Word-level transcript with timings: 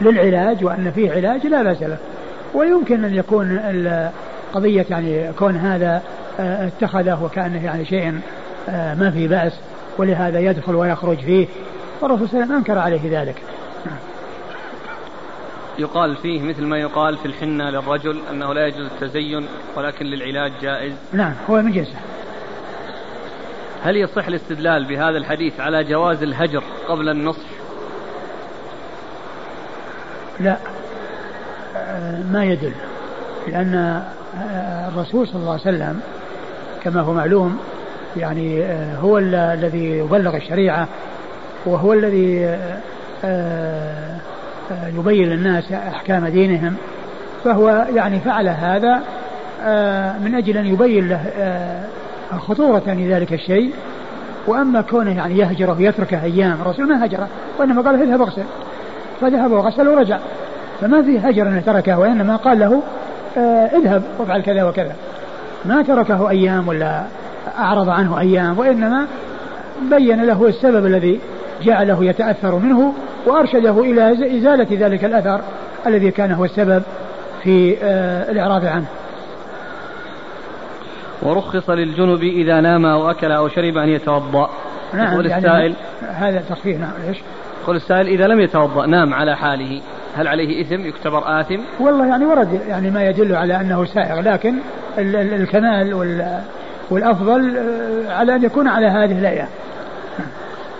للعلاج 0.00 0.64
وأن 0.64 0.92
فيه 0.94 1.12
علاج 1.12 1.46
لا 1.46 1.62
بأس 1.62 1.82
له. 1.82 1.98
ويمكن 2.54 3.04
أن 3.04 3.14
يكون 3.14 3.58
قضية 4.54 4.86
يعني 4.90 5.32
كون 5.32 5.56
هذا 5.56 6.02
آه، 6.40 6.66
اتخذه 6.66 7.24
وكأنه 7.24 7.64
يعني 7.64 7.84
شيء 7.84 8.20
آه، 8.68 8.94
ما 8.94 9.10
فيه 9.10 9.28
بأس 9.28 9.52
ولهذا 9.98 10.40
يدخل 10.40 10.74
ويخرج 10.74 11.18
فيه. 11.18 11.46
والرسول 12.00 12.28
صلى 12.28 12.42
الله 12.42 12.54
عليه 12.54 12.54
وسلم 12.54 12.56
أنكر 12.56 12.78
عليه 12.78 13.20
ذلك. 13.20 13.42
يقال 15.78 16.16
فيه 16.16 16.42
مثل 16.42 16.64
ما 16.64 16.78
يقال 16.78 17.16
في 17.16 17.26
الحنة 17.26 17.70
للرجل 17.70 18.20
أنه 18.30 18.54
لا 18.54 18.66
يجوز 18.66 18.86
التزين 18.86 19.46
ولكن 19.76 20.06
للعلاج 20.06 20.52
جائز. 20.62 20.92
نعم 21.12 21.32
هو 21.50 21.62
من 21.62 21.72
جنسه. 21.72 21.98
هل 23.84 23.96
يصح 23.96 24.26
الاستدلال 24.26 24.84
بهذا 24.84 25.18
الحديث 25.18 25.60
على 25.60 25.84
جواز 25.84 26.22
الهجر 26.22 26.62
قبل 26.88 27.08
النصح 27.08 27.55
لا. 30.40 30.56
آه، 31.76 32.22
ما 32.32 32.44
يدل. 32.44 32.72
لأن 33.48 33.74
آه، 33.74 34.88
الرسول 34.88 35.28
صلى 35.28 35.40
الله 35.40 35.52
عليه 35.52 35.60
وسلم 35.60 36.00
كما 36.84 37.00
هو 37.00 37.12
معلوم 37.12 37.58
يعني 38.16 38.64
آه، 38.64 38.96
هو 38.96 39.18
الذي 39.18 39.84
يبلغ 39.84 40.36
الشريعة 40.36 40.88
وهو 41.66 41.92
الذي 41.92 42.58
يبين 44.98 45.28
للناس 45.28 45.72
أحكام 45.72 46.26
دينهم. 46.26 46.76
فهو 47.44 47.86
يعني 47.94 48.20
فعل 48.20 48.48
هذا 48.48 48.94
من 50.24 50.34
أجل 50.34 50.56
أن 50.56 50.66
يبين 50.66 51.08
له 51.08 51.20
خطورة 52.38 52.82
لذلك 52.86 53.32
الشيء. 53.32 53.74
وأما 54.46 54.80
كونه 54.80 55.16
يعني 55.16 55.38
يهجره 55.38 55.76
ويتركه 55.78 56.22
أيام 56.22 56.58
الرسول 56.60 56.88
ما 56.88 57.04
هجره 57.04 57.28
وإنما 57.58 57.82
قال 57.82 58.02
اذهب 58.02 58.22
اغسل. 58.22 58.44
فذهب 59.20 59.52
وغسل 59.52 59.88
ورجع. 59.88 60.18
فما 60.80 61.02
في 61.02 61.18
هجر 61.18 61.48
أنه 61.48 61.60
تركه 61.60 61.98
وإنما 61.98 62.36
قال 62.36 62.58
له 62.58 62.82
آه 63.38 63.66
اذهب 63.66 64.02
وافعل 64.18 64.42
كذا 64.42 64.64
وكذا. 64.64 64.94
ما 65.64 65.82
تركه 65.82 66.30
أيام 66.30 66.68
ولا 66.68 67.02
أعرض 67.58 67.88
عنه 67.88 68.20
أيام 68.20 68.58
وإنما 68.58 69.06
بين 69.90 70.24
له 70.24 70.48
السبب 70.48 70.86
الذي 70.86 71.20
جعله 71.62 72.04
يتأثر 72.04 72.54
منه 72.54 72.92
وأرشده 73.26 73.80
إلى 73.80 74.12
إزالة 74.12 74.86
ذلك 74.86 75.04
الأثر 75.04 75.40
الذي 75.86 76.10
كان 76.10 76.32
هو 76.32 76.44
السبب 76.44 76.82
في 77.42 77.76
آه 77.82 78.30
الإعراض 78.30 78.64
عنه. 78.64 78.86
ورخص 81.22 81.70
للجنب 81.70 82.22
إذا 82.22 82.60
نام 82.60 82.86
أو 82.86 83.10
أكل 83.10 83.32
أو 83.32 83.48
شرب 83.48 83.76
أن 83.76 83.88
يتوضأ. 83.88 84.50
نعم 84.94 85.12
يقول 85.12 85.26
يعني 85.26 85.46
السائل 85.46 85.74
هذا 86.14 86.42
تخفيف 86.48 86.80
نعم 86.80 86.92
ليش؟ 87.06 87.18
يقول 87.66 87.76
السائل 87.76 88.08
إذا 88.08 88.26
لم 88.26 88.40
يتوضأ 88.40 88.86
نام 88.86 89.14
على 89.14 89.36
حاله 89.36 89.80
هل 90.16 90.28
عليه 90.28 90.62
إثم 90.62 90.86
يكتبر 90.86 91.40
آثم؟ 91.40 91.60
والله 91.80 92.06
يعني 92.06 92.24
ورد 92.24 92.60
يعني 92.68 92.90
ما 92.90 93.08
يدل 93.08 93.34
على 93.34 93.60
أنه 93.60 93.84
سائغ 93.84 94.20
لكن 94.20 94.54
الكمال 94.98 95.94
والأفضل 96.90 97.56
آه، 97.56 98.12
على 98.12 98.34
أن 98.34 98.44
يكون 98.44 98.68
على 98.68 98.86
هذه 98.86 99.18
الهيئة 99.18 99.48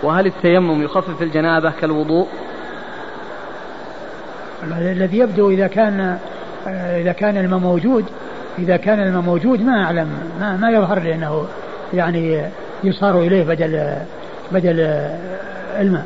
وهل 0.03 0.25
التيمم 0.25 0.83
يخفف 0.83 1.21
الجنابة 1.21 1.71
كالوضوء؟ 1.81 2.27
الذي 4.77 5.17
يبدو 5.17 5.49
إذا 5.49 5.67
كان 5.67 6.17
آه، 6.67 7.01
إذا 7.01 7.11
كان 7.11 7.37
الماء 7.37 7.59
موجود 7.59 8.05
إذا 8.59 8.77
كان 8.77 8.99
الماء 8.99 9.21
موجود 9.21 9.61
ما 9.61 9.83
أعلم 9.83 10.09
ما, 10.39 10.57
ما 10.57 10.69
يظهر 10.69 10.99
لي 10.99 11.15
أنه 11.15 11.45
يعني 11.93 12.41
يصار 12.83 13.19
إليه 13.19 13.43
بدل 13.43 13.95
بدل 14.51 14.79
الماء 15.79 16.05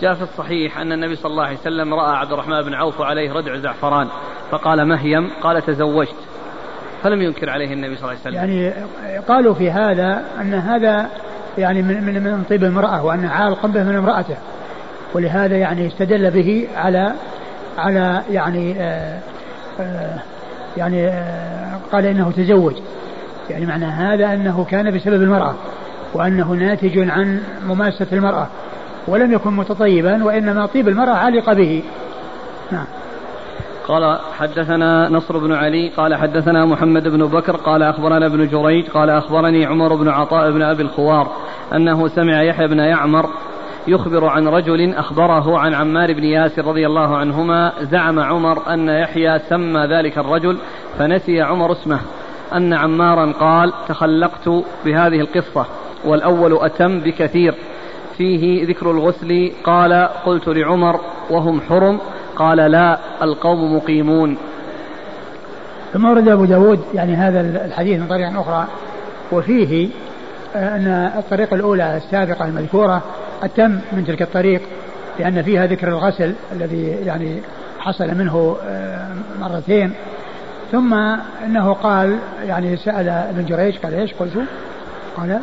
جاء 0.00 0.14
في 0.14 0.22
الصحيح 0.22 0.78
أن 0.78 0.92
النبي 0.92 1.16
صلى 1.16 1.30
الله 1.30 1.44
عليه 1.44 1.58
وسلم 1.58 1.94
رأى 1.94 2.16
عبد 2.16 2.32
الرحمن 2.32 2.62
بن 2.62 2.74
عوف 2.74 3.00
عليه 3.00 3.32
ردع 3.32 3.56
زعفران 3.56 4.08
فقال 4.50 4.88
مهيم 4.88 5.30
قال 5.42 5.62
تزوجت. 5.66 6.14
فلم 7.02 7.22
ينكر 7.22 7.50
عليه 7.50 7.72
النبي 7.72 7.96
صلى 7.96 8.10
الله 8.10 8.20
عليه 8.20 8.20
وسلم. 8.20 8.34
يعني 8.34 8.72
قالوا 9.28 9.54
في 9.54 9.70
هذا 9.70 10.24
أن 10.40 10.54
هذا 10.54 11.08
يعني 11.58 11.82
من 11.82 12.04
من 12.04 12.22
من 12.22 12.44
طيب 12.50 12.64
المرأة 12.64 13.04
وأن 13.04 13.24
عال 13.24 13.54
قلبه 13.54 13.82
من 13.82 13.96
امرأته. 13.96 14.36
ولهذا 15.14 15.56
يعني 15.56 15.86
استدل 15.86 16.30
به 16.30 16.68
على 16.76 17.12
على 17.78 18.22
يعني 18.30 18.80
آه 18.80 19.20
آه 19.80 20.18
يعني 20.76 21.08
آه، 21.08 21.80
قال 21.92 22.06
إنه 22.06 22.32
تزوج. 22.36 22.74
يعني 23.50 23.66
معنى 23.66 23.84
هذا 23.84 24.34
أنه 24.34 24.66
كان 24.70 24.96
بسبب 24.96 25.22
المرأة 25.22 25.54
وأنه 26.14 26.52
ناتج 26.52 26.98
عن 27.10 27.40
مماسة 27.66 28.06
المرأة. 28.12 28.48
ولم 29.08 29.32
يكن 29.32 29.52
متطيبا 29.52 30.24
وإنما 30.24 30.66
طيب 30.66 30.88
المرأة 30.88 31.14
علق 31.14 31.52
به. 31.52 31.82
نعم. 32.72 32.86
قال 33.88 34.18
حدثنا 34.38 35.08
نصر 35.08 35.38
بن 35.38 35.52
علي 35.52 35.88
قال 35.88 36.14
حدثنا 36.14 36.64
محمد 36.64 37.08
بن 37.08 37.26
بكر 37.26 37.56
قال 37.56 37.82
أخبرنا 37.82 38.26
ابن 38.26 38.48
جريج 38.48 38.88
قال 38.88 39.10
أخبرني 39.10 39.66
عمر 39.66 39.94
بن 39.94 40.08
عطاء 40.08 40.50
بن 40.50 40.62
أبي 40.62 40.82
الخوار 40.82 41.32
أنه 41.74 42.08
سمع 42.08 42.42
يحيى 42.42 42.68
بن 42.68 42.78
يعمر 42.78 43.30
يخبر 43.88 44.24
عن 44.24 44.48
رجل 44.48 44.94
أخبره 44.94 45.58
عن 45.58 45.74
عمار 45.74 46.12
بن 46.12 46.24
ياسر 46.24 46.64
رضي 46.64 46.86
الله 46.86 47.16
عنهما 47.16 47.72
زعم 47.80 48.20
عمر 48.20 48.74
أن 48.74 48.88
يحيى 48.88 49.38
سمى 49.38 49.80
ذلك 49.80 50.18
الرجل 50.18 50.58
فنسي 50.98 51.42
عمر 51.42 51.72
اسمه. 51.72 52.00
أن 52.52 52.72
عمارا 52.72 53.32
قال 53.32 53.72
تخلقت 53.88 54.48
بهذه 54.84 55.20
القصة 55.20 55.66
والأول 56.04 56.58
أتم 56.64 57.00
بكثير. 57.00 57.54
فيه 58.18 58.66
ذكر 58.66 58.90
الغسل 58.90 59.52
قال 59.64 60.08
قلت 60.26 60.48
لعمر 60.48 61.00
وهم 61.30 61.60
حرم 61.60 62.00
قال 62.36 62.56
لا 62.56 62.98
القوم 63.22 63.76
مقيمون 63.76 64.36
ثم 65.92 66.04
ورد 66.04 66.28
أبو 66.28 66.44
داود 66.44 66.80
يعني 66.94 67.14
هذا 67.14 67.40
الحديث 67.64 68.00
من 68.00 68.06
طريق 68.06 68.40
أخرى 68.40 68.66
وفيه 69.32 69.88
أن 70.54 71.12
الطريقة 71.18 71.54
الأولى 71.54 71.96
السابقة 71.96 72.44
المذكورة 72.44 73.02
أتم 73.42 73.78
من 73.92 74.04
تلك 74.06 74.22
الطريق 74.22 74.62
لأن 75.18 75.42
فيها 75.42 75.66
ذكر 75.66 75.88
الغسل 75.88 76.34
الذي 76.52 76.86
يعني 76.86 77.42
حصل 77.78 78.14
منه 78.14 78.56
آه، 78.64 79.08
مرتين 79.40 79.92
ثم 80.72 80.94
أنه 81.44 81.72
قال 81.72 82.18
يعني 82.46 82.76
سأل 82.76 83.08
ابن 83.08 83.44
جريج 83.44 83.78
قال 83.78 83.94
إيش 83.94 84.14
قلت؟ 84.14 84.32
قال 85.16 85.40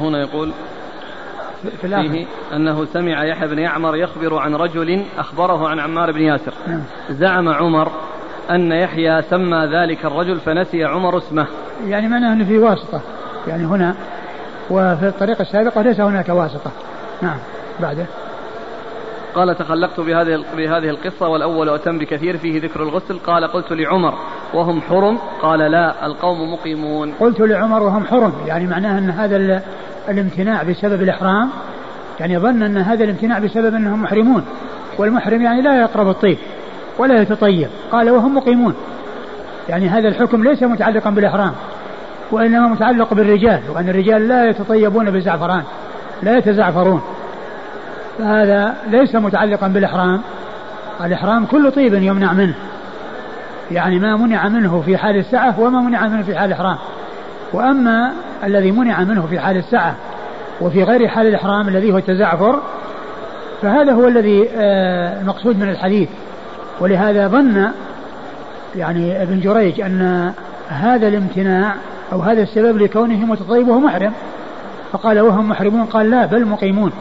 هنا 0.00 0.20
يقول 0.20 0.52
في 1.80 1.86
الآخر. 1.86 2.08
فيه 2.08 2.26
أنه 2.52 2.84
سمع 2.84 3.24
يحيى 3.24 3.48
بن 3.48 3.58
يعمر 3.58 3.96
يخبر 3.96 4.38
عن 4.38 4.54
رجل 4.54 5.04
أخبره 5.18 5.68
عن 5.68 5.80
عمار 5.80 6.12
بن 6.12 6.20
ياسر. 6.20 6.54
نعم. 6.66 6.82
زعم 7.10 7.48
عمر 7.48 7.92
أن 8.50 8.72
يحيى 8.72 9.22
سمى 9.22 9.68
ذلك 9.72 10.04
الرجل 10.04 10.40
فنسي 10.40 10.84
عمر 10.84 11.18
اسمه. 11.18 11.46
يعني 11.86 12.08
معناه 12.08 12.32
أنه 12.32 12.44
في 12.44 12.58
واسطة. 12.58 13.00
يعني 13.46 13.64
هنا 13.64 13.94
وفي 14.70 15.08
الطريقة 15.08 15.42
السابقة 15.42 15.82
ليس 15.82 16.00
هناك 16.00 16.28
واسطة. 16.28 16.70
نعم. 17.22 17.38
بعده. 17.80 18.06
قال 19.34 19.58
تخلقت 19.58 20.00
بهذه 20.00 20.44
بهذه 20.56 20.90
القصة 20.90 21.28
والأول 21.28 21.68
أتم 21.68 21.98
بكثير 21.98 22.38
فيه 22.38 22.62
ذكر 22.62 22.82
الغسل. 22.82 23.18
قال 23.18 23.44
قلت 23.44 23.72
لعمر 23.72 24.14
وهم 24.54 24.80
حرم؟ 24.80 25.18
قال 25.42 25.58
لا 25.58 26.06
القوم 26.06 26.52
مقيمون. 26.52 27.12
قلت 27.20 27.40
لعمر 27.40 27.82
وهم 27.82 28.04
حرم 28.04 28.32
يعني 28.46 28.66
معناه 28.66 28.98
أن 28.98 29.10
هذا 29.10 29.62
الامتناع 30.08 30.62
بسبب 30.62 31.02
الإحرام 31.02 31.48
يعني 32.20 32.38
ظن 32.38 32.62
أن 32.62 32.78
هذا 32.78 33.04
الامتناع 33.04 33.38
بسبب 33.38 33.74
أنهم 33.74 34.02
محرمون 34.02 34.44
والمحرم 34.98 35.42
يعني 35.42 35.62
لا 35.62 35.80
يقرب 35.80 36.08
الطيب 36.08 36.38
ولا 36.98 37.22
يتطيب. 37.22 37.68
قال 37.92 38.10
وهم 38.10 38.34
مقيمون 38.34 38.74
يعني 39.68 39.88
هذا 39.88 40.08
الحكم 40.08 40.44
ليس 40.44 40.62
متعلقا 40.62 41.10
بالإحرام 41.10 41.52
وإنما 42.30 42.68
متعلق 42.68 43.14
بالرجال 43.14 43.60
وأن 43.74 43.88
الرجال 43.88 44.28
لا 44.28 44.44
يتطيبون 44.44 45.10
بالزعفران 45.10 45.62
لا 46.22 46.38
يتزعفرون. 46.38 47.02
فهذا 48.18 48.76
ليس 48.90 49.14
متعلقا 49.14 49.68
بالإحرام 49.68 50.20
الإحرام 51.04 51.46
كل 51.46 51.70
طيب 51.70 51.94
يمنع 51.94 52.32
منه. 52.32 52.54
يعني 53.70 53.98
ما 53.98 54.16
منع 54.16 54.48
منه 54.48 54.82
في 54.86 54.96
حال 54.96 55.16
السعة 55.16 55.60
وما 55.60 55.80
منع 55.80 56.08
منه 56.08 56.22
في 56.22 56.38
حال 56.38 56.52
الإحرام. 56.52 56.76
وأما 57.52 58.12
الذي 58.44 58.70
منع 58.70 59.00
منه 59.00 59.26
في 59.26 59.38
حال 59.38 59.56
السعة 59.56 59.94
وفي 60.60 60.82
غير 60.82 61.08
حال 61.08 61.26
الإحرام 61.26 61.68
الذي 61.68 61.92
هو 61.92 61.98
التزعفر 61.98 62.60
فهذا 63.62 63.92
هو 63.92 64.08
الذي 64.08 64.48
آه، 64.56 65.20
المقصود 65.20 65.58
من 65.58 65.68
الحديث. 65.68 66.08
ولهذا 66.80 67.28
ظن 67.28 67.68
يعني 68.76 69.22
ابن 69.22 69.40
جريج 69.40 69.80
أن 69.80 70.32
هذا 70.68 71.08
الامتناع 71.08 71.74
أو 72.12 72.20
هذا 72.20 72.42
السبب 72.42 72.78
لكونه 72.78 73.16
متطيب 73.16 73.68
وهو 73.68 73.80
محرم. 73.80 74.12
فقال 74.92 75.20
وهم 75.20 75.48
محرمون؟ 75.48 75.84
قال 75.84 76.10
لا 76.10 76.26
بل 76.26 76.46
مقيمون. 76.46 76.92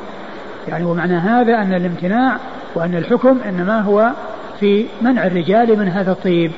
يعني 0.68 0.84
ومعنى 0.84 1.18
هذا 1.18 1.62
أن 1.62 1.74
الامتناع 1.74 2.38
وأن 2.76 2.96
الحكم 2.96 3.38
إنما 3.50 3.82
هو 3.82 4.12
في 4.60 4.86
منع 5.02 5.28
الرجال 5.28 5.80
من 5.80 5.88
هذا 5.88 6.12
الطيب 6.12 6.52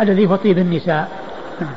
الذي 0.00 0.26
هو 0.26 0.36
طيب 0.36 0.58
النساء. 0.58 1.10
نعم. 1.60 1.74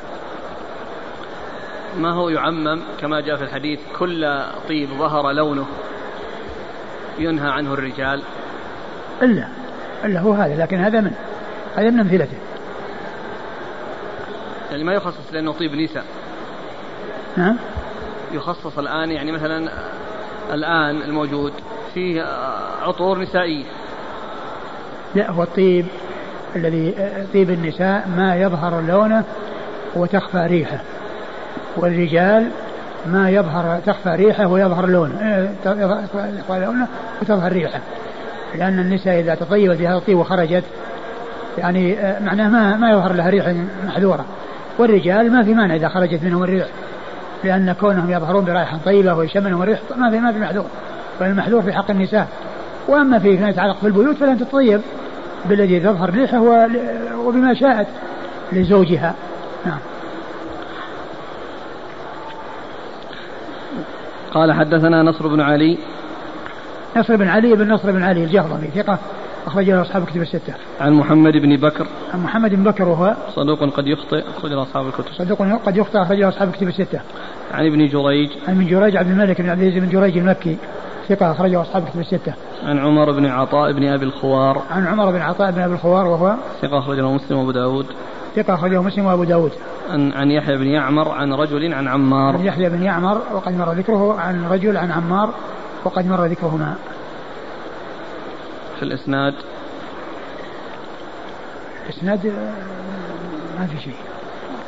ما 1.98 2.12
هو 2.12 2.30
يعمم 2.30 2.82
كما 3.02 3.22
جاء 3.22 3.38
في 3.38 3.44
الحديث 3.44 3.80
كل 4.00 4.44
طيب 4.68 4.90
ظهر 4.90 5.32
لونه 5.32 5.66
ينهى 7.20 7.50
عنه 7.50 7.74
الرجال؟ 7.74 8.22
إلا 9.22 9.48
إلا 10.06 10.20
هو 10.20 10.34
هذا 10.34 10.64
لكن 10.64 10.78
هذا 10.78 11.02
من 11.02 11.12
هذا 11.76 11.90
من 11.90 12.00
أمثلته. 12.00 12.38
يعني 14.72 14.84
ما 14.84 14.94
يخصص 14.94 15.34
لأنه 15.34 15.52
طيب 15.52 15.76
نساء؟ 15.76 16.06
نعم. 17.38 17.58
يخصص 18.32 18.78
الآن 18.78 19.12
يعني 19.12 19.32
مثلا 19.32 19.70
الآن 20.54 21.02
الموجود 21.02 21.54
فيه 21.94 22.24
عطور 22.82 23.20
نسائية. 23.20 23.66
لا 25.16 25.32
هو 25.32 25.44
الطيب 25.44 25.86
الذي 26.56 26.94
طيب 27.34 27.50
النساء 27.50 28.08
ما 28.18 28.36
يظهر 28.36 28.82
لونه 28.82 29.24
وتخفى 29.96 30.38
ريحه. 30.38 30.80
والرجال 31.78 32.48
ما 33.06 33.30
يظهر 33.30 33.80
تخفى 33.86 34.10
ريحه 34.10 34.48
ويظهر 34.48 34.86
لونه 34.86 35.50
تخفى 35.64 36.60
لونه 36.60 36.88
وتظهر 37.22 37.52
ريحه. 37.52 37.80
لأن 38.56 38.80
النساء 38.80 39.20
إذا 39.20 39.36
تطيبت 39.36 39.78
بهذا 39.78 39.98
الطيب 39.98 40.18
وخرجت 40.18 40.64
يعني 41.58 41.98
معناه 42.22 42.50
ما 42.50 42.78
ما 42.78 42.92
يظهر 42.92 43.14
لها 43.14 43.30
ريح 43.30 43.54
محذورة. 43.86 44.26
والرجال 44.78 45.32
ما 45.32 45.44
في 45.44 45.54
مانع 45.54 45.76
إذا 45.76 45.90
خرجت 45.90 46.24
منهم 46.24 46.44
الريح 46.44 46.68
لأن 47.44 47.76
كونهم 47.80 48.12
يظهرون 48.12 48.46
برائحة 48.46 48.78
طيبة 48.86 49.14
ويشمنهم 49.14 49.62
الريح 49.62 49.80
ما 49.98 50.10
في 50.10 50.20
ما 50.20 50.32
في 50.32 50.40
محذور. 50.40 50.66
فالمحذور 51.20 51.62
في 51.62 51.74
حق 51.74 51.92
النساء. 51.92 52.28
وأما 52.88 53.20
فيما 53.20 53.50
يتعلق 53.50 53.78
بالبيوت 53.84 54.16
فلن 54.16 54.40
تطيب. 54.40 54.82
بالذي 55.46 55.80
تظهر 55.80 56.10
ريحه 56.10 56.68
وبما 57.18 57.54
شاءت 57.54 57.88
لزوجها 58.52 59.16
نعم 59.66 59.80
قال 64.34 64.54
حدثنا 64.54 65.04
نصر 65.04 65.28
بن 65.28 65.42
علي 65.42 65.78
نصر 66.98 67.16
بن 67.16 67.28
علي 67.28 67.56
بن 67.56 67.72
نصر 67.72 67.92
بن 67.92 68.04
علي 68.04 68.24
الجهضمي 68.24 68.68
ثقة 68.68 69.00
أخرج 69.48 69.70
له 69.70 69.82
أصحاب 69.82 70.04
الكتب 70.04 70.22
الستة. 70.22 70.54
عن 70.82 70.94
محمد 70.94 71.34
بن 71.34 71.58
بكر. 71.58 71.88
عن 72.14 72.24
محمد 72.24 72.56
بن 72.56 72.64
بكر 72.64 72.90
وهو 72.90 73.16
صدوق 73.36 73.60
قد 73.60 73.88
يخطئ 73.88 74.24
أخرج 74.38 74.52
له 74.52 74.62
أصحاب 74.62 74.88
الكتب. 74.88 75.14
صدوق 75.18 75.42
قد 75.66 75.78
يخطئ 75.78 76.02
أخرج 76.02 76.20
له 76.20 76.30
أصحاب 76.30 76.48
الكتب 76.48 76.68
الستة. 76.68 77.02
عن 77.54 77.66
ابن 77.66 77.88
جريج. 77.88 78.30
عن 78.48 78.56
ابن 78.56 78.68
جريج 78.68 78.98
عبد 78.98 79.10
الملك 79.10 79.42
بن 79.42 79.50
عبد 79.50 79.62
العزيز 79.62 79.84
بن 79.84 79.90
جريج 79.90 80.18
المكي 80.18 80.58
ثقة 81.10 81.32
أخرجه 81.32 81.62
أصحاب 81.62 81.84
الكتب 81.84 82.00
الستة. 82.00 82.34
عن 82.64 82.80
عمر 82.80 83.12
بن 83.12 83.26
عطاء 83.26 83.72
بن 83.72 83.88
أبي 83.88 84.06
الخوار. 84.06 84.62
عن 84.72 84.88
عمر 84.88 85.12
بن 85.12 85.22
عطاء 85.22 85.52
بن 85.52 85.62
أبي 85.62 85.74
الخوار 85.74 86.08
وهو 86.08 86.36
ثقة 86.62 86.80
أخرجه 86.80 87.12
مسلم 87.12 87.38
وأبو 87.38 87.52
داود. 87.52 87.86
ثقة 88.36 88.54
أخرجه 88.54 88.82
مسلم 88.82 89.06
وأبو 89.06 89.24
داود. 89.24 89.52
عن 89.90 90.12
عن 90.12 90.32
يحيى 90.32 90.58
بن 90.58 90.68
يعمر 90.68 91.12
عن 91.12 91.34
رجل 91.34 91.74
عن 91.74 91.88
عمار. 91.88 92.38
عن 92.38 92.46
يحيى 92.46 92.70
بن 92.70 92.84
يعمر 92.84 93.22
وقد 93.34 93.58
مر 93.58 93.74
ذكره 93.74 94.20
عن 94.20 94.46
رجل 94.46 94.78
عن 94.78 94.92
عمار 94.92 95.30
وقد 95.84 96.08
مر 96.08 96.26
ذكرهما. 96.26 96.76
في 98.80 98.84
الإسناد 98.84 99.34
الإسناد 101.90 102.26
آه، 102.26 102.54
ما 103.60 103.68
في 103.68 103.84
شيء 103.84 103.96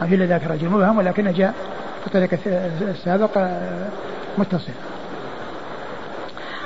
ما 0.02 0.08
في 0.08 0.16
إلا 0.16 0.26
ذاك 0.26 0.44
الرجل 0.44 0.70
مبهم 0.70 0.98
ولكنه 0.98 1.32
جاء 1.32 1.54
في 2.02 2.08
الطريق 2.08 2.40
السابق 2.82 3.38
آه، 3.38 3.90
متصل 4.38 4.72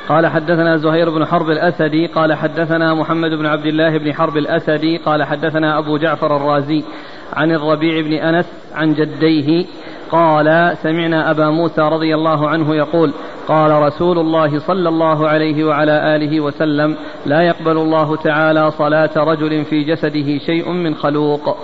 قال 0.10 0.28
حدثنا 0.28 0.78
زهير 0.78 1.10
بن 1.10 1.26
حرب 1.26 1.50
الأسدي 1.50 2.08
قال 2.08 2.34
حدثنا 2.34 2.94
محمد 2.94 3.32
بن 3.32 3.46
عبد 3.46 3.66
الله 3.66 3.98
بن 3.98 4.14
حرب 4.14 4.38
الأسدي 4.38 4.98
قال 4.98 5.24
حدثنا 5.24 5.80
أبو 5.80 5.98
جعفر 5.98 6.38
الرازي 6.38 6.84
عن 7.34 7.52
الربيع 7.52 8.02
بن 8.02 8.14
أنس 8.14 8.46
عن 8.76 8.94
جديه 8.94 9.66
قال 10.12 10.78
سمعنا 10.84 11.32
أبا 11.32 11.50
موسى 11.50 11.82
رضي 11.82 12.16
الله 12.16 12.50
عنه 12.50 12.76
يقول 12.76 13.14
قال 13.48 13.72
رسول 13.72 14.20
الله 14.20 14.60
صلى 14.60 14.90
الله 14.90 15.28
عليه 15.28 15.64
وعلى 15.64 16.16
آله 16.16 16.40
وسلم 16.40 16.96
لا 17.26 17.42
يقبل 17.42 17.78
الله 17.78 18.16
تعالى 18.16 18.72
صلاة 18.72 19.10
رجل 19.18 19.66
في 19.66 19.84
جسده 19.84 20.38
شيء 20.38 20.72
من 20.72 20.96
خلوق. 20.96 21.58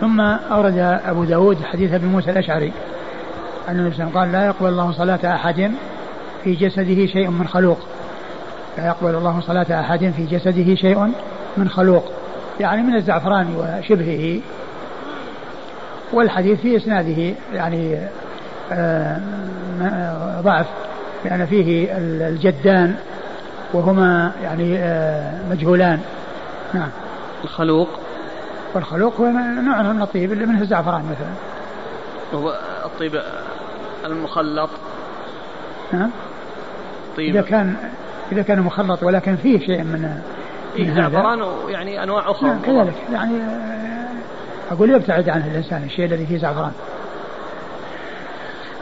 ثم 0.00 0.20
أورد 0.20 0.78
أبو 1.04 1.24
داود 1.24 1.56
حديث 1.62 1.92
أبي 1.92 2.06
موسى 2.06 2.30
الأشعري 2.30 2.72
أن 3.68 3.78
النبي 3.78 4.12
قال 4.14 4.32
لا 4.32 4.46
يقبل 4.46 4.68
الله 4.68 4.92
صلاة 4.92 5.34
أحد 5.34 5.72
في 6.44 6.54
جسده 6.54 7.06
شيء 7.06 7.30
من 7.30 7.48
خلوق. 7.48 7.78
لا 8.78 8.86
يقبل 8.86 9.14
الله 9.14 9.40
صلاة 9.40 9.80
أحد 9.80 10.12
في 10.16 10.26
جسده 10.26 10.74
شيء 10.74 11.12
من 11.56 11.68
خلوق. 11.68 12.04
يعني 12.60 12.82
من 12.82 12.96
الزعفران 12.96 13.54
وشبهه. 13.56 14.40
والحديث 16.12 16.60
في 16.60 16.76
إسناده 16.76 17.34
يعني 17.52 17.98
آه، 18.72 19.20
ضعف. 20.40 20.66
لأن 21.24 21.46
فيه 21.46 21.88
الجدان 22.28 22.96
وهما 23.72 24.32
يعني 24.42 24.78
آه، 24.78 25.40
مجهولان. 25.50 26.00
نعم. 26.74 26.88
الخلوق؟ 27.44 27.88
والخلوق 28.74 29.20
هو 29.20 29.26
نوع 29.64 29.82
من 29.82 30.02
الطيب 30.02 30.32
اللي 30.32 30.46
منه 30.46 30.60
الزعفران 30.60 31.02
مثلا. 31.02 31.32
هو 32.34 32.58
الطيب 32.84 33.22
المخلط. 34.04 34.70
نعم. 35.92 36.10
طيب 37.16 37.36
إذا 37.36 37.42
كان 37.42 37.74
إذا 38.32 38.42
كان 38.42 38.60
مخلط 38.60 39.02
ولكن 39.02 39.36
فيه 39.36 39.58
شيء 39.58 39.82
من 39.82 40.20
فيه 40.74 40.94
زعفران 40.94 41.42
ويعني 41.42 42.02
أنواع 42.02 42.30
أخرى 42.30 42.48
نعم 42.48 42.62
كذلك. 42.62 42.94
يعني 43.12 43.34
أقول 44.70 44.90
يبتعد 44.90 45.28
عنه 45.28 45.46
الإنسان 45.46 45.82
الشيء 45.84 46.04
الذي 46.04 46.26
فيه 46.26 46.38
زعفران. 46.38 46.72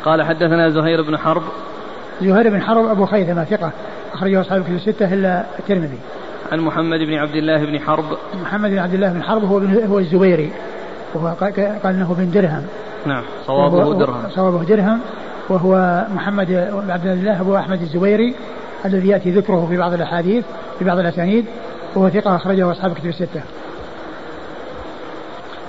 قال 0.04 0.22
حدثنا 0.22 0.68
زهير 0.68 1.02
بن 1.02 1.18
حرب. 1.18 1.42
زهير 2.22 2.50
بن 2.50 2.62
حرب 2.62 2.86
أبو 2.86 3.06
خيثمة 3.06 3.44
ثقة 3.44 3.72
أخرجه 4.12 4.40
أصحاب 4.40 4.60
الكتب 4.60 4.74
الستة 4.74 5.14
إلا 5.14 5.44
الترمذي. 5.58 5.98
عن 6.52 6.60
محمد 6.60 6.98
بن 6.98 7.14
عبد 7.14 7.34
الله 7.34 7.64
بن 7.64 7.80
حرب. 7.80 8.04
محمد 8.42 8.70
بن 8.70 8.78
عبد 8.78 8.94
الله 8.94 9.12
بن 9.12 9.22
حرب 9.22 9.44
هو 9.44 9.58
هو 9.88 9.98
الزبيري. 9.98 10.52
وهو 11.14 11.26
قال 11.82 11.84
إنه 11.84 12.14
بن 12.18 12.30
درهم. 12.30 12.66
نعم 13.06 13.22
صوابه 13.46 13.98
درهم. 13.98 14.30
صوابه 14.30 14.64
درهم. 14.64 15.00
وهو 15.50 16.04
محمد 16.14 16.52
عبد 16.88 17.06
الله 17.06 17.40
أبو 17.40 17.56
أحمد 17.56 17.82
الزبيري 17.82 18.34
الذي 18.84 19.08
يأتي 19.08 19.30
ذكره 19.30 19.66
في 19.70 19.76
بعض 19.76 19.92
الأحاديث 19.92 20.44
في 20.78 20.84
بعض 20.84 20.98
الأسانيد 20.98 21.44
وهو 21.94 22.08
ثقة 22.08 22.36
أخرجه 22.36 22.70
أصحاب 22.70 22.92
الكتب 22.92 23.06
الستة. 23.06 23.40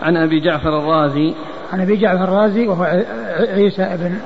عن 0.02 0.18
أبي 0.18 0.40
جعفر 0.40 0.80
الرازي. 0.80 1.34
عن 1.74 1.82
أبي 1.82 1.98
جعفر 1.98 2.24
الرازي 2.24 2.68
وهو 2.68 2.84
عيسى 3.54 3.98
بن 4.00 4.18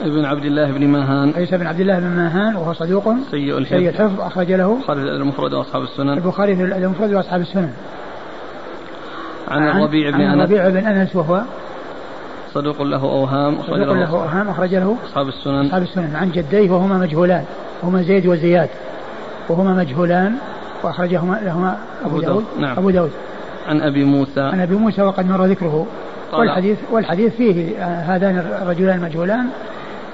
ابن 0.00 0.24
عبد 0.24 0.44
الله 0.44 0.72
بن 0.72 0.88
ماهان. 0.88 1.32
عيسى 1.36 1.56
بن 1.56 1.66
عبد 1.66 1.80
الله 1.80 1.98
بن 1.98 2.06
ماهان 2.06 2.56
وهو 2.56 2.72
صدوق. 2.72 3.14
سيء 3.30 3.58
الحفظ. 3.58 3.78
سيء 3.78 3.88
الحفظ 3.88 4.20
أخرج 4.20 4.52
له. 4.52 4.76
البخاري 4.76 5.00
المفرد 5.00 5.54
وأصحاب 5.54 5.82
السنن. 5.82 6.12
البخاري 6.12 6.52
المفرد 6.52 7.12
وأصحاب 7.12 7.40
السنن. 7.40 7.72
عن 9.48 9.68
الربيع 9.68 10.10
بن 10.10 10.20
أنس. 10.20 10.30
عن 10.30 10.40
الربيع 10.40 10.68
بن 10.68 10.86
أنس 10.86 11.16
وهو 11.16 11.42
صدوق 12.54 12.82
له 12.82 13.02
أوهام 13.02 13.62
صدوق 13.62 13.92
له 13.92 14.10
أوهام 14.10 14.48
أخرج 14.48 14.74
له 14.74 14.96
أصحاب 15.06 15.28
السنن. 15.28 15.66
أصحاب 15.66 15.82
السنن. 15.82 16.16
عن 16.16 16.30
جديه 16.30 16.70
وهما 16.70 16.98
مجهولان. 16.98 17.44
وهما 17.82 18.02
زيد 18.02 18.26
وزياد. 18.26 18.68
وهما 19.48 19.74
مجهولان. 19.74 20.34
وأخرجهما 20.82 21.40
لهما 21.42 21.76
أبو, 22.04 22.16
أبو 22.16 22.20
داود. 22.20 22.44
نعم. 22.60 22.78
أبو 22.78 22.90
داود. 22.90 23.10
عن 23.68 23.80
أبي 23.80 24.04
موسى. 24.04 24.40
عن 24.40 24.60
أبي 24.60 24.74
موسى 24.74 25.02
وقد 25.02 25.28
مر 25.28 25.44
ذكره. 25.44 25.86
والحديث 26.32 26.78
والحديث 26.90 27.36
فيه 27.36 27.78
آه، 27.78 28.02
هذان 28.02 28.38
الرجلان 28.62 28.98
المجهولان 28.98 29.46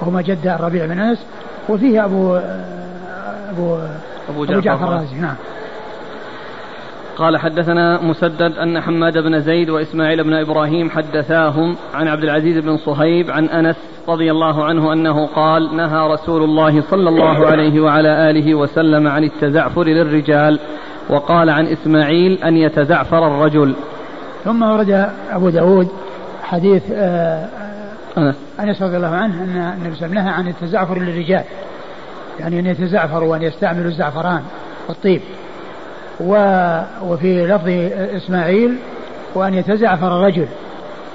وهما 0.01 0.21
جد 0.21 0.47
الربيع 0.47 0.85
بن 0.85 0.99
أنس. 0.99 1.19
وفيه 1.69 2.05
أبو 2.05 2.39
ابو 3.49 3.77
أبو 4.29 4.45
جعفر, 4.45 4.53
أبو 4.53 4.61
جعفر 4.61 4.87
الرازي. 4.87 5.15
نعم. 5.15 5.35
قال 7.19 7.37
حدثنا 7.37 8.01
مسدد 8.01 8.57
أن 8.57 8.81
حماد 8.81 9.17
بن 9.17 9.39
زيد 9.39 9.69
وإسماعيل 9.69 10.23
بن 10.23 10.33
إبراهيم 10.33 10.89
حدثاهم 10.89 11.75
عن 11.93 12.07
عبد 12.07 12.23
العزيز 12.23 12.57
بن 12.57 12.77
صهيب 12.77 13.31
عن 13.31 13.45
أنس 13.45 13.75
رضي 14.07 14.31
الله 14.31 14.65
عنه 14.65 14.93
أنه 14.93 15.27
قال 15.27 15.75
نهى 15.75 16.07
رسول 16.07 16.43
الله 16.43 16.81
صلى 16.81 17.09
الله 17.09 17.47
عليه 17.47 17.81
وعلى 17.81 18.29
آله 18.29 18.55
وسلم 18.55 19.07
عن 19.07 19.23
التزعفر 19.23 19.83
للرجال 19.83 20.59
وقال 21.09 21.49
عن 21.49 21.65
إسماعيل 21.65 22.43
أن 22.43 22.57
يتزعفر 22.57 23.27
الرجل. 23.27 23.75
ثم 24.43 24.63
ورد 24.63 25.09
أبو 25.31 25.49
داود 25.49 25.87
حديث 26.43 26.83
آه، 26.91 27.47
أنس. 28.17 28.35
أنس 28.59 28.81
رضي 28.81 28.97
الله 28.97 29.15
عنه 29.15 29.43
أن 29.43 29.73
النبي 29.77 29.95
صلى 29.95 30.05
الله 30.05 30.07
عليه 30.07 30.07
وسلم 30.07 30.13
نهى 30.13 30.33
عن 30.33 30.47
التزعفر 30.47 30.99
للرجال 30.99 31.43
يعني 32.39 32.59
أن 32.59 32.65
يتزعفروا 32.65 33.31
وأن 33.31 33.41
يستعملوا 33.41 33.87
الزعفران 33.87 34.41
والطيب. 34.89 35.21
وفي 36.19 37.45
لفظ 37.45 37.67
إسماعيل 38.15 38.75
وأن 39.35 39.53
يتزعفر 39.53 40.07
الرجل. 40.07 40.47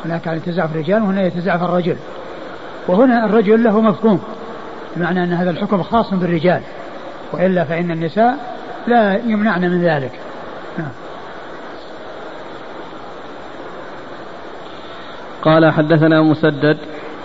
هناك 0.04 0.28
عن 0.28 0.36
يتزعفر 0.36 0.74
الرجال 0.74 1.02
وهنا 1.02 1.22
يتزعفر 1.22 1.64
الرجل. 1.64 1.96
وهنا 2.88 3.24
الرجل 3.24 3.64
له 3.64 3.80
مفهوم 3.80 4.20
بمعنى 4.96 5.24
أن 5.24 5.32
هذا 5.32 5.50
الحكم 5.50 5.82
خاص 5.82 6.14
بالرجال. 6.14 6.60
وإلا 7.32 7.64
فإن 7.64 7.90
النساء 7.90 8.36
لا 8.86 9.14
يمنعن 9.14 9.60
من 9.60 9.82
ذلك. 9.82 10.12
نعم. 10.78 10.92
قال 15.42 15.72
حدثنا 15.72 16.22
مسدد. 16.22 16.78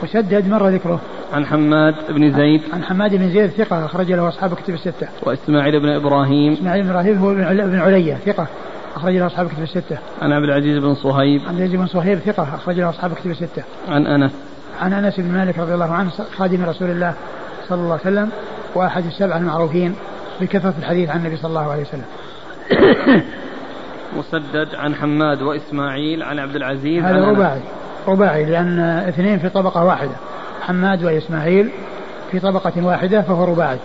مسدد 0.03 0.49
مر 0.49 0.67
ذكره. 0.69 0.99
عن 1.33 1.45
حماد 1.45 1.95
بن 2.09 2.33
زيد 2.33 2.61
عن 2.73 2.83
حماد 2.83 3.15
بن 3.15 3.29
زيد 3.29 3.49
ثقة 3.49 3.85
أخرج 3.85 4.11
له 4.11 4.27
أصحاب 4.27 4.53
كتب 4.53 4.73
الستة. 4.73 5.07
وإسماعيل 5.23 5.79
بن 5.79 5.89
إبراهيم 5.89 6.53
إسماعيل 6.53 6.83
بن 6.83 6.89
إبراهيم 6.89 7.17
هو 7.17 7.33
بن 7.33 7.79
علية 7.79 8.13
ثقة 8.13 8.47
أخرج 8.95 9.15
له 9.15 9.25
أصحاب 9.25 9.47
كتب 9.47 9.63
الستة. 9.63 9.97
عن 10.21 10.31
عبد 10.31 10.43
العزيز 10.43 10.77
بن 10.77 10.95
صهيب 10.95 11.41
عن 11.47 11.57
العزيز 11.57 11.75
بن 11.75 11.87
صهيب 11.87 12.19
ثقة 12.19 12.43
أخرج 12.43 12.79
له 12.79 12.89
أصحاب 12.89 13.13
كتب 13.13 13.31
الستة. 13.31 13.63
عن 13.87 14.07
أنس 14.07 14.31
عن 14.81 14.93
أنس 14.93 15.19
بن 15.19 15.31
مالك 15.31 15.57
رضي 15.57 15.73
الله 15.73 15.93
عنه 15.93 16.11
خادم 16.37 16.65
رسول 16.65 16.89
الله 16.89 17.13
صلى 17.69 17.79
الله 17.79 17.91
عليه 17.91 18.01
وسلم 18.01 18.29
وأحد 18.75 19.05
السبعة 19.05 19.37
المعروفين 19.37 19.95
بكثرة 20.41 20.73
الحديث 20.79 21.09
عن 21.09 21.19
النبي 21.19 21.37
صلى 21.37 21.49
الله 21.49 21.71
عليه 21.71 21.81
وسلم. 21.81 22.05
مسدد 24.17 24.75
عن 24.75 24.95
حماد 24.95 25.41
وإسماعيل 25.41 26.23
عن 26.23 26.39
عبد 26.39 26.55
العزيز 26.55 27.03
هذا 27.03 27.25
رباعي. 27.25 27.61
رباعي 28.07 28.45
لأن 28.45 28.79
اثنين 28.79 29.39
في 29.39 29.49
طبقة 29.49 29.83
واحدة. 29.83 30.15
حماد 30.69 31.03
وإسماعيل 31.03 31.69
في 32.31 32.39
طبقة 32.39 32.85
واحدة 32.85 33.21
فهو 33.21 33.43
رباعي. 33.43 33.77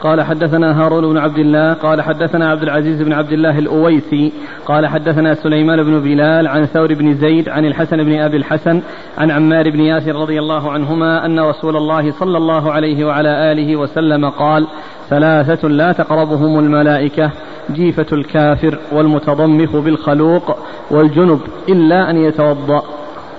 قال 0.00 0.22
حدثنا 0.22 0.84
هارون 0.84 1.12
بن 1.12 1.18
عبد 1.18 1.38
الله 1.38 1.72
قال 1.72 2.02
حدثنا 2.02 2.50
عبد 2.50 2.62
العزيز 2.62 3.02
بن 3.02 3.12
عبد 3.12 3.32
الله 3.32 3.58
الأويسي 3.58 4.32
قال 4.66 4.86
حدثنا 4.86 5.34
سليمان 5.34 5.82
بن 5.82 6.00
بلال 6.00 6.48
عن 6.48 6.66
ثور 6.66 6.94
بن 6.94 7.14
زيد 7.14 7.48
عن 7.48 7.64
الحسن 7.64 7.96
بن 7.96 8.18
أبي 8.18 8.36
الحسن 8.36 8.82
عن 9.18 9.30
عمار 9.30 9.70
بن 9.70 9.80
ياسر 9.80 10.12
رضي 10.12 10.38
الله 10.38 10.70
عنهما 10.70 11.26
أن 11.26 11.40
رسول 11.40 11.76
الله 11.76 12.12
صلى 12.12 12.38
الله 12.38 12.72
عليه 12.72 13.04
وعلى 13.04 13.52
آله 13.52 13.76
وسلم 13.76 14.30
قال 14.30 14.66
ثلاثة 15.10 15.68
لا 15.68 15.92
تقربهم 15.92 16.58
الملائكة 16.58 17.30
جيفة 17.70 18.06
الكافر 18.12 18.78
والمتضمخ 18.92 19.76
بالخلوق 19.76 20.56
والجنب 20.90 21.40
إلا 21.68 22.10
أن 22.10 22.16
يتوضأ. 22.16 22.82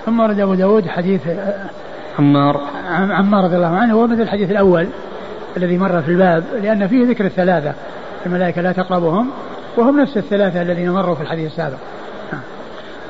ثم 0.06 0.20
ورد 0.20 0.40
أبو 0.40 0.54
داود 0.54 0.88
حديث 0.88 1.20
عمار 2.18 2.60
عمار 3.10 3.44
رضي 3.44 3.56
الله 3.56 3.76
عنه 3.76 3.94
هو 3.94 4.06
مثل 4.06 4.20
الحديث 4.20 4.50
الأول 4.50 4.86
الذي 5.56 5.78
مر 5.78 6.02
في 6.02 6.08
الباب 6.08 6.44
لأن 6.62 6.86
فيه 6.86 7.06
ذكر 7.06 7.24
الثلاثة 7.24 7.72
الملائكة 8.26 8.62
لا 8.62 8.72
تقربهم 8.72 9.30
وهم 9.76 10.00
نفس 10.00 10.16
الثلاثة 10.16 10.62
الذين 10.62 10.90
مروا 10.90 11.14
في 11.14 11.22
الحديث 11.22 11.46
السابق 11.46 11.78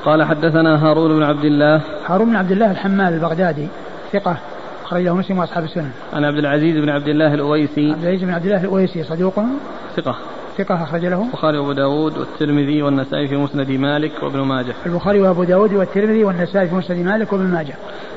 قال 0.05 0.23
حدثنا 0.23 0.85
هارون 0.85 1.15
بن 1.15 1.23
عبد 1.23 1.45
الله 1.45 1.81
هارون 2.07 2.29
بن 2.29 2.35
عبد 2.35 2.51
الله 2.51 2.71
الحمال 2.71 3.13
البغدادي 3.13 3.67
ثقة 4.13 4.37
أخرجه 4.85 5.13
مسلم 5.13 5.37
وأصحاب 5.37 5.63
السنن. 5.63 5.91
عن 6.13 6.25
عبد 6.25 6.37
العزيز 6.37 6.77
بن 6.77 6.89
عبد 6.89 7.07
الله 7.07 7.33
الأويسي. 7.33 7.91
عبد 7.91 8.03
العزيز 8.03 8.23
بن 8.23 8.33
عبد 8.33 8.45
الله 8.45 8.61
الأويسي 8.61 9.03
صدوق 9.03 9.39
ثقة. 9.95 10.15
ثقة 10.57 10.83
أخرج 10.83 11.05
له. 11.05 11.25
البخاري 11.25 11.57
وأبو 11.57 11.71
داود 11.71 12.17
والترمذي 12.17 12.81
والنسائي 12.81 13.27
في 13.27 13.37
مسند 13.37 13.71
مالك 13.71 14.11
وابن 14.23 14.39
ماجه. 14.39 14.73
البخاري 14.85 15.21
وأبو 15.21 15.43
داود 15.43 15.73
والترمذي 15.73 16.23
والنسائي 16.23 16.67
في 16.67 16.75
مسند 16.75 16.97
مالك 16.97 17.33
وابن 17.33 17.45
ماجه. 17.45 17.73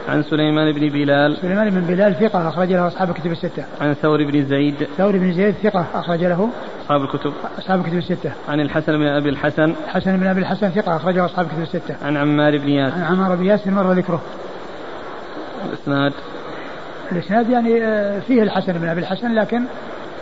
عن 0.09 0.23
سليمان 0.23 0.73
بن 0.73 0.89
بلال. 0.89 1.37
سليمان 1.37 1.71
بن 1.71 1.81
بلال 1.81 2.15
ثقة 2.15 2.49
أخرج 2.49 2.73
له 2.73 2.87
أصحاب 2.87 3.11
الكتب 3.11 3.33
الستة. 3.33 3.65
عن 3.81 3.95
ثور 3.95 4.25
بن 4.25 4.45
زيد. 4.45 4.89
ثور 4.99 5.13
بن 5.13 5.33
زيد 5.33 5.55
ثقة 5.63 5.87
أخرج 5.95 6.25
له. 6.25 6.51
أصحاب 6.83 7.03
الكتب. 7.03 7.33
أصحاب 7.59 7.81
الكتب 7.81 7.99
الستة. 7.99 8.33
عن 8.49 8.61
الحسن 8.61 8.93
بن 8.93 9.07
أبي 9.07 9.29
الحسن. 9.29 9.75
الحسن 9.85 10.17
بن 10.17 10.27
أبي 10.27 10.41
الحسن 10.41 10.71
ثقة 10.71 10.97
أخرجه 10.97 11.25
أصحاب 11.25 11.47
الكتب 11.47 11.63
الستة. 11.63 11.97
عن 12.05 12.17
عمار 12.17 12.59
بن 12.59 12.69
ياسر. 12.69 12.97
عن 12.97 13.05
عمار 13.05 13.37
بن 13.37 13.47
ياسر 13.47 13.71
مر 13.71 13.93
ذكره. 13.93 14.21
الإسناد. 15.69 16.13
الإسناد 17.13 17.51
يعني 17.51 17.85
آه، 17.85 18.21
فيه 18.21 18.43
الحسن 18.43 18.73
بن 18.73 18.89
أبي 18.89 19.01
الحسن 19.01 19.35
لكن 19.35 19.63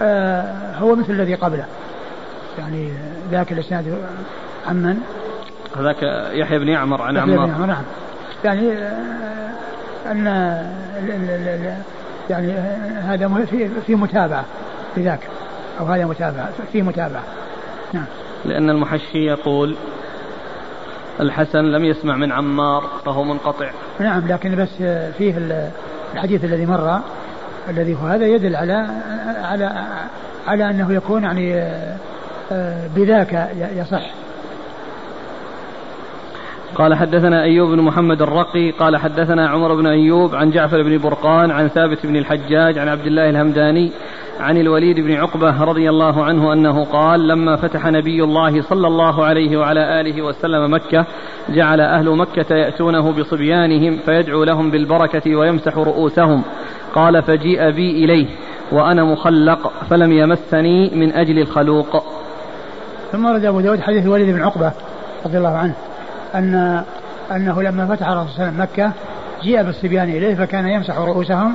آه، 0.02 0.76
هو 0.78 0.94
مثل 0.94 1.12
الذي 1.12 1.34
قبله. 1.34 1.64
يعني 2.58 2.92
ذاك 3.30 3.52
الإسناد 3.52 3.98
عن 4.66 4.82
من؟ 4.82 4.98
هذاك 5.76 6.02
يحيى 6.32 6.58
بن 6.58 6.68
يعمر 6.68 7.02
عن 7.02 7.16
عمار. 7.16 7.46
بن 7.46 7.66
نعم. 7.66 7.82
يعني 8.44 8.72
آه، 8.72 9.50
أن 10.06 10.26
يعني 12.30 12.52
هذا 13.08 13.44
في 13.50 13.68
في 13.86 13.94
متابعة 13.94 14.44
لذاك 14.96 15.20
أو 15.80 15.86
هذا 15.86 16.04
متابعة 16.04 16.50
في 16.72 16.82
متابعة. 16.82 17.22
نعم. 17.92 18.04
لأن 18.44 18.70
المحشي 18.70 19.26
يقول 19.26 19.76
الحسن 21.20 21.64
لم 21.64 21.84
يسمع 21.84 22.16
من 22.16 22.32
عمار 22.32 22.84
فهو 23.04 23.24
منقطع. 23.24 23.70
نعم 24.00 24.28
لكن 24.28 24.56
بس 24.56 24.82
فيه 25.18 25.34
الحديث 26.14 26.44
الذي 26.44 26.66
مر 26.66 27.00
الذي 27.68 27.94
هو 27.94 28.06
هذا 28.06 28.26
يدل 28.26 28.56
على 28.56 28.86
على 29.42 29.84
على 30.46 30.70
أنه 30.70 30.92
يكون 30.92 31.22
يعني 31.22 31.54
آه، 32.52 32.86
بذاك 32.96 33.50
يصح. 33.76 34.10
قال 36.80 36.94
حدثنا 36.94 37.42
أيوب 37.42 37.70
بن 37.70 37.80
محمد 37.80 38.22
الرقي 38.22 38.70
قال 38.70 38.96
حدثنا 38.96 39.48
عمر 39.48 39.74
بن 39.74 39.86
أيوب 39.86 40.34
عن 40.34 40.50
جعفر 40.50 40.82
بن 40.82 40.98
برقان 40.98 41.50
عن 41.50 41.68
ثابت 41.68 42.06
بن 42.06 42.16
الحجاج 42.16 42.78
عن 42.78 42.88
عبد 42.88 43.06
الله 43.06 43.30
الهمداني 43.30 43.92
عن 44.40 44.56
الوليد 44.56 45.00
بن 45.00 45.12
عقبة 45.12 45.64
رضي 45.64 45.90
الله 45.90 46.24
عنه 46.24 46.52
أنه 46.52 46.84
قال 46.84 47.28
لما 47.28 47.56
فتح 47.56 47.86
نبي 47.86 48.24
الله 48.24 48.62
صلى 48.62 48.86
الله 48.86 49.24
عليه 49.24 49.56
وعلى 49.56 50.00
آله 50.00 50.22
وسلم 50.22 50.74
مكة 50.74 51.06
جعل 51.48 51.80
أهل 51.80 52.16
مكة 52.16 52.56
يأتونه 52.56 53.12
بصبيانهم 53.12 53.98
فيدعو 54.04 54.44
لهم 54.44 54.70
بالبركة 54.70 55.36
ويمسح 55.36 55.76
رؤوسهم. 55.76 56.42
قال 56.94 57.22
فجيء 57.22 57.70
بي 57.70 58.04
إليه 58.04 58.26
وأنا 58.72 59.04
مخلق 59.04 59.72
فلم 59.90 60.12
يمسني 60.12 60.90
من 60.94 61.12
أجل 61.12 61.38
الخلوق. 61.38 62.04
ثم 63.12 63.24
ورد 63.24 63.44
أبو 63.44 63.60
داود 63.60 63.80
حديث 63.80 64.04
الوليد 64.04 64.34
بن 64.34 64.42
عقبة 64.42 64.72
رضي 65.26 65.38
الله 65.38 65.56
عنه. 65.56 65.74
أن 66.34 66.82
أنه 67.36 67.62
لما 67.62 67.86
فتح 67.86 68.08
الرسول 68.08 68.30
صلى 68.30 68.48
الله 68.48 68.48
عليه 68.48 68.50
وسلم 68.50 68.62
مكة 68.62 68.92
جيء 69.42 69.62
بالصبيان 69.62 70.08
إليه 70.08 70.34
فكان 70.34 70.68
يمسح 70.68 70.98
رؤوسهم 70.98 71.54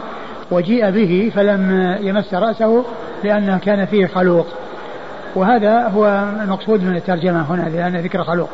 وجيء 0.52 0.92
به 0.92 1.32
فلم 1.36 1.96
يمس 2.02 2.34
رأسه 2.34 2.86
لأنه 3.24 3.58
كان 3.58 3.86
فيه 3.86 4.08
خلوق. 4.08 4.48
وهذا 5.36 5.88
هو 5.88 6.26
المقصود 6.44 6.84
من 6.84 6.96
الترجمة 6.96 7.42
هنا 7.42 7.70
لأن 7.70 7.96
ذكر 7.96 8.24
خلوق. 8.24 8.50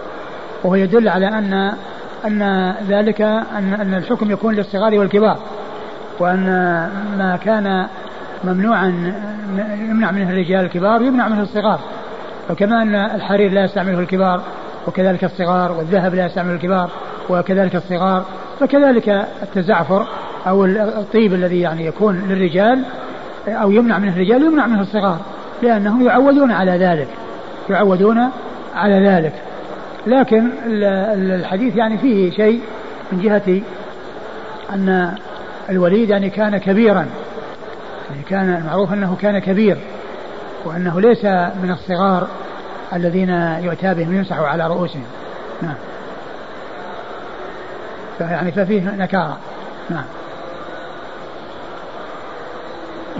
وهو 0.63 0.75
يدل 0.75 1.09
على 1.09 1.27
أن 1.27 1.71
أن 2.25 2.73
ذلك 2.87 3.21
أن 3.21 3.73
أن 3.73 3.93
الحكم 3.93 4.31
يكون 4.31 4.55
للصغار 4.55 4.99
والكبار 4.99 5.37
وأن 6.19 6.45
ما 7.17 7.39
كان 7.43 7.87
ممنوعا 8.43 9.13
يمنع 9.89 10.11
منه 10.11 10.29
الرجال 10.29 10.65
الكبار 10.65 11.01
يمنع 11.01 11.27
منه 11.27 11.41
الصغار. 11.41 11.79
وكما 12.49 12.81
أن 12.81 12.95
الحرير 12.95 13.51
لا 13.51 13.63
يستعمله 13.63 13.99
الكبار 13.99 14.41
وكذلك 14.87 15.23
الصغار 15.23 15.71
والذهب 15.71 16.15
لا 16.15 16.25
يستعمله 16.25 16.53
الكبار 16.53 16.89
وكذلك 17.29 17.75
الصغار 17.75 18.25
فكذلك 18.59 19.09
التزعفر 19.43 20.07
أو 20.47 20.65
الطيب 20.65 21.33
الذي 21.33 21.59
يعني 21.59 21.85
يكون 21.85 22.21
للرجال 22.29 22.83
أو 23.47 23.71
يمنع 23.71 23.99
منه 23.99 24.13
الرجال 24.13 24.43
يمنع 24.43 24.67
منه 24.67 24.81
الصغار 24.81 25.17
لأنهم 25.63 26.05
يعودون 26.05 26.51
على 26.51 26.71
ذلك 26.71 27.07
يعودون 27.69 28.29
على 28.75 29.07
ذلك. 29.07 29.33
لكن 30.07 30.49
الحديث 30.67 31.75
يعني 31.75 31.97
فيه 31.97 32.31
شيء 32.31 32.61
من 33.11 33.21
جهة 33.21 33.61
أن 34.73 35.15
الوليد 35.69 36.09
يعني 36.09 36.29
كان 36.29 36.57
كبيرا 36.57 37.05
يعني 38.09 38.23
كان 38.29 38.55
المعروف 38.61 38.93
أنه 38.93 39.17
كان 39.21 39.39
كبير 39.39 39.77
وأنه 40.65 41.01
ليس 41.01 41.25
من 41.63 41.71
الصغار 41.71 42.27
الذين 42.93 43.29
يؤتى 43.59 43.93
بهم 43.93 44.15
يمسحوا 44.15 44.47
على 44.47 44.67
رؤوسهم. 44.67 45.05
نعم. 45.61 45.75
فيعني 48.17 48.51
ففيه 48.51 48.95
نكارة. 48.95 49.37
نعم. 49.89 50.03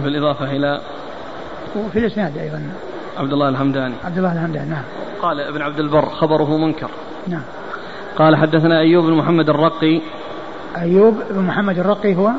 بالإضافة 0.04 0.44
إلى 0.44 0.80
وفي 1.76 1.98
الإسناد 1.98 2.38
أيضا. 2.38 2.62
عبد 3.18 3.32
الله 3.32 3.48
الحمداني. 3.48 3.94
عبد 4.04 4.18
الله 4.18 4.32
الحمداني 4.32 4.70
نعم. 4.70 4.84
قال 5.22 5.40
ابن 5.40 5.62
عبد 5.62 5.78
البر 5.78 6.08
خبره 6.08 6.56
منكر. 6.56 6.90
نعم. 7.28 7.42
قال 8.18 8.36
حدثنا 8.36 8.78
أيوب 8.78 9.04
بن 9.04 9.12
محمد 9.12 9.48
الرقي. 9.48 10.00
أيوب 10.76 11.14
بن 11.30 11.40
محمد 11.40 11.78
الرقي 11.78 12.14
هو؟ 12.14 12.30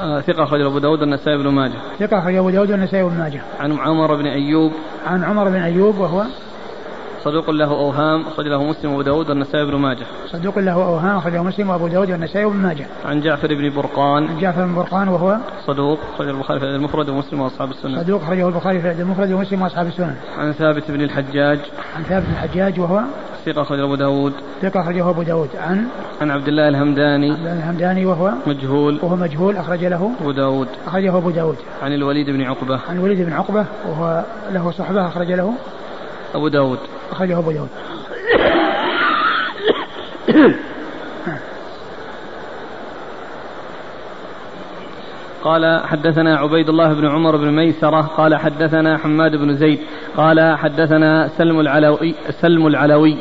آه 0.00 0.20
ثقة 0.20 0.44
أخرج 0.44 0.60
أبو 0.60 0.78
داود 0.78 1.00
والنسائي 1.00 1.38
بن 1.38 1.48
ماجه. 1.48 1.78
ثقة 1.98 2.18
أخرج 2.18 2.34
أبو 2.34 2.50
داود 2.50 2.70
والنسائي 2.70 3.04
بن 3.04 3.18
ماجه. 3.18 3.42
عن 3.60 3.78
عمر 3.78 4.14
بن 4.14 4.26
أيوب. 4.26 4.72
عن 5.06 5.24
عمر 5.24 5.48
بن 5.48 5.62
أيوب 5.62 5.98
وهو؟ 5.98 6.24
صدوق 7.24 7.50
له 7.50 7.70
أوهام 7.70 8.26
أخرج 8.26 8.46
له 8.46 8.64
مسلم 8.64 8.90
وأبو 8.90 9.02
داود 9.02 9.28
والنسائي 9.28 9.64
بن 9.64 9.76
ماجه. 9.76 10.06
صدوق 10.32 10.58
له 10.58 10.72
أوهام 10.72 11.16
أخرج 11.16 11.32
له 11.32 11.42
مسلم 11.42 11.70
وأبو 11.70 11.88
داود 11.88 12.10
والنسائي 12.10 12.44
بن 12.44 12.56
ماجه. 12.56 12.86
عن 13.04 13.20
جعفر 13.20 13.54
بن 13.54 13.74
برقان. 13.74 14.28
عن 14.28 14.38
جعفر 14.38 14.64
بن 14.64 14.74
برقان 14.74 15.08
وهو 15.08 15.36
صدوق 15.66 15.98
أخرج 16.14 16.28
البخاري 16.28 16.60
في 16.60 16.66
المفرد 16.66 17.08
ومسلم 17.08 17.40
وأصحاب 17.40 17.70
السنة. 17.70 18.02
صدوق 18.02 18.22
أخرجه 18.22 18.48
البخاري 18.48 18.80
في 18.80 18.90
المفرد 18.90 19.32
ومسلم 19.32 19.62
وأصحاب 19.62 19.86
السنة. 19.86 20.16
عن 20.38 20.52
ثابت 20.52 20.90
بن 20.90 21.00
الحجاج. 21.00 21.58
عن 21.96 22.02
ثابت 22.02 22.26
بن 22.26 22.32
الحجاج 22.32 22.80
وهو 22.80 23.00
ثقة 23.46 23.62
أخرجه 23.62 23.84
أبو 23.84 23.94
داود. 23.94 24.32
ثقة 24.62 24.80
أخرجه 24.80 25.10
أبو 25.10 25.22
داود. 25.22 25.48
عن 25.56 25.86
عن 26.20 26.30
عبد 26.30 26.48
الله 26.48 26.68
الهمداني. 26.68 27.30
عبد 27.30 27.40
الله 27.40 27.52
الهمداني 27.52 28.06
وهو 28.06 28.32
مجهول. 28.46 28.98
وهو 29.02 29.16
مجهول 29.16 29.56
أخرج 29.56 29.84
له 29.84 30.10
أبو 30.20 30.30
داود. 30.30 30.68
أخرجه 30.86 31.16
أبو 31.16 31.30
داود. 31.30 31.56
عن 31.82 31.92
الوليد 31.92 32.30
بن 32.30 32.42
عقبة. 32.42 32.80
عن 32.88 32.96
الوليد 32.96 33.22
بن 33.22 33.32
عقبة 33.32 33.64
وهو 33.88 34.24
له 34.52 34.70
صحبة 34.70 35.08
أخرج 35.08 35.32
له 35.32 35.54
أبو 36.34 36.48
داود. 36.48 36.78
أخرجه 37.10 37.38
أبو 37.38 37.52
داود 37.52 37.68
قال 45.44 45.80
حدثنا 45.84 46.36
عبيد 46.36 46.68
الله 46.68 46.92
بن 46.92 47.06
عمر 47.06 47.36
بن 47.36 47.50
ميسرة 47.56 48.00
قال 48.00 48.34
حدثنا 48.34 48.98
حماد 48.98 49.36
بن 49.36 49.54
زيد 49.54 49.78
قال 50.16 50.56
حدثنا 50.58 51.28
سلم 51.28 51.60
العلوي 51.60 52.14
سلم 52.40 52.66
العلوي. 52.66 53.16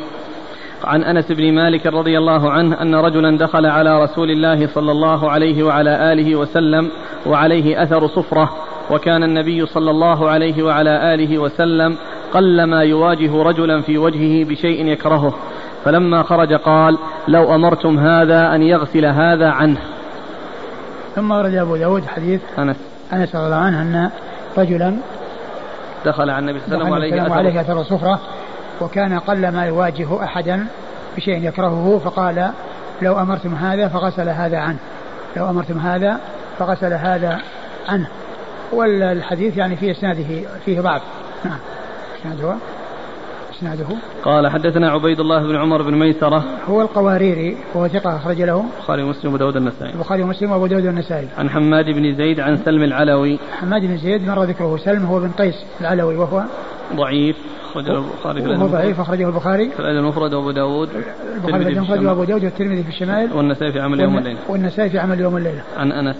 عن 0.84 1.04
أنس 1.04 1.32
بن 1.32 1.54
مالك 1.54 1.86
رضي 1.86 2.18
الله 2.18 2.52
عنه 2.52 2.82
أن 2.82 2.96
رجلا 2.96 3.38
دخل 3.38 3.66
على 3.66 4.04
رسول 4.04 4.32
الله 4.32 4.68
صلى 4.68 4.92
الله 4.92 5.32
عليه 5.32 5.64
وعلى 5.64 6.14
آله 6.14 6.36
وسلم 6.36 6.92
وعليه 7.26 7.84
أثر 7.84 8.08
صفرة 8.08 8.56
وكان 8.92 9.24
النبي 9.24 9.66
صلى 9.66 9.92
الله 9.92 10.30
عليه 10.30 10.64
وعلى 10.64 11.14
آله 11.14 11.38
وسلم 11.38 11.98
قلما 12.34 12.84
يواجه 12.84 13.44
رجلا 13.44 13.82
في 13.82 13.98
وجهه 13.98 14.46
بشيء 14.46 14.86
يكرهه. 14.86 15.34
فلما 15.86 16.24
خرج 16.24 16.54
قال 16.54 16.98
لو 17.28 17.56
أمرتم 17.56 18.00
هذا 18.00 18.56
أن 18.56 18.62
يغسل 18.62 19.06
هذا 19.06 19.50
عنه. 19.50 19.80
ثم 21.16 21.32
ورد 21.32 21.54
أبو 21.54 21.76
داود 21.76 22.06
حديث 22.06 22.42
أنس. 22.60 22.78
أنس 23.14 23.36
رضي 23.36 23.46
الله 23.46 23.56
عنه 23.56 23.82
أن 23.82 24.10
رجلا 24.58 24.98
دخل 26.06 26.30
على 26.30 26.40
النبي 26.40 26.60
صلى 26.60 26.76
الله 26.76 26.96
عليه 26.96 27.14
وسلم 27.14 27.32
وعليه 27.32 27.62
أثر 27.62 27.84
صفره 27.84 28.20
وكان 28.82 29.20
قل 29.20 29.50
ما 29.50 29.66
يواجه 29.66 30.24
أحدا 30.24 30.68
بشيء 31.18 31.48
يكرهه 31.48 32.02
فقال 32.04 32.52
لو 33.02 33.20
أمرتم 33.20 33.56
هذا 33.56 33.88
فغسل 33.88 34.30
هذا 34.30 34.58
عنه. 34.58 34.78
لو 35.38 35.50
أمرتم 35.50 35.80
هذا 35.80 36.20
فغسل 36.60 36.94
هذا 36.94 37.40
عنه. 37.90 38.08
والحديث 38.74 39.58
يعني 39.58 39.76
في 39.76 39.92
إسناده 39.92 40.26
فيه 40.66 40.82
ضعف. 40.82 41.02
نعم. 41.46 41.58
إسناده؟ 42.22 42.56
إسناده. 43.58 43.86
قال 44.24 44.48
حدثنا 44.48 44.92
عبيد 44.92 45.20
الله 45.20 45.48
بن 45.48 45.56
عمر 45.56 45.82
بن 45.82 45.94
ميسرة. 45.94 46.44
هو 46.70 46.82
القواريري 46.82 47.58
وهو 47.74 47.88
ثقة 47.88 48.16
أخرج 48.16 48.42
له. 48.42 48.66
البخاري 48.78 49.04
ومسلم 49.04 49.32
وابو 49.32 49.38
داود 49.38 49.56
النسائي. 49.56 49.94
البخاري 49.94 50.24
ومسلم 50.24 50.52
وأبو 50.52 50.68
داود 50.68 50.86
النسائي. 50.86 51.28
عن 51.38 51.50
حماد 51.50 51.86
بن 51.86 52.16
زيد 52.16 52.40
عن 52.40 52.58
سلم 52.58 52.84
العلوي. 52.84 53.40
حماد 53.52 53.82
بن 53.82 53.98
زيد 53.98 54.28
مر 54.28 54.44
ذكره 54.44 54.78
سلم 54.78 55.06
هو 55.06 55.20
بن 55.20 55.32
قيس 55.32 55.56
العلوي 55.82 56.16
وهو 56.16 56.44
ضعيف 56.96 57.36
أخرجه 57.70 57.92
البخاري 57.92 58.42
في 58.42 58.56
هو 58.56 58.68
ضعيف 58.68 59.00
أخرجه 59.00 59.28
البخاري. 59.28 59.70
في 59.70 59.80
الأدب 59.80 60.00
المفرد 60.00 60.34
وأبو 60.34 60.52
داود. 60.52 60.90
البخاري 61.36 61.66
في 61.66 61.72
المفرد 61.72 62.06
وأبو 62.06 62.24
داود 62.24 62.44
والترمذي 62.44 62.84
في 62.84 62.90
الشمال. 62.90 63.34
والنسائي 63.34 63.72
في 63.72 63.80
عمل 63.80 64.00
يوم 64.00 64.16
والليلة 64.16 64.40
والنسائي 64.50 64.90
في 64.90 65.00
عمل 65.00 65.20
يوم 65.20 65.34
والليلة 65.34 65.62
عن 65.78 65.92
أنس. 65.92 66.16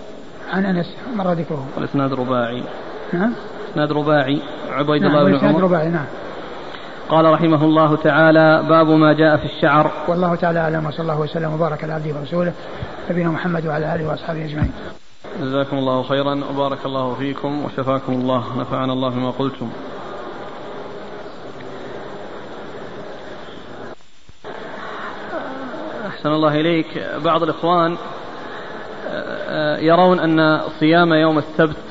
عن 0.54 0.66
أنس 0.66 0.96
مر 1.16 1.34
ذكره. 1.34 1.66
والإسناد 1.76 2.14
رباعي. 2.14 2.64
نعم. 3.14 3.34
إسناد 3.72 3.92
رباعي 3.92 4.42
عبيد 4.72 5.02
نعم 5.02 5.16
الله 5.16 5.38
بن 5.38 5.48
عمر 5.48 5.64
رباعي 5.64 5.90
نعم 5.90 6.06
قال 7.10 7.26
رحمه 7.26 7.64
الله 7.64 7.96
تعالى 7.96 8.64
باب 8.70 8.88
ما 8.88 9.14
جاء 9.14 9.38
في 9.38 9.46
الشعر 9.46 9.92
والله 10.08 10.36
تعالى 10.36 10.60
أعلم 10.60 10.86
وصلى 10.86 11.02
الله 11.02 11.20
وسلم 11.20 11.54
وبارك 11.54 11.84
على 11.84 11.94
عبده 11.94 12.20
ورسوله 12.20 12.54
نبينا 13.12 13.30
محمد 13.30 13.66
وعلى 13.68 13.96
آله 13.96 14.10
وأصحابه 14.10 14.46
أجمعين. 14.46 14.72
جزاكم 15.42 15.78
الله 15.78 16.04
خيرا 16.04 16.42
وبارك 16.54 16.86
الله 16.86 17.14
فيكم 17.14 17.66
وشفاكم 17.66 18.14
الله 18.14 18.44
نفعنا 18.60 18.94
الله 18.94 19.10
بما 19.10 19.32
قلتم. 19.32 19.70
أحسن 26.08 26.30
الله 26.30 26.56
إليك 26.56 27.06
بعض 27.26 27.44
الإخوان 27.44 27.98
آه، 29.12 29.78
يرون 29.78 30.20
أن 30.20 30.62
صيام 30.80 31.14
يوم 31.14 31.38
السبت 31.38 31.89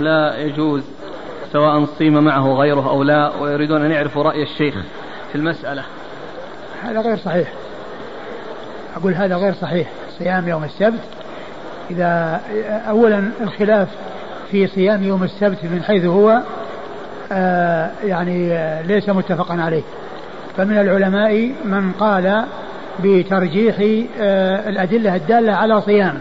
لا 0.00 0.38
يجوز 0.38 0.82
سواء 1.52 1.84
صيم 1.84 2.24
معه 2.24 2.52
غيره 2.52 2.88
أو 2.88 3.02
لا 3.02 3.36
ويريدون 3.40 3.84
أن 3.84 3.90
يعرفوا 3.90 4.22
رأي 4.22 4.42
الشيخ 4.42 4.74
في 5.32 5.34
المسألة. 5.34 5.84
هذا 6.82 7.00
غير 7.00 7.16
صحيح. 7.16 7.48
أقول 8.96 9.14
هذا 9.14 9.36
غير 9.36 9.54
صحيح. 9.54 9.88
صيام 10.18 10.48
يوم 10.48 10.64
السبت 10.64 11.00
إذا 11.90 12.40
أولا 12.88 13.30
الخلاف 13.40 13.88
في 14.50 14.66
صيام 14.66 15.02
يوم 15.02 15.22
السبت 15.22 15.64
من 15.64 15.82
حيث 15.82 16.04
هو 16.04 16.40
آه 17.32 17.90
يعني 18.04 18.52
آه 18.52 18.82
ليس 18.82 19.08
متفقا 19.08 19.62
عليه. 19.62 19.82
فمن 20.56 20.78
العلماء 20.78 21.52
من 21.64 21.92
قال 21.92 22.44
بترجيح 23.04 24.04
آه 24.20 24.68
الأدلة 24.68 25.16
الدالة 25.16 25.52
على 25.52 25.82
صيامه 25.82 26.20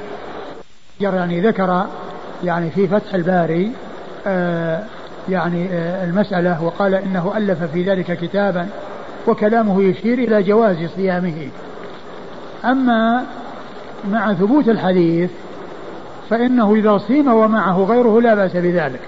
يعني 1.01 1.41
ذكر 1.41 1.86
يعني 2.43 2.69
في 2.69 2.88
فتح 2.88 3.13
الباري 3.13 3.71
آه 4.27 4.84
يعني 5.29 5.69
آه 5.71 6.03
المسألة 6.03 6.63
وقال 6.63 6.95
إنه 6.95 7.34
ألف 7.38 7.63
في 7.63 7.84
ذلك 7.84 8.17
كتابا 8.19 8.67
وكلامه 9.27 9.84
يشير 9.84 10.17
إلى 10.17 10.43
جواز 10.43 10.77
صيامه. 10.95 11.47
أما 12.65 13.23
مع 14.12 14.34
ثبوت 14.34 14.69
الحديث 14.69 15.29
فإنه 16.29 16.75
إذا 16.75 16.97
صيم 16.97 17.34
ومعه 17.34 17.84
غيره 17.84 18.21
لا 18.21 18.36
بأس 18.36 18.51
بذلك. 18.56 18.99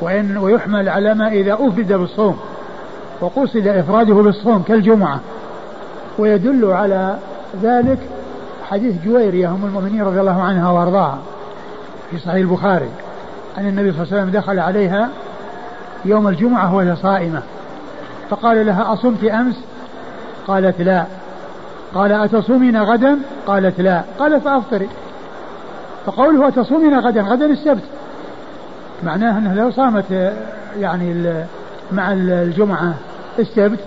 وإن 0.00 0.36
ويحمل 0.36 0.88
على 0.88 1.14
ما 1.14 1.28
إذا 1.28 1.54
أفرد 1.54 1.92
بالصوم 1.92 2.38
وقصد 3.20 3.66
إفراده 3.66 4.14
بالصوم 4.14 4.62
كالجمعة. 4.62 5.20
ويدل 6.18 6.64
على 6.64 7.18
ذلك 7.62 7.98
حديث 8.70 8.94
جويرية 9.04 9.48
أم 9.48 9.64
المؤمنين 9.64 10.02
رضي 10.02 10.20
الله 10.20 10.42
عنها 10.42 10.70
وأرضاها. 10.70 11.18
في 12.10 12.18
صحيح 12.18 12.34
البخاري 12.34 12.88
أن 13.58 13.66
النبي 13.68 13.92
صلى 13.92 14.02
الله 14.02 14.12
عليه 14.12 14.22
وسلم 14.22 14.40
دخل 14.40 14.58
عليها 14.58 15.08
يوم 16.04 16.28
الجمعة 16.28 16.74
وهي 16.74 16.96
صائمة. 16.96 17.42
فقال 18.30 18.66
لها 18.66 18.92
أصمت 18.92 19.24
أمس؟ 19.24 19.56
قالت 20.46 20.80
لا. 20.80 21.04
قال 21.94 22.12
أتصومين 22.12 22.82
غدا؟ 22.82 23.18
قالت 23.46 23.80
لا. 23.80 24.02
قال 24.18 24.40
فأفطري. 24.40 24.88
فقوله 26.06 26.48
أتصومين 26.48 26.98
غدا؟ 26.98 27.22
غدا 27.22 27.46
السبت. 27.46 27.84
معناه 29.02 29.38
أنه 29.38 29.54
لو 29.54 29.70
صامت 29.70 30.34
يعني 30.78 31.34
مع 31.92 32.12
الجمعة 32.12 32.94
السبت 33.38 33.78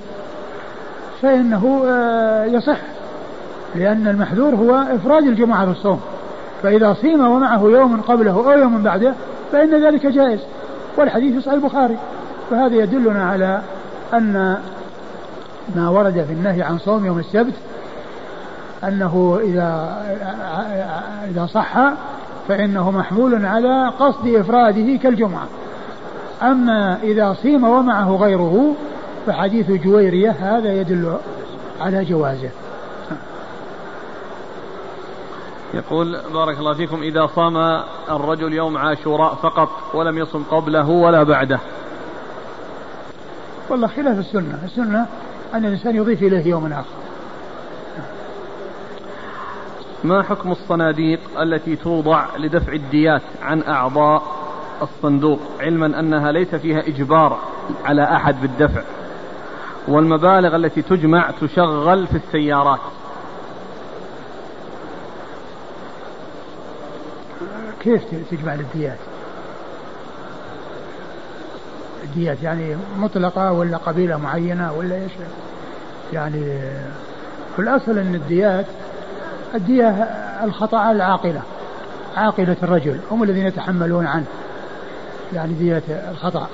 فإنه 1.22 1.84
آه، 1.88 2.46
يصح 2.46 2.78
لأن 3.76 4.08
المحذور 4.08 4.56
هو 4.56 4.76
إفراد 4.96 5.24
الجمعة 5.24 5.66
في 5.66 5.72
الصوم 5.72 6.02
فإذا 6.64 6.94
صيم 6.94 7.26
ومعه 7.26 7.62
يوم 7.62 8.02
قبله 8.02 8.32
أو 8.32 8.60
يوم 8.60 8.84
بعده 8.84 9.14
فإن 9.52 9.86
ذلك 9.86 10.06
جائز. 10.06 10.40
والحديث 10.98 11.44
صحيح 11.44 11.54
البخاري. 11.54 11.98
فهذا 12.50 12.76
يدلنا 12.76 13.24
على 13.24 13.62
أن 14.14 14.58
ما 15.76 15.90
ورد 15.90 16.26
في 16.28 16.34
النهي 16.34 16.62
عن 16.62 16.78
صوم 16.78 17.06
يوم 17.06 17.20
السبت 17.20 17.54
أنه 18.84 19.40
إذا 19.44 19.98
إذا 21.30 21.46
صح 21.46 21.78
فإنه 22.48 22.92
محمول 22.92 23.46
على 23.46 23.92
قصد 24.00 24.28
إفراده 24.28 24.98
كالجمعة. 25.04 25.48
أما 26.42 26.98
إذا 27.04 27.36
صيم 27.42 27.64
ومعه 27.64 28.16
غيره 28.16 28.76
فحديث 29.28 29.72
جويرية 29.72 30.32
هذا 30.32 30.74
يدل 30.74 31.18
على 31.82 32.06
جوازه. 32.06 32.50
يقول 35.74 36.18
بارك 36.34 36.60
الله 36.60 36.74
فيكم 36.74 37.02
إذا 37.02 37.28
صام 37.36 37.58
الرجل 38.10 38.54
يوم 38.54 38.78
عاشوراء 38.78 39.36
فقط 39.36 39.70
ولم 39.94 40.18
يصم 40.18 40.44
قبله 40.44 40.90
ولا 40.90 41.24
بعده. 41.24 41.60
والله 43.70 43.88
خلاف 43.88 44.20
السنة. 44.20 44.60
السنة 44.66 45.06
أن 45.54 45.66
الإنسان 45.66 45.96
يضيف 45.96 46.24
إليه 46.24 46.48
يوم 46.48 46.74
آخر. 46.74 46.86
ما 50.04 50.24
حكم 50.24 50.52
الصناديق 50.52 51.20
التي 51.42 51.76
توضع 51.76 52.26
لدفع 52.38 52.74
الديات 52.74 53.22
عن 53.42 53.64
أعضاء 53.64 54.24
الصندوق؟ 54.82 55.40
علما 55.60 56.00
أنها 56.00 56.32
ليس 56.32 56.56
فيها 56.56 56.80
إجبار 56.80 57.38
على 57.86 58.04
أحد 58.04 58.42
بالدفع. 58.42 58.82
والمبالغ 59.88 60.56
التي 60.56 60.82
تجمع 60.82 61.32
تشغل 61.42 62.08
في 62.08 62.18
السيارات. 62.18 62.80
كيف 67.84 68.02
تجمع 68.32 68.56
للديات 68.56 68.98
الديات 72.04 72.44
يعني 72.44 72.76
مطلقة 73.00 73.52
ولا 73.52 73.78
قبيلة 73.78 74.18
معينة 74.18 74.74
ولا 74.74 74.96
إيش 74.96 75.12
يعني 76.14 76.60
في 77.56 77.60
الأصل 77.60 77.98
أن 77.98 78.16
الديات 78.16 78.66
الدية 79.56 79.90
الخطأ 80.44 80.92
العاقلة 80.92 81.42
عاقلة 82.18 82.56
الرجل 82.64 83.00
هم 83.12 83.24
الذين 83.24 83.48
يتحملون 83.48 84.06
عنه 84.06 84.26
يعني 85.34 85.54
دية 85.54 85.84
الخطأ 86.12 86.48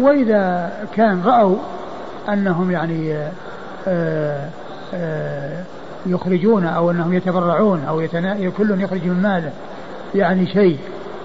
وإذا 0.00 0.72
كان 0.96 1.22
رأوا 1.24 1.56
أنهم 2.28 2.70
يعني 2.70 3.14
آآ 3.14 3.30
آه، 3.88 4.48
آآ 4.94 5.50
آه، 5.52 5.64
يخرجون 6.06 6.66
أو 6.66 6.90
أنهم 6.90 7.12
يتبرعون 7.12 7.84
أو. 7.88 8.02
كل 8.58 8.80
يخرج 8.80 9.04
من 9.04 9.22
ماله 9.22 9.52
يعني 10.14 10.46
شيء 10.46 10.78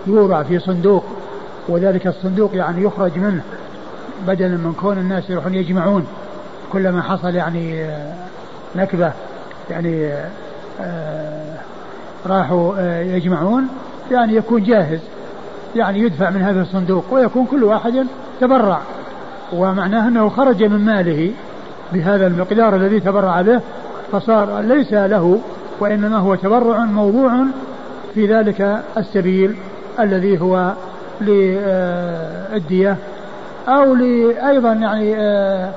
يوضع 0.08 0.44
في 0.44 0.60
صندوق 0.60 1.06
وذلك 1.70 2.08
الصندوق 2.08 2.56
يعني 2.56 2.84
يخرج 2.84 3.18
منه 3.18 3.42
بدلا 4.28 4.58
من 4.58 4.74
كون 4.74 4.98
الناس 4.98 5.30
يروحون 5.30 5.54
يجمعون 5.54 6.08
كلما 6.74 7.02
حصل 7.02 7.36
يعني 7.36 7.84
آه، 7.84 8.14
نكبة 8.76 9.12
يعني 9.70 10.12
راحوا 12.26 12.74
آه، 12.78 13.02
يجمعون 13.02 13.68
يعني 14.12 14.36
يكون 14.36 14.64
جاهز 14.64 15.00
يعني 15.76 16.00
يدفع 16.00 16.30
من 16.30 16.42
هذا 16.42 16.62
الصندوق 16.62 17.06
ويكون 17.12 17.46
كل 17.46 17.64
واحد 17.64 18.08
تبرع. 18.42 18.80
ومعناه 19.54 20.08
أنه 20.08 20.30
خرج 20.30 20.64
من 20.64 20.86
ماله 20.86 21.32
بهذا 21.94 22.28
المقدار 22.28 22.76
الذي 22.76 23.00
تبرع 23.00 23.42
به 23.42 23.62
فصار 24.12 24.60
ليس 24.60 24.94
له 24.94 25.40
وإنما 25.80 26.18
هو 26.18 26.36
تبرع 26.36 26.86
موضوع 26.86 27.32
في 28.14 28.28
ذلك 28.28 28.82
السبيل 28.98 29.56
الذي 30.00 30.42
هو 30.42 30.74
للدية 31.22 32.98
أو 33.68 33.96
أيضا 34.48 34.74
يعني 34.74 35.16
آه، 35.18 35.72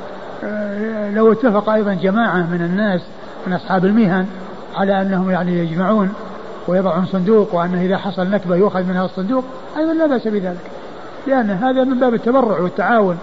آه، 0.45 1.11
لو 1.11 1.33
اتفق 1.33 1.69
أيضا 1.69 1.95
جماعة 1.95 2.51
من 2.53 2.63
الناس 2.63 3.01
من 3.47 3.53
أصحاب 3.53 3.85
المهن 3.85 4.27
على 4.75 5.03
أنهم 5.03 5.31
يعني 5.31 5.59
يجمعون 5.59 6.13
ويضعون 6.69 7.07
صندوق 7.07 7.55
وأنه 7.55 7.83
إذا 7.83 7.97
حصل 7.97 8.31
نكبة 8.31 8.57
يؤخذ 8.57 8.83
منها 8.83 9.05
الصندوق 9.05 9.45
أيضا 9.79 9.93
لا 9.93 10.07
بأس 10.07 10.29
بذلك 10.29 10.71
لأن 11.27 11.51
هذا 11.51 11.85
من 11.85 12.01
باب 12.01 12.15
التبرع 12.15 12.61
والتعاون. 12.61 13.19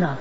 نعم. 0.00 0.14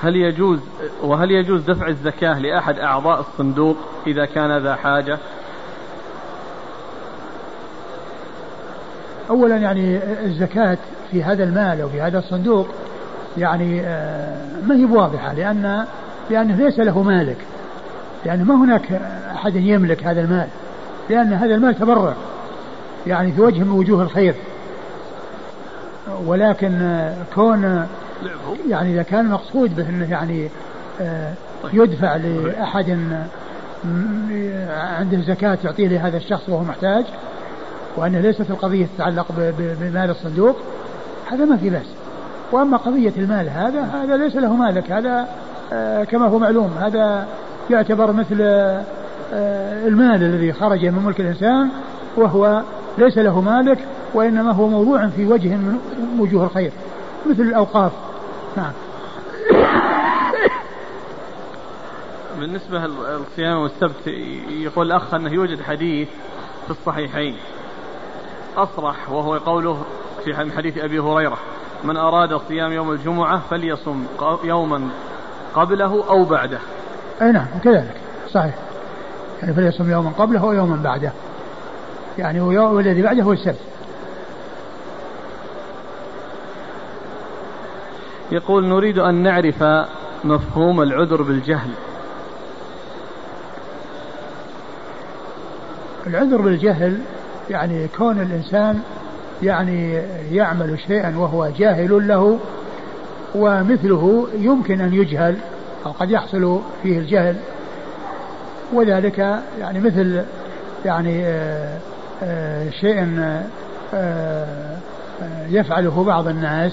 هل 0.00 0.16
يجوز 0.16 0.58
وهل 1.02 1.30
يجوز 1.30 1.62
دفع 1.62 1.88
الزكاة 1.88 2.38
لأحد 2.38 2.78
أعضاء 2.78 3.20
الصندوق 3.20 3.76
إذا 4.06 4.24
كان 4.24 4.58
ذا 4.58 4.74
حاجة؟ 4.74 5.18
أولا 9.30 9.56
يعني 9.56 10.00
الزكاة 10.24 10.78
في 11.10 11.22
هذا 11.22 11.44
المال 11.44 11.80
أو 11.80 11.88
في 11.88 12.00
هذا 12.00 12.18
الصندوق 12.18 12.68
يعني 13.38 13.80
آه، 13.80 14.36
ما 14.66 14.76
هي 14.76 14.84
واضحة 14.84 15.32
لأن 15.32 15.84
لأنه 16.30 16.56
ليس 16.56 16.78
له 16.78 17.02
مالك 17.02 17.36
لأن 18.24 18.44
ما 18.44 18.54
هناك 18.54 18.92
أحد 19.34 19.56
يملك 19.56 20.04
هذا 20.04 20.20
المال 20.20 20.48
لأن 21.10 21.32
هذا 21.32 21.54
المال 21.54 21.74
تبرع 21.74 22.14
يعني 23.06 23.32
في 23.32 23.40
وجه 23.40 23.58
من 23.58 23.70
وجوه 23.70 24.02
الخير 24.02 24.34
ولكن 26.26 27.00
كون 27.34 27.86
يعني 28.68 28.94
إذا 28.94 29.02
كان 29.02 29.26
المقصود 29.26 29.76
به 29.76 29.88
أنه 29.88 30.10
يعني 30.10 30.48
آه، 31.00 31.32
يدفع 31.72 32.16
لأحد 32.16 32.98
عنده 34.98 35.20
زكاة 35.20 35.58
يعطيه 35.64 35.88
لهذا 35.88 36.16
الشخص 36.16 36.48
وهو 36.48 36.62
محتاج 36.62 37.04
وأنه 37.96 38.20
ليست 38.20 38.50
القضية 38.50 38.86
تتعلق 38.96 39.26
بمال 39.58 40.10
الصندوق 40.10 40.56
هذا 41.32 41.44
ما 41.44 41.56
في 41.56 41.70
بأس. 41.70 41.86
وأما 42.52 42.76
قضية 42.76 43.12
المال 43.16 43.48
هذا 43.48 43.82
هذا 43.82 44.16
ليس 44.16 44.36
له 44.36 44.56
مالك 44.56 44.92
هذا 44.92 45.28
آه، 45.72 46.04
كما 46.04 46.26
هو 46.26 46.38
معلوم 46.38 46.70
هذا 46.80 47.26
يعتبر 47.70 48.12
مثل 48.12 48.38
آه، 48.40 49.86
المال 49.86 50.22
الذي 50.22 50.52
خرج 50.52 50.86
من 50.86 51.02
ملك 51.02 51.20
الإنسان 51.20 51.68
وهو 52.16 52.62
ليس 52.98 53.18
له 53.18 53.40
مالك 53.40 53.78
وإنما 54.14 54.52
هو 54.52 54.68
موضوع 54.68 55.06
في 55.06 55.26
وجه 55.26 55.48
من 55.48 55.78
وجوه 56.18 56.44
الخير 56.44 56.72
مثل 57.30 57.42
الأوقاف. 57.42 57.92
نعم. 58.58 58.72
بالنسبة 62.40 62.78
للصيام 62.78 63.58
والسبت 63.58 64.06
يقول 64.48 64.86
الأخ 64.86 65.14
أنه 65.14 65.32
يوجد 65.32 65.62
حديث 65.62 66.08
في 66.64 66.70
الصحيحين. 66.70 67.36
أصرح 68.56 69.10
وهو 69.10 69.34
قوله 69.34 69.82
في 70.24 70.52
حديث 70.56 70.78
أبي 70.78 70.98
هريرة 70.98 71.38
من 71.84 71.96
أراد 71.96 72.40
صيام 72.48 72.72
يوم 72.72 72.90
الجمعة 72.90 73.42
فليصم 73.50 74.04
يوما 74.44 74.88
قبله 75.54 76.04
أو 76.08 76.24
بعده. 76.24 76.58
أي 77.22 77.32
نعم 77.32 77.46
كذلك. 77.64 77.96
صحيح. 78.30 78.54
يعني 79.42 79.54
فليصم 79.54 79.90
يوما 79.90 80.10
قبله 80.10 80.40
أو 80.40 80.52
يوما 80.52 80.76
بعده. 80.76 81.12
يعني 82.18 82.40
والذي 82.40 83.02
بعده 83.02 83.22
هو 83.22 83.32
السبت. 83.32 83.58
يقول 88.32 88.66
نريد 88.66 88.98
أن 88.98 89.14
نعرف 89.14 89.64
مفهوم 90.24 90.82
العذر 90.82 91.22
بالجهل. 91.22 91.70
العذر 96.06 96.40
بالجهل 96.40 96.98
يعني 97.50 97.88
كون 97.98 98.20
الإنسان 98.20 98.80
يعني 99.42 100.02
يعمل 100.32 100.78
شيئا 100.86 101.18
وهو 101.18 101.48
جاهل 101.58 102.08
له 102.08 102.38
ومثله 103.34 104.28
يمكن 104.38 104.80
أن 104.80 104.94
يجهل 104.94 105.36
أو 105.86 105.90
قد 105.90 106.10
يحصل 106.10 106.60
فيه 106.82 106.98
الجهل. 106.98 107.36
وذلك 108.72 109.42
يعني 109.60 109.80
مثل 109.80 110.22
يعني 110.84 111.26
آه، 111.26 111.78
آه، 112.22 112.70
شيء 112.70 113.20
آه، 113.94 114.76
يفعله 115.48 116.04
بعض 116.04 116.28
الناس 116.28 116.72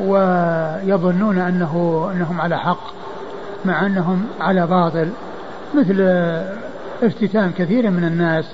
ويظنون 0.00 1.38
أنه 1.38 2.08
أنهم 2.14 2.40
على 2.40 2.58
حق 2.58 2.92
مع 3.64 3.86
أنهم 3.86 4.26
على 4.40 4.66
باطل 4.66 5.08
مثل 5.74 6.00
افتتان 7.02 7.52
كثير 7.58 7.90
من 7.90 8.04
الناس 8.04 8.44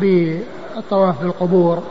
بالطواف 0.00 1.22
بالقبور 1.22 1.82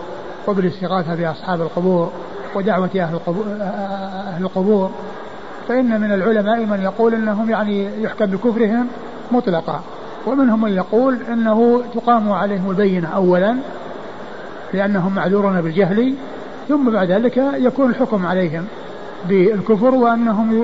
وبالاستغاثة 0.47 1.15
بأصحاب 1.15 1.62
القبور 1.62 2.12
ودعوة 2.56 2.89
أهل 2.95 3.13
القبور, 3.13 3.45
أهل 4.34 4.43
القبور. 4.43 4.91
فإن 5.67 6.01
من 6.01 6.12
العلماء 6.12 6.65
من 6.65 6.82
يقول 6.82 7.13
أنهم 7.13 7.49
يعني 7.49 8.01
يحكم 8.01 8.25
بكفرهم 8.25 8.88
مطلقا 9.32 9.82
ومنهم 10.27 10.62
من 10.62 10.73
يقول 10.73 11.17
أنه 11.34 11.84
تقام 11.95 12.32
عليهم 12.32 12.69
البينة 12.69 13.08
أولا 13.15 13.56
لأنهم 14.73 15.15
معذورون 15.15 15.62
بالجهل 15.62 16.13
ثم 16.67 16.89
بعد 16.91 17.12
ذلك 17.12 17.38
يكون 17.38 17.89
الحكم 17.89 18.25
عليهم 18.25 18.65
بالكفر 19.30 19.95
وأنهم 19.95 20.63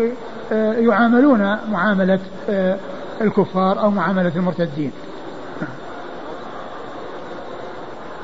يعاملون 0.51 1.57
معاملة 1.71 2.19
الكفار 3.21 3.79
أو 3.79 3.89
معاملة 3.89 4.31
المرتدين. 4.35 4.91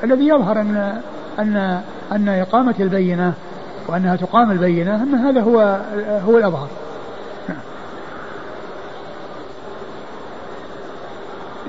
الذي 0.04 0.28
يظهر 0.28 0.60
أن 0.60 1.00
أن 1.38 1.80
أن 2.12 2.28
إقامة 2.28 2.74
البينة 2.80 3.32
وأنها 3.88 4.16
تقام 4.16 4.50
البينة 4.50 5.02
أن 5.02 5.14
هذا 5.14 5.40
هو 5.40 5.80
هو 6.26 6.38
الأظهر. 6.38 6.68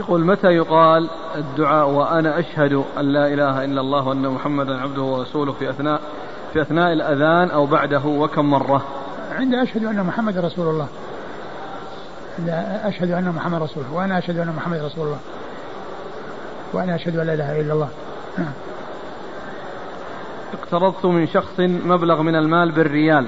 يقول 0.01 0.25
متى 0.25 0.47
يقال 0.47 1.09
الدعاء 1.35 1.89
وأنا 1.89 2.39
أشهد 2.39 2.83
أن 2.97 3.05
لا 3.05 3.27
إله 3.33 3.65
إلا 3.65 3.81
الله 3.81 4.07
وأن 4.07 4.29
محمدا 4.29 4.81
عبده 4.81 5.01
ورسوله 5.01 5.51
في 5.51 5.69
أثناء 5.69 6.01
في 6.53 6.61
أثناء 6.61 6.93
الأذان 6.93 7.51
أو 7.51 7.65
بعده 7.65 8.05
وكم 8.05 8.45
مرة؟ 8.45 8.85
عند 9.31 9.53
أشهد 9.53 9.83
أن 9.83 10.03
محمد 10.03 10.37
رسول 10.37 10.67
الله. 10.67 10.87
أشهد 12.83 13.11
أن 13.11 13.33
محمد 13.35 13.61
رسول 13.61 13.83
الله. 13.83 13.97
وأنا 13.97 14.17
أشهد 14.17 14.37
أن 14.37 14.53
محمد 14.57 14.77
رسول 14.77 15.05
الله. 15.05 15.19
وأنا 16.73 16.95
أشهد 16.95 17.17
أن 17.17 17.27
لا 17.27 17.33
إله 17.33 17.61
إلا 17.61 17.73
الله. 17.73 17.89
نعم 18.37 18.53
اقترضت 20.53 21.05
من 21.05 21.27
شخص 21.27 21.59
مبلغ 21.59 22.21
من 22.21 22.35
المال 22.35 22.71
بالريال. 22.71 23.27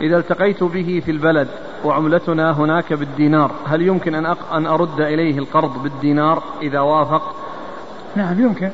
إذا 0.00 0.18
التقيت 0.18 0.64
به 0.64 1.02
في 1.04 1.10
البلد 1.10 1.48
وعملتنا 1.84 2.52
هناك 2.52 2.92
بالدينار. 2.92 3.50
هل 3.66 3.82
يمكن 3.82 4.14
أن, 4.14 4.26
أق... 4.26 4.52
أن 4.52 4.66
أرد 4.66 5.00
إليه 5.00 5.38
القرض 5.38 5.82
بالدينار 5.82 6.42
إذا 6.62 6.80
وافق؟ 6.80 7.34
نعم 8.16 8.40
يمكن. 8.40 8.70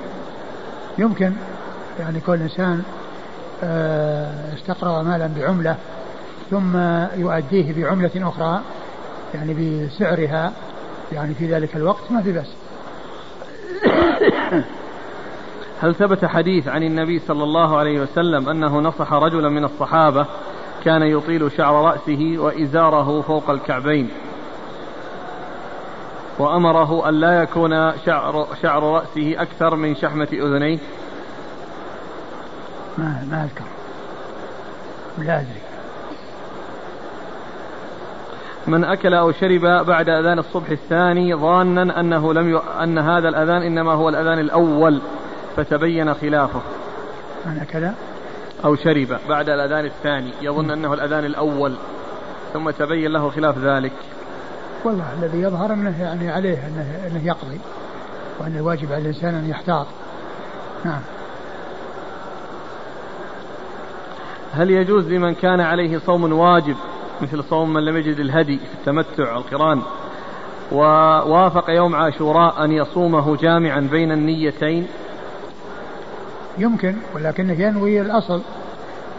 يمكن. 0.98 1.32
يعني 1.98 2.20
كل 2.20 2.32
إنسان 2.42 2.82
آه، 3.64 4.54
استقرض 4.54 5.04
مالا 5.04 5.30
بعملة 5.36 5.76
ثم 6.50 6.76
يؤديه 7.16 7.72
بعملة 7.72 8.10
أخرى 8.16 8.60
يعني 9.34 9.54
بسعرها 9.54 10.52
يعني 11.12 11.34
في 11.34 11.46
ذلك 11.46 11.76
الوقت 11.76 12.10
ما 12.10 12.22
في 12.22 12.32
بس 12.32 12.46
هل 15.80 15.94
ثبت 15.94 16.24
حديث 16.24 16.68
عن 16.68 16.82
النبي 16.82 17.18
صلى 17.18 17.44
الله 17.44 17.76
عليه 17.76 18.00
وسلم 18.00 18.48
أنه 18.48 18.80
نصح 18.80 19.12
رجلا 19.12 19.48
من 19.48 19.64
الصحابة 19.64 20.26
كان 20.84 21.02
يطيل 21.02 21.52
شعر 21.56 21.84
رأسه 21.84 22.34
وإزاره 22.38 23.20
فوق 23.20 23.50
الكعبين. 23.50 24.10
وأمره 26.38 27.08
أن 27.08 27.14
لا 27.14 27.42
يكون 27.42 27.92
شعر, 28.06 28.46
شعر 28.62 28.82
رأسه 28.82 29.42
أكثر 29.42 29.76
من 29.76 29.96
شحمة 29.96 30.28
أذنيه. 30.32 30.78
ما 32.98 33.26
ما 33.30 33.44
أذكر. 33.44 33.64
لا 35.18 35.36
أدري. 35.40 35.62
من 38.66 38.84
أكل 38.84 39.14
أو 39.14 39.32
شرب 39.32 39.86
بعد 39.86 40.08
أذان 40.08 40.38
الصبح 40.38 40.70
الثاني 40.70 41.34
ظانا 41.34 42.00
أنه 42.00 42.32
لم 42.32 42.54
ي... 42.56 42.60
أن 42.82 42.98
هذا 42.98 43.28
الأذان 43.28 43.62
إنما 43.62 43.92
هو 43.92 44.08
الأذان 44.08 44.38
الأول 44.38 45.00
فتبين 45.56 46.14
خلافه. 46.14 46.60
من 47.46 47.58
أكل؟ 47.58 47.90
أو 48.64 48.76
شرب 48.76 49.18
بعد 49.28 49.48
الأذان 49.48 49.84
الثاني. 49.84 50.32
يظن 50.42 50.70
أنه 50.70 50.94
الأذان 50.94 51.24
الأول. 51.24 51.74
ثم 52.52 52.70
تبين 52.70 53.12
له 53.12 53.30
خلاف 53.30 53.58
ذلك. 53.58 53.92
والله 54.84 55.06
الذي 55.22 55.38
يظهر 55.38 55.72
أنه 55.72 56.02
يعني 56.02 56.30
عليه 56.30 56.58
انه, 56.58 57.06
إنه 57.06 57.26
يقضي. 57.26 57.58
وأن 58.40 58.56
الواجب 58.56 58.92
على 58.92 59.02
الإنسان 59.02 59.34
أن 59.34 59.50
يحتاط. 59.50 59.86
نعم. 60.84 61.00
هل 64.52 64.70
يجوز 64.70 65.08
لمن 65.08 65.34
كان 65.34 65.60
عليه 65.60 65.98
صوم 65.98 66.32
واجب 66.32 66.76
مثل 67.20 67.44
صوم 67.44 67.72
من 67.72 67.84
لم 67.84 67.96
يجد 67.96 68.18
الهدي 68.18 68.58
في 68.58 68.74
التمتع 68.74 69.36
القران 69.36 69.82
ووافق 70.72 71.70
يوم 71.70 71.94
عاشوراء 71.94 72.64
أن 72.64 72.72
يصومه 72.72 73.36
جامعا 73.36 73.80
بين 73.80 74.12
النيتين؟ 74.12 74.86
يمكن 76.58 76.94
ولكنه 77.14 77.52
ينوي 77.52 78.00
الأصل 78.00 78.40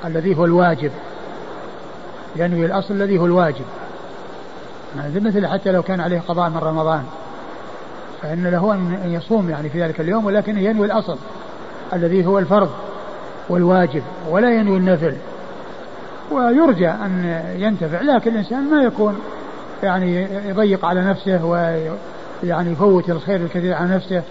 الذي 0.06 0.38
هو 0.38 0.46
الواجب. 0.46 0.92
ينوي 2.36 2.66
الأصل 2.66 2.94
الذي 2.94 3.18
هو 3.18 3.26
الواجب. 3.26 3.66
يعني 4.98 5.20
مثل 5.20 5.48
حتى 5.48 5.72
لو 5.72 5.84
كان 5.84 6.00
عليه 6.00 6.20
قضاء 6.20 6.50
من 6.50 6.58
رمضان 6.58 7.04
فإن 8.22 8.48
له 8.48 8.74
أن 8.74 9.12
يصوم 9.12 9.50
يعني 9.50 9.70
في 9.70 9.84
ذلك 9.84 10.00
اليوم 10.02 10.26
ولكنه 10.26 10.60
ينوي 10.60 10.86
الأصل 10.86 11.18
الذي 11.94 12.26
هو 12.26 12.40
الفرض 12.40 12.70
والواجب 13.50 14.04
ولا 14.30 14.52
ينوي 14.54 14.78
النفل. 14.78 15.16
ويرجى 16.32 16.90
أن 16.90 17.42
ينتفع 17.58 18.02
لكن 18.02 18.32
الإنسان 18.32 18.70
ما 18.70 18.84
يكون 18.84 19.20
يعني 19.84 20.28
يضيق 20.50 20.86
على 20.86 21.02
نفسه 21.02 21.46
ويعني 21.46 22.72
يفوت 22.72 23.10
الخير 23.10 23.36
الكثير 23.42 23.74
على 23.74 23.96
نفسه 23.96 24.22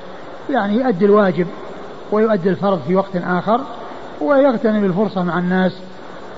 يعني 0.50 0.74
يؤدي 0.74 1.04
الواجب. 1.04 1.46
ويؤدي 2.12 2.48
الفرض 2.48 2.81
في 2.87 2.96
وقت 2.96 3.16
آخر 3.16 3.61
ويغتنم 4.20 4.85
الفرصة 4.85 5.22
مع 5.22 5.38
الناس 5.38 5.72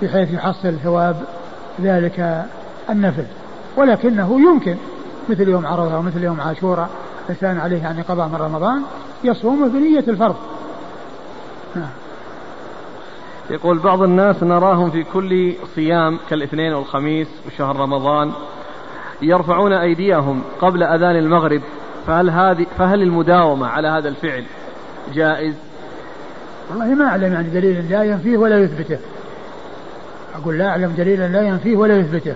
بحيث 0.02 0.32
يحصل 0.32 0.74
ثواب 0.84 1.16
ذلك 1.80 2.44
النفل. 2.90 3.24
ولكنه 3.76 4.40
يمكن 4.40 4.76
مثل 5.28 5.48
يوم 5.48 5.66
عرفة 5.66 5.98
ومثل 5.98 6.24
يوم 6.24 6.40
عاشوراء 6.40 6.90
الإنسان 7.24 7.58
عليه 7.58 7.82
يعني 7.82 8.02
قضاء 8.02 8.28
من 8.28 8.36
رمضان 8.36 8.82
يصوم 9.24 9.68
بنية 9.68 10.04
الفرض. 10.08 10.36
نعم. 11.76 11.90
يقول 13.50 13.78
بعض 13.78 14.02
الناس 14.02 14.42
نراهم 14.42 14.90
في 14.90 15.04
كل 15.04 15.54
صيام 15.74 16.18
كالاثنين 16.30 16.72
والخميس 16.72 17.28
وشهر 17.46 17.76
رمضان 17.76 18.32
يرفعون 19.22 19.72
أيديهم 19.72 20.42
قبل 20.60 20.82
أذان 20.82 21.16
المغرب 21.16 21.62
فهل 22.06 22.30
هذه 22.30 22.66
فهل 22.78 23.02
المداومة 23.02 23.66
على 23.66 23.88
هذا 23.88 24.08
الفعل 24.08 24.44
جائز؟ 25.14 25.54
والله 26.70 26.84
ما 26.84 27.04
أعلم 27.04 27.32
يعني 27.32 27.48
دليل 27.48 27.90
لا 27.90 28.02
ينفيه 28.02 28.36
ولا 28.36 28.58
يثبته. 28.58 28.98
أقول 30.34 30.58
لا 30.58 30.68
أعلم 30.68 30.94
دليلا 30.96 31.28
لا 31.28 31.42
ينفيه 31.42 31.76
ولا 31.76 31.98
يثبته. 31.98 32.34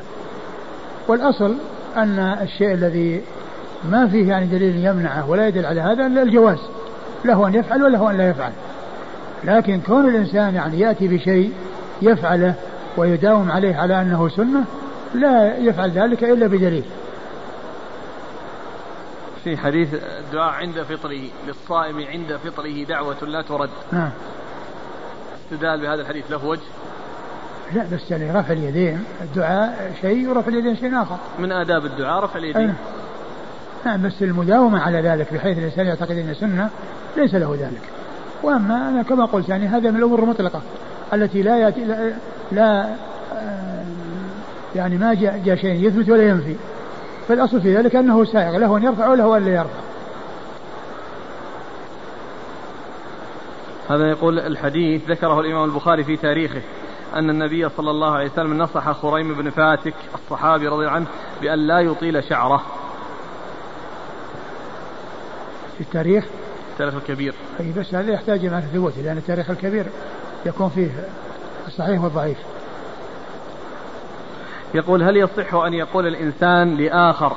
والأصل 1.09 1.55
أن 1.97 2.19
الشيء 2.43 2.73
الذي 2.73 3.23
ما 3.91 4.09
فيه 4.09 4.29
يعني 4.29 4.47
دليل 4.47 4.87
يمنعه 4.87 5.31
ولا 5.31 5.49
يدل 5.49 5.67
على 5.67 5.81
هذا 5.81 6.07
إلا 6.07 6.23
الجواز. 6.23 6.59
له 7.25 7.49
أن 7.49 7.55
يفعل 7.55 7.83
وله 7.83 8.11
أن 8.11 8.17
لا 8.17 8.29
يفعل. 8.31 8.53
لكن 9.45 9.81
كون 9.81 10.09
الإنسان 10.09 10.55
يعني 10.55 10.81
يأتي 10.81 11.09
بشيء 11.09 11.53
يفعله 12.03 12.55
ويداوم 12.97 13.51
عليه 13.51 13.77
على 13.77 14.01
أنه 14.03 14.29
سنة 14.29 14.65
لا 15.15 15.59
يفعل 15.59 15.91
ذلك 15.91 16.25
إلا 16.25 16.47
بدليل. 16.47 16.85
في 19.45 19.57
حديث 19.57 19.89
الدعاء 19.95 20.53
عند 20.53 20.83
فطره 20.83 21.21
للصائم 21.47 22.07
عند 22.13 22.37
فطره 22.45 22.85
دعوة 22.85 23.25
لا 23.25 23.43
ترد. 23.43 23.71
نعم. 23.93 24.11
استدلال 25.45 25.81
بهذا 25.81 26.01
الحديث 26.03 26.31
له 26.31 26.45
وجه؟ 26.45 26.61
لا 27.73 27.85
بس 27.93 28.11
يعني 28.11 28.31
رفع 28.31 28.53
اليدين 28.53 29.05
الدعاء 29.21 29.95
شيء 30.01 30.29
ورفع 30.29 30.49
اليدين 30.49 30.77
شيء 30.77 31.03
آخر. 31.03 31.17
من 31.39 31.53
آداب 31.53 31.85
الدعاء 31.85 32.25
رفع 32.25 32.39
اليدين. 32.39 32.75
نعم 33.85 34.03
بس 34.03 34.23
المداومة 34.23 34.81
على 34.81 35.01
ذلك 35.01 35.35
بحيث 35.35 35.59
الإنسان 35.59 35.87
يعتقد 35.87 36.11
أنه 36.11 36.33
سنة 36.33 36.71
ليس 37.17 37.35
له 37.35 37.57
ذلك. 37.61 37.83
وأما 38.43 38.89
أنا 38.89 39.03
كما 39.03 39.25
قلت 39.25 39.49
يعني 39.49 39.67
هذا 39.67 39.91
من 39.91 39.97
الأمور 39.97 40.19
المطلقة 40.19 40.63
التي 41.13 41.43
لا 41.43 41.59
يأتي 41.59 41.85
لا, 41.85 42.13
لا 42.53 42.89
يعني 44.77 44.99
ما 44.99 45.15
جاء, 45.15 45.43
جاء 45.45 45.57
شيء 45.57 45.87
يثبت 45.87 46.09
ولا 46.09 46.29
ينفي. 46.29 46.57
فالأصل 47.29 47.61
في 47.61 47.77
ذلك 47.77 47.97
أنه 47.97 48.25
سائغ 48.25 48.59
له 48.59 48.77
أن 48.77 48.83
يرفع 48.83 49.09
وله 49.09 49.37
أن 49.37 49.45
لا 49.45 49.55
يرفع. 49.55 49.81
هذا 53.89 54.09
يقول 54.09 54.39
الحديث 54.39 55.11
ذكره 55.11 55.41
الإمام 55.41 55.65
البخاري 55.65 56.05
في 56.05 56.17
تاريخه 56.17 56.61
أن 57.15 57.31
النبي 57.31 57.69
صلى 57.69 57.91
الله 57.91 58.13
عليه 58.13 58.31
وسلم 58.31 58.59
نصح 58.59 58.93
خريم 58.93 59.35
بن 59.35 59.51
فاتك 59.51 59.95
الصحابي 60.15 60.69
رضي 60.69 60.85
الله 60.85 60.91
عنه 60.91 61.07
بأن 61.41 61.59
لا 61.59 61.81
يطيل 61.81 62.25
شعره. 62.25 62.63
في 65.77 65.81
التاريخ؟ 65.81 66.25
التاريخ 66.73 66.95
الكبير. 66.95 67.35
أي 67.61 67.73
بس 67.73 67.95
هذا 67.95 68.13
يحتاج 68.13 68.45
إلى 68.45 68.63
ثبوت 68.73 68.93
لأن 68.99 69.17
التاريخ 69.17 69.51
الكبير 69.51 69.87
يكون 70.47 70.69
فيه 70.69 70.91
الصحيح 71.67 72.01
والضعيف. 72.01 72.39
يقول 74.75 75.03
هل 75.03 75.17
يصح 75.17 75.55
أن 75.55 75.75
يقول 75.75 76.07
الإنسان 76.07 76.77
لآخر 76.77 77.33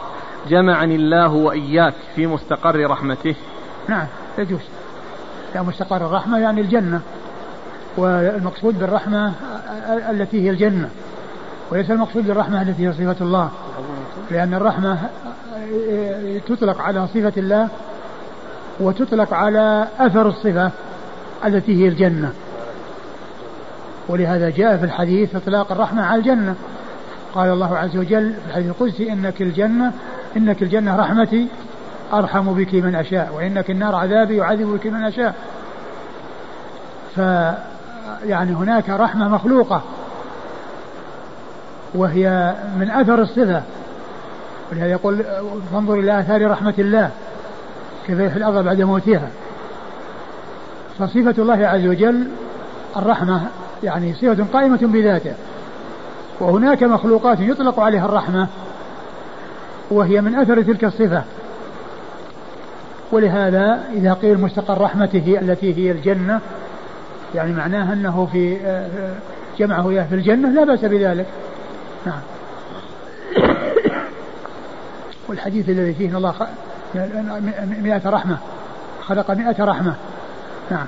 جمعني 0.50 0.96
الله 0.96 1.34
وإياك 1.34 1.94
في 2.16 2.28
مستقر 2.28 2.90
رحمته؟ 2.90 3.36
نعم 3.88 4.06
يجوز. 4.38 4.62
يعني 5.56 5.68
مستقر 5.68 6.06
الرحمة 6.06 6.40
يعني 6.40 6.62
الجنة. 6.62 7.02
والمقصود 7.98 8.80
بالرحمة 8.80 9.34
التي 10.10 10.46
هي 10.46 10.50
الجنة. 10.50 10.90
وليس 11.72 11.92
المقصود 11.92 12.28
بالرحمة 12.28 12.62
التي 12.62 12.88
هي 12.88 12.94
صفة 12.94 13.16
الله. 13.22 13.50
لأن 14.32 14.54
الرحمة 14.54 14.98
تطلق 16.48 16.82
على 16.82 17.08
صفة 17.08 17.34
الله 17.38 17.68
وتطلق 18.80 19.34
على 19.34 19.88
أثر 20.00 20.28
الصفة 20.28 20.72
التي 21.46 21.84
هي 21.84 21.88
الجنة. 21.88 22.34
ولهذا 24.08 24.50
جاء 24.50 24.78
في 24.78 24.84
الحديث 24.84 25.36
إطلاق 25.36 25.72
الرحمة 25.72 26.06
على 26.06 26.20
الجنة. 26.20 26.56
قال 27.36 27.50
الله 27.50 27.78
عز 27.78 27.98
وجل 27.98 28.34
في 28.34 28.48
الحديث 28.50 28.68
القدسي 28.68 29.12
إنك 29.12 29.42
الجنة 29.42 29.94
إنك 30.38 30.64
الجنة 30.64 30.96
رحمتي 30.96 31.48
أرحم 32.14 32.54
بك 32.54 32.74
من 32.74 32.96
أشاء 32.96 33.34
وإنك 33.36 33.72
النار 33.72 33.96
عذابي 33.96 34.38
يعذب 34.38 34.68
بك 34.68 34.88
من 34.88 35.04
أشاء. 35.04 35.36
ف 37.16 37.18
يعني 38.26 38.54
هناك 38.54 38.90
رحمة 38.90 39.28
مخلوقة 39.28 39.82
وهي 41.94 42.56
من 42.80 42.92
أثر 42.92 43.22
الصفة. 43.22 43.64
ولهذا 44.72 44.92
يقول 44.92 45.24
فانظر 45.74 46.00
إلى 46.00 46.20
آثار 46.20 46.52
رحمة 46.52 46.74
الله 46.80 47.10
كيف 48.08 48.20
يحيي 48.20 48.38
الأرض 48.38 48.64
بعد 48.64 48.82
موتها. 48.82 49.30
فصفة 51.00 51.36
الله 51.38 51.68
عز 51.68 51.86
وجل 51.86 52.28
الرحمة 52.98 53.42
يعني 53.84 54.14
صفة 54.14 54.46
قائمة 54.54 54.80
بذاته 54.82 55.34
وهناك 56.40 56.84
مخلوقات 56.84 57.40
يطلق 57.40 57.80
عليها 57.80 58.06
الرحمة 58.06 58.48
وهي 59.92 60.22
من 60.22 60.36
أثر 60.36 60.62
تلك 60.62 60.84
الصفة. 60.84 61.24
ولهذا 63.12 63.84
إذا 63.94 64.14
قيل 64.14 64.38
مستقر 64.38 64.82
رحمته 64.82 65.40
التي 65.42 65.74
هي 65.78 65.92
الجنة 65.92 66.40
يعني 67.36 67.54
معناه 67.54 67.94
أنه 67.94 68.30
في 68.32 68.58
جمعه 69.60 69.90
إياه 69.90 70.04
في 70.04 70.16
الجنة 70.16 70.50
لا 70.50 70.64
بأس 70.64 70.86
بذلك. 70.86 71.26
نعم. 72.06 72.22
والحديث 75.28 75.70
الذي 75.70 75.94
فيه 75.94 76.10
إن 76.10 76.16
الله 76.16 76.34
مئة 77.82 78.10
رحمة 78.10 78.38
خلق 79.02 79.32
مئة 79.32 79.64
رحمة. 79.64 79.96
نعم. 80.72 80.86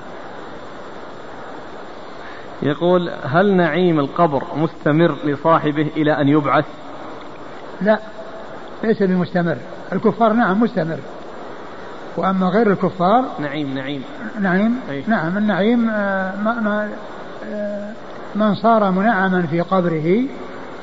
يقول 2.64 3.10
هل 3.24 3.56
نعيم 3.56 4.00
القبر 4.00 4.44
مستمر 4.56 5.16
لصاحبه 5.26 5.88
إلى 5.98 6.22
أن 6.22 6.28
يبعث؟ 6.28 6.66
لا 7.82 8.00
ليس 8.84 9.04
بمستمر. 9.04 9.58
الكفار 9.94 10.34
نعم 10.34 10.64
مستمر. 10.64 10.98
وأما 12.18 12.48
غير 12.48 12.72
الكفار 12.72 13.26
نعيم 13.40 13.74
نعيم. 13.74 14.04
نعيم؟ 14.42 14.80
أي. 14.90 15.04
نعم 15.08 15.38
النعيم 15.38 15.90
آه، 15.90 16.36
ما 16.44 16.60
ما 16.60 16.90
آه، 17.54 17.92
من 18.36 18.56
صار 18.56 18.92
منعما 18.92 19.42
في 19.42 19.62
قبره 19.62 20.22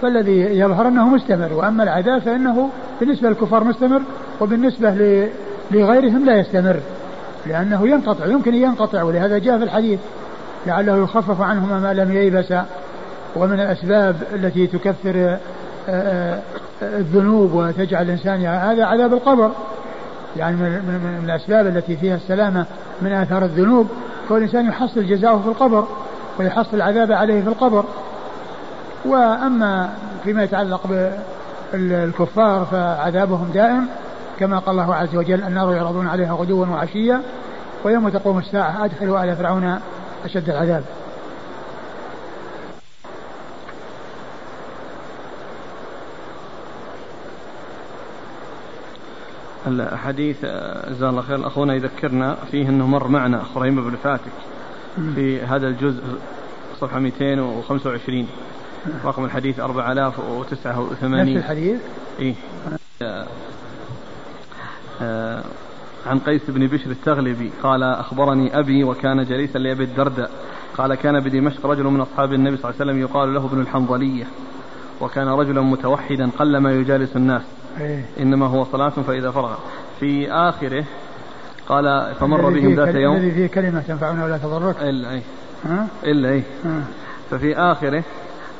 فالذي 0.03 0.40
يظهر 0.40 0.88
أنه 0.88 1.09
مستمر. 1.09 1.53
وأما 1.53 1.83
العذاب 1.83 2.21
فإنه 2.21 2.71
بالنسبة 3.01 3.29
للكفار 3.29 3.64
مستمر 3.64 4.03
وبالنسبة 4.40 4.90
لغيرهم 5.71 6.25
لا 6.25 6.38
يستمر 6.40 6.81
لأنه 7.47 7.88
ينقطع 7.88 8.27
يمكن 8.27 8.55
أن 8.55 8.62
ينقطع 8.62 9.03
ولهذا 9.03 9.38
جاء 9.38 9.59
في 9.59 9.64
الحديث 9.64 10.01
لعله 10.66 11.03
يخفف 11.05 11.40
عنهما 11.40 11.81
ما 11.81 11.94
لم 11.94 12.12
ييبس 12.12 12.55
ومن 13.37 13.61
الأسباب 13.61 14.16
التي 14.35 14.66
تكفر 14.66 15.14
آه، 15.16 15.38
آه، 15.88 16.40
الذنوب 16.83 17.55
وتجعل 17.55 18.03
الإنسان 18.03 18.44
هذا 18.44 18.85
عذاب 18.85 19.12
القبر. 19.12 19.51
يعني 20.37 20.57
من 20.57 21.23
الأسباب 21.25 21.66
التي 21.66 21.96
فيها 21.96 22.16
السلامة 22.16 22.66
من 23.03 23.12
آثار 23.12 23.44
الذنوب 23.44 23.88
كون 24.29 24.37
الإنسان 24.37 24.66
يحصل 24.66 25.07
جزاؤه 25.07 25.42
في 25.42 25.49
القبر 25.49 25.85
ويحصل 26.38 26.77
العذاب 26.77 27.12
عليه 27.12 27.42
في 27.42 27.49
القبر. 27.49 27.85
وأما 29.05 29.90
فيما 30.25 30.42
يتعلق 30.42 31.11
بالكفار 31.73 32.64
فعذابهم 32.64 33.51
دائم 33.55 33.87
كما 34.40 34.59
قال 34.59 34.81
الله 34.81 34.94
عز 34.94 35.16
وجل 35.16 35.42
النار 35.42 35.73
يعرضون 35.73 36.09
عليها 36.09 36.33
غدوا 36.35 36.66
وعشيا 36.66 37.20
ويوم 37.85 38.09
تقوم 38.09 38.38
الساعة 38.38 38.85
أدخلوا 38.85 39.25
آل 39.25 39.37
فرعون 39.37 39.81
أشد 40.24 40.50
العذاب. 40.50 40.85
الحديث 49.66 50.37
جزاه 50.90 51.11
الله 51.11 51.22
خير. 51.22 51.46
أخونا 51.46 51.74
يذكرنا 51.74 52.37
فيه 52.50 52.68
أنه 52.68 52.87
مر 52.87 53.09
معنا 53.09 53.42
خريم 53.54 53.90
بن 53.90 53.96
فاتك 53.96 54.33
في 55.14 55.42
هذا 55.42 55.68
الجزء 55.68 56.02
صفحة 56.80 56.98
225 56.98 58.28
رقم 59.04 59.24
الحديث 59.24 59.61
4089 59.61 61.20
نفس 61.20 61.37
الحديث؟ 61.37 61.80
اي 62.20 62.35
آه 63.02 63.26
آه 65.02 65.44
عن 66.07 66.19
قيس 66.19 66.43
بن 66.49 66.67
بشر 66.67 66.91
التغلبي 66.91 67.51
قال 67.63 67.83
أخبرني 67.83 68.59
أبي 68.59 68.85
وكان 68.85 69.25
جليسا 69.25 69.59
لأبي 69.59 69.85
الدرداء. 69.85 70.31
قال 70.79 70.95
كان 70.95 71.21
بدمشق 71.21 71.67
رجل 71.67 71.85
من 71.85 72.01
أصحاب 72.01 72.33
النبي 72.33 72.57
صلى 72.57 72.71
الله 72.71 72.81
عليه 72.81 72.91
وسلم 72.91 73.03
يقال 73.03 73.35
له 73.35 73.45
ابن 73.45 73.61
الحنظلية. 73.61 74.25
وكان 75.01 75.29
رجلا 75.29 75.61
متوحدا 75.61 76.31
قلما 76.39 76.73
يجالس 76.73 77.17
الناس. 77.17 77.43
إيه؟ 77.81 78.05
إنما 78.21 78.47
هو 78.47 78.65
صلاة 78.65 78.89
فإذا 78.89 79.31
فرغ. 79.31 79.57
في 80.01 80.33
آخره 80.33 80.85
قال 81.69 82.15
فمر 82.21 82.51
بهم 82.51 82.75
ذات 82.75 82.95
يوم. 82.95 83.17
الذي 83.17 83.31
فيه 83.31 83.47
كلمة 83.47 83.81
تنفعنا 83.81 84.25
ولا 84.25 84.39
تضرك. 84.39 84.77
إلا 84.83 85.11
أي؟ 85.11 85.23
إلا 86.05 86.29
أي؟ 86.29 86.43
ففي 87.31 87.57
آخره 87.57 88.05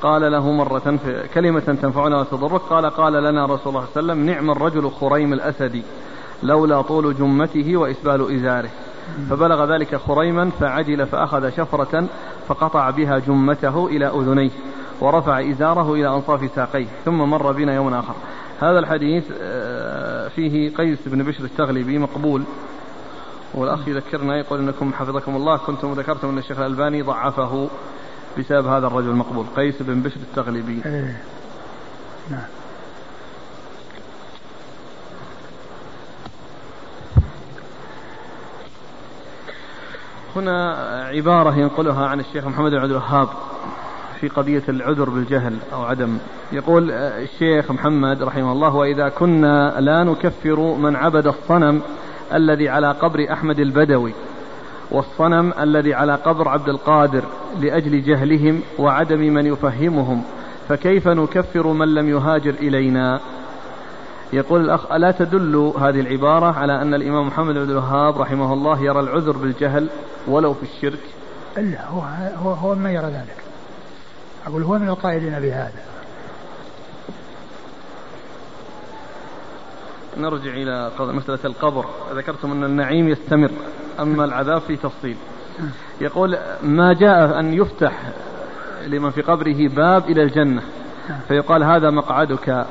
قال 0.03 0.33
له 0.33 0.53
مرة 0.53 0.99
كلمة 1.35 1.61
تنفعنا 1.61 2.17
ولا 2.17 2.25
تضرك. 2.31 2.61
قال 2.61 2.87
قال 2.87 3.13
لنا 3.13 3.45
رسول 3.45 3.77
الله 3.77 3.87
صلى 3.95 4.01
الله 4.01 4.13
عليه 4.13 4.23
وسلم 4.23 4.27
نعم 4.27 4.51
الرجل 4.51 4.91
خريم 4.91 5.33
الأسدي. 5.33 5.83
لولا 6.43 6.83
طول 6.83 7.17
جمته 7.17 7.77
وإسبال 7.77 8.37
إزاره. 8.37 8.71
فبلغ 9.31 9.75
ذلك 9.75 9.97
خريما 9.97 10.51
فعجل 10.61 11.07
فأخذ 11.07 11.51
شفرة 11.51 12.07
فقطع 12.49 12.91
بها 12.91 13.19
جمته 13.19 13.87
إلى 13.87 14.07
أذنيه 14.07 14.51
ورفع 15.01 15.51
إزاره 15.51 15.95
إلى 15.95 16.09
أنصاف 16.09 16.51
ساقيه 16.55 16.87
ثم 17.05 17.19
مر 17.19 17.53
بنا 17.53 17.75
يوم 17.75 17.95
آخر. 17.95 18.15
هذا 18.61 18.79
الحديث 18.79 19.25
آه، 19.41 20.29
فيه 20.29 20.75
قيس 20.75 20.99
بن 21.07 21.23
بشر 21.23 21.45
التغلبي 21.45 21.99
مقبول. 21.99 22.43
والأخ 23.55 23.89
يذكرنا 23.89 24.37
يقول 24.37 24.59
أنكم 24.59 24.93
حفظكم 24.93 25.37
الله 25.37 25.57
كنتم 25.57 25.93
ذكرتم 25.93 26.29
أن 26.29 26.39
الشيخ 26.39 26.59
الألباني 26.59 27.03
ضعفه 27.03 27.69
بسبب 28.39 28.67
هذا 28.67 28.87
الرجل 28.87 29.09
المقبول 29.09 29.47
قيس 29.57 29.83
بن 29.83 30.03
بشر 30.03 30.17
التغلبي 30.17 30.83
إيه. 30.87 31.23
نعم. 32.31 32.60
هنا 40.37 40.75
عبارة 41.15 41.59
ينقلها 41.59 42.07
عن 42.07 42.21
الشيخ 42.21 42.47
محمد 42.47 42.71
بن 42.71 42.79
عبد 42.79 42.91
الوهاب 42.91 43.29
في 44.21 44.29
قضية 44.29 44.63
العذر 44.69 45.11
بالجهل 45.11 45.57
أو 45.73 45.83
عدم. 45.83 46.19
يقول 46.53 46.91
الشيخ 46.91 47.71
محمد 47.71 48.23
رحمه 48.23 48.53
الله 48.53 48.75
وإذا 48.75 49.09
كنا 49.09 49.81
لا 49.81 50.05
نكفر 50.05 50.61
من 50.61 50.97
عبد 50.97 51.27
الصنم 51.27 51.83
الذي 52.35 52.69
على 52.69 52.93
قبر 52.93 53.33
أحمد 53.33 53.61
البدوي 53.61 54.13
والصنم 54.91 55.53
الذي 55.61 55.95
على 55.95 56.15
قبر 56.15 56.49
عبد 56.49 56.69
القادر 56.69 57.23
لأجل 57.61 58.03
جهلهم 58.03 58.61
وعدم 58.79 59.19
من 59.19 59.47
يفهمهم 59.47 60.23
فكيف 60.69 61.09
نكفر 61.09 61.67
من 61.67 61.95
لم 61.95 62.09
يهاجر 62.09 62.51
إلينا؟ 62.51 63.21
يقول 64.33 64.61
الأخ 64.65 64.93
ألا 64.93 65.11
تدل 65.11 65.73
هذه 65.81 66.01
العبارة 66.01 66.59
على 66.59 66.83
أن 66.83 66.95
الإمام 66.95 67.27
محمد 67.27 67.55
بن 67.55 67.71
الوهاب 67.71 68.21
رحمه 68.21 68.53
الله 68.53 68.83
يرى 68.83 69.01
العذر 69.01 69.37
بالجهل 69.37 69.89
ولو 70.27 70.55
في 70.55 70.63
الشرك؟ 70.63 71.01
لا 71.57 71.87
هو 71.87 72.01
هو, 72.43 72.53
هو 72.53 72.75
ما 72.75 72.93
يرى 72.93 73.07
ذلك. 73.07 73.37
أقول 74.47 74.63
هو 74.63 74.79
من 74.79 74.89
القائلين 74.89 75.41
بهذا. 75.41 75.83
نرجع 80.17 80.51
إلى 80.51 80.91
مسألة 81.01 81.39
القبر. 81.45 81.85
ذكرتم 82.15 82.53
أن 82.53 82.65
النعيم 82.65 83.09
يستمر 83.09 83.51
أما 84.01 84.25
العذاب 84.25 84.61
في 84.61 84.77
تفصيل. 84.77 85.17
يقول 86.01 86.39
ما 86.63 86.93
جاء 86.93 87.39
أن 87.39 87.55
يفتح 87.55 88.03
لمن 88.87 89.11
في 89.11 89.23
قبره 89.23 89.69
باب 89.69 90.11
إلى 90.11 90.23
الجنة. 90.23 90.63
فيقال 91.29 91.65
هذا 91.65 91.91
مقعدك. 91.91 92.67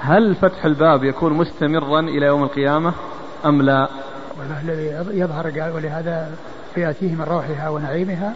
هل 0.00 0.34
فتح 0.34 0.64
الباب 0.64 1.04
يكون 1.04 1.32
مستمرا 1.32 2.00
إلى 2.00 2.26
يوم 2.26 2.42
القيامة 2.42 2.92
أم 3.44 3.62
لا 3.62 3.88
والله 4.38 4.60
الذي 4.60 5.18
يظهر 5.20 5.50
قال 5.60 5.74
ولهذا 5.74 6.30
فيأتيه 6.74 7.14
من 7.14 7.22
روحها 7.22 7.68
ونعيمها 7.68 8.32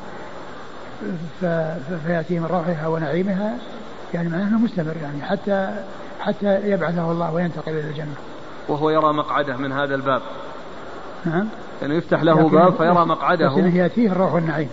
فيأتيه 2.07 2.38
من 2.40 2.46
روحها 2.46 2.88
ونعيمها 2.88 3.57
يعني 4.14 4.29
معناه 4.29 4.48
إنه 4.48 4.59
مستمر 4.59 4.96
يعني 5.03 5.22
حتى 5.22 5.85
حتى 6.20 6.70
يبعثه 6.70 7.12
الله 7.12 7.35
وينتقل 7.35 7.72
إلى 7.72 7.90
الجنة. 7.90 8.14
وهو 8.68 8.90
يرى 8.90 9.12
مقعده 9.12 9.57
من 9.57 9.72
هذا 9.72 9.94
الباب. 9.94 10.22
نعم. 11.25 11.48
يعني 11.83 11.96
يفتح 11.96 12.22
له 12.22 12.48
باب 12.48 12.75
فيرى 12.75 13.07
مقعده. 13.07 13.48
بس 13.48 13.75
يأتيه 13.75 14.12
الروح 14.12 14.35
والنعيم. 14.35 14.68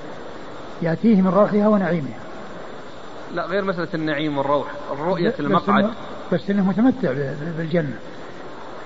يأتيه 0.81 1.21
من 1.21 1.27
روحها 1.27 1.67
ونعيمها. 1.67 2.28
لا 3.33 3.45
غير 3.45 3.65
مسألة 3.65 3.87
النعيم 3.93 4.37
والروح، 4.37 4.67
الرؤية 4.91 5.29
بس 5.29 5.39
المقعد. 5.39 5.89
بس 6.31 6.49
إنه 6.49 6.69
متمتع 6.69 7.13
بالجنة. 7.57 7.99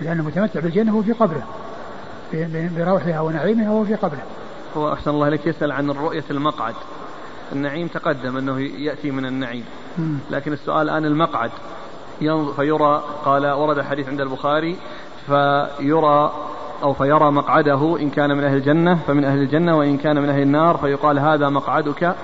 لأنه 0.02 0.24
متمتع 0.24 0.60
بالجنة 0.60 0.92
هو 0.92 1.04
في 1.04 1.12
قبره. 1.12 1.44
بروحها 2.78 3.22
ونعيمها 3.22 3.72
وهو 3.72 3.86
في 3.86 3.96
قبره. 3.96 4.24
هو 4.78 4.94
أحسن 4.94 5.12
الله 5.12 5.30
لك 5.30 5.48
يسأل 5.48 5.72
عن 5.72 5.90
الرؤية 5.90 6.24
المقعد. 6.32 6.76
النعيم 7.52 7.88
تقدم 7.88 8.38
أنه 8.38 8.60
يأتي 8.62 9.12
من 9.12 9.26
النعيم 9.26 9.66
لكن 10.32 10.54
السؤال 10.54 10.90
الآن 10.90 11.06
المقعد 11.06 11.52
فيرى 12.56 13.04
قال 13.26 13.48
ورد 13.48 13.82
حديث 13.82 14.10
عند 14.10 14.22
البخاري 14.22 14.76
فيرى 15.28 16.34
أو 16.84 16.94
فيرى 16.94 17.32
مقعده 17.32 17.98
إن 18.00 18.10
كان 18.10 18.38
من 18.38 18.44
أهل 18.44 18.58
الجنة 18.58 19.00
فمن 19.08 19.26
أهل 19.26 19.38
الجنة 19.38 19.78
وإن 19.78 19.98
كان 19.98 20.22
من 20.22 20.30
أهل 20.30 20.42
النار 20.42 20.78
فيقال 20.78 21.20
هذا 21.20 21.50
مقعدك 21.50 22.16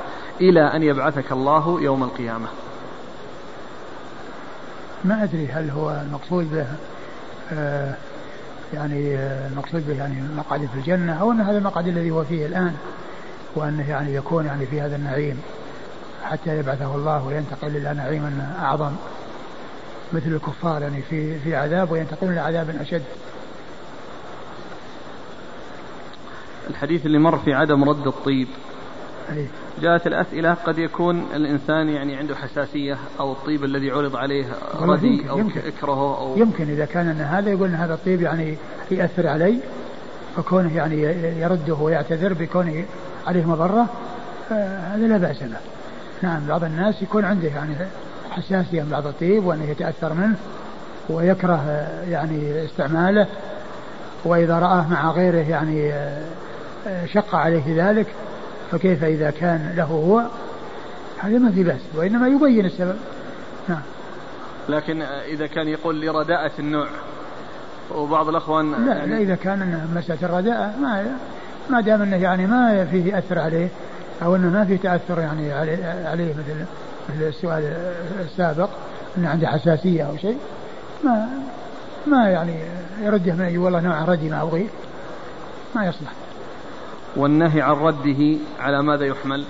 إلى 0.41 0.61
أن 0.61 0.83
يبعثك 0.83 1.31
الله 1.31 1.81
يوم 1.81 2.03
القيامة. 2.03 2.47
ما 5.03 5.23
أدري 5.23 5.47
هل 5.47 5.69
هو 5.69 6.01
المقصود 6.05 6.51
به 6.51 6.65
آه 7.53 7.95
يعني 8.73 9.17
آه، 9.17 9.47
المقصود 9.47 9.87
به 9.87 9.93
يعني 9.93 10.21
مقعد 10.37 10.59
في 10.59 10.79
الجنة 10.79 11.13
أو 11.13 11.31
أن 11.31 11.41
هذا 11.41 11.57
المقعد 11.57 11.87
الذي 11.87 12.11
هو 12.11 12.23
فيه 12.23 12.45
الآن 12.45 12.75
وأنه 13.55 13.89
يعني 13.89 14.15
يكون 14.15 14.45
يعني 14.45 14.65
في 14.65 14.81
هذا 14.81 14.95
النعيم 14.95 15.41
حتى 16.23 16.59
يبعثه 16.59 16.95
الله 16.95 17.25
وينتقل 17.25 17.67
إلى 17.67 17.93
نعيم 17.93 18.41
أعظم. 18.61 18.91
مثل 20.13 20.27
الكفار 20.27 20.81
يعني 20.81 21.01
في 21.01 21.39
في 21.39 21.55
عذاب 21.55 21.91
وينتقل 21.91 22.27
إلى 22.27 22.39
عذاب 22.39 22.69
أشد. 22.81 23.03
الحديث 26.69 27.05
اللي 27.05 27.19
مر 27.19 27.37
في 27.37 27.53
عدم 27.53 27.89
رد 27.89 28.07
الطيب. 28.07 28.47
أيه. 29.33 29.47
جاءت 29.81 30.07
الأسئلة 30.07 30.53
قد 30.53 30.77
يكون 30.77 31.25
الإنسان 31.35 31.89
يعني 31.89 32.15
عنده 32.15 32.35
حساسية 32.35 32.97
أو 33.19 33.31
الطيب 33.31 33.63
الذي 33.63 33.91
عرض 33.91 34.15
عليه 34.15 34.45
ردي 34.81 35.29
أو 35.29 35.37
يمكن. 35.37 35.59
إكرهه 35.59 36.17
أو 36.17 36.37
يمكن 36.37 36.69
إذا 36.69 36.85
كان 36.85 37.07
أن 37.07 37.21
هذا 37.21 37.49
يقول 37.49 37.69
أن 37.69 37.75
هذا 37.75 37.93
الطيب 37.93 38.21
يعني 38.21 38.57
يأثر 38.91 39.27
علي 39.27 39.59
فكونه 40.35 40.75
يعني 40.75 41.01
يرده 41.41 41.73
ويعتذر 41.73 42.33
بكونه 42.33 42.85
عليه 43.27 43.45
مضرة 43.45 43.85
هذا 44.49 45.07
لا 45.07 45.17
بأس 45.17 45.43
به 45.43 45.57
نعم 46.21 46.47
بعض 46.47 46.63
الناس 46.63 47.01
يكون 47.01 47.25
عنده 47.25 47.47
يعني 47.47 47.75
حساسية 48.29 48.81
من 48.83 48.89
بعض 48.89 49.07
الطيب 49.07 49.45
وأنه 49.45 49.69
يتأثر 49.69 50.13
منه 50.13 50.35
ويكره 51.09 51.87
يعني 52.09 52.65
استعماله 52.65 53.27
وإذا 54.25 54.59
رآه 54.59 54.87
مع 54.87 55.11
غيره 55.11 55.49
يعني 55.49 55.93
شق 57.13 57.35
عليه 57.35 57.89
ذلك 57.89 58.07
فكيف 58.71 59.03
إذا 59.03 59.31
كان 59.31 59.73
له 59.77 59.83
هو؟ 59.83 60.23
هذا 61.17 61.37
ما 61.37 61.51
في 61.51 61.63
بأس 61.63 61.81
وإنما 61.95 62.27
يبين 62.27 62.65
السبب. 62.65 62.95
نعم. 63.69 63.81
لكن 64.69 65.01
إذا 65.01 65.47
كان 65.47 65.67
يقول 65.67 66.01
لرداءة 66.01 66.51
النوع 66.59 66.87
وبعض 67.95 68.29
الأخوان 68.29 68.85
لا 68.85 68.95
يعني 68.95 69.11
لا 69.11 69.17
إذا 69.17 69.35
كان 69.35 69.87
مسألة 69.95 70.19
الرداءة 70.23 70.73
ما 70.81 71.15
ما 71.69 71.81
دام 71.81 72.01
إنه 72.01 72.15
يعني 72.15 72.47
ما 72.47 72.85
فيه 72.85 73.17
اثر 73.17 73.39
عليه 73.39 73.67
أو 74.23 74.35
إنه 74.35 74.49
ما 74.49 74.65
فيه 74.65 74.77
تأثر 74.77 75.19
يعني 75.19 75.53
عليه, 75.53 76.05
عليه 76.05 76.33
مثل 76.33 76.65
مثل 77.09 77.27
السؤال 77.27 77.73
السابق 78.19 78.69
إنه 79.17 79.29
عنده 79.29 79.47
حساسية 79.47 80.03
أو 80.03 80.17
شيء 80.17 80.37
ما 81.03 81.27
ما 82.07 82.29
يعني 82.29 82.55
يرده 83.01 83.33
من 83.33 83.57
والله 83.57 83.79
نوع 83.79 84.03
ردي 84.03 84.29
ما 84.29 84.41
ابغي 84.41 84.69
ما 85.75 85.85
يصلح. 85.85 86.13
والنهي 87.15 87.61
عن 87.61 87.75
رده 87.75 88.37
على 88.59 88.83
ماذا 88.83 89.05
يحمل؟ 89.05 89.45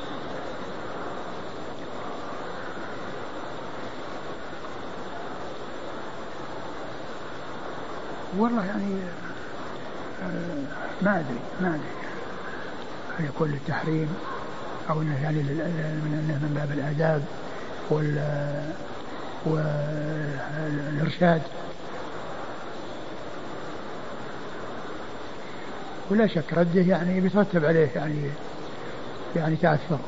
والله 8.37 8.65
يعني 8.65 8.95
آه، 10.23 10.63
ما 11.01 11.19
أدري 11.19 11.39
ما 11.61 11.67
أدري. 11.67 11.79
هل 13.19 13.25
يكون 13.25 13.51
للتحريم 13.51 14.09
أو 14.89 15.01
إنه 15.01 15.23
يعني 15.23 15.37
من 15.37 16.51
باب 16.55 16.71
الاداب 16.71 17.23
وال 17.89 18.19
والإرشاد؟ 19.45 21.41
ولا 26.11 26.27
شك 26.27 26.53
رده 26.53 26.81
يعني 26.81 27.21
بيترتب 27.21 27.65
عليه 27.65 27.89
يعني 27.95 28.29
يعني 29.35 29.55
تأثر. 29.55 29.99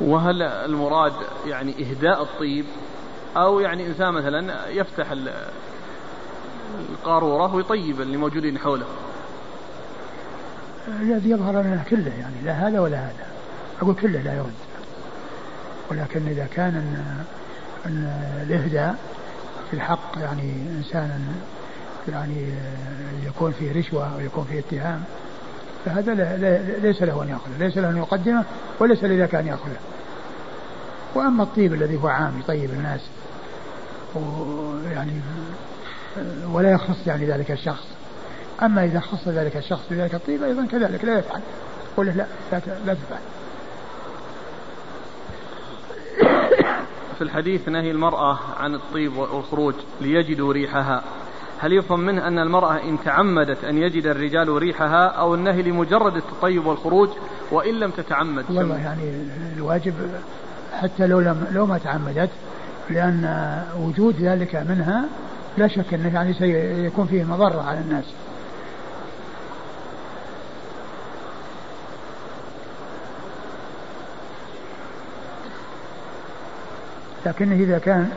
وهل 0.00 0.42
المراد 0.42 1.12
يعني 1.46 1.74
إهداء 1.90 2.22
الطيب 2.22 2.64
أو 3.36 3.60
يعني 3.60 3.86
إنسان 3.86 4.14
مثلا 4.14 4.68
يفتح 4.68 5.06
القارورة 6.90 7.54
ويطيب 7.54 8.00
اللي 8.00 8.16
موجودين 8.16 8.58
حوله؟ 8.58 8.86
الذي 11.00 11.30
يظهر 11.30 11.52
لنا 11.52 11.84
كله 11.90 12.12
يعني 12.20 12.34
لا 12.44 12.52
هذا 12.52 12.80
ولا 12.80 12.96
هذا. 12.96 13.26
أقول 13.82 13.94
كله 13.94 14.20
لا 14.22 14.34
يرد. 14.34 14.52
ولكن 15.90 16.28
إذا 16.28 16.46
كان 16.54 16.74
أن, 16.74 17.24
أن 17.86 18.12
الإهداء 18.46 18.96
في 19.70 19.76
الحق 19.76 20.18
يعني 20.20 20.52
إنسانا 20.78 21.20
يعني 22.08 22.46
يكون 23.26 23.52
فيه 23.52 23.80
رشوة 23.80 24.14
أو 24.14 24.20
يكون 24.20 24.44
فيه 24.44 24.58
اتهام. 24.58 25.04
فهذا 25.84 26.14
ليس 26.82 27.02
له 27.02 27.22
أن 27.22 27.28
يأخذه 27.28 27.58
ليس 27.58 27.78
له 27.78 27.90
أن 27.90 27.96
يقدمه 27.96 28.44
وليس 28.80 29.04
لذاك 29.04 29.34
أن 29.34 29.46
يأخذه. 29.46 29.78
وأما 31.14 31.42
الطيب 31.42 31.74
الذي 31.74 32.02
هو 32.02 32.08
عام 32.08 32.32
يطيب 32.40 32.70
الناس 32.70 33.00
ويعني 34.14 35.12
ولا 36.52 36.70
يخص 36.70 37.06
يعني 37.06 37.26
ذلك 37.26 37.50
الشخص. 37.50 37.86
أما 38.62 38.84
إذا 38.84 39.00
خص 39.00 39.28
ذلك 39.28 39.56
الشخص 39.56 39.82
بذلك 39.90 40.14
الطيب 40.14 40.42
أيضا 40.42 40.66
كذلك 40.66 41.04
لا 41.04 41.18
يفعل. 41.18 41.40
قل 41.96 42.06
لا 42.06 42.26
لا, 42.52 42.60
لا 42.86 42.94
تفعل. 42.94 43.20
في 47.18 47.24
الحديث 47.24 47.68
نهي 47.68 47.90
المرأة 47.90 48.38
عن 48.58 48.74
الطيب 48.74 49.16
والخروج 49.16 49.74
ليجدوا 50.00 50.52
ريحها. 50.52 51.02
هل 51.60 51.72
يفهم 51.72 52.00
منه 52.00 52.28
أن 52.28 52.38
المرأة 52.38 52.82
إن 52.82 52.98
تعمدت 53.04 53.64
أن 53.64 53.78
يجد 53.78 54.06
الرجال 54.06 54.48
ريحها 54.48 55.06
أو 55.06 55.34
النهي 55.34 55.62
لمجرد 55.62 56.16
التطيب 56.16 56.66
والخروج 56.66 57.08
وإن 57.50 57.74
لم 57.74 57.90
تتعمد 57.90 58.44
والله 58.50 58.76
يعني 58.76 59.02
الواجب 59.56 59.94
حتى 60.72 61.06
لو 61.06 61.20
لم 61.20 61.46
لو 61.52 61.66
ما 61.66 61.78
تعمدت 61.78 62.30
لأن 62.90 63.62
وجود 63.80 64.16
ذلك 64.20 64.56
منها 64.56 65.04
لا 65.58 65.68
شك 65.68 65.94
أنه 65.94 66.14
يعني 66.14 66.34
سيكون 66.34 67.06
فيه 67.06 67.24
مضرة 67.24 67.62
على 67.62 67.78
الناس. 67.80 68.04
لكنه 77.26 77.54
إذا 77.54 77.78
كان 77.78 78.10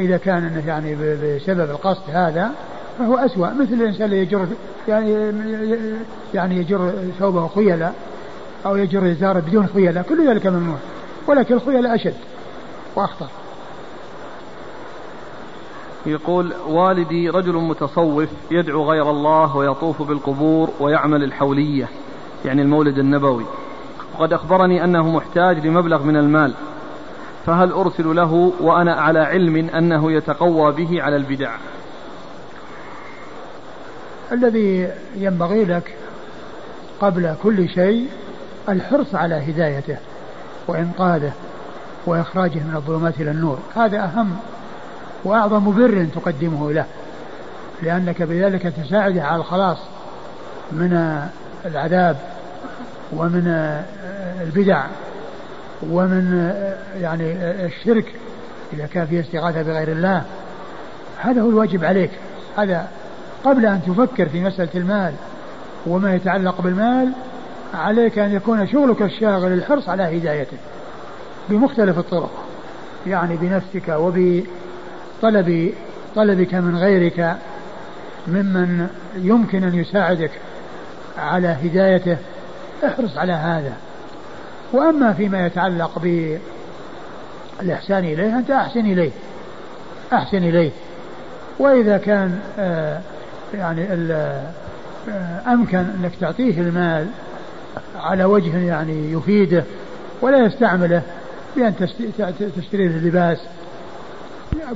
إذا 0.00 0.16
كان 0.16 0.62
يعني 0.66 0.94
بسبب 0.94 1.70
القصد 1.70 2.02
هذا 2.08 2.50
فهو 2.98 3.16
أسوأ. 3.16 3.48
مثل 3.48 3.72
الإنسان 3.72 4.04
اللي 4.04 4.18
يجر 4.18 4.46
يعني 4.88 5.32
يعني 6.34 6.56
يجر 6.56 6.92
ثوبه 7.18 7.48
خيلا 7.48 7.92
أو 8.66 8.76
يجر 8.76 9.10
إزاره 9.10 9.40
بدون 9.40 9.66
خيلاء 9.66 10.04
كل 10.08 10.28
ذلك 10.28 10.46
ممنوع 10.46 10.76
ولكن 11.26 11.54
الخيلاء 11.54 11.94
أشد 11.94 12.14
وأخطر. 12.96 13.26
يقول 16.06 16.52
والدي 16.68 17.30
رجل 17.30 17.54
متصوف 17.54 18.28
يدعو 18.50 18.90
غير 18.90 19.10
الله 19.10 19.56
ويطوف 19.56 20.02
بالقبور 20.02 20.70
ويعمل 20.80 21.24
الحولية 21.24 21.88
يعني 22.44 22.62
المولد 22.62 22.98
النبوي. 22.98 23.44
وقد 24.14 24.32
أخبرني 24.32 24.84
أنه 24.84 25.10
محتاج 25.10 25.66
لمبلغ 25.66 26.02
من 26.02 26.16
المال. 26.16 26.54
فهل 27.46 27.72
أرسل 27.72 28.16
له 28.16 28.52
وأنا 28.60 28.94
على 28.94 29.18
علم 29.18 29.68
أنه 29.68 30.12
يتقوى 30.12 30.72
به 30.72 31.02
على 31.02 31.16
البدع؟ 31.16 31.50
الذي 34.32 34.90
ينبغي 35.16 35.64
لك 35.64 35.94
قبل 37.00 37.34
كل 37.42 37.68
شيء 37.68 38.08
الحرص 38.68 39.14
على 39.14 39.34
هدايته 39.34 39.96
وإنقاذه 40.68 41.32
وإخراجه 42.06 42.58
من 42.58 42.72
الظلمات 42.76 43.20
إلى 43.20 43.30
النور. 43.30 43.58
هذا 43.76 44.04
أهم 44.04 44.36
وأعظم 45.24 45.72
بر 45.72 46.06
تقدمه 46.14 46.72
له 46.72 46.84
لأنك 47.82 48.22
بذلك 48.22 48.62
تساعده 48.62 49.24
على 49.24 49.36
الخلاص 49.36 49.78
من 50.72 51.22
العذاب 51.66 52.16
ومن 53.12 53.46
البدع. 54.42 54.84
ومن 55.82 56.52
يعني 57.00 57.32
الشرك 57.66 58.12
إذا 58.72 58.86
كان 58.86 59.06
فيه 59.06 59.20
استغاثة 59.20 59.62
بغير 59.62 59.88
الله 59.88 60.22
هذا 61.20 61.40
هو 61.40 61.50
الواجب 61.50 61.84
عليك. 61.84 62.10
هذا 62.56 62.88
قبل 63.44 63.66
أن 63.66 63.80
تفكر 63.86 64.28
في 64.28 64.40
مسألة 64.40 64.68
المال 64.74 65.12
وما 65.86 66.14
يتعلق 66.14 66.60
بالمال 66.60 67.12
عليك 67.74 68.18
أن 68.18 68.32
يكون 68.32 68.66
شغلك 68.68 69.02
الشاغل 69.02 69.52
الحرص 69.52 69.88
على 69.88 70.18
هدايته 70.18 70.56
بمختلف 71.48 71.98
الطرق. 71.98 72.30
يعني 73.06 73.36
بنفسك 73.36 73.88
وبطلب 73.88 75.72
طلبك 76.16 76.54
من 76.54 76.76
غيرك 76.76 77.36
ممن 78.26 78.88
يمكن 79.16 79.64
أن 79.64 79.74
يساعدك 79.74 80.30
على 81.18 81.48
هدايته 81.48 82.16
احرص 82.86 83.16
على 83.16 83.32
هذا. 83.32 83.72
وأما 84.72 85.12
فيما 85.12 85.46
يتعلق 85.46 85.98
بالإحسان 87.58 88.04
إليه 88.04 88.38
أنت 88.38 88.50
أحسن 88.50 88.80
إليه. 88.80 89.10
أحسن 90.12 90.36
إليه. 90.36 90.70
وإذا 91.58 91.98
كان 91.98 92.38
آه 92.58 93.00
يعني 93.54 93.86
آه 94.12 94.50
أمكن 95.46 95.78
أنك 95.78 96.12
تعطيه 96.20 96.60
المال 96.60 97.06
على 97.96 98.24
وجه 98.24 98.58
يعني 98.58 99.12
يفيده 99.12 99.64
ولا 100.20 100.38
يستعمله 100.38 101.02
بأن 101.56 101.74
تشتري 102.56 102.88
له 102.88 102.96
لباس. 102.96 103.38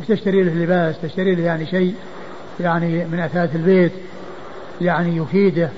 تشتري 0.08 0.42
له 0.42 0.52
لباس 0.64 0.94
تشتري 1.02 1.34
له 1.34 1.42
يعني 1.42 1.66
شيء 1.66 1.94
يعني 2.60 3.04
من 3.04 3.20
أثاث 3.20 3.56
البيت 3.56 3.92
يعني 4.80 5.16
يفيده. 5.16 5.68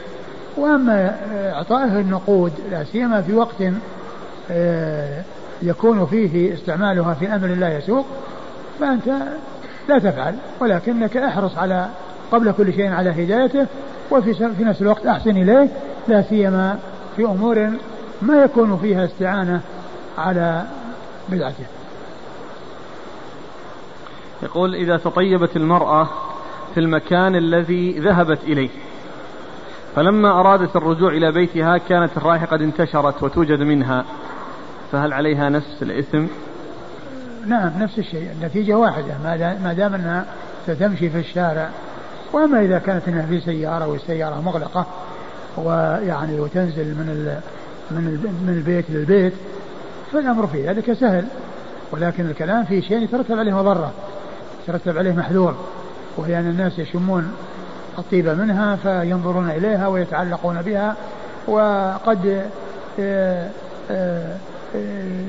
وأما 0.57 1.17
إعطائه 1.53 2.01
النقود 2.01 2.53
لا 2.71 2.85
سيما 2.85 3.23
في 3.23 3.35
وقت 3.35 3.63
آه، 3.63 3.73
يكون 5.63 6.07
فيه 6.07 6.55
استعمالها 6.55 7.15
في 7.15 7.35
أمر 7.35 7.47
لا 7.47 7.79
يسوق 7.79 8.07
فأنت 8.81 9.09
لا 9.89 9.99
تفعل 9.99 10.35
ولكنك 10.61 11.17
احرص 11.17 11.59
على 11.59 11.89
قبل 12.33 12.53
كل 12.53 12.73
شيء 12.73 12.93
على 12.93 13.11
هدايته 13.11 13.67
وفي 14.11 14.35
في 14.35 14.65
نفس 14.65 14.83
الوقت 14.83 15.07
أحسن 15.07 15.31
إليه 15.31 15.69
لا 16.09 16.23
سيما 16.23 16.79
في 17.17 17.25
أمور 17.25 17.71
ما 18.23 18.43
يكون 18.43 18.79
فيها 18.83 19.05
استعانة 19.05 19.61
على 20.19 20.65
بدعته. 21.29 21.65
يقول 24.43 24.75
إذا 24.75 24.97
تطيبت 24.97 25.57
المرأة 25.57 26.09
في 26.75 26.81
المكان 26.81 27.37
الذي 27.37 27.99
ذهبت 27.99 28.39
إليه 28.45 28.71
فلما 29.97 30.41
أرادت 30.41 30.77
الرجوع 30.77 31.13
إلى 31.13 31.33
بيتها 31.33 31.79
كانت 31.79 32.17
الرائحة 32.17 32.47
قد 32.47 32.63
انتشرت 32.63 33.23
وتوجد 33.23 33.61
منها. 33.61 34.05
فهل 34.93 35.13
عليها 35.13 35.49
نفس 35.49 35.83
الإثم؟ 35.83 36.27
نعم 37.47 37.71
نفس 37.79 37.99
الشيء. 37.99 38.31
النتيجة 38.33 38.75
واحدة. 38.79 39.15
ما 39.65 39.73
دام 39.73 39.95
أنها 39.95 40.25
ستمشي 40.67 41.11
في 41.11 41.19
الشارع 41.19 41.69
وأما 42.33 42.61
إذا 42.61 42.79
كانت 42.79 43.09
أنها 43.09 43.27
في 43.27 43.41
سيارة 43.41 43.87
والسيارة 43.87 44.41
مغلقة 44.41 44.87
ويعني 45.57 46.41
وتنزل 46.41 46.85
من 46.85 47.09
ال 47.09 47.41
من 47.91 48.09
ال 48.09 48.47
من 48.47 48.55
البيت 48.55 48.85
للبيت 48.91 49.33
فالأمر 50.13 50.47
في 50.47 50.69
ذلك 50.69 50.93
سهل. 50.93 51.25
ولكن 51.93 52.27
الكلام 52.27 52.65
في 52.65 52.83
شيء 52.83 53.03
يترتب 53.03 53.39
عليه 53.39 53.57
مضرة 53.57 53.93
يترتب 54.65 54.99
عليه 54.99 55.13
محذور. 55.13 55.55
وهي 56.17 56.39
أن 56.39 56.51
الناس 56.51 56.79
يشمون 56.79 57.33
الطيب 57.99 58.29
منها 58.29 58.77
فينظرون 58.77 59.51
إليها 59.51 59.87
ويتعلقون 59.87 60.63
بها 60.63 60.97
وقد 61.49 62.47
آه، 63.01 63.51
آه، 63.91 64.37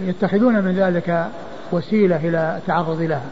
يتخذون 0.05 0.63
من 0.63 0.75
ذلك 0.75 1.27
وسيلة 1.71 2.15
إلى 2.15 2.57
التعرض 2.57 3.01
لها. 3.01 3.29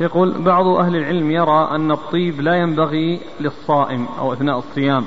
يقول 0.00 0.42
بعض 0.42 0.66
أهل 0.66 0.96
العلم 0.96 1.30
يرى 1.30 1.68
أن 1.70 1.90
الطيب 1.90 2.40
لا 2.40 2.54
ينبغي 2.54 3.20
للصائم 3.40 4.06
أو 4.18 4.32
أثناء 4.32 4.58
الصيام 4.58 5.04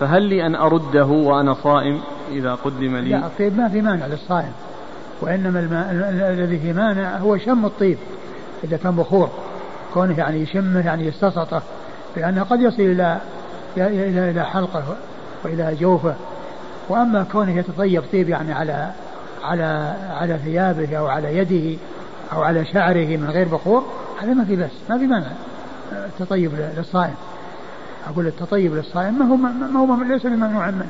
فهل 0.00 0.22
لي 0.22 0.46
أن 0.46 0.54
أرده 0.54 1.04
وأنا 1.04 1.54
صائم 1.54 2.00
إذا 2.32 2.54
قدم 2.54 2.96
لي؟ 2.96 3.10
لا 3.10 3.26
الطيب 3.26 3.56
ما 3.56 3.68
في 3.68 3.80
مانع 3.80 4.06
للصائم 4.06 4.52
وإنما 5.20 5.60
الماء 5.60 5.90
الذي 6.32 6.58
في 6.58 6.72
مانع 6.72 7.16
هو 7.16 7.38
شم 7.38 7.66
الطيب 7.66 7.98
إذا 8.64 8.76
كان 8.76 8.96
بخور 8.96 9.28
كونه 9.94 10.18
يعني 10.18 10.40
يشمه 10.40 10.86
يعني 10.86 11.06
يستسطه 11.06 11.62
لأنه 12.16 12.42
قد 12.42 12.60
يصل 12.60 12.82
إلى 12.82 13.18
إلى 13.76 14.30
إلى 14.30 14.44
حلقه 14.44 14.96
وإلى 15.44 15.76
جوفه. 15.80 16.14
وأما 16.90 17.26
كونه 17.32 17.58
يتطيب 17.58 18.02
طيب 18.12 18.28
يعني 18.28 18.52
على 18.52 18.90
على 19.42 19.96
على 20.10 20.38
ثيابه 20.38 20.96
أو 20.96 21.06
على 21.06 21.36
يده 21.38 21.78
أو 22.32 22.42
على 22.42 22.64
شعره 22.64 23.16
من 23.16 23.30
غير 23.30 23.48
بخور 23.48 23.86
هذا 24.22 24.34
ما 24.34 24.44
في 24.44 24.56
بس 24.56 24.70
ما 24.90 24.98
في 24.98 25.06
مانع. 25.06 25.26
التطيب 25.92 26.52
للصائم. 26.76 27.14
أقول 28.08 28.26
التطيب 28.26 28.74
للصائم 28.74 29.18
ما 29.18 29.24
هو 29.24 29.36
ما 29.86 29.96
هو 29.96 30.02
ليس 30.02 30.26
بممنوع 30.26 30.70
منه. 30.70 30.88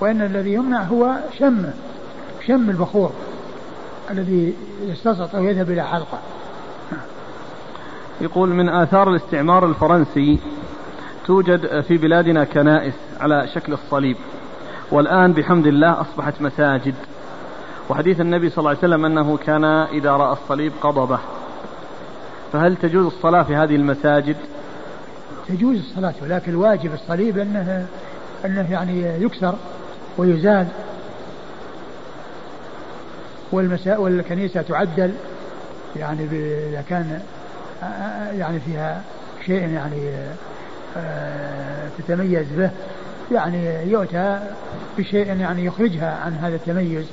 وإن 0.00 0.22
الذي 0.22 0.52
يمنع 0.52 0.82
هو 0.82 1.16
شمه 1.38 1.72
شم 2.46 2.70
البخور 2.70 3.12
الذي 4.10 4.54
يستصط 4.80 5.34
أو 5.34 5.44
يذهب 5.44 5.70
إلى 5.70 5.82
حلقة. 5.82 6.18
يقول 8.20 8.48
من 8.48 8.68
آثار 8.68 9.10
الاستعمار 9.10 9.66
الفرنسي 9.66 10.38
توجد 11.26 11.80
في 11.80 11.98
بلادنا 11.98 12.44
كنائس 12.44 12.94
على 13.20 13.48
شكل 13.54 13.72
الصليب. 13.72 14.16
والآن 14.90 15.32
بحمد 15.32 15.66
الله 15.66 16.00
أصبحت 16.00 16.42
مساجد. 16.42 16.94
وحديث 17.90 18.20
النبي 18.20 18.50
صلى 18.50 18.58
الله 18.58 18.70
عليه 18.70 18.78
وسلم 18.78 19.04
أنه 19.04 19.36
كان 19.36 19.64
إذا 19.64 20.10
رأى 20.10 20.32
الصليب 20.32 20.72
قضبه. 20.80 21.18
فهل 22.52 22.76
تجوز 22.76 23.06
الصلاة 23.06 23.42
في 23.42 23.56
هذه 23.56 23.76
المساجد؟ 23.76 24.36
تجوز 25.48 25.78
الصلاة 25.78 26.14
ولكن 26.22 26.52
الواجب 26.52 26.94
الصليب 26.94 27.38
أنه 27.38 27.86
أنه 28.44 28.72
يعني 28.72 29.02
يكسر 29.22 29.54
ويزال. 30.18 30.66
والمساء 33.52 34.00
والكنيسة 34.00 34.62
تعدل. 34.62 35.12
يعني 35.96 36.24
إذا 36.70 36.84
كان 36.88 37.20
يعني 38.32 38.60
فيها 38.60 39.02
شيء 39.46 39.68
يعني 39.68 40.10
آه، 40.96 41.88
تتميز 41.98 42.46
به. 42.56 42.70
يعني 43.32 43.90
يؤتى 43.90 44.40
بشيء 44.98 45.26
يعني 45.26 45.64
يخرجها 45.64 46.20
عن 46.24 46.32
هذا 46.34 46.56
التميز. 46.56 47.06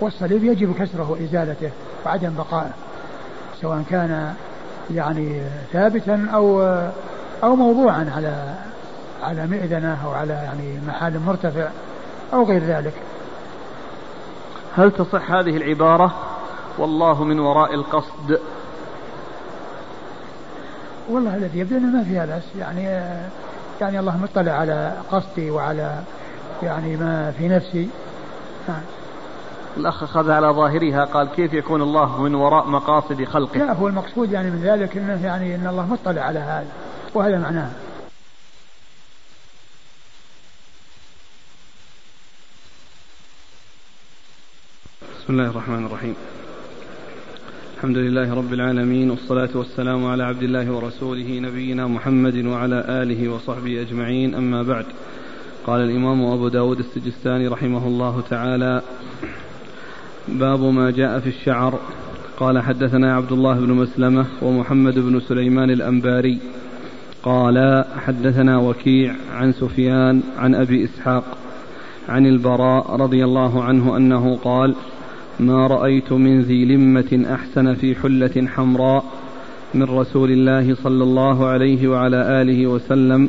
والصليب 0.00 0.44
يجب 0.44 0.74
كسره 0.74 1.10
وإزالته 1.10 1.70
وعدم 2.06 2.34
بقائه 2.34 2.70
سواء 3.60 3.82
كان 3.90 4.34
يعني 4.94 5.42
ثابتا 5.72 6.28
أو 6.34 6.62
أو 7.42 7.56
موضوعا 7.56 8.10
على 8.16 8.54
على 9.22 9.46
مئذنة 9.46 9.98
أو 10.04 10.10
على 10.10 10.32
يعني 10.32 10.78
محل 10.86 11.18
مرتفع 11.18 11.68
أو 12.32 12.44
غير 12.44 12.62
ذلك. 12.64 12.94
هل 14.76 14.90
تصح 14.90 15.30
هذه 15.30 15.56
العبارة؟ 15.56 16.14
والله 16.78 17.24
من 17.24 17.40
وراء 17.40 17.74
القصد. 17.74 18.40
والله 21.08 21.36
الذي 21.36 21.58
يبدو 21.58 21.76
إنه 21.76 21.96
ما 21.96 22.04
فيها 22.04 22.26
بأس 22.26 22.42
يعني 22.58 23.04
يعني 23.82 23.98
الله 23.98 24.16
مطلع 24.16 24.52
على 24.52 24.96
قصدي 25.10 25.50
وعلى 25.50 26.02
يعني 26.62 26.96
ما 26.96 27.32
في 27.38 27.48
نفسي. 27.48 27.88
نعم. 28.68 28.80
الأخ 29.76 30.02
أخذ 30.02 30.30
على 30.30 30.46
ظاهرها 30.46 31.04
قال 31.04 31.28
كيف 31.28 31.52
يكون 31.52 31.82
الله 31.82 32.22
من 32.22 32.34
وراء 32.34 32.66
مقاصد 32.66 33.24
خلقه؟ 33.24 33.58
لا 33.58 33.72
هو 33.72 33.88
المقصود 33.88 34.32
يعني 34.32 34.50
من 34.50 34.62
ذلك 34.62 34.96
أنه 34.96 35.26
يعني 35.26 35.54
أن 35.54 35.66
الله 35.66 35.86
مطلع 35.86 36.22
على 36.22 36.38
هذا 36.38 36.66
وهذا 37.14 37.38
معناه. 37.38 37.70
بسم 45.20 45.32
الله 45.32 45.50
الرحمن 45.50 45.86
الرحيم. 45.86 46.16
الحمد 47.82 47.98
لله 47.98 48.34
رب 48.34 48.52
العالمين 48.52 49.10
والصلاة 49.10 49.48
والسلام 49.54 50.06
على 50.06 50.22
عبد 50.22 50.42
الله 50.42 50.72
ورسوله 50.72 51.40
نبينا 51.40 51.86
محمد 51.86 52.44
وعلى 52.44 52.84
آله 52.88 53.28
وصحبه 53.28 53.80
أجمعين 53.80 54.34
أما 54.34 54.62
بعد. 54.62 54.84
قال 55.66 55.80
الإمام 55.80 56.24
أبو 56.24 56.48
داود 56.48 56.78
السجستاني 56.78 57.48
رحمه 57.48 57.86
الله 57.86 58.22
تعالى 58.30 58.82
باب 60.28 60.60
ما 60.60 60.90
جاء 60.90 61.20
في 61.20 61.28
الشعر. 61.28 61.80
قال 62.36 62.58
حدثنا 62.58 63.16
عبد 63.16 63.32
الله 63.32 63.60
بن 63.60 63.72
مسلمة 63.72 64.26
ومحمد 64.42 64.98
بن 64.98 65.20
سليمان 65.20 65.70
الأنباري. 65.70 66.38
قال 67.22 67.84
حدثنا 67.96 68.58
وكيع 68.58 69.14
عن 69.32 69.52
سفيان 69.52 70.22
عن 70.38 70.54
أبي 70.54 70.84
إسحاق 70.84 71.24
عن 72.08 72.26
البراء 72.26 72.96
رضي 72.96 73.24
الله 73.24 73.64
عنه 73.64 73.96
أنه 73.96 74.36
قال 74.36 74.74
ما 75.40 75.66
رأيت 75.66 76.12
من 76.12 76.42
ذي 76.42 76.64
لمة 76.64 77.24
أحسن 77.34 77.74
في 77.74 77.94
حلة 77.94 78.46
حمراء 78.46 79.04
من 79.74 79.82
رسول 79.82 80.30
الله 80.30 80.74
صلى 80.74 81.04
الله 81.04 81.46
عليه 81.46 81.88
وعلى 81.88 82.42
آله 82.42 82.66
وسلم. 82.66 83.28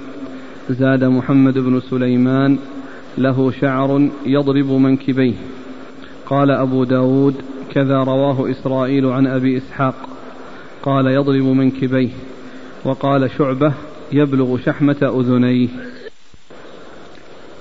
زاد 0.70 1.04
محمد 1.04 1.54
بن 1.54 1.82
سليمان 1.90 2.58
له 3.18 3.52
شعر 3.52 4.10
يضرب 4.26 4.72
منكبيه. 4.72 5.34
قال 6.26 6.52
أبو 6.52 6.84
داود 6.84 7.36
كذا 7.72 7.98
رواه 8.04 8.52
إسرائيل 8.52 9.06
عن 9.06 9.28
أبي 9.28 9.58
إسحاق. 9.58 9.96
قال 10.84 11.08
يضرب 11.08 11.44
منكبيه. 11.44 12.10
وقال 12.86 13.32
شعبة 13.38 13.74
يبلغ 14.12 14.58
شحمة 14.58 14.98
أذنيه. 15.02 15.68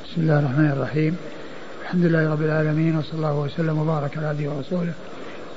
بسم 0.05 0.23
الله 0.23 0.39
الرحمن 0.39 0.71
الرحيم. 0.71 1.17
الحمد 1.93 2.07
لله 2.07 2.33
رب 2.33 2.43
العالمين 2.43 2.97
وصلى 2.97 3.15
الله 3.15 3.35
وسلم 3.41 3.79
وبارك 3.79 4.19
على 4.19 4.27
عبده 4.27 4.51
ورسوله 4.51 4.93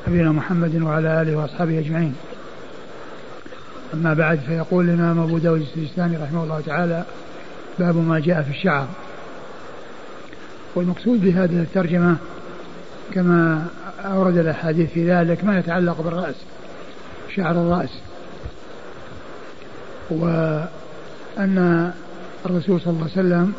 نبينا 0.08 0.32
محمد 0.32 0.82
وعلى 0.82 1.22
آله 1.22 1.36
وأصحابه 1.36 1.80
أجمعين. 1.80 2.16
أما 3.94 4.14
بعد 4.14 4.40
فيقول 4.40 4.90
الإمام 4.90 5.20
أبو 5.20 5.38
داود 5.38 5.62
السجستاني 5.62 6.18
رحمه 6.18 6.44
الله 6.44 6.62
تعالى 6.62 7.04
باب 7.80 7.96
ما 7.96 8.20
جاء 8.20 8.42
في 8.42 8.50
الشعر. 8.50 8.88
والمقصود 10.76 11.22
بهذه 11.22 11.62
الترجمة 11.62 12.16
كما 13.14 13.68
أورد 14.06 14.38
الأحاديث 14.38 14.90
في 14.92 15.12
ذلك 15.12 15.44
ما 15.44 15.60
يتعلق 15.60 16.02
بالرأس 16.02 16.36
شعر 17.36 17.52
الرأس. 17.52 18.00
وأن 20.10 21.92
الرسول 22.46 22.82
صلى 22.82 22.94
الله 22.94 23.02
عليه 23.02 23.12
وسلم 23.12 23.54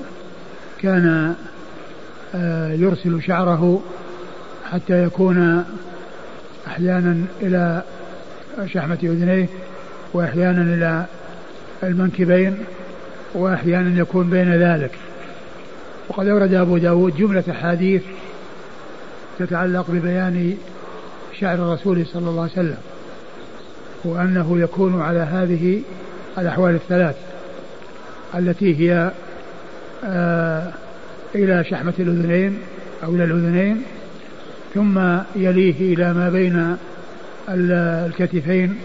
كان 0.83 1.35
يرسل 2.71 3.23
شعره 3.23 3.83
حتى 4.73 5.03
يكون 5.05 5.65
أحيانا 6.67 7.25
إلى 7.43 7.83
شحمة 8.67 8.99
أذنيه 9.03 9.47
وأحيانا 10.13 10.63
إلى 10.63 11.05
المنكبين 11.83 12.59
وأحيانا 13.35 14.01
يكون 14.01 14.31
بين 14.31 14.55
ذلك. 14.55 14.91
وقد 16.09 16.29
أورد 16.29 16.55
أبو 16.55 16.79
داود 16.79 17.17
جملة 17.17 17.45
أحاديث 17.51 18.03
تتعلق 19.39 19.85
ببيان 19.89 20.57
شعر 21.41 21.55
الرسول 21.55 22.07
صلى 22.07 22.31
الله 22.31 22.43
عليه 22.43 22.53
وسلم 22.53 22.79
وأنه 24.05 24.59
يكون 24.59 25.03
على 25.03 25.19
هذه 25.19 25.83
الأحوال 26.39 26.75
الثلاث 26.75 27.17
التي 28.35 28.77
هي 28.77 29.11
آه 30.05 30.73
إلى 31.37 31.65
شحمة 31.65 31.95
الأذنين 31.99 32.59
أو 33.05 33.15
إلى 33.15 33.25
الأذنين 33.25 33.83
ثم 34.75 34.99
يليه 35.37 35.95
إلى 35.95 36.15
ما 36.15 36.31
بين 36.31 36.77
الكتفين 37.49 38.79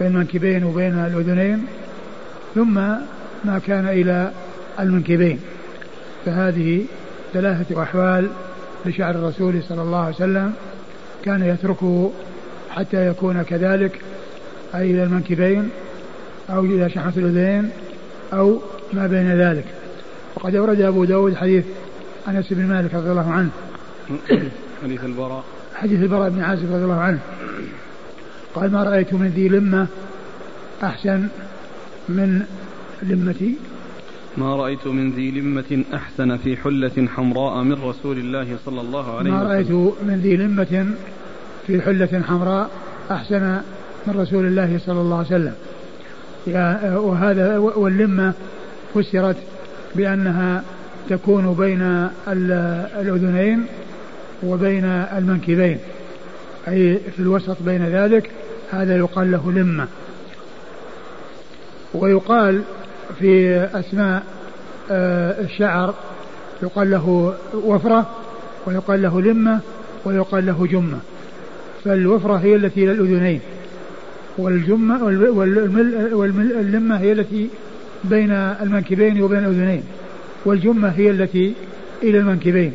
بين 0.00 0.08
المنكبين 0.08 0.64
وبين 0.64 0.92
الأذنين 0.92 1.66
ثم 2.54 2.74
ما 3.44 3.60
كان 3.66 3.88
إلى 3.88 4.30
المنكبين. 4.80 5.40
فهذه 6.26 6.84
ثلاثة 7.32 7.82
أحوال 7.82 8.28
لشعر 8.86 9.14
الرسول 9.14 9.62
صلى 9.68 9.82
الله 9.82 9.98
عليه 9.98 10.14
وسلم. 10.14 10.52
كان 11.24 11.42
يتركه 11.42 12.12
حتى 12.70 13.08
يكون 13.08 13.42
كذلك 13.42 14.00
أي 14.74 14.90
إلى 14.90 15.04
المنكبين 15.04 15.68
أو 16.50 16.64
إلى 16.64 16.90
شحمة 16.90 17.12
الأذنين 17.16 17.70
أو 18.32 18.60
ما 18.92 19.06
بين 19.06 19.40
ذلك. 19.40 19.64
وقد 20.34 20.54
أورد 20.54 20.80
أبو 20.80 21.04
داود 21.04 21.34
حديث 21.34 21.64
أنس 22.28 22.52
بن 22.52 22.66
مالك 22.66 22.94
رضي 22.94 23.10
الله 23.10 23.32
عنه. 23.32 23.50
حديث 24.82 25.04
البراء. 25.04 25.44
حديث 25.74 26.02
البراء 26.02 26.30
بن 26.30 26.40
عازب 26.40 26.72
رضي 26.72 26.84
الله 26.84 27.00
عنه. 27.00 27.18
قال 28.54 28.72
ما 28.72 28.82
رأيت 28.82 29.14
من 29.14 29.26
ذي 29.26 29.48
لمة 29.48 29.86
أحسن 30.82 31.28
من 32.08 32.42
لمتي؟ 33.02 33.54
ما 34.36 34.56
رأيت 34.56 34.86
من 34.86 35.10
ذي 35.10 35.30
لمة 35.30 35.84
أحسن 35.94 36.36
في 36.36 36.56
حلة 36.56 37.08
حمراء 37.16 37.62
من 37.62 37.72
رسول 37.72 38.18
الله 38.18 38.56
صلى 38.64 38.80
الله 38.80 39.16
عليه 39.18 39.30
وسلم. 39.30 39.40
ما 39.40 39.52
رأيت 39.52 39.70
من 40.02 40.20
ذي 40.22 40.36
لمة 40.36 40.94
في 41.66 41.82
حلة 41.82 42.22
حمراء 42.28 42.70
أحسن 43.10 43.60
من 44.06 44.20
رسول 44.20 44.46
الله 44.46 44.78
صلى 44.86 45.00
الله 45.00 45.16
عليه 45.16 45.26
وسلم. 45.26 45.54
وهذا 46.96 47.58
واللمة 47.58 48.32
فسرت 48.94 49.36
بأنها 49.94 50.64
تكون 51.08 51.54
بين 51.54 52.08
الأذنين 52.98 53.66
وبين 54.42 54.84
المنكبين. 54.84 55.78
أي 56.68 56.98
في 57.16 57.18
الوسط 57.18 57.56
بين 57.62 57.86
ذلك 57.86 58.30
هذا 58.70 58.96
يقال 58.96 59.32
له 59.32 59.52
لمة. 59.52 59.86
ويقال 61.94 62.62
في 63.18 63.56
أسماء 63.74 64.22
آه، 64.90 65.40
الشعر 65.40 65.94
يقال 66.62 66.90
له 66.90 67.34
وفرة 67.54 68.10
ويقال 68.66 69.02
له 69.02 69.20
لمة 69.20 69.60
ويقال 70.04 70.46
له 70.46 70.66
جمة. 70.66 70.98
فالوفرة 71.84 72.34
هي 72.34 72.56
التي 72.56 72.84
إلى 72.84 72.92
الأذنين 72.92 73.40
والجمة 74.38 75.04
واللمة 76.12 76.96
هي 76.96 77.12
التي 77.12 77.48
بين 78.04 78.30
المنكبين 78.30 79.22
وبين 79.22 79.38
الأذنين. 79.38 79.82
والجمة 80.44 80.88
هي 80.88 81.10
التي 81.10 81.54
إلى 82.02 82.18
المنكبين. 82.18 82.74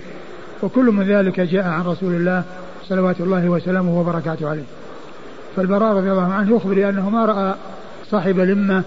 وكل 0.64 0.86
من 0.86 1.04
ذلك 1.04 1.40
جاء 1.40 1.68
عن 1.68 1.84
رسول 1.86 2.14
الله 2.14 2.44
صلوات 2.84 3.22
الله 3.22 3.50
وسلامه 3.50 4.00
وبركاته 4.00 4.50
عليه. 4.50 4.64
فالبراء 5.56 5.96
رضي 5.96 6.12
الله 6.12 6.34
عنه 6.34 6.56
يخبر 6.56 6.90
أنه 6.90 7.10
ما 7.10 7.26
رأى 7.26 7.56
صاحب 8.12 8.40
لمة 8.40 8.84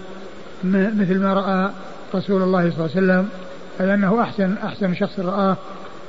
مثل 0.63 1.19
ما 1.19 1.33
رأى 1.33 1.69
رسول 2.15 2.41
الله 2.41 2.71
صلى 2.71 2.85
الله 2.85 2.89
عليه 2.95 3.05
وسلم 3.05 3.29
أي 3.81 3.93
أنه 3.93 4.21
أحسن 4.21 4.55
أحسن 4.63 4.95
شخص 4.95 5.19
رآه 5.19 5.57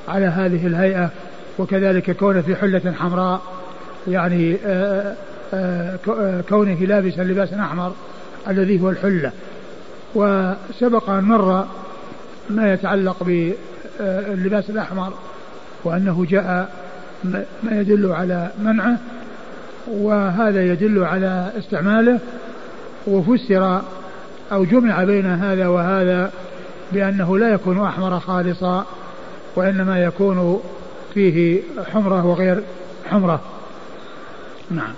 على 0.07 0.25
هذه 0.25 0.67
الهيئة. 0.67 1.09
وكذلك 1.59 2.11
كونه 2.11 2.41
في 2.41 2.55
حلة 2.55 2.93
حمراء 2.99 3.41
يعني 4.07 4.57
آه، 4.65 5.15
آه، 5.53 5.99
آه، 6.09 6.41
كونه 6.49 6.73
لابسا 6.73 7.21
لباسا 7.21 7.61
أحمر 7.61 7.93
الذي 8.47 8.81
هو 8.81 8.89
الحلة. 8.89 9.31
وسبق 10.15 11.09
أن 11.09 11.23
مر 11.23 11.65
ما 12.49 12.73
يتعلق 12.73 13.23
باللباس 13.23 14.69
الأحمر 14.69 15.13
وأنه 15.83 16.25
جاء 16.29 16.69
ما 17.63 17.71
يدل 17.71 18.11
على 18.11 18.49
منعه 18.63 18.97
وهذا 19.87 20.65
يدل 20.65 21.03
على 21.03 21.51
استعماله 21.57 22.19
وفسر 23.07 23.81
أو 24.51 24.63
جمع 24.63 25.03
بين 25.03 25.25
هذا 25.25 25.67
وهذا 25.67 26.31
بأنه 26.91 27.37
لا 27.37 27.49
يكون 27.49 27.83
أحمر 27.83 28.19
خالصا 28.19 28.85
وإنما 29.55 30.03
يكون 30.03 30.61
فيه 31.13 31.61
حمرة 31.93 32.25
وغير 32.25 32.63
حمرة. 33.09 33.41
نعم. 34.71 34.93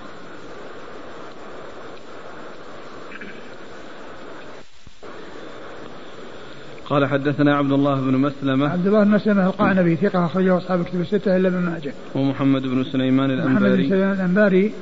قال 6.90 7.06
حدثنا 7.06 7.56
عبد 7.56 7.72
الله 7.72 7.96
بن 8.02 8.18
مسلمة. 8.18 8.70
عبد 8.70 8.88
الله 8.88 9.04
بن 9.04 9.12
مسلمة 9.12 9.48
القعنبي 9.48 9.96
ثقة 9.96 10.26
أخرجه 10.26 10.58
أصحاب 10.58 10.84
كتب 10.84 11.02
الستة 11.02 11.38
إلا 11.38 11.48
ابن 11.48 11.58
ماجه. 11.58 11.94
ومحمد 12.16 12.62
بن 12.62 12.84
سليمان 12.84 13.32
الأنباري 13.32 13.56
محمد 13.56 13.78
بن 13.78 13.90
سليمان 13.90 14.12
الأنباري 14.12 14.74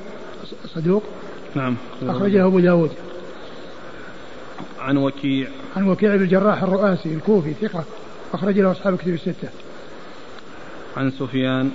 صدوق. 0.65 1.03
نعم. 1.55 1.75
أخرجه 2.03 2.45
أبو 2.45 2.59
داود. 2.59 2.91
عن 4.79 4.97
وكيع. 4.97 5.47
عن 5.75 5.87
وكيع 5.87 6.15
بن 6.15 6.21
الجراح 6.21 6.63
الرؤاسي 6.63 7.13
الكوفي 7.13 7.53
ثقة. 7.53 7.83
أخرج 8.33 8.59
له 8.59 8.71
أصحاب 8.71 8.97
كتب 8.97 9.13
الستة. 9.13 9.49
عن 10.97 11.11
سفيان. 11.11 11.71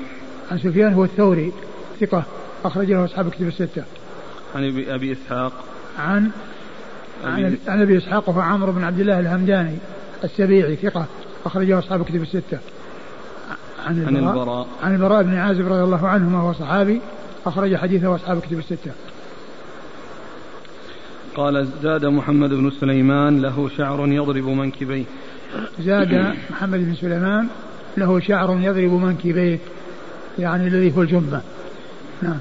عن 0.50 0.58
سفيان 0.58 0.92
هو 0.92 1.04
الثوري 1.04 1.52
ثقة. 2.00 2.24
أخرج 2.64 2.92
له 2.92 3.04
أصحاب 3.04 3.30
كتب 3.30 3.48
الستة. 3.48 3.82
عن 4.54 4.84
أبي 4.88 5.12
إسحاق. 5.12 5.52
عن 5.98 6.30
عن, 7.24 7.56
عن 7.68 7.82
أبي 7.82 7.98
إسحاق 7.98 8.28
وهو 8.28 8.40
عمرو 8.40 8.72
بن 8.72 8.84
عبد 8.84 9.00
الله 9.00 9.20
الهمداني. 9.20 9.76
السبيعي 10.24 10.76
ثقة 10.76 11.06
أخرجه 11.46 11.78
أصحاب 11.78 12.04
كتب 12.04 12.22
الستة. 12.22 12.58
عن 13.86 13.98
البراء, 13.98 14.18
عن 14.18 14.26
البراء 14.26 14.68
عن 14.82 14.94
البراء 14.94 15.22
بن 15.22 15.34
عازب 15.34 15.72
رضي 15.72 15.82
الله 15.82 16.08
عنهما 16.08 16.42
وهو 16.42 16.52
صحابي 16.52 17.00
أخرج 17.46 17.76
حديثه 17.76 18.14
أصحاب 18.14 18.40
كتب 18.40 18.58
الستة. 18.58 18.92
قال 21.36 21.68
زاد 21.82 22.06
محمد 22.06 22.50
بن 22.50 22.70
سليمان 22.70 23.42
له 23.42 23.70
شعر 23.76 24.06
يضرب 24.06 24.44
منكبيه. 24.48 25.04
زاد 25.80 26.34
محمد 26.50 26.78
بن 26.78 26.94
سليمان 26.94 27.48
له 27.96 28.20
شعر 28.20 28.60
يضرب 28.60 28.92
منكبيه 28.92 29.58
يعني 30.38 30.68
الذي 30.68 30.96
هو 30.96 31.02
الجبة. 31.02 31.40
نعم. 32.22 32.38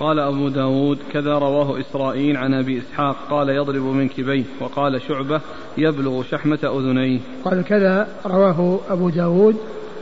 قال 0.00 0.18
أبو 0.18 0.48
داود 0.48 0.98
كذا 1.12 1.38
رواه 1.38 1.80
إسرائيل 1.80 2.36
عن 2.36 2.54
أبي 2.54 2.78
إسحاق 2.78 3.16
قال 3.30 3.48
يضرب 3.48 3.82
منكبيه 3.82 4.44
وقال 4.60 5.00
شعبة 5.08 5.40
يبلغ 5.78 6.22
شحمة 6.22 6.58
أذنيه. 6.64 7.18
قال 7.44 7.64
كذا 7.64 8.08
رواه 8.26 8.80
أبو 8.90 9.08
داود 9.08 9.56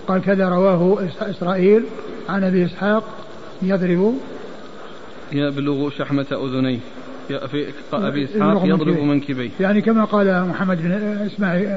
قال 0.09 0.23
كذا 0.23 0.49
رواه 0.49 1.09
إسرائيل 1.21 1.85
عن 2.29 2.45
أبي 2.45 2.65
إسحاق 2.65 3.05
يضرب. 3.63 4.15
يبلغ 5.33 5.91
شحمة 5.91 6.27
أذنيه. 6.33 6.79
في 7.29 7.73
أبي 7.93 8.25
إسحاق 8.25 8.63
يضرب 8.65 8.99
منكبيه 8.99 9.51
يعني 9.61 9.81
كما 9.81 10.05
قال 10.05 10.49
محمد 10.49 10.83
بن 10.83 10.93
إسماعيل 11.27 11.69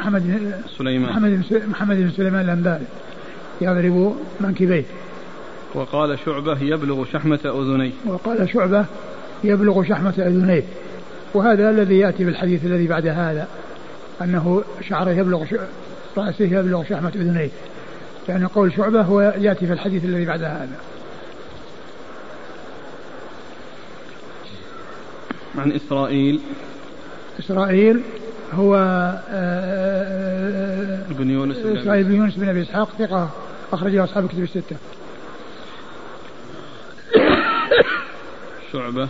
محمد 0.00 0.22
بن 0.22 0.52
سليمان. 0.78 1.42
محمد 1.68 1.96
بن 1.96 2.10
سليمان 2.10 2.44
الأنباري 2.44 2.84
يضرب 3.60 4.16
منكبيه 4.40 4.84
وقال 5.74 6.18
شعبة 6.24 6.62
يبلغ 6.62 7.04
شحمة 7.12 7.40
أذنيه. 7.44 7.92
وقال 8.06 8.48
شعبة 8.48 8.84
يبلغ 9.44 9.84
شحمة 9.84 10.14
أذنيه. 10.18 10.64
وهذا 11.34 11.70
الذي 11.70 11.98
يأتي 11.98 12.24
بالحديث 12.24 12.64
الذي 12.64 12.86
بعد 12.86 13.06
هذا 13.06 13.48
أنه 14.22 14.62
شعرة 14.88 15.10
يبلغ 15.10 15.44
رأسه 16.16 16.44
يبلغ 16.44 16.84
شحمة 16.84 17.12
أذنيه. 17.16 17.50
يعني 18.28 18.44
قول 18.44 18.72
شعبة 18.72 19.02
هو 19.02 19.20
يأتي 19.20 19.66
في 19.66 19.72
الحديث 19.72 20.04
الذي 20.04 20.24
بعد 20.24 20.42
هذا. 20.42 20.78
عن 25.58 25.72
إسرائيل. 25.72 26.40
إسرائيل 27.38 28.02
هو 28.52 28.76
آه، 28.76 29.20
آه، 29.30 31.10
ابن 31.10 31.30
يونس 31.30 31.56
بن 31.56 31.76
إسرائيل 31.76 32.04
بن 32.04 32.14
يونس 32.14 32.34
بن 32.36 32.48
أبي 32.48 32.62
إسحاق 32.62 32.88
ثقة 32.98 33.30
أخرجه 33.72 34.04
أصحاب 34.04 34.24
الكتب 34.24 34.42
الستة. 34.42 34.76
شعبة. 38.72 39.08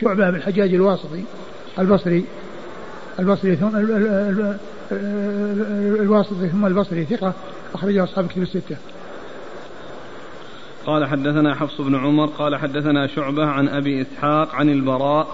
شعبة 0.00 0.30
بن 0.30 0.36
الحجاج 0.36 0.74
الواسطي 0.74 1.24
البصري 1.78 2.24
البصري 3.18 3.56
ثم 3.56 3.76
الواسطي 6.00 6.48
ثم 6.48 6.66
البصري 6.66 7.04
ثقة 7.04 7.32
أخرجه 7.74 8.04
أصحاب 8.04 8.24
الكتب 8.24 8.42
الستة. 8.42 8.76
قال 10.86 11.06
حدثنا 11.06 11.54
حفص 11.54 11.80
بن 11.80 11.94
عمر 11.94 12.26
قال 12.26 12.56
حدثنا 12.56 13.06
شعبة 13.06 13.46
عن 13.46 13.68
أبي 13.68 14.02
إسحاق 14.02 14.54
عن 14.54 14.68
البراء 14.68 15.26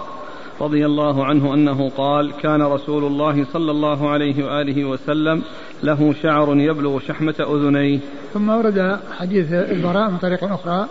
رضي 0.61 0.85
الله 0.85 1.25
عنه 1.25 1.53
أنه 1.53 1.89
قال 1.89 2.31
كان 2.31 2.61
رسول 2.61 3.03
الله 3.03 3.45
صلى 3.53 3.71
الله 3.71 4.09
عليه 4.09 4.45
وآله 4.45 4.85
وسلم 4.85 5.43
له 5.83 6.13
شعر 6.23 6.57
يبلغ 6.57 6.99
شحمة 6.99 7.35
أذنيه. 7.39 7.99
ثم 8.33 8.49
ورد 8.49 8.99
حديث 9.17 9.53
البراء 9.53 10.09
من 10.09 10.17
طريق 10.17 10.43
أخرى 10.43 10.87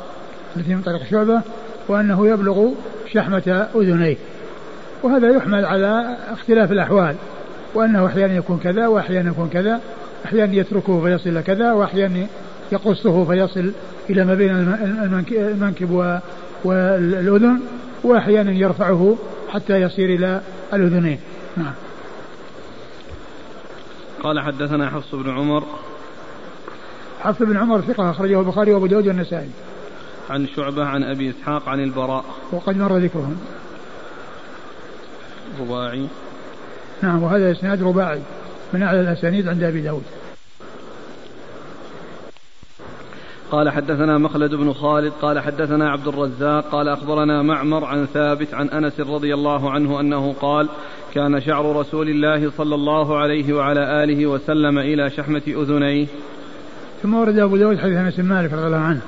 التي 0.57 0.75
من 0.75 0.83
طريق 0.83 1.05
شعبة 1.11 1.41
وأنه 1.89 2.29
يبلغ 2.29 2.69
شحمة 3.13 3.69
أذنيه. 3.75 4.17
وهذا 5.03 5.29
يحمل 5.37 5.65
على 5.65 6.17
اختلاف 6.33 6.73
الأحوال 6.73 7.15
وأنه 7.75 8.07
أحيانا 8.07 8.35
يكون 8.35 8.59
كذا 8.59 8.87
وأحيانا 8.87 9.31
يكون 9.31 9.49
كذا 9.49 9.81
أحيانا 10.25 10.55
يتركه 10.55 11.01
فيصل 11.01 11.31
إلى 11.31 11.43
كذا 11.43 11.73
وأحيانا 11.73 12.27
يقصه 12.73 13.25
فيصل 13.25 13.73
إلى 14.11 14.25
ما 14.25 14.35
بين 14.35 14.51
المنكب 15.31 16.21
والأذن 16.65 17.61
وأحيانا 18.05 18.53
يرفعه 18.53 19.17
حتى 19.49 19.81
يصير 19.81 20.15
إلى 20.15 20.41
الأذنين. 20.73 21.21
نعم. 21.57 21.73
قال 24.23 24.41
حدثنا 24.41 24.91
حفص 24.91 25.15
بن 25.15 25.31
عمر. 25.31 25.65
حفص 27.21 27.43
بن 27.43 27.57
عمر 27.57 27.81
ثقة 27.81 28.11
أخرجه 28.11 28.41
البخاري 28.41 28.75
وأبو 28.75 28.87
داود 28.87 29.07
والنسائي. 29.07 29.51
عن 30.31 30.47
شعبة 30.57 30.85
عن 30.85 31.05
أبي 31.05 31.31
إسحاق 31.31 31.69
عن 31.69 31.81
البراء. 31.81 32.25
وقد 32.53 32.77
مر 32.77 32.97
ذكرهم. 32.97 33.37
رباعي. 35.61 36.07
نعم 37.03 37.23
وهذا 37.23 37.53
إسناد 37.53 37.83
رباعي. 37.83 38.21
من 38.73 38.83
أعلى 38.83 39.01
الأسانيد 39.01 39.49
عند 39.49 39.63
أبي 39.63 39.81
داود. 39.81 40.03
قال 43.51 43.71
حدثنا 43.71 44.19
مخلد 44.19 44.55
بن 44.55 44.73
خالد 44.73 45.13
قال 45.23 45.41
حدثنا 45.41 45.91
عبد 45.91 46.09
الرزاق 46.09 46.65
قال 46.71 46.89
أخبرنا 46.89 47.43
معمر 47.43 47.85
عن 47.85 48.07
ثابت 48.07 48.55
عن 48.55 48.69
أنس 48.69 49.01
رضي 49.01 49.35
الله 49.35 49.71
عنه 49.71 50.01
أنه 50.01 50.35
قال 50.41 50.69
كان 51.15 51.41
شعر 51.41 51.77
رسول 51.77 52.09
الله 52.09 52.51
صلى 52.57 52.75
الله 52.75 53.19
عليه 53.19 53.53
وعلى 53.53 54.05
آله 54.05 54.27
وسلم 54.27 54.79
إلى 54.79 55.11
شحمة 55.11 55.43
أذنيه. 55.49 56.07
ثم 57.03 57.15
ورد 57.15 57.39
أبو 57.39 57.57
داود 57.57 57.79
حديث 57.79 57.97
أنس 57.97 58.17
بن 58.17 58.29
مالك 58.29 58.53
رضي 58.53 58.67
الله 58.67 58.79
عنه. 58.79 59.01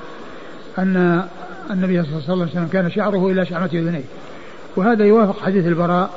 أن 0.77 1.25
النبي 1.71 2.03
صلى 2.03 2.11
الله 2.11 2.43
عليه 2.43 2.51
وسلم 2.51 2.67
كان 2.73 2.91
شعره 2.91 3.31
إلى 3.31 3.45
شحمة 3.45 3.69
أذنيه 3.73 4.03
وهذا 4.75 5.05
يوافق 5.05 5.39
حديث 5.39 5.67
البراء 5.67 6.09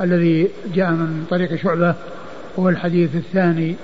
الذي 0.00 0.48
جاء 0.74 0.90
من 0.90 1.26
طريق 1.30 1.54
شعبة 1.54 1.94
وهو 2.56 2.68
الحديث 2.68 3.16
الثاني 3.16 3.76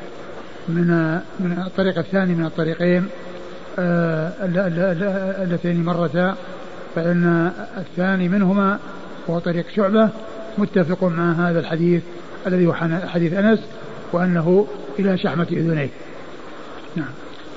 من 0.69 1.19
من 1.41 1.63
الطريق 1.67 1.99
الثاني 1.99 2.35
من 2.35 2.45
الطريقين 2.45 3.07
آه 3.79 4.33
اللتين 5.43 5.85
مرتا 5.85 6.37
فإن 6.95 7.53
الثاني 7.77 8.29
منهما 8.29 8.79
وهو 9.29 9.39
طريق 9.39 9.65
شعبة 9.77 10.09
متفق 10.59 11.05
مع 11.05 11.33
هذا 11.33 11.61
الحديث 11.61 12.03
الذي 12.47 12.67
هو 12.67 12.75
حديث 13.07 13.33
أنس 13.33 13.61
وأنه 14.13 14.67
إلى 14.99 15.19
شحمة 15.19 15.47
أذنيه. 15.53 15.91
نعم. 16.97 17.11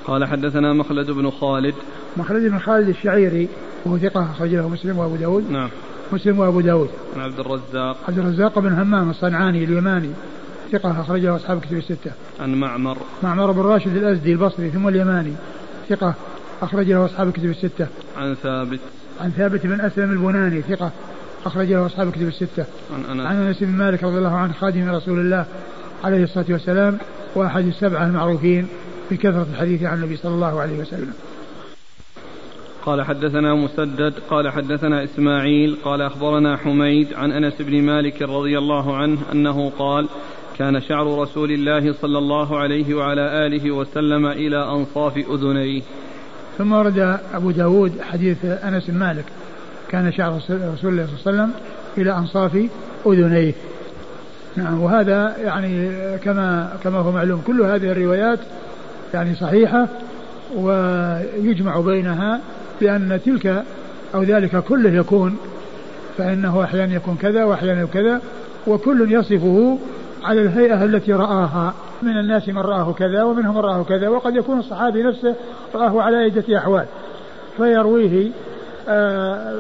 قال 0.06 0.26
حدثنا 0.26 0.74
مخلد 0.74 1.12
بن 1.12 1.30
خالد 1.30 1.76
مخلد 2.18 2.52
بن 2.52 2.60
خالد 2.60 2.90
الشعيري 2.90 3.48
وهو 3.86 3.98
ثقة 3.98 4.32
أخرج 4.32 4.56
له 4.56 4.70
مسلم 4.70 4.98
وأبو 4.98 5.16
داود. 5.16 5.52
نعم. 5.52 5.70
مسلم 6.12 6.40
وأبو 6.40 6.62
داود. 6.62 6.90
عن 7.16 7.22
عبد 7.22 7.40
الرزاق. 7.40 7.98
عبد 8.08 8.20
الرزاق 8.20 8.60
بن 8.60 8.74
همام 8.74 9.10
الصنعاني 9.10 9.64
اليماني. 9.64 10.10
ثقة 10.72 11.02
أخرجه 11.02 11.36
أصحاب 11.36 11.58
الكتب 11.58 11.78
الستة. 11.78 12.12
عن 12.40 12.56
معمر. 12.56 12.98
معمر 13.24 13.52
بن 13.52 13.62
راشد 13.62 13.98
الأزدي 13.98 14.32
البصري 14.32 14.70
ثم 14.70 14.88
اليماني. 14.88 15.34
ثقة 15.90 16.14
أخرج 16.62 16.92
له 16.92 17.06
أصحاب 17.06 17.28
الكتب 17.28 17.50
الستة. 17.50 17.88
عن 18.18 18.36
ثابت. 18.36 18.80
عن 19.22 19.30
ثابت 19.30 19.68
بن 19.68 19.82
أسلم 19.82 20.12
البناني 20.12 20.62
ثقة 20.62 20.92
أخرج 21.46 21.72
له 21.74 21.86
أصحاب 21.86 22.08
الكتب 22.08 22.28
الستة. 22.28 22.66
عن 22.94 23.20
أنس. 23.20 23.26
عن 23.26 23.36
أنس 23.36 23.60
بن 23.64 23.78
مالك 23.78 24.04
رضي 24.04 24.18
الله 24.18 24.36
عنه 24.36 24.54
خادم 24.54 24.90
رسول 24.90 25.20
الله 25.20 25.46
عليه 26.04 26.24
الصلاة 26.24 26.46
والسلام 26.50 26.98
وأحد 27.36 27.68
السبعة 27.68 28.06
المعروفين 28.06 28.68
بكثرة 29.12 29.48
الحديث 29.54 29.84
عن 29.84 29.98
النبي 29.98 30.18
صلى 30.18 30.34
الله 30.34 30.62
عليه 30.62 30.80
وسلم. 30.80 31.14
قال 32.86 33.02
حدثنا 33.02 33.56
مسدد 33.56 34.14
قال 34.30 34.50
حدثنا 34.50 35.04
إسماعيل 35.04 35.78
قال 35.84 36.02
أخبرنا 36.02 36.58
حميد 36.58 37.14
عن 37.14 37.32
أنس 37.32 37.54
بن 37.62 37.82
مالك 37.82 38.22
رضي 38.22 38.58
الله 38.58 38.98
عنه 38.98 39.18
أنه 39.32 39.72
قال 39.80 40.08
كان 40.58 40.82
شعر 40.82 41.20
رسول 41.20 41.52
الله 41.52 41.94
صلى 41.94 42.18
الله 42.18 42.60
عليه 42.60 42.94
وعلى 42.94 43.48
آله 43.48 43.72
وسلم 43.72 44.26
إلى 44.26 44.64
أنصاف 44.64 45.18
أذنيه. 45.18 45.82
ثم 46.58 46.72
ورد 46.74 47.20
أبو 47.34 47.52
داود 47.52 48.02
حديث 48.02 48.46
أنس 48.46 48.88
بن 48.88 49.00
مالك 49.00 49.26
كان 49.90 50.14
شعر 50.14 50.36
رسول 50.38 50.58
الله 50.58 50.74
صلى 50.78 50.92
الله 50.92 51.04
عليه 51.04 51.22
وسلم 51.22 51.52
إلى 51.98 52.18
أنصاف 52.18 52.66
أذنيه. 53.06 53.54
نعم 54.56 54.82
وهذا 54.82 55.36
يعني 55.44 55.90
كما 56.18 56.78
كما 56.84 56.98
هو 56.98 57.12
معلوم 57.12 57.42
كل 57.48 57.62
هذه 57.62 57.92
الروايات 57.92 58.40
يعني 59.14 59.36
صحيحة 59.36 59.88
ويجمع 60.56 61.80
بينها 61.80 62.42
بأن 62.82 63.20
تلك 63.26 63.64
أو 64.16 64.24
ذلك 64.24 64.64
كله 64.64 64.90
يكون 64.90 65.38
فإنه 66.18 66.64
أحيانا 66.64 66.96
يكون 66.96 67.18
كذا 67.22 67.44
وأحيانا 67.44 67.86
كذا 67.86 68.22
وكل 68.68 69.12
يصفه 69.12 69.78
على 70.24 70.42
الهيئة 70.42 70.84
التي 70.84 71.14
رآها. 71.14 71.74
من 72.02 72.18
الناس 72.18 72.50
من 72.50 72.58
رآه 72.58 72.94
كذا 72.94 73.24
ومنهم 73.24 73.56
من 73.56 73.62
رآه 73.62 73.84
كذا 73.84 74.08
وقد 74.08 74.36
يكون 74.36 74.60
الصحابي 74.60 75.04
نفسه 75.04 75.36
رآه 75.76 76.02
على 76.02 76.18
عدة 76.18 76.58
أحوال. 76.58 76.86
فيرويه 77.58 78.32
آه، 78.90 79.54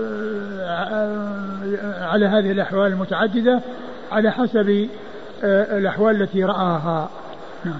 آه، 0.60 2.06
على 2.06 2.26
هذه 2.26 2.52
الأحوال 2.52 2.92
المتعددة 2.92 3.62
على 4.12 4.32
حسب 4.32 4.88
آه، 5.44 5.78
الأحوال 5.78 6.22
التي 6.22 6.44
رآها. 6.44 7.10
نعم. 7.66 7.80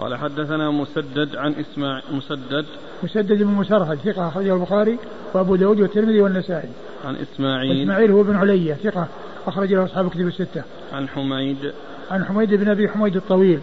قال 0.00 0.16
حدثنا 0.16 0.70
مسدد 0.70 1.36
عن 1.36 1.54
اسماعيل 1.54 2.02
مسدد 2.12 2.64
مسدد 3.02 3.42
بن 3.42 3.46
مسرهد 3.46 3.98
ثقة 3.98 4.28
أخرجه 4.28 4.54
البخاري 4.54 4.98
وأبو 5.34 5.56
داود 5.56 5.80
والترمذي 5.80 6.20
والنسائي. 6.20 6.68
عن 7.04 7.16
إسماعيل 7.16 7.82
إسماعيل 7.82 8.10
هو 8.10 8.22
بن 8.22 8.36
علية 8.36 8.74
ثقة 8.74 9.08
أخرج 9.46 9.74
له 9.74 9.84
أصحاب 9.84 10.10
كتب 10.10 10.26
الستة. 10.26 10.62
عن 10.92 11.08
حميد 11.08 11.72
عن 12.10 12.24
حميد 12.24 12.54
بن 12.54 12.68
أبي 12.68 12.88
حميد 12.88 13.16
الطويل 13.16 13.60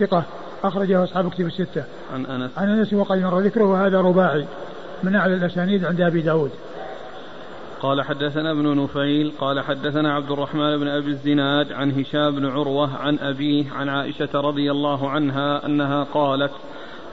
ثقة 0.00 0.24
أخرج 0.64 0.92
له 0.92 1.04
أصحاب 1.04 1.30
كتب 1.30 1.46
الستة. 1.46 1.84
عن 2.14 2.26
أنس. 2.26 2.50
عن 2.56 2.68
أنس 2.68 2.92
وقد 2.92 3.18
مر 3.18 3.40
ذكره 3.40 3.64
وهذا 3.64 4.00
رباعي 4.00 4.44
من 5.02 5.16
أعلى 5.16 5.34
الأسانيد 5.34 5.84
عند 5.84 6.00
أبي 6.00 6.20
داود. 6.20 6.50
قال 7.82 8.02
حدثنا 8.02 8.50
ابن 8.50 8.82
نفيل 8.82 9.32
قال 9.40 9.60
حدثنا 9.60 10.14
عبد 10.14 10.30
الرحمن 10.30 10.76
بن 10.76 10.88
أبي 10.88 11.10
الزناد 11.10 11.72
عن 11.72 11.90
هشام 11.92 12.34
بن 12.34 12.46
عروة 12.46 12.96
عن 12.96 13.18
أبيه 13.18 13.70
عن 13.72 13.88
عائشة 13.88 14.28
رضي 14.34 14.70
الله 14.70 15.10
عنها 15.10 15.66
أنها 15.66 16.04
قالت 16.04 16.52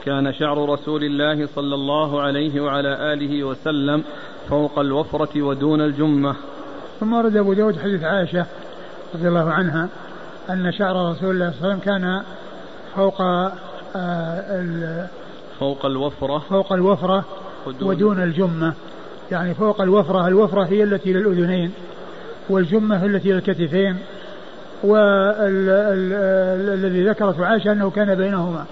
كان 0.04 0.32
شعر 0.32 0.68
رسول 0.68 1.04
الله 1.04 1.46
صلى 1.46 1.74
الله 1.74 2.20
عليه 2.22 2.60
وعلى 2.60 3.12
آله 3.12 3.44
وسلم 3.44 4.04
فوق 4.48 4.78
الوفرة 4.78 5.42
ودون 5.42 5.80
الجمة. 5.80 6.34
ثم 7.00 7.12
ورد 7.12 7.36
أبو 7.36 7.52
داود 7.52 7.78
حديث 7.78 8.02
عائشة 8.04 8.46
رضي 9.14 9.28
الله 9.28 9.50
عنها 9.50 9.88
أن 10.50 10.72
شعر 10.72 11.10
رسول 11.10 11.30
الله 11.30 11.50
صلى 11.50 11.58
الله 11.58 11.68
عليه 11.68 11.76
وسلم 11.76 11.78
كان 11.80 12.22
فوق 12.96 13.20
آه 13.96 15.08
فوق 15.60 15.86
الوفرة 15.86 16.38
فوق 16.38 16.72
الوفرة 16.72 17.24
ودون, 17.66 17.88
ودون 17.88 18.22
الجمة. 18.22 18.74
يعني 19.34 19.54
فوق 19.54 19.80
الوفرة 19.80 20.28
الوفرة 20.28 20.64
هي 20.64 20.82
التي 20.82 21.12
للأذنين 21.12 21.72
والجمة 22.48 23.04
التي 23.04 23.32
للكتفين 23.32 23.96
والذي 24.82 25.08
ذكرته 27.08 27.46
عائشة 27.46 27.72
أنه 27.72 27.90
كان 27.90 28.14
بينهما. 28.14 28.64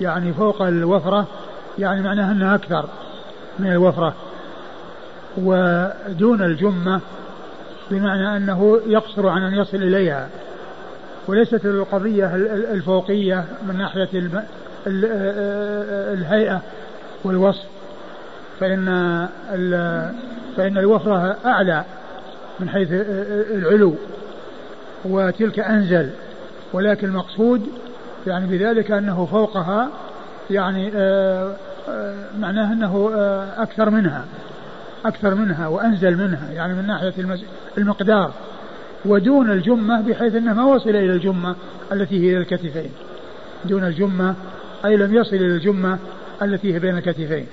يعني 0.00 0.32
فوق 0.32 0.62
الوفرة 0.62 1.26
يعني 1.78 2.02
معناها 2.02 2.32
أنها 2.32 2.54
أكثر 2.54 2.88
من 3.58 3.72
الوفرة. 3.72 4.14
ودون 5.36 6.42
الجمة 6.42 7.00
بمعنى 7.90 8.36
أنه 8.36 8.80
يقصر 8.86 9.28
عن 9.28 9.42
أن 9.42 9.54
يصل 9.54 9.76
إليها. 9.76 10.28
وليست 11.26 11.66
القضية 11.66 12.34
الفوقية 12.72 13.44
من 13.68 13.78
ناحية 13.78 14.08
الهيئة 14.86 16.62
والوصف. 17.24 17.73
فإن 18.60 18.84
فإن 20.56 20.78
الوفرة 20.78 21.36
أعلى 21.44 21.84
من 22.60 22.68
حيث 22.68 22.88
العلو 23.50 23.94
وتلك 25.04 25.58
أنزل 25.58 26.10
ولكن 26.72 27.06
المقصود 27.08 27.68
يعني 28.26 28.46
بذلك 28.46 28.90
أنه 28.90 29.26
فوقها 29.26 29.88
يعني 30.50 30.92
آه، 30.94 31.56
آه، 31.88 32.14
معناه 32.38 32.72
أنه 32.72 33.10
آه، 33.14 33.62
أكثر 33.62 33.90
منها 33.90 34.24
أكثر 35.04 35.34
منها 35.34 35.68
وأنزل 35.68 36.16
منها 36.16 36.52
يعني 36.52 36.74
من 36.74 36.86
ناحية 36.86 37.12
المقدار 37.78 38.32
ودون 39.04 39.50
الجمة 39.50 40.00
بحيث 40.00 40.34
أنه 40.34 40.54
ما 40.54 40.64
وصل 40.64 40.90
إلى 40.90 41.12
الجمة 41.12 41.56
التي 41.92 42.30
هي 42.30 42.36
الكتفين 42.36 42.90
دون 43.64 43.84
الجمة 43.84 44.34
أي 44.84 44.96
لم 44.96 45.14
يصل 45.14 45.36
إلى 45.36 45.46
الجمة 45.46 45.98
التي 46.42 46.74
هي 46.74 46.78
بين 46.78 46.98
الكتفين. 46.98 47.46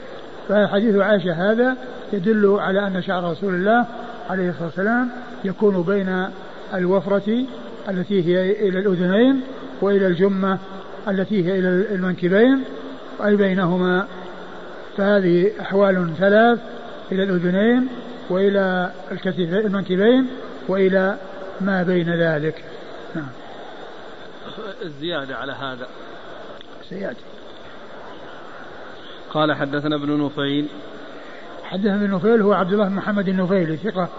فحديث 0.52 0.96
عائشة 0.96 1.52
هذا 1.52 1.78
يدل 2.14 2.60
على 2.60 2.88
أن 2.88 3.04
شعر 3.04 3.32
رسول 3.32 3.54
الله 3.56 3.86
عليه 4.30 4.50
الصلاة 4.50 4.66
والسلام 4.66 5.10
يكون 5.44 5.82
بين 5.84 6.28
الوفرة 6.74 7.46
التي 7.90 8.26
هي 8.26 8.68
إلى 8.70 8.80
الأذنين 8.80 9.42
وإلى 9.82 10.08
الجمة 10.08 10.58
التي 11.08 11.46
هي 11.46 11.60
إلى 11.60 11.70
المنكبين 11.96 12.64
أي 13.26 13.36
بينهما. 13.36 14.08
فهذه 14.98 15.52
أحوال 15.62 16.14
ثلاث 16.20 16.60
إلى 17.12 17.24
الأذنين 17.24 17.88
وإلى 18.30 18.92
المنكبين 19.40 20.28
وإلى 20.68 21.18
ما 21.62 21.84
بين 21.84 22.16
ذلك. 22.16 22.64
نعم. 23.16 23.30
الزيادة 24.82 25.36
على 25.36 25.52
هذا. 25.52 25.88
سيأتي 26.90 27.31
قال 29.34 29.54
حدثنا 29.54 29.96
ابن 29.96 30.26
نفيل 30.26 30.68
حدثنا 31.64 31.96
ابن 31.96 32.16
نفيل 32.16 32.42
هو 32.42 32.54
عبد 32.54 32.74
الله 32.74 32.88
بن 32.88 32.96
محمد 32.96 33.28
النفيلي 33.28 33.78
ثقة 33.78 34.10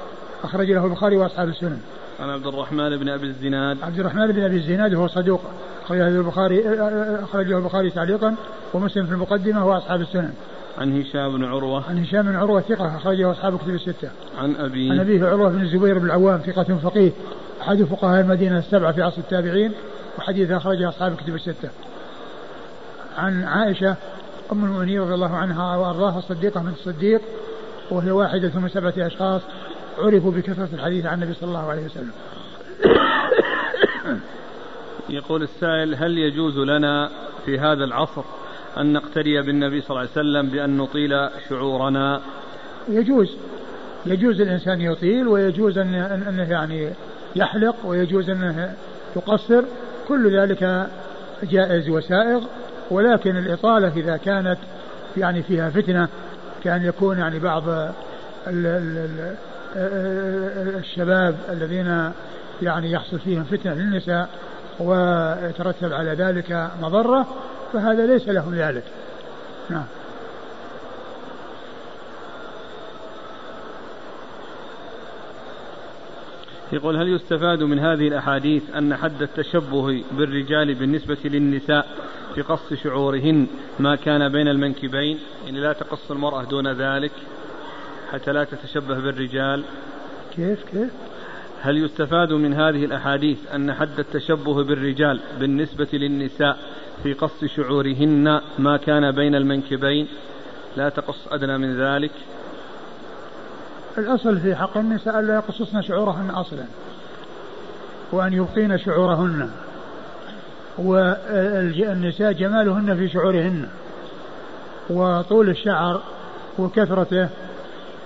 أخرج 0.45 0.71
له 0.71 0.85
البخاري 0.85 1.17
وأصحاب 1.17 1.49
السنن. 1.49 1.81
عن 2.21 2.31
عبد 2.31 2.47
الرحمن 2.47 2.97
بن 2.97 3.09
أبي 3.09 3.27
الزناد. 3.27 3.79
عبد 3.83 4.01
الرحمن 4.01 4.33
بن 4.33 4.43
أبي 4.43 4.57
الزناد 4.57 4.95
هو 4.95 5.09
صدوق 5.09 5.41
أخرج 5.85 5.99
له 5.99 6.09
البخاري 6.09 6.63
أخرج 7.25 7.47
له 7.47 7.59
البخاري 7.59 7.91
تعليقا 7.91 8.35
ومسلم 8.75 9.07
في 9.07 9.13
المقدمة 9.13 9.67
وأصحاب 9.67 10.01
السنن. 10.01 10.33
عن 10.79 11.01
هشام 11.01 11.33
بن 11.33 11.45
عروة. 11.45 11.85
عن 11.89 11.99
هشام 11.99 12.23
بن 12.23 12.37
عروة 12.37 12.61
ثقة 12.61 12.97
أخرجه 12.97 13.31
أصحاب 13.31 13.59
كتب 13.59 13.75
الستة. 13.75 14.11
عن 14.39 14.57
أبي. 14.57 14.91
عن 14.91 15.01
أبيه 15.01 15.27
عروة 15.27 15.49
بن 15.49 15.61
الزبير 15.61 15.99
بن 15.99 16.07
العوام 16.07 16.39
ثقة 16.39 16.79
فقيه 16.83 17.11
أحد 17.63 17.83
فقهاء 17.83 18.21
المدينة 18.21 18.59
السبعة 18.59 18.93
في 18.93 19.03
عصر 19.03 19.19
التابعين 19.19 19.73
وحديث 20.19 20.51
أخرجه 20.51 20.89
أصحاب 20.89 21.17
كتب 21.17 21.35
الستة. 21.35 21.69
عن 23.19 23.45
عائشة 23.45 23.97
أم 24.53 24.65
المؤمنين 24.65 25.01
رضي 25.01 25.15
الله 25.15 25.37
عنها 25.37 25.77
وأرضاها 25.77 26.19
الصديقة 26.19 26.63
من 26.63 26.73
الصديق 26.73 27.21
وهي 27.91 28.11
واحدة 28.11 28.53
من 28.55 28.69
سبعة 28.69 28.95
أشخاص 28.99 29.43
عرفوا 29.99 30.33
بكثرة 30.33 30.69
الحديث 30.73 31.07
عن 31.07 31.23
النبي 31.23 31.35
صلى 31.35 31.49
الله 31.49 31.71
عليه 31.71 31.85
وسلم. 31.85 32.13
يقول 35.09 35.43
السائل 35.43 35.95
هل 35.95 36.19
يجوز 36.19 36.59
لنا 36.59 37.11
في 37.47 37.59
هذا 37.59 37.85
العصر 37.85 38.23
أن 38.79 38.93
نقتدي 38.93 39.41
بالنبي 39.41 39.81
صلى 39.81 39.91
الله 39.91 40.01
عليه 40.01 40.11
وسلم 40.11 40.49
بأن 40.49 40.77
نطيل 40.77 41.29
شعورنا؟ 41.49 42.21
يجوز. 42.89 43.37
يجوز 44.07 44.41
الإنسان 44.41 44.81
يطيل 44.81 45.29
ويجوز 45.29 45.79
أن 45.79 45.95
أنه 46.29 46.51
يعني 46.51 46.91
يحلق 47.37 47.77
ويجوز 47.85 48.31
أنه 48.31 48.75
يقصر. 49.17 49.63
كل 50.09 50.39
ذلك 50.39 50.91
جائز 51.43 51.89
وسائغ. 51.89 52.41
ولكن 52.91 53.37
الإطالة 53.37 53.93
إذا 53.97 54.17
كانت 54.17 54.59
يعني 55.17 55.43
فيها 55.43 55.71
فتنة 55.71 56.09
كأن 56.65 56.83
يكون 56.83 57.19
يعني 57.19 57.39
بعض 57.39 57.69
ال 57.69 57.93
ال 58.47 59.09
ال 59.77 60.77
الشباب 60.79 61.35
الذين 61.49 62.13
يعني 62.63 62.93
يحصل 62.93 63.19
فيهم 63.19 63.45
فتنة 63.45 63.75
للنساء 63.75 64.29
ويترتب 64.79 65.93
على 65.93 66.15
ذلك 66.15 66.71
مضرة 66.83 67.27
فهذا 67.73 68.07
ليس 68.07 68.29
لهم 68.29 68.55
ذلك. 68.55 68.85
نعم. 69.71 69.85
يقول 76.73 76.97
هل 76.97 77.09
يستفاد 77.09 77.63
من 77.63 77.79
هذه 77.79 78.09
الأحاديث 78.09 78.63
أن 78.77 78.97
حد 78.97 79.23
التشبه 79.23 80.05
بالرجال 80.13 80.75
بالنسبة 80.75 81.19
للنساء 81.25 81.87
في 82.35 82.43
قص 82.43 82.75
شعورهن 82.75 83.47
ما 83.81 83.97
كان 83.97 84.29
بين 84.29 84.49
المنكبين؟ 84.49 85.19
يعني 85.45 85.61
لا 85.61 85.73
تقص 85.73 86.11
المرأة 86.11 86.45
دون 86.45 86.73
ذلك 86.73 87.13
حتى 88.13 88.33
لا 88.33 88.45
تتشبه 88.45 89.01
بالرجال. 89.01 89.65
كيف 90.37 90.65
كيف؟ 90.65 90.91
هل 91.61 91.85
يستفاد 91.85 92.33
من 92.33 92.55
هذه 92.55 92.85
الأحاديث 92.85 93.39
أن 93.55 93.73
حد 93.73 93.99
التشبه 93.99 94.65
بالرجال 94.65 95.21
بالنسبة 95.41 95.89
للنساء 95.93 96.59
في 97.03 97.13
قص 97.13 97.45
شعورهن 97.45 98.41
ما 98.59 98.77
كان 98.77 99.11
بين 99.11 99.35
المنكبين؟ 99.35 100.09
لا 100.77 100.89
تقص 100.89 101.29
أدنى 101.31 101.59
من 101.59 101.77
ذلك. 101.77 102.13
الأصل 103.99 104.39
في 104.39 104.57
حق 104.57 104.79
النساء 104.79 105.21
ألا 105.21 105.35
يقصصن 105.35 105.83
شعورهن 105.83 106.31
أصلا 106.31 106.65
وأن 108.13 108.33
يبقين 108.33 108.79
شعورهن. 108.79 109.51
والنساء 110.79 112.33
جمالهن 112.33 112.97
في 112.97 113.09
شعورهن 113.09 113.69
وطول 114.91 115.49
الشعر 115.49 116.01
وكثرته 116.59 117.29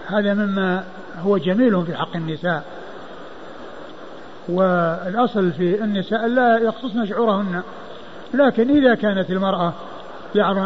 هذا 0.07 0.34
مما 0.34 0.84
هو 1.22 1.39
جميل 1.39 1.87
في 1.87 1.97
حق 1.97 2.16
النساء. 2.16 2.64
والأصل 4.49 5.53
في 5.53 5.84
النساء 5.84 6.26
لا 6.26 6.59
يقصصن 6.59 7.07
شعورهن 7.07 7.62
لكن 8.34 8.76
إذا 8.76 8.95
كانت 8.95 9.30
المرأة 9.30 9.72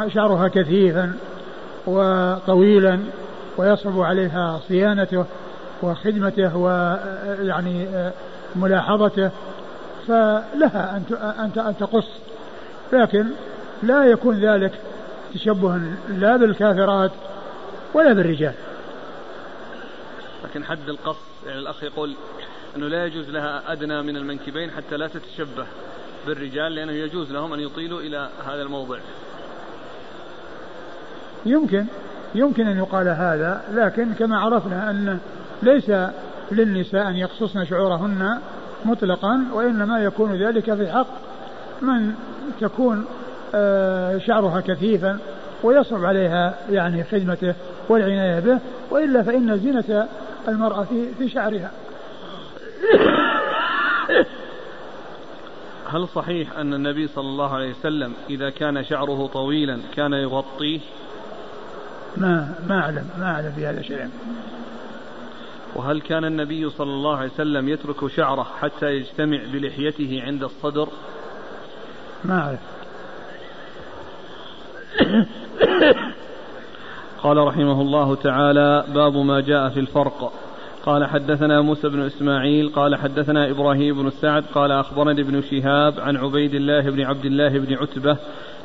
شعرها 0.08 0.48
كثيفا 0.48 1.12
وطويلا 1.86 3.00
ويصعب 3.56 4.00
عليها 4.00 4.60
صيانته 4.68 5.24
وخدمته 5.82 6.56
ويعني 6.56 8.10
ملاحظته 8.56 9.30
فلها 10.08 10.96
أن 11.16 11.52
أن 11.56 11.74
تقص. 11.80 12.08
لكن 12.92 13.26
لا 13.82 14.04
يكون 14.04 14.40
ذلك 14.40 14.72
تشبها 15.34 15.80
لا 16.08 16.36
بالكافرات 16.36 17.10
ولا 17.94 18.12
بالرجال. 18.12 18.54
لكن 20.44 20.64
حد 20.64 20.88
القص 20.88 21.16
يعني 21.46 21.58
الأخ 21.58 21.82
يقول 21.82 22.14
أنه 22.76 22.88
لا 22.88 23.06
يجوز 23.06 23.28
لها 23.28 23.72
أدنى 23.72 24.02
من 24.02 24.16
المنكبين 24.16 24.70
حتى 24.70 24.96
لا 24.96 25.08
تتشبه 25.08 25.66
بالرجال 26.26 26.74
لأنه 26.74 26.92
يجوز 26.92 27.32
لهم 27.32 27.52
أن 27.52 27.60
يطيلوا 27.60 28.00
إلى 28.00 28.28
هذا 28.46 28.62
الموضع. 28.62 28.98
يمكن. 31.46 31.86
يمكن 32.34 32.66
أن 32.66 32.78
يقال 32.78 33.08
هذا 33.08 33.62
لكن 33.74 34.12
كما 34.12 34.38
عرفنا 34.38 34.90
أن 34.90 35.18
ليس 35.62 35.92
للنساء 36.52 37.08
أن 37.08 37.16
يقصصن 37.16 37.64
شعورهن 37.64 38.38
مطلقا 38.84 39.44
وإنما 39.52 39.98
يكون 39.98 40.42
ذلك 40.42 40.74
في 40.74 40.92
حق 40.92 41.06
من 41.82 42.14
تكون 42.60 43.04
آه، 43.54 44.18
شعرها 44.18 44.60
كثيفا 44.60 45.18
ويصعب 45.62 46.04
عليها 46.04 46.54
يعني 46.70 47.04
خدمته 47.04 47.54
والعناية 47.88 48.40
به 48.40 48.58
وإلا 48.90 49.22
فإن 49.22 49.58
زينة 49.58 50.08
المرأة 50.48 50.82
في 50.82 51.14
في 51.18 51.28
شعرها. 51.28 51.70
هل 55.86 56.08
صحيح 56.08 56.58
أن 56.58 56.74
النبي 56.74 57.06
صلى 57.06 57.28
الله 57.28 57.54
عليه 57.54 57.70
وسلم 57.70 58.12
إذا 58.30 58.50
كان 58.50 58.84
شعره 58.84 59.26
طويلا 59.26 59.80
كان 59.96 60.12
يغطيه؟ 60.12 60.80
ما 62.16 62.54
ما 62.68 62.80
أعلم 62.80 63.04
ما 63.18 63.26
أعلم 63.26 63.52
في 63.52 63.66
هذا 63.66 63.82
شيئا. 63.82 64.10
وهل 65.74 66.00
كان 66.00 66.24
النبي 66.24 66.70
صلى 66.70 66.90
الله 66.90 67.16
عليه 67.16 67.30
وسلم 67.30 67.68
يترك 67.68 68.06
شعره 68.06 68.46
حتى 68.60 68.86
يجتمع 68.86 69.38
بلحيته 69.52 70.22
عند 70.24 70.42
الصدر؟ 70.42 70.88
ما 72.24 72.40
أعرف. 72.40 72.60
قال 77.22 77.36
رحمه 77.36 77.80
الله 77.80 78.14
تعالى 78.14 78.84
باب 78.94 79.16
ما 79.16 79.40
جاء 79.40 79.68
في 79.68 79.80
الفرق. 79.80 80.32
قال 80.86 81.06
حدثنا 81.06 81.60
موسى 81.60 81.88
بن 81.88 82.02
إسماعيل 82.02 82.68
قال 82.68 82.96
حدثنا 82.96 83.50
إبراهيم 83.50 84.02
بن 84.02 84.10
سعد 84.10 84.44
قال 84.54 84.72
أخبرني 84.72 85.20
ابن 85.20 85.42
شهاب 85.42 86.00
عن 86.00 86.16
عبيد 86.16 86.54
الله 86.54 86.80
بن 86.80 87.02
عبد 87.02 87.24
الله 87.24 87.48
بن 87.48 87.74
عتبة 87.74 88.16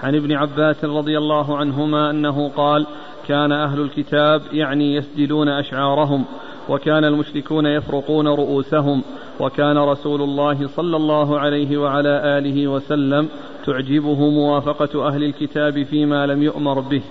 عن 0.04 0.16
ابن 0.16 0.32
عباس 0.32 0.86
رضي 0.86 1.18
الله 1.18 1.58
عنهما 1.58 2.10
أنه 2.10 2.50
قال 2.50 2.88
كان 3.28 3.52
أهل 3.52 3.82
الكتاب 3.82 4.42
يعني 4.52 4.96
يسجلون 4.96 5.50
أشعارهم 5.50 6.26
وكان 6.70 7.06
المشركون 7.06 7.66
يفرقون 7.66 8.28
رؤوسهم 8.28 9.04
وكان 9.40 9.78
رسول 9.78 10.22
الله 10.22 10.68
صلى 10.68 10.96
الله 10.98 11.40
عليه 11.40 11.78
وعلى 11.78 12.38
آله 12.38 12.68
وسلم 12.68 13.30
تعجبه 13.66 14.30
موافقة 14.30 15.08
أهل 15.08 15.24
الكتاب 15.24 15.84
فيما 15.84 16.26
لم 16.26 16.44
يؤمر 16.44 16.80
به. 16.80 17.02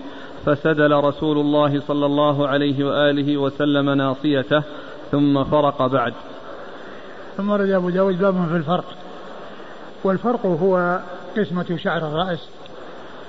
فسدل 0.46 0.92
رسول 0.92 1.38
الله 1.38 1.80
صلى 1.80 2.06
الله 2.06 2.48
عليه 2.48 2.84
وآله 2.84 3.36
وسلم 3.36 3.90
ناصيته 3.90 4.62
ثم 5.12 5.44
فرق 5.44 5.86
بعد. 5.86 6.14
ثم 7.36 7.50
ورد 7.50 7.70
أبو 7.70 7.90
داود 7.90 8.18
باب 8.18 8.48
في 8.48 8.56
الفرق. 8.56 8.84
والفرق 10.04 10.46
هو 10.46 11.00
قسمة 11.36 11.76
شعر 11.76 12.08
الرأس 12.08 12.48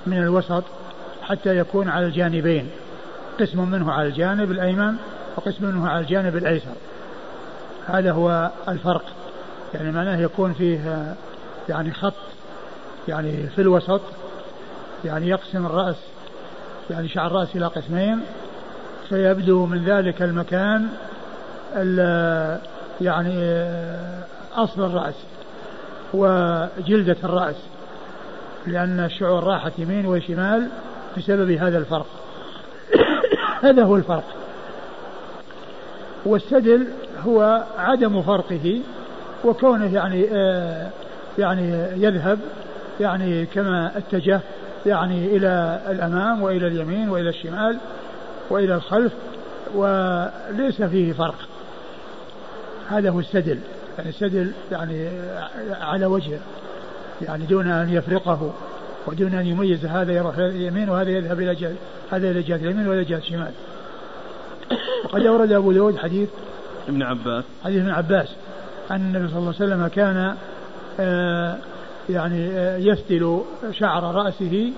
من 0.07 0.17
الوسط 0.17 0.63
حتى 1.29 1.57
يكون 1.57 1.89
على 1.89 2.05
الجانبين. 2.05 2.69
قسم 3.39 3.69
منه 3.69 3.91
على 3.91 4.07
الجانب 4.07 4.51
الأيمن 4.51 4.95
وقسم 5.37 5.65
منه 5.65 5.89
على 5.89 5.99
الجانب 5.99 6.35
الأيسر. 6.35 6.75
هذا 7.87 8.11
هو 8.11 8.51
الفرق. 8.67 9.03
يعني 9.73 9.91
معناه 9.91 10.17
يكون 10.17 10.53
فيه 10.53 11.15
يعني 11.69 11.93
خط 11.93 12.13
يعني 13.07 13.47
في 13.47 13.61
الوسط 13.61 14.01
يعني 15.05 15.29
يقسم 15.29 15.65
الرأس 15.65 15.95
يعني 16.89 17.07
شعر 17.07 17.27
الرأس 17.27 17.55
إلى 17.55 17.65
قسمين. 17.65 18.19
فيبدو 19.09 19.65
من 19.65 19.83
ذلك 19.83 20.21
المكان 20.21 20.87
يعني 23.01 23.65
أصل 24.55 24.85
الرأس 24.85 25.15
وجلدة 26.13 27.17
الرأس. 27.23 27.55
لأن 28.67 28.99
الشعور 28.99 29.43
راحت 29.43 29.71
يمين 29.77 30.05
وشمال 30.05 30.67
بسبب 31.17 31.51
هذا 31.51 31.77
الفرق. 31.77 32.07
هذا 33.63 33.83
هو 33.83 33.95
الفرق. 33.95 34.23
والسدل 36.25 36.87
هو 37.25 37.63
عدم 37.77 38.21
فرقه 38.21 38.81
وكونه 39.45 39.93
يعني 39.93 40.27
آه 40.33 40.89
يعني 41.37 41.71
يذهب 41.95 42.39
يعني 42.99 43.45
كما 43.45 43.97
اتجه 43.97 44.39
يعني 44.85 45.25
إلى 45.37 45.81
الأمام 45.89 46.41
وإلى 46.41 46.67
اليمين 46.67 47.09
وإلى 47.09 47.29
الشمال 47.29 47.77
وإلى 48.49 48.75
الخلف 48.75 49.13
وليس 49.75 50.81
فيه 50.81 51.13
فرق. 51.13 51.35
هذا 52.89 53.09
هو 53.09 53.19
السدل. 53.19 53.59
يعني 53.97 54.09
السدل 54.09 54.51
يعني 54.71 55.09
على 55.81 56.05
وجهه 56.05 56.39
يعني 57.21 57.45
دون 57.45 57.67
أن 57.67 57.89
يفرقه. 57.89 58.53
ودون 59.07 59.33
أن 59.33 59.45
يميز 59.45 59.85
هذا 59.85 60.13
يروح 60.13 60.37
إلى 60.37 60.47
اليمين 60.49 60.89
وهذا 60.89 61.09
يذهب 61.09 61.39
إلى 61.39 61.55
جهة 61.55 61.75
هذا 62.11 62.31
إلى 62.31 62.41
جهة 62.41 62.55
اليمين 62.55 62.87
وهذا 62.87 63.03
جهة 63.03 63.17
الشمال. 63.17 63.51
وقد 65.03 65.21
أورد 65.21 65.51
أبو 65.51 65.71
داود 65.71 65.97
حديث 65.97 66.29
ابن 66.87 67.03
عباس. 67.03 67.43
حديث 67.63 67.81
ابن 67.81 67.89
عباس 67.91 68.27
أن 68.91 68.95
النبي 68.95 69.27
صلى 69.27 69.37
الله 69.37 69.53
عليه 69.59 69.65
وسلم 69.65 69.87
كان 69.87 70.35
آه 70.99 71.57
يعني 72.09 72.49
آه 72.49 72.77
يسدل 72.77 73.41
شعر 73.71 74.15
رأسه 74.15 74.71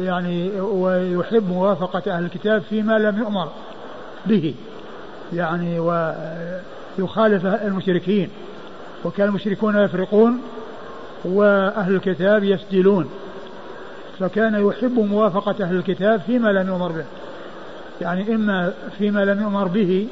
يعني 0.00 0.60
ويحب 0.60 1.48
موافقة 1.48 2.16
أهل 2.16 2.24
الكتاب 2.24 2.62
فيما 2.62 2.98
لم 2.98 3.18
يؤمر 3.18 3.50
به 4.26 4.54
يعني 5.32 5.78
ويخالف 5.78 7.46
المشركين 7.46 8.30
وكان 9.04 9.28
المشركون 9.28 9.78
يفرقون 9.78 10.40
وأهل 11.24 11.94
الكتاب 11.94 12.44
يسجلون. 12.44 13.10
فكان 14.18 14.66
يحب 14.68 14.98
موافقة 14.98 15.64
أهل 15.64 15.76
الكتاب 15.76 16.20
فيما 16.20 16.48
لم 16.48 16.68
يؤمر 16.68 16.92
به. 16.92 17.04
يعني 18.00 18.34
إما 18.34 18.72
فيما 18.98 19.24
لم 19.24 19.42
يؤمر 19.42 19.68
به 19.68 20.06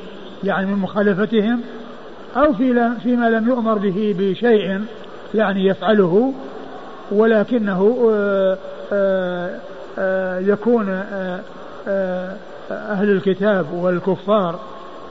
يعني 0.44 0.66
من 0.66 0.78
مخالفتهم 0.78 1.60
أو 2.36 2.52
في 2.52 2.90
فيما 3.02 3.30
لم 3.30 3.48
يؤمر 3.48 3.78
به 3.78 4.14
بشيء 4.18 4.84
يعني 5.34 5.66
يفعله 5.66 6.32
ولكنه 7.12 8.10
آه، 8.12 8.58
آآ 8.92 9.58
آه، 9.98 10.38
يكون 10.38 11.02
أهل 12.70 13.10
الكتاب 13.10 13.66
والكفار 13.72 14.58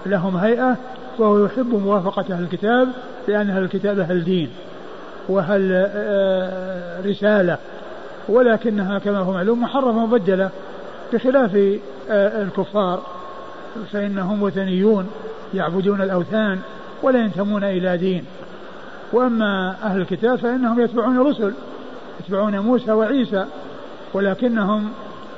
لهم 0.05 0.37
هيئة 0.37 0.77
وهو 1.19 1.45
يحب 1.45 1.73
موافقة 1.73 2.25
أهل 2.33 2.43
الكتاب 2.43 2.87
لأن 3.27 3.49
أهل 3.49 3.63
الكتاب 3.63 3.99
أهل 3.99 4.23
دين 4.23 4.49
وأهل 5.29 5.89
رسالة. 7.05 7.57
ولكنها 8.30 8.99
كما 8.99 9.19
هو 9.19 9.32
معلوم 9.34 9.61
محرمة 9.61 10.05
مبدلة 10.05 10.49
بخلاف 11.13 11.80
الكفار. 12.09 13.01
فإنهم 13.91 14.43
وثنيون 14.43 15.07
يعبدون 15.53 16.01
الأوثان 16.01 16.59
ولا 17.03 17.19
ينتمون 17.19 17.63
إلى 17.63 17.97
دين. 17.97 18.26
وأما 19.13 19.76
أهل 19.84 20.01
الكتاب 20.01 20.36
فإنهم 20.36 20.80
يتبعون 20.80 21.17
الرسل 21.17 21.53
يتبعون 22.19 22.59
موسى 22.59 22.91
وعيسى 22.91 23.45
ولكنهم 24.13 24.89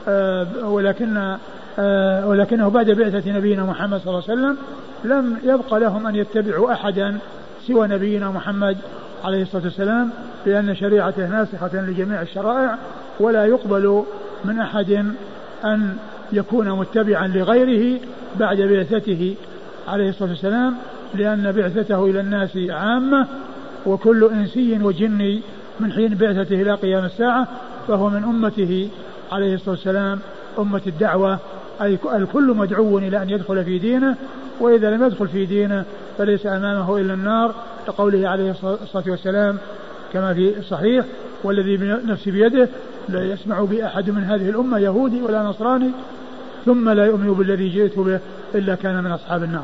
آه 0.08 0.48
ولكن 0.64 1.38
آه 1.80 2.28
ولكنه 2.28 2.70
بعد 2.70 2.92
بعثة 2.92 3.32
نبينا 3.32 3.64
محمد 3.64 4.00
صلى 4.00 4.10
الله 4.10 4.24
عليه 4.30 4.34
وسلم 4.42 4.58
لم 5.04 5.38
يبق 5.44 5.74
لهم 5.74 6.08
أن 6.08 6.16
يتبعوا 6.16 6.74
أحدا 6.74 7.18
سوى 7.68 7.88
نبينا 7.88 8.30
محمد 8.30 8.78
عليه 9.26 9.42
الصلاة 9.42 9.64
والسلام 9.64 10.10
لأن 10.46 10.76
شريعته 10.76 11.28
ناسخة 11.28 11.82
لجميع 11.82 12.22
الشرائع 12.22 12.78
ولا 13.20 13.46
يقبل 13.46 14.04
من 14.46 14.60
أحد 14.60 15.06
أن 15.66 15.98
يكون 16.34 16.80
متبعا 16.80 17.28
لغيره 17.28 18.00
بعد 18.40 18.62
بعثته 18.62 19.36
عليه 19.88 20.10
الصلاة 20.10 20.30
والسلام 20.30 20.76
لأن 21.16 21.52
بعثته 21.52 22.06
إلى 22.06 22.20
الناس 22.20 22.58
عامة 22.70 23.28
وكل 23.86 24.30
إنسي 24.34 24.80
وجني 24.84 25.42
من 25.80 25.92
حين 25.92 26.16
بعثته 26.16 26.62
إلى 26.62 26.74
قيام 26.74 27.06
الساعة 27.06 27.48
فهو 27.88 28.10
من 28.10 28.24
أمته 28.24 28.90
عليه 29.32 29.56
الصلاة 29.56 29.76
والسلام 29.76 30.20
أمة 30.60 30.82
الدعوة 30.88 31.40
أي 31.82 31.98
الكل 32.14 32.48
مدعو 32.48 32.98
إلى 32.98 33.22
أن 33.22 33.30
يدخل 33.30 33.64
في 33.64 33.80
دينه 33.80 34.16
وإذا 34.60 34.92
لم 34.92 35.04
يدخل 35.04 35.28
في 35.28 35.46
دينه 35.46 35.86
فليس 36.18 36.46
أمامه 36.46 36.98
إلا 36.98 37.14
النار. 37.14 37.56
لقوله 37.88 38.30
عليه 38.30 38.52
الصلاة 38.52 39.04
والسلام 39.08 39.58
كما 40.14 40.34
في 40.34 40.58
الصحيح 40.58 41.06
والذي 41.44 41.78
نفسي 42.06 42.32
بيده 42.32 42.70
لا 43.10 43.24
يسمع 43.24 43.62
بي 43.62 43.86
أحد 43.86 44.10
من 44.10 44.24
هذه 44.24 44.50
الأمة 44.50 44.80
يهودي 44.80 45.22
ولا 45.22 45.44
نصراني 45.44 45.92
ثم 46.66 46.90
لا 46.90 47.06
يؤمن 47.06 47.34
بالذي 47.34 47.70
جئت 47.70 48.00
به 48.00 48.20
إلا 48.56 48.76
كان 48.76 49.04
من 49.04 49.12
أصحاب 49.12 49.44
النار. 49.44 49.64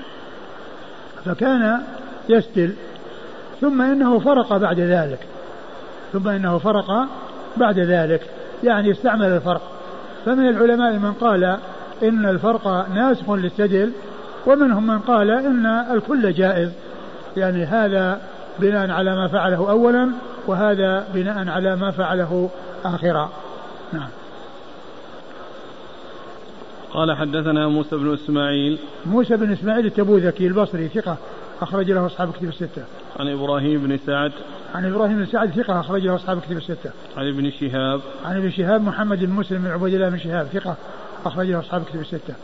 فكان 1.24 1.80
يستل. 2.28 2.72
ثم 3.60 3.82
إنه 3.82 4.18
فرق 4.18 4.56
بعد 4.56 4.80
ذلك. 4.80 5.18
ثم 6.12 6.28
إنه 6.28 6.58
فرق 6.58 7.08
بعد 7.56 7.78
ذلك. 7.78 8.20
يعني 8.64 8.90
استعمل 8.90 9.26
الفرق. 9.26 9.62
فمن 10.24 10.48
العلماء 10.48 10.92
من 10.92 11.12
قال 11.12 11.58
إن 12.02 12.26
الفرق 12.26 12.88
ناسخ 12.94 13.30
للسدل 13.30 13.92
ومنهم 14.46 14.86
من 14.86 14.98
قال 14.98 15.30
إن 15.30 15.66
الكل 15.66 16.32
جائز 16.32 16.70
يعني 17.36 17.64
هذا 17.64 18.20
بناء 18.58 18.90
على 18.90 19.16
ما 19.16 19.28
فعله 19.28 19.70
أولا 19.70 20.10
وهذا 20.46 21.08
بناء 21.14 21.48
على 21.48 21.76
ما 21.76 21.90
فعله 21.90 22.50
آخرا 22.84 23.30
نعم 23.92 24.08
قال 26.92 27.16
حدثنا 27.16 27.68
موسى 27.68 27.96
بن 27.96 28.14
إسماعيل 28.14 28.78
موسى 29.06 29.36
بن 29.36 29.52
إسماعيل 29.52 29.86
التبوذكي 29.86 30.46
البصري 30.46 30.88
ثقة 30.88 31.16
أخرج 31.62 31.90
له 31.90 32.06
أصحاب 32.06 32.32
كتب 32.32 32.48
الستة. 32.48 32.84
عن 33.18 33.28
إبراهيم 33.28 33.86
بن 33.86 33.98
سعد. 34.06 34.32
عن 34.74 34.84
إبراهيم 34.84 35.16
بن 35.16 35.26
سعد 35.26 35.50
ثقة 35.50 35.80
أخرج 35.80 36.02
له 36.02 36.14
أصحاب 36.14 36.40
كتب 36.40 36.56
الستة. 36.56 36.90
عن 37.16 37.28
ابن 37.28 37.50
شهاب. 37.50 38.00
عن 38.24 38.36
ابن 38.36 38.50
شهاب 38.50 38.82
محمد 38.82 39.24
بن 39.24 39.32
مسلم 39.32 39.62
بن 39.62 39.70
عبيد 39.70 39.94
الله 39.94 40.08
بن 40.08 40.18
شهاب 40.18 40.46
ثقة 40.46 40.76
أخرج 41.24 41.46
له 41.46 41.60
أصحاب 41.60 41.84
كتب 41.84 42.00
الستة. 42.00 42.34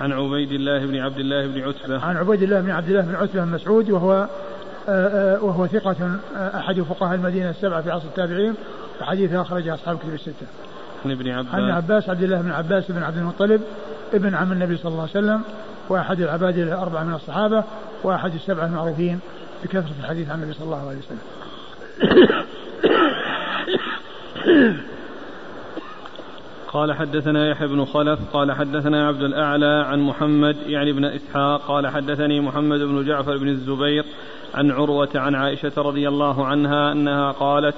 عن 0.00 0.12
عبيد 0.12 0.52
الله 0.52 0.86
بن 0.86 0.96
عبد 0.96 1.18
الله 1.18 1.46
بن 1.46 1.60
عتبة. 1.60 2.00
عن 2.00 2.16
عبيد 2.16 2.42
الله 2.42 2.60
بن 2.60 2.70
عبد 2.70 2.88
الله 2.88 3.00
بن 3.00 3.14
عتبة 3.14 3.44
بن 3.44 3.52
مسعود 3.52 3.90
وهو 3.90 4.28
آه، 4.88 5.36
آه، 5.36 5.44
وهو 5.44 5.66
ثقة 5.66 6.18
آه، 6.36 6.58
أحد 6.58 6.80
فقهاء 6.80 7.14
المدينة 7.14 7.50
السبعة 7.50 7.82
في 7.82 7.90
عصر 7.90 8.04
التابعين 8.04 8.54
وحديثه 9.00 9.42
أخرجه 9.42 9.74
أصحاب 9.74 9.98
كتب 9.98 10.14
الستة. 10.14 10.46
عن 11.04 11.10
ابن 11.10 11.30
عباس. 11.30 11.54
عن 11.54 11.70
عباس 11.70 12.08
عبد 12.08 12.22
الله 12.22 12.40
بن 12.40 12.50
عباس 12.50 12.90
بن 12.90 13.02
عبد 13.02 13.16
المطلب 13.16 13.60
ابن 14.14 14.34
عم 14.34 14.52
النبي 14.52 14.76
صلى 14.76 14.92
الله 14.92 15.00
عليه 15.00 15.10
وسلم 15.10 15.42
وأحد 15.88 16.20
العباد 16.20 16.58
الأربعة 16.58 17.04
من 17.04 17.14
الصحابة 17.14 17.64
وأحد 18.02 18.34
السبعة 18.34 18.66
المعروفين 18.66 19.20
بكثرة 19.64 19.94
الحديث 20.00 20.30
عن 20.30 20.42
النبي 20.42 20.52
صلى 20.52 20.64
الله 20.64 20.88
عليه 20.88 20.98
وسلم 20.98 21.20
قال 26.72 26.92
حدثنا 26.92 27.48
يحيى 27.48 27.68
بن 27.68 27.84
خلف 27.84 28.18
قال 28.32 28.52
حدثنا 28.52 29.08
عبد 29.08 29.22
الأعلى 29.22 29.84
عن 29.86 30.00
محمد 30.00 30.56
يعني 30.66 30.92
بن 30.92 31.04
إسحاق 31.04 31.60
قال 31.68 31.86
حدثني 31.88 32.40
محمد 32.40 32.80
بن 32.80 33.04
جعفر 33.04 33.36
بن 33.36 33.48
الزبير 33.48 34.04
عن 34.54 34.70
عروة 34.70 35.08
عن 35.14 35.34
عائشة 35.34 35.72
رضي 35.76 36.08
الله 36.08 36.46
عنها 36.46 36.92
أنها 36.92 37.32
قالت 37.32 37.74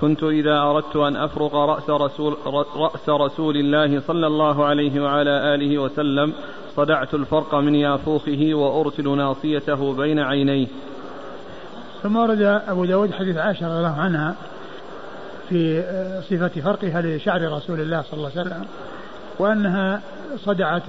كنت 0.00 0.22
إذا 0.22 0.58
أردت 0.58 0.96
أن 0.96 1.16
أفرق 1.16 1.54
رأس 1.54 1.90
رسول, 1.90 2.36
رأس 2.76 3.08
رسول 3.08 3.56
الله 3.56 4.00
صلى 4.00 4.26
الله 4.26 4.64
عليه 4.64 5.00
وعلى 5.00 5.54
آله 5.54 5.78
وسلم 5.78 6.32
صدعت 6.76 7.14
الفرق 7.14 7.54
من 7.54 7.74
يافوخه 7.74 8.50
وأرسل 8.54 9.16
ناصيته 9.16 9.92
بين 9.92 10.18
عينيه. 10.18 10.66
ثم 12.02 12.16
ورد 12.16 12.42
أبو 12.68 12.84
داود 12.84 13.12
حديث 13.12 13.36
عائشة 13.36 13.66
رضي 13.66 13.76
الله 13.76 14.00
عنها 14.00 14.34
في 15.48 15.82
صفة 16.30 16.60
فرقها 16.60 17.02
لشعر 17.02 17.52
رسول 17.52 17.80
الله 17.80 18.02
صلى 18.02 18.14
الله 18.14 18.30
عليه 18.36 18.40
وسلم 18.40 18.64
وأنها 19.38 20.00
صدعت 20.36 20.82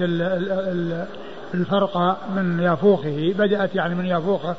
الفرق 1.53 2.17
من 2.35 2.59
يافوخه 2.59 3.33
بدأت 3.37 3.75
يعني 3.75 3.95
من 3.95 4.05
يافوخه 4.05 4.55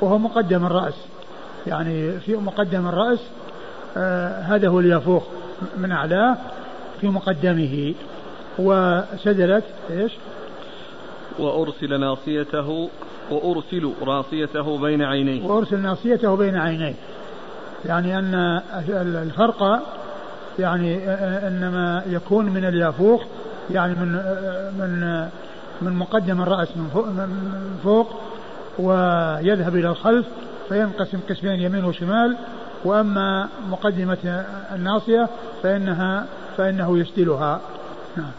وهو 0.00 0.18
مقدم 0.18 0.66
الرأس. 0.66 0.94
يعني 1.66 2.12
في 2.12 2.36
مقدم 2.36 2.88
الرأس 2.88 3.18
آه 3.96 4.40
هذا 4.40 4.68
هو 4.68 4.80
اليافوخ 4.80 5.22
من 5.78 5.92
أعلاه 5.92 6.36
في 7.00 7.08
مقدمه 7.08 7.94
وسدلت 8.58 9.64
إيش؟ 9.90 10.12
وأرسل 11.38 12.00
ناصيته 12.00 12.88
وأرسل 13.30 13.92
ناصيته 14.06 14.78
بين 14.78 15.02
عينيه. 15.02 15.46
وأرسل 15.46 15.78
ناصيته 15.78 16.36
بين 16.36 16.56
عينيه. 16.56 16.94
يعني 17.84 18.18
أن 18.18 18.62
الفرق 19.22 19.82
يعني 20.58 21.08
إنما 21.48 22.02
يكون 22.06 22.44
من 22.44 22.64
اليافوخ 22.64 23.22
يعني 23.70 23.94
من 23.94 24.12
من 24.78 25.28
من 25.82 25.92
مقدم 25.92 26.42
الرأس 26.42 26.68
من 26.76 26.88
فوق, 26.94 27.06
من 27.06 27.78
فوق 27.84 28.20
ويذهب 28.78 29.76
إلى 29.76 29.88
الخلف 29.88 30.26
فينقسم 30.68 31.20
قسمين 31.30 31.60
يمين 31.60 31.84
وشمال 31.84 32.36
وأما 32.84 33.48
مقدمة 33.68 34.44
الناصية 34.74 35.28
فإنها 35.62 36.26
فإنه 36.56 36.98
يسدلها 36.98 37.60
نعم. 38.16 38.30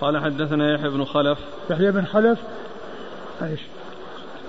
قال 0.00 0.18
حدثنا 0.18 0.74
يحيى 0.74 0.88
بن 0.88 1.04
خلف. 1.04 1.38
يحيى 1.70 1.90
بن 1.90 2.04
خلف 2.04 2.38
إيش؟ 3.42 3.60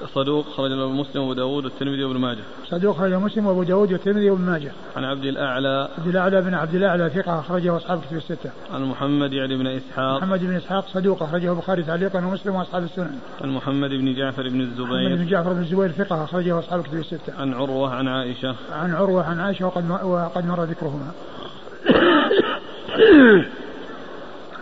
صدوق 0.07 0.45
خرج 0.49 0.71
له 0.71 0.89
مسلم 0.89 1.21
وأبو 1.21 1.33
داود 1.33 1.65
والترمذي 1.65 2.03
وابن 2.03 2.19
ماجه. 2.19 2.43
صدوق 2.69 2.97
خرج 2.97 3.13
مسلم 3.13 3.45
وأبو 3.45 3.63
داود 3.63 3.91
والترمذي 3.91 4.29
وابن 4.29 4.41
ماجه. 4.41 4.71
عن 4.95 5.03
عبد 5.03 5.25
الأعلى 5.25 5.89
عبد 5.97 6.07
الأعلى 6.07 6.41
بن 6.41 6.53
عبد 6.53 6.75
الأعلى 6.75 7.09
ثقة 7.09 7.39
أخرجه 7.39 7.77
أصحاب 7.77 8.01
كتب 8.01 8.17
الستة. 8.17 8.51
عن 8.73 8.83
محمد 8.83 9.33
يعني 9.33 9.57
بن 9.57 9.67
إسحاق. 9.67 10.17
محمد 10.17 10.39
بن 10.39 10.55
إسحاق 10.55 10.87
صدوق 10.87 11.23
أخرجه 11.23 11.51
البخاري 11.51 11.83
تعليقا 11.83 12.25
ومسلم 12.25 12.55
وأصحاب 12.55 12.83
السنن. 12.83 13.19
عن 13.41 13.49
محمد 13.49 13.89
بن 13.89 14.15
جعفر 14.15 14.49
بن 14.49 14.61
الزبير. 14.61 15.09
محمد 15.09 15.17
بن 15.17 15.27
جعفر 15.27 15.53
بن 15.53 15.61
الزبير 15.61 15.91
ثقة 15.91 16.23
أخرجه 16.23 16.59
أصحاب 16.59 16.83
كتب 16.83 16.97
الستة. 16.97 17.33
عن 17.39 17.53
عروة 17.53 17.95
عن 17.95 18.07
عائشة. 18.07 18.55
عن 18.71 18.93
عروة 18.95 19.23
عن 19.23 19.39
عائشة 19.39 19.65
وقد 19.65 19.91
وقد 20.03 20.45
مر 20.45 20.63
ذكرهما. 20.63 21.11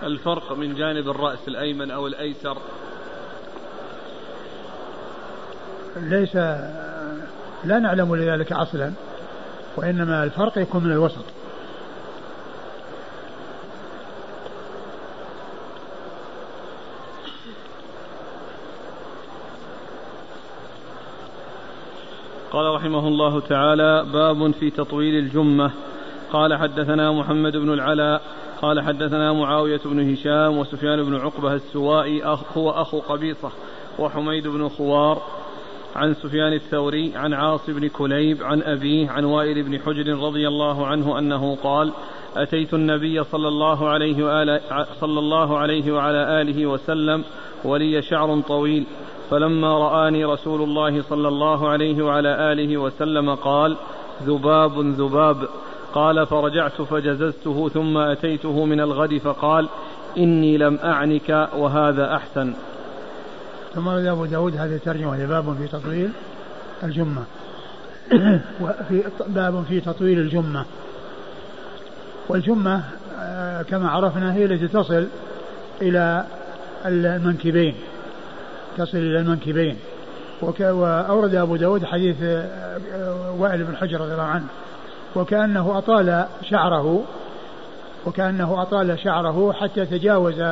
الفرق 0.04 0.58
من 0.58 0.76
جانب 0.76 1.10
الرأس 1.10 1.48
الأيمن 1.48 1.92
أو 1.92 2.08
الأيسر 2.08 2.58
ليس 5.96 6.36
لا 7.64 7.80
نعلم 7.80 8.16
لذلك 8.16 8.52
أصلا 8.52 8.92
وإنما 9.78 10.24
الفرق 10.24 10.58
يكون 10.58 10.84
من 10.84 10.92
الوسط. 10.92 11.26
قال 22.52 22.76
رحمه 22.76 23.08
الله 23.08 23.40
تعالى 23.40 24.06
باب 24.14 24.52
في 24.52 24.70
تطويل 24.70 25.16
الجمة. 25.16 25.72
قال 26.34 26.58
حدثنا 26.58 27.12
محمد 27.12 27.58
بن 27.58 27.74
العلاء 27.74 28.22
قال 28.62 28.82
حدثنا 28.82 29.34
معاوية 29.34 29.82
بن 29.86 30.14
هشام 30.14 30.58
وسفيان 30.58 31.04
بن 31.04 31.16
عقبة 31.16 31.54
السوائي 31.54 32.24
هو 32.58 32.70
أخو 32.70 33.00
قبيصة 33.00 33.52
وحميد 34.00 34.48
بن 34.48 34.70
خوار 34.70 35.22
عن 35.96 36.14
سفيان 36.14 36.54
الثوري 36.54 37.12
عن 37.16 37.34
عاص 37.34 37.70
بن 37.70 37.88
كليب 37.88 38.44
عن 38.44 38.62
أبيه 38.62 39.10
عن 39.10 39.26
وائل 39.26 39.64
بن 39.64 39.80
حجر 39.80 40.20
رضي 40.20 40.48
الله 40.48 40.88
عنه 40.88 41.20
أنه 41.20 41.58
قال 41.64 41.92
أتيت 42.38 42.74
النبي 42.74 43.24
صلى 43.24 43.48
الله 43.48 43.90
عليه 43.90 44.24
وآله 44.26 44.62
صلى 45.00 45.20
الله 45.20 45.58
عليه 45.58 45.92
وعلى 45.92 46.42
آله 46.42 46.66
وسلم 46.66 47.24
ولي 47.64 48.02
شعر 48.02 48.42
طويل. 48.48 48.86
فلما 49.30 49.78
رآني 49.78 50.26
رسول 50.26 50.62
الله 50.62 51.02
صلى 51.02 51.28
الله 51.28 51.70
عليه 51.70 52.04
وعلى 52.04 52.52
آله 52.52 52.78
وسلم 52.78 53.36
قال 53.36 53.78
ذباب 54.24 54.80
ذباب. 54.80 55.38
قال 55.94 56.26
فرجعت 56.26 56.82
فجززته 56.82 57.70
ثم 57.70 57.98
أتيته 57.98 58.66
من 58.66 58.80
الغد 58.80 59.18
فقال 59.18 59.70
إني 60.18 60.58
لم 60.58 60.80
أعنك 60.84 61.50
وهذا 61.58 62.16
أحسن. 62.16 62.54
ثم 63.76 63.90
رد 63.90 64.06
أبو 64.06 64.26
داود 64.26 64.58
هذه 64.58 64.76
الترجمة 64.76 65.26
باب 65.26 65.58
في 65.58 65.68
تطويل 65.68 66.10
الجمة. 66.84 67.24
وفي 68.62 69.04
باب 69.28 69.64
في 69.70 69.80
تطويل 69.80 70.20
الجمة. 70.20 70.66
والجمة 72.30 72.84
آه، 73.20 73.62
كما 73.62 73.90
عرفنا 73.90 74.34
هي 74.34 74.46
التي 74.46 74.68
تصل 74.68 75.08
إلى 75.82 76.26
المنكبين. 76.86 77.76
تصل 78.78 78.98
إلى 78.98 79.20
المنكبين. 79.20 79.78
وأورد 80.42 81.36
أبو 81.36 81.56
داود 81.56 81.86
حديث 81.86 82.16
آه، 82.24 82.48
آه، 82.94 83.32
وائل 83.40 83.64
بن 83.64 83.76
حجر 83.76 84.02
رضي 84.02 84.12
الله 84.12 84.24
عنه. 84.24 84.46
وكأنه 85.16 85.78
أطال 85.78 86.26
شعره 86.50 87.04
وكأنه 88.06 88.62
أطال 88.62 89.00
شعره 89.00 89.54
حتى 89.54 89.86
تجاوز 89.86 90.44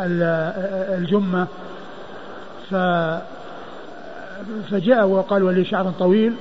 الجمة. 0.00 1.46
ف 2.70 2.74
فجاء 4.70 5.06
وقال 5.06 5.42
ولي 5.42 5.64
شعر 5.64 5.92
طويل 5.98 6.34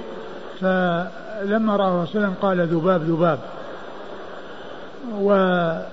فلما 0.61 1.75
رأى 1.75 1.91
وسلم 1.91 2.34
قال 2.41 2.67
ذباب 2.67 3.01
ذباب. 3.03 3.39
وفهم 5.13 5.84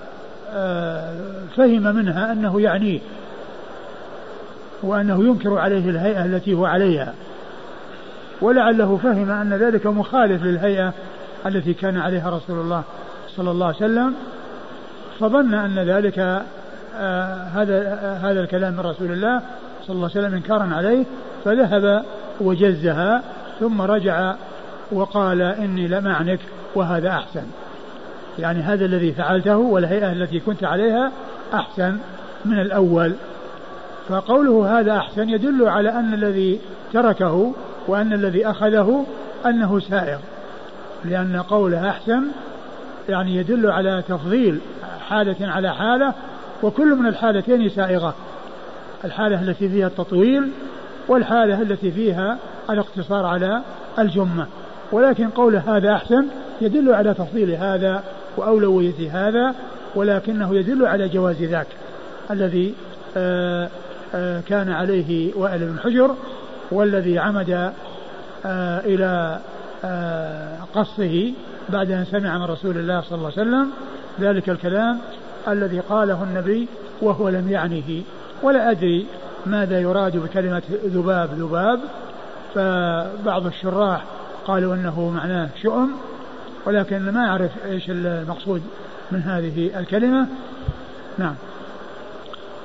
آه، 1.87 1.91
منها 1.91 2.31
أنه 2.31 2.61
يعنيه 2.61 2.99
وأنه 4.83 5.23
ينكر 5.23 5.57
عليه 5.57 5.89
الهيئة 5.89 6.25
التي 6.25 6.53
هو 6.53 6.65
عليها. 6.65 7.13
ولعله 8.41 8.99
فهم 9.03 9.31
أن 9.31 9.53
ذلك 9.53 9.87
مخالف 9.87 10.43
للهيئة 10.43 10.93
التي 11.45 11.73
كان 11.73 11.97
عليها 11.97 12.29
رسول 12.29 12.59
الله 12.59 12.83
صلى 13.35 13.51
الله 13.51 13.65
عليه 13.65 13.75
وسلم. 13.75 14.13
فظن 15.19 15.53
أن 15.53 15.79
ذلك 15.79 16.19
آه 16.99 17.43
هذا 17.53 17.75
آه 17.77 18.17
هذا 18.17 18.39
الكلام 18.39 18.73
من 18.73 18.79
رسول 18.79 19.11
الله. 19.11 19.41
صلى 19.87 19.95
الله 19.95 20.09
عليه 20.15 20.19
وسلم 20.19 20.35
إنكارا 20.35 20.75
عليه 20.75 21.03
فذهب 21.45 22.05
وجزها 22.41 23.23
ثم 23.59 23.81
رجع 23.81 24.35
وقال 24.91 25.41
إني 25.41 25.87
لم 25.87 26.07
أعنك 26.07 26.39
وهذا 26.75 27.09
أحسن. 27.09 27.43
يعني 28.39 28.59
هذا 28.59 28.85
الذي 28.85 29.11
فعلته 29.11 29.57
والهيئة 29.57 30.11
التي 30.11 30.39
كنت 30.39 30.63
عليها 30.63 31.11
أحسن 31.53 31.97
من 32.45 32.59
الأول. 32.59 33.13
فقوله 34.09 34.79
هذا 34.79 34.97
أحسن 34.97 35.29
يدل 35.29 35.67
على 35.67 35.89
أن 35.89 36.13
الذي 36.13 36.59
تركه 36.93 37.53
وأن 37.87 38.13
الذي 38.13 38.47
أخذه 38.47 39.05
أنه 39.45 39.79
سائغ. 39.79 40.17
لأن 41.05 41.41
قوله 41.49 41.89
أحسن 41.89 42.23
يعني 43.09 43.35
يدل 43.35 43.71
على 43.71 44.03
تفضيل 44.07 44.59
حالة 45.09 45.51
على 45.51 45.73
حالة 45.73 46.13
وكل 46.63 46.95
من 46.95 47.07
الحالتين 47.07 47.69
سائغة. 47.69 48.15
الحالة 49.05 49.41
التي 49.41 49.69
فيها 49.69 49.87
التطويل 49.87 50.51
والحالة 51.07 51.61
التي 51.61 51.91
فيها 51.91 52.37
الاقتصار 52.69 53.25
على 53.25 53.61
الجمة. 53.99 54.47
ولكن 54.91 55.29
قوله 55.29 55.77
هذا 55.77 55.93
أحسن 55.93 56.25
يدل 56.61 56.93
على 56.93 57.13
تفضيل 57.13 57.51
هذا 57.51 58.03
وأولوية 58.37 59.11
هذا 59.11 59.55
ولكنه 59.95 60.55
يدل 60.55 60.85
على 60.85 61.09
جواز 61.09 61.43
ذاك 61.43 61.67
الذي 62.31 62.73
آه، 63.17 63.69
آه، 64.15 64.39
كان 64.39 64.69
عليه 64.69 65.35
وائل 65.35 65.59
بن 65.59 65.79
حجر 65.79 66.15
والذي 66.71 67.19
عمد 67.19 67.73
آه، 68.45 68.79
إلى 68.79 69.39
قصه 70.75 71.33
بعد 71.69 71.91
أن 71.91 72.05
سمع 72.05 72.37
من 72.37 72.43
رسول 72.43 72.77
الله 72.77 73.01
صلى 73.01 73.17
الله 73.17 73.31
عليه 73.37 73.41
وسلم 73.41 73.71
ذلك 74.19 74.49
الكلام 74.49 74.99
الذي 75.47 75.79
قاله 75.79 76.23
النبي 76.23 76.67
وهو 77.01 77.29
لم 77.29 77.51
يعنه. 77.51 78.03
ولا 78.43 78.71
أدري 78.71 79.05
ماذا 79.45 79.79
يراد 79.79 80.17
بكلمة 80.17 80.61
ذباب 80.85 81.29
ذباب. 81.33 81.79
فبعض 82.55 83.45
الشراح 83.45 84.03
قالوا 84.45 84.75
أنه 84.75 85.09
معناه 85.09 85.49
شؤم 85.61 85.91
ولكن 86.65 87.09
ما 87.11 87.27
أعرف 87.27 87.51
إيش 87.65 87.89
المقصود 87.89 88.61
من 89.11 89.21
هذه 89.21 89.79
الكلمة. 89.79 90.27
نعم. 91.17 91.35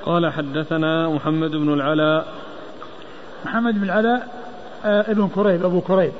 قال 0.05 0.33
حدثنا 0.33 1.09
محمد 1.09 1.51
بن 1.51 1.73
العلاء. 1.73 2.27
محمد 3.45 3.75
بن 3.75 3.83
العلاء 3.83 4.29
آه 4.85 5.11
ابن 5.11 5.29
كريب 5.29 5.65
أبو 5.65 5.81
كريب 5.81 6.13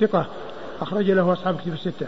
ثقة 0.00 0.26
أخرج 0.80 1.10
له 1.10 1.32
أصحاب 1.32 1.56
كتب 1.56 1.72
الستة. 1.72 2.06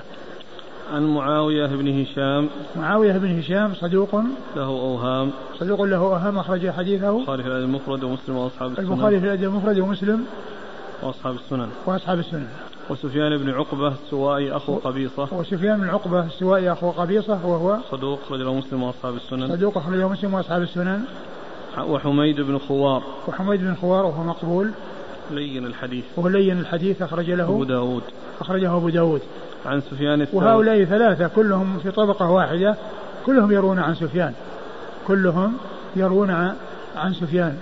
عن 0.91 1.07
معاوية 1.07 1.67
بن 1.67 2.01
هشام. 2.01 2.49
معاوية 2.77 3.13
بن 3.13 3.39
هشام 3.39 3.75
صدوق. 3.75 4.15
له 4.57 4.65
أوهام. 4.65 5.31
صدوق 5.59 5.83
له 5.83 5.97
أوهام 5.97 6.39
أخرج 6.39 6.71
حديثه. 6.71 7.19
البخاري 7.19 7.43
في 7.43 7.49
الأدب 7.49 7.65
المفرد 7.65 8.05
ومسلم 8.05 8.37
وأصحاب 8.37 8.71
السنن. 8.71 8.93
البخاري 8.93 9.21
في 9.21 9.27
الأدب 9.27 9.45
المفرد 9.45 9.79
ومسلم 9.79 10.25
وأصحاب 11.03 11.35
السنن. 11.35 11.69
وأصحاب 11.87 12.19
السنن. 12.19 12.47
وسفيان 12.91 13.39
بن 13.39 13.51
عقبة 13.51 13.89
السوائي 13.89 14.57
أخو 14.57 14.77
قبيصة. 14.77 15.29
وسفيان 15.33 15.81
بن 15.81 15.89
عقبة 15.89 16.27
السوائي 16.27 16.73
أخو 16.73 16.91
قبيصة 16.91 17.47
وهو 17.47 17.79
صدوق 17.91 18.21
أخرج 18.27 18.41
له 18.41 18.55
مسلم 18.55 18.83
وأصحاب 18.83 19.15
السنن. 19.17 19.49
صدوق 19.49 19.79
أخرج 19.79 19.95
له 19.95 20.09
مسلم 20.09 20.35
وأصحاب 20.35 20.63
السنن. 20.63 21.01
وحميد 21.89 22.41
بن 22.41 22.59
خوار. 22.59 23.03
وحميد 23.29 23.61
بن 23.61 23.75
خوار 23.75 24.05
وهو 24.07 24.25
مقبول. 24.25 24.71
لين 25.31 25.67
الحديث. 25.67 26.05
وهو 26.17 26.29
لين 26.29 26.59
الحديث 26.59 27.03
أخرج 27.03 27.31
له. 27.31 27.45
أبو 27.45 27.65
داود. 27.65 28.03
أخرجه 28.41 28.77
أبو 28.77 28.89
داود. 28.89 29.23
عن 29.67 29.81
سفيان 29.81 30.23
الثوري. 30.23 30.47
وهؤلاء 30.47 30.85
ثلاثة 30.85 31.29
كلهم 31.29 31.79
في 31.79 31.91
طبقة 31.91 32.31
واحدة 32.31 32.77
كلهم 33.27 33.53
يرون 33.53 33.79
عن 33.79 33.95
سفيان. 33.95 34.33
كلهم 35.07 35.57
يرون 35.97 36.31
عن 36.97 37.15
سفيان. 37.21 37.59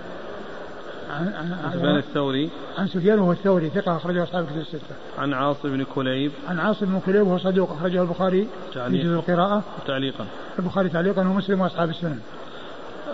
عن, 1.11 1.33
عن 1.63 1.71
سفيان 1.73 1.97
الثوري. 1.97 2.49
عن 2.77 2.87
سفيان 2.87 3.19
وهو 3.19 3.31
الثوري 3.31 3.69
ثقة 3.69 3.95
أخرجه 3.97 4.23
أصحاب 4.23 4.43
الكتب 4.43 4.57
الستة. 4.57 4.95
عن 5.19 5.33
عاصم 5.33 5.69
بن 5.69 5.83
كليب. 5.83 6.31
عن 6.49 6.59
عاصم 6.59 6.85
بن 6.85 6.99
كليب 7.05 7.27
وهو 7.27 7.37
صدوق 7.37 7.71
أخرجه 7.71 8.01
البخاري 8.01 8.47
في 8.73 9.03
جزء 9.03 9.13
القراءة. 9.13 9.63
تعليقا. 9.87 10.25
البخاري 10.59 10.89
تعليقا 10.89 11.21
ومسلم 11.21 11.61
وأصحاب 11.61 11.89
السنن. 11.89 12.19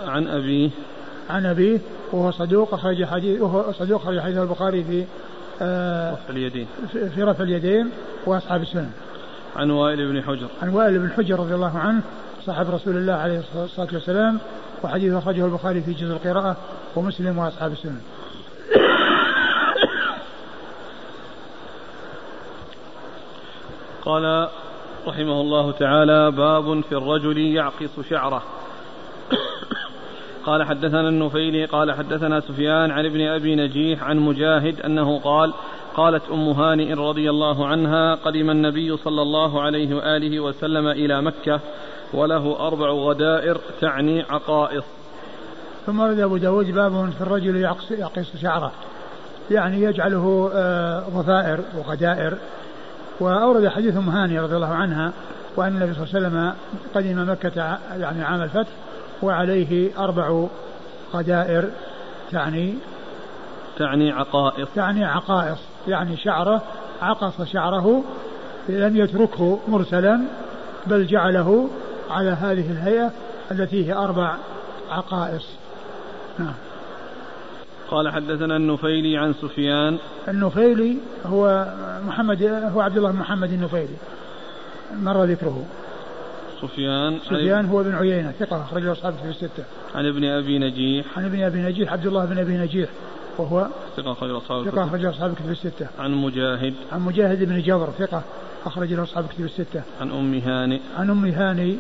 عن 0.08 0.28
أبيه. 0.28 0.70
عن 1.30 1.46
أبيه 1.46 1.80
وهو 2.12 2.32
صدوق 2.32 2.74
أخرج 2.74 3.06
حديث 3.06 3.42
وهو 3.42 3.72
صدوق 3.72 4.02
أخرج 4.02 4.20
حديث 4.20 4.38
البخاري 4.38 4.84
في 4.84 5.06
رفع 5.62 6.30
اليدين. 6.30 6.68
في 7.16 7.24
رفع 7.24 7.44
اليدين 7.44 7.90
وأصحاب 8.26 8.62
السنن 8.62 8.92
عن 9.56 9.72
وائل 9.72 10.12
بن 10.12 10.24
حجر. 10.24 10.48
عن 10.62 10.70
وائل 10.70 11.00
بن 11.00 11.12
حجر 11.12 11.40
رضي 11.40 11.56
الله 11.56 11.78
عنه 11.78 12.02
صاحب 12.46 12.70
رسول 12.70 12.98
الله 12.98 13.14
عليه 13.14 13.42
الصلاة 13.56 13.88
والسلام 13.94 14.40
وحديث 14.84 15.14
أخرجه 15.14 15.46
البخاري 15.46 15.82
في 15.82 15.94
جزء 15.94 16.14
القراءة 16.14 16.58
ومسلم 16.96 17.38
وأصحاب 17.38 17.72
السنن 17.72 18.02
قال 24.06 24.50
رحمه 25.08 25.42
الله 25.42 25.72
تعالى 25.72 26.32
باب 26.32 26.82
في 26.82 26.92
الرجل 26.92 27.38
يعقص 27.38 28.00
شعره. 28.10 28.44
قال 30.48 30.64
حدثنا 30.64 31.10
النفيلي 31.10 31.66
قال 31.66 31.92
حدثنا 31.92 32.40
سفيان 32.40 32.92
عن 32.92 33.06
ابن 33.06 33.22
أبي 33.22 33.56
نجيح 33.56 34.04
عن 34.04 34.18
مجاهد 34.18 34.82
أنه 34.82 35.20
قال 35.20 35.54
قالت 35.96 36.24
أم 36.32 36.50
هانئ 36.50 36.94
رضي 36.94 37.30
الله 37.30 37.68
عنها 37.68 38.16
قدم 38.16 38.50
النبي 38.50 38.98
صلى 38.98 39.22
الله 39.22 39.62
عليه 39.62 39.96
وآله 39.96 40.40
وسلم 40.40 40.88
إلى 40.88 41.22
مكة 41.22 41.60
وله 42.14 42.68
أربع 42.68 42.90
غدائر 42.90 43.58
تعني 43.82 44.22
عقائص. 44.30 44.84
ثم 45.86 46.00
ورد 46.00 46.20
أبو 46.20 46.38
داود 46.38 46.72
باب 46.72 47.10
في 47.18 47.22
الرجل 47.22 47.56
يعقص 47.90 48.38
شعره 48.42 48.72
يعني 49.52 49.82
يجعله 49.82 50.52
آه، 50.54 51.04
ضفائر 51.10 51.60
وغدائر. 51.78 52.38
وأورد 53.20 53.68
حديث 53.68 53.98
أم 53.98 54.10
هانئ 54.10 54.40
رضي 54.40 54.56
الله 54.56 54.74
عنها 54.76 55.12
وأن 55.56 55.68
النبي 55.68 55.94
صلى 55.94 56.04
الله 56.04 56.16
عليه 56.16 56.28
وسلم 56.28 56.54
قدم 56.96 57.32
مكة 57.32 57.78
يعني 58.00 58.24
عام 58.24 58.42
الفتح 58.42 58.72
وعليه 59.24 59.92
أربع 59.98 60.48
قدائر 61.14 61.70
تعني 62.32 62.74
تعني 63.78 64.12
عقائص 64.12 64.68
تعني 64.76 65.06
عقائص 65.06 65.60
يعني 65.88 66.18
شعره 66.18 66.62
عقص 67.02 67.42
شعره 67.42 68.04
لم 68.70 68.98
يتركه 68.98 69.60
مرسلا 69.68 70.22
بل 70.88 71.08
جعله 71.08 71.70
على 72.10 72.30
هذه 72.30 72.72
الهيئة 72.72 73.12
التي 73.52 73.88
هي 73.88 73.94
أربع 73.94 74.36
عقائص 74.92 75.46
نعم. 76.40 76.54
قال 77.92 78.10
حدثنا 78.10 78.56
النفيلي 78.56 79.18
عن 79.18 79.34
سفيان. 79.34 79.98
النفيلي 80.28 80.98
هو 81.26 81.74
محمد 82.08 82.44
هو 82.44 82.82
عبد 82.82 82.98
الله 82.98 83.12
محمد 83.12 83.54
النفيلي 83.54 83.96
مر 84.94 85.24
ذكره. 85.24 85.64
سفيان 86.62 87.20
سفيان 87.26 87.66
هو 87.66 87.84
بن 87.84 87.96
عيينة 87.96 88.32
ثقة 88.40 88.62
أخرجه 88.62 88.92
أصحاب 88.92 89.14
في 89.14 89.30
الستة. 89.30 89.64
عن 89.96 90.06
ابن 90.06 90.26
أبي 90.26 90.60
نجيح. 90.60 91.06
عن 91.18 91.26
ابن 91.26 91.44
أبي 91.44 91.58
نجيح 91.58 91.94
عبد 91.94 92.06
الله 92.06 92.26
بن 92.26 92.38
أبي 92.38 92.58
نجيح 92.58 92.90
وهو 93.38 93.68
ثقة 93.98 94.12
أخرج 94.12 94.32
أصحاب 94.32 94.70
ثقة 94.70 94.84
أخرج 94.84 95.06
أصحاب 95.06 95.32
الكتب 95.32 95.50
الستة. 95.50 95.88
عن 96.00 96.12
مجاهد. 96.12 96.74
عن 96.92 97.02
مجاهد 97.02 97.44
بن 97.44 97.62
جبر 97.62 97.90
ثقة 98.00 98.22
أخرج 98.66 98.94
له 98.94 99.04
أصحاب 99.04 99.26
الكتب 99.26 99.46
الستة. 99.46 99.82
عن 100.02 100.12
أم 100.12 100.34
هانئ 100.34 100.80
عن 100.98 101.10
أم 101.10 101.26
هاني 101.26 101.78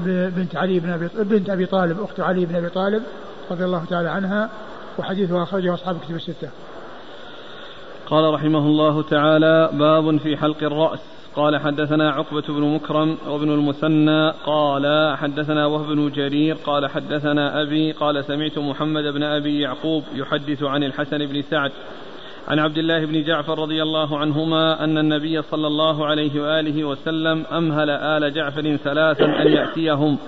بنت 0.00 0.56
علي 0.56 0.80
بن 0.80 0.90
أبي 0.90 1.08
بنت 1.16 1.50
أبي 1.50 1.66
طالب 1.66 2.02
أخت 2.02 2.20
علي 2.20 2.46
بن 2.46 2.54
أبي 2.54 2.68
طالب 2.68 3.02
رضي 3.50 3.64
الله 3.64 3.84
تعالى 3.90 4.08
عنها 4.08 4.50
وحديثها 4.98 5.42
أخرجه 5.42 5.74
أصحاب 5.74 5.96
الكتب 5.96 6.14
الستة. 6.14 6.48
قال 8.06 8.34
رحمه 8.34 8.58
الله 8.58 9.02
تعالى 9.02 9.70
باب 9.72 10.16
في 10.16 10.36
حلق 10.36 10.62
الرأس. 10.62 11.00
قال 11.36 11.56
حدثنا 11.56 12.10
عقبة 12.10 12.42
بن 12.48 12.62
مكرم 12.62 13.18
وابن 13.28 13.50
المثنى 13.50 14.30
قال 14.46 15.16
حدثنا 15.16 15.66
وهب 15.66 15.86
بن 15.86 16.10
جرير 16.10 16.54
قال 16.54 16.90
حدثنا 16.90 17.62
أبي 17.62 17.92
قال 17.92 18.24
سمعت 18.24 18.58
محمد 18.58 19.02
بن 19.02 19.22
أبي 19.22 19.60
يعقوب 19.60 20.04
يحدث 20.14 20.62
عن 20.62 20.84
الحسن 20.84 21.18
بن 21.18 21.42
سعد 21.42 21.72
عن 22.48 22.58
عبد 22.58 22.78
الله 22.78 23.04
بن 23.04 23.22
جعفر 23.22 23.58
رضي 23.58 23.82
الله 23.82 24.18
عنهما 24.18 24.84
أن 24.84 24.98
النبي 24.98 25.42
صلى 25.42 25.66
الله 25.66 26.06
عليه 26.06 26.42
وآله 26.42 26.84
وسلم 26.84 27.44
أمهل 27.52 27.90
آل 27.90 28.34
جعفر 28.34 28.76
ثلاثا 28.76 29.24
أن 29.24 29.46
يأتيهم 29.46 30.18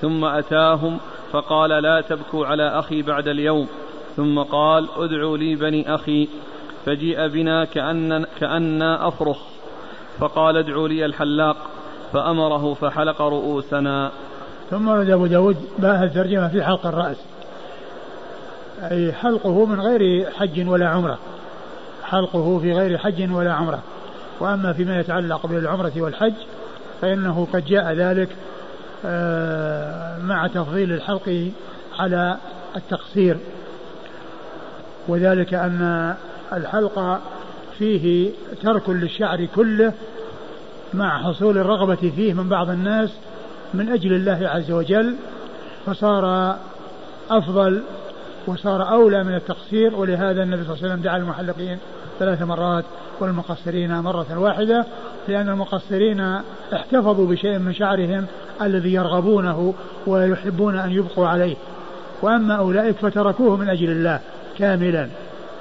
ثم 0.00 0.24
أتاهم 0.24 0.98
فقال 1.32 1.70
لا 1.70 2.00
تبكوا 2.00 2.46
على 2.46 2.68
أخي 2.68 3.02
بعد 3.02 3.28
اليوم 3.28 3.68
ثم 4.16 4.38
قال 4.38 4.88
ادعوا 4.96 5.38
لي 5.38 5.54
بني 5.54 5.94
أخي 5.94 6.28
فجيء 6.86 7.28
بنا 7.28 7.64
كأن 7.64 8.26
كأنا 8.40 9.08
أفرخ. 9.08 9.55
فقال 10.20 10.56
ادعوا 10.56 10.88
لي 10.88 11.04
الحلاق 11.04 11.56
فأمره 12.12 12.74
فحلق 12.74 13.22
رؤوسنا. 13.22 14.10
ثم 14.70 14.88
ورد 14.88 15.10
أبو 15.10 15.26
داود 15.26 15.56
باه 15.78 16.04
الترجمة 16.04 16.48
في 16.48 16.64
حلق 16.64 16.86
الرأس. 16.86 17.16
أي 18.82 19.12
حلقه 19.12 19.64
من 19.64 19.80
غير 19.80 20.30
حج 20.30 20.68
ولا 20.68 20.88
عمرة. 20.88 21.18
حلقه 22.04 22.58
في 22.58 22.72
غير 22.72 22.98
حج 22.98 23.32
ولا 23.32 23.52
عمرة. 23.52 23.78
وأما 24.40 24.72
فيما 24.72 25.00
يتعلق 25.00 25.46
بالعمرة 25.46 25.92
والحج 25.96 26.34
فإنه 27.00 27.48
قد 27.52 27.64
جاء 27.64 27.92
ذلك 27.92 28.28
آه، 29.04 30.18
مع 30.18 30.46
تفضيل 30.46 30.92
الحلق 30.92 31.50
على 31.98 32.36
التقصير. 32.76 33.36
وذلك 35.08 35.54
أن 35.54 36.14
الحلق 36.52 37.20
فيه 37.78 38.30
ترك 38.62 38.88
للشعر 38.88 39.44
كله 39.44 39.92
مع 40.94 41.22
حصول 41.22 41.58
الرغبة 41.58 42.12
فيه 42.16 42.34
من 42.34 42.48
بعض 42.48 42.70
الناس 42.70 43.10
من 43.74 43.88
أجل 43.88 44.12
الله 44.12 44.48
عز 44.48 44.70
وجل 44.70 45.14
فصار 45.86 46.56
أفضل 47.30 47.82
وصار 48.46 48.90
أولى 48.90 49.24
من 49.24 49.34
التقصير 49.34 49.94
ولهذا 49.94 50.42
النبي 50.42 50.64
صلى 50.64 50.74
الله 50.74 50.82
عليه 50.82 50.92
وسلم 50.92 51.02
دعا 51.02 51.16
المحلقين 51.16 51.78
ثلاث 52.18 52.42
مرات 52.42 52.84
والمقصرين 53.20 54.00
مرة 54.00 54.38
واحدة 54.38 54.86
لأن 55.28 55.48
المقصرين 55.48 56.40
احتفظوا 56.72 57.26
بشيء 57.26 57.58
من 57.58 57.74
شعرهم 57.74 58.26
الذي 58.62 58.92
يرغبونه 58.92 59.74
ويحبون 60.06 60.78
أن 60.78 60.90
يبقوا 60.92 61.28
عليه. 61.28 61.56
وأما 62.22 62.54
أولئك 62.54 62.96
فتركوه 62.96 63.56
من 63.56 63.68
أجل 63.68 63.90
الله 63.90 64.20
كاملا. 64.58 65.08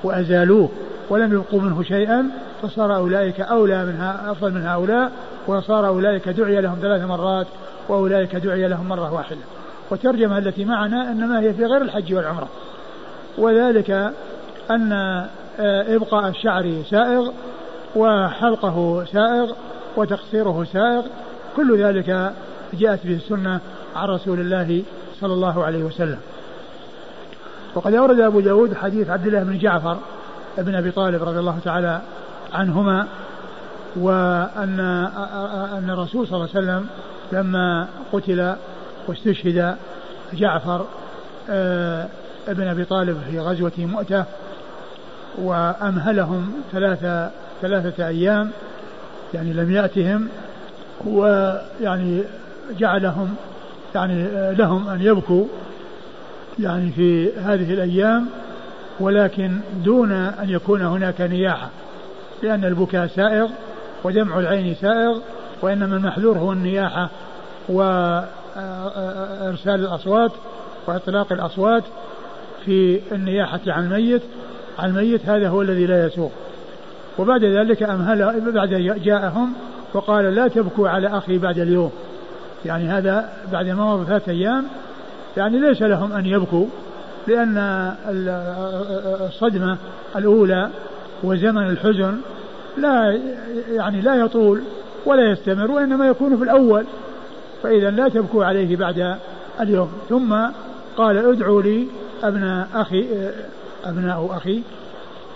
وأزالوه 0.06 0.70
ولم 1.10 1.34
يبقوا 1.34 1.62
منه 1.62 1.84
شيئا 1.84 2.30
فصار 2.62 2.96
أولئك 2.96 3.42
أولى 3.42 3.86
منها 3.86 4.32
أفضل 4.32 4.52
من 4.52 4.68
هؤلاء 4.68 5.12
وصار 5.48 5.88
أولئك 5.88 6.30
دعي 6.30 6.62
لهم 6.62 6.78
ثلاث 6.82 7.02
مرات 7.02 7.48
وأولئك 7.90 8.36
دعي 8.36 8.68
لهم 8.68 8.88
مرة 8.88 9.14
واحدة. 9.14 9.40
والترجمة 9.90 10.38
التي 10.38 10.66
معنا 10.66 11.12
إنما 11.12 11.40
هي 11.40 11.54
في 11.54 11.66
غير 11.66 11.82
الحج 11.82 12.14
والعمرة. 12.14 12.48
وذلك 13.38 13.92
أن 14.72 14.92
آه، 15.60 15.96
إبقاء 15.96 16.28
الشعر 16.28 16.84
سائغ 16.90 17.32
وحلقه 17.96 19.06
سائغ 19.14 19.52
وتقصيره 19.98 20.68
سائغ 20.74 21.04
كل 21.56 21.84
ذلك 21.84 22.34
جاءت 22.74 23.08
به 23.08 23.16
السنة 23.16 23.60
عن 23.96 24.08
رسول 24.10 24.40
الله 24.40 24.84
صلى 25.22 25.34
الله 25.34 25.66
عليه 25.66 25.84
وسلم. 25.84 26.18
وقد 27.76 27.94
أورد 27.94 28.20
أبو 28.20 28.40
داود 28.40 28.74
حديث 28.74 29.10
عبد 29.10 29.28
الله 29.28 29.44
بن 29.44 29.58
جعفر 29.58 29.98
ابن 30.58 30.76
أبي 30.76 30.92
طالب 30.92 31.24
رضي 31.24 31.40
الله 31.40 31.60
تعالى 31.64 32.02
عنهما 32.54 33.08
وأن 33.96 34.80
أن 35.78 35.90
الرسول 35.90 36.28
صلى 36.28 36.36
الله 36.36 36.50
عليه 36.56 36.66
وسلم 36.66 36.88
لما 37.32 37.88
قتل 38.14 38.56
واستشهد 39.08 39.76
جعفر 40.34 40.86
آه، 41.50 42.08
ابن 42.48 42.68
أبي 42.68 42.86
طالب 42.86 43.18
في 43.30 43.40
غزوة 43.40 43.72
مؤتة 43.78 44.26
وأمهلهم 45.38 46.52
ثلاثة 46.72 47.32
ثلاثة 47.62 48.08
أيام 48.08 48.52
يعني 49.34 49.54
لم 49.54 49.72
يأتهم 49.72 50.28
ويعني 51.06 52.24
جعلهم 52.78 53.36
يعني 53.96 54.28
لهم 54.56 54.90
أن 54.90 55.02
يبكوا. 55.02 55.46
يعني 56.60 56.92
في 56.92 57.32
هذه 57.34 57.74
الأيام 57.74 58.28
ولكن 59.00 59.60
دون 59.84 60.12
أن 60.12 60.50
يكون 60.50 60.82
هناك 60.82 61.22
نياحة 61.22 61.70
لأن 62.44 62.66
البكاء 62.66 63.08
سائغ 63.08 63.50
ودمع 64.04 64.40
العين 64.40 64.76
سائغ 64.76 65.20
وإنما 65.62 65.96
المحذور 65.96 66.38
هو 66.38 66.52
النياحة 66.52 67.10
وإرسال 67.70 68.26
الأصوات 69.76 70.32
وإطلاق 70.88 71.34
الأصوات 71.34 71.84
في 72.66 73.02
النياحة 73.12 73.60
عن 73.68 73.84
الميت. 73.84 74.22
عن 74.80 74.90
الميت 74.90 75.26
هذا 75.26 75.50
هو 75.50 75.62
الذي 75.62 75.86
لا 75.86 76.06
يسوق 76.06 76.32
وبعد 77.18 77.44
ذلك 77.44 77.84
أمهل 77.84 78.52
بعد 78.52 78.70
جاءهم 79.04 79.54
وقال 79.94 80.36
لا 80.36 80.48
تبكوا 80.48 80.90
على 80.90 81.08
أخي 81.08 81.38
بعد 81.38 81.60
اليوم. 81.60 81.92
يعني 82.66 82.88
هذا 82.88 83.30
بعد 83.52 83.68
ما 83.68 83.96
مضى 83.96 84.06
ثلاثة 84.06 84.32
أيام 84.32 84.66
يعني 85.38 85.60
ليس 85.60 85.82
لهم 85.82 86.14
أن 86.14 86.26
يبكوا 86.26 86.66
لأن 87.28 87.58
الصدمة 89.28 89.78
الأولى 90.16 90.70
وزمن 91.24 91.70
الحزن 91.70 92.18
لا 92.78 93.20
يعني 93.70 94.02
لا 94.02 94.16
يطول 94.16 94.62
ولا 95.06 95.32
يستمر 95.32 95.72
وإنما 95.72 96.08
يكون 96.08 96.38
في 96.38 96.44
الأول 96.44 96.86
فإذا 97.64 97.92
لا 97.92 98.10
تبكوا 98.10 98.46
عليه 98.46 98.76
بعد 98.76 99.18
اليوم. 99.60 99.92
ثم 100.10 100.36
قال 100.98 101.18
ادعوا 101.18 101.62
لي 101.62 101.88
أبناء 102.24 102.68
أخي 102.74 103.06
أبناء 103.86 104.30
أخي 104.38 104.62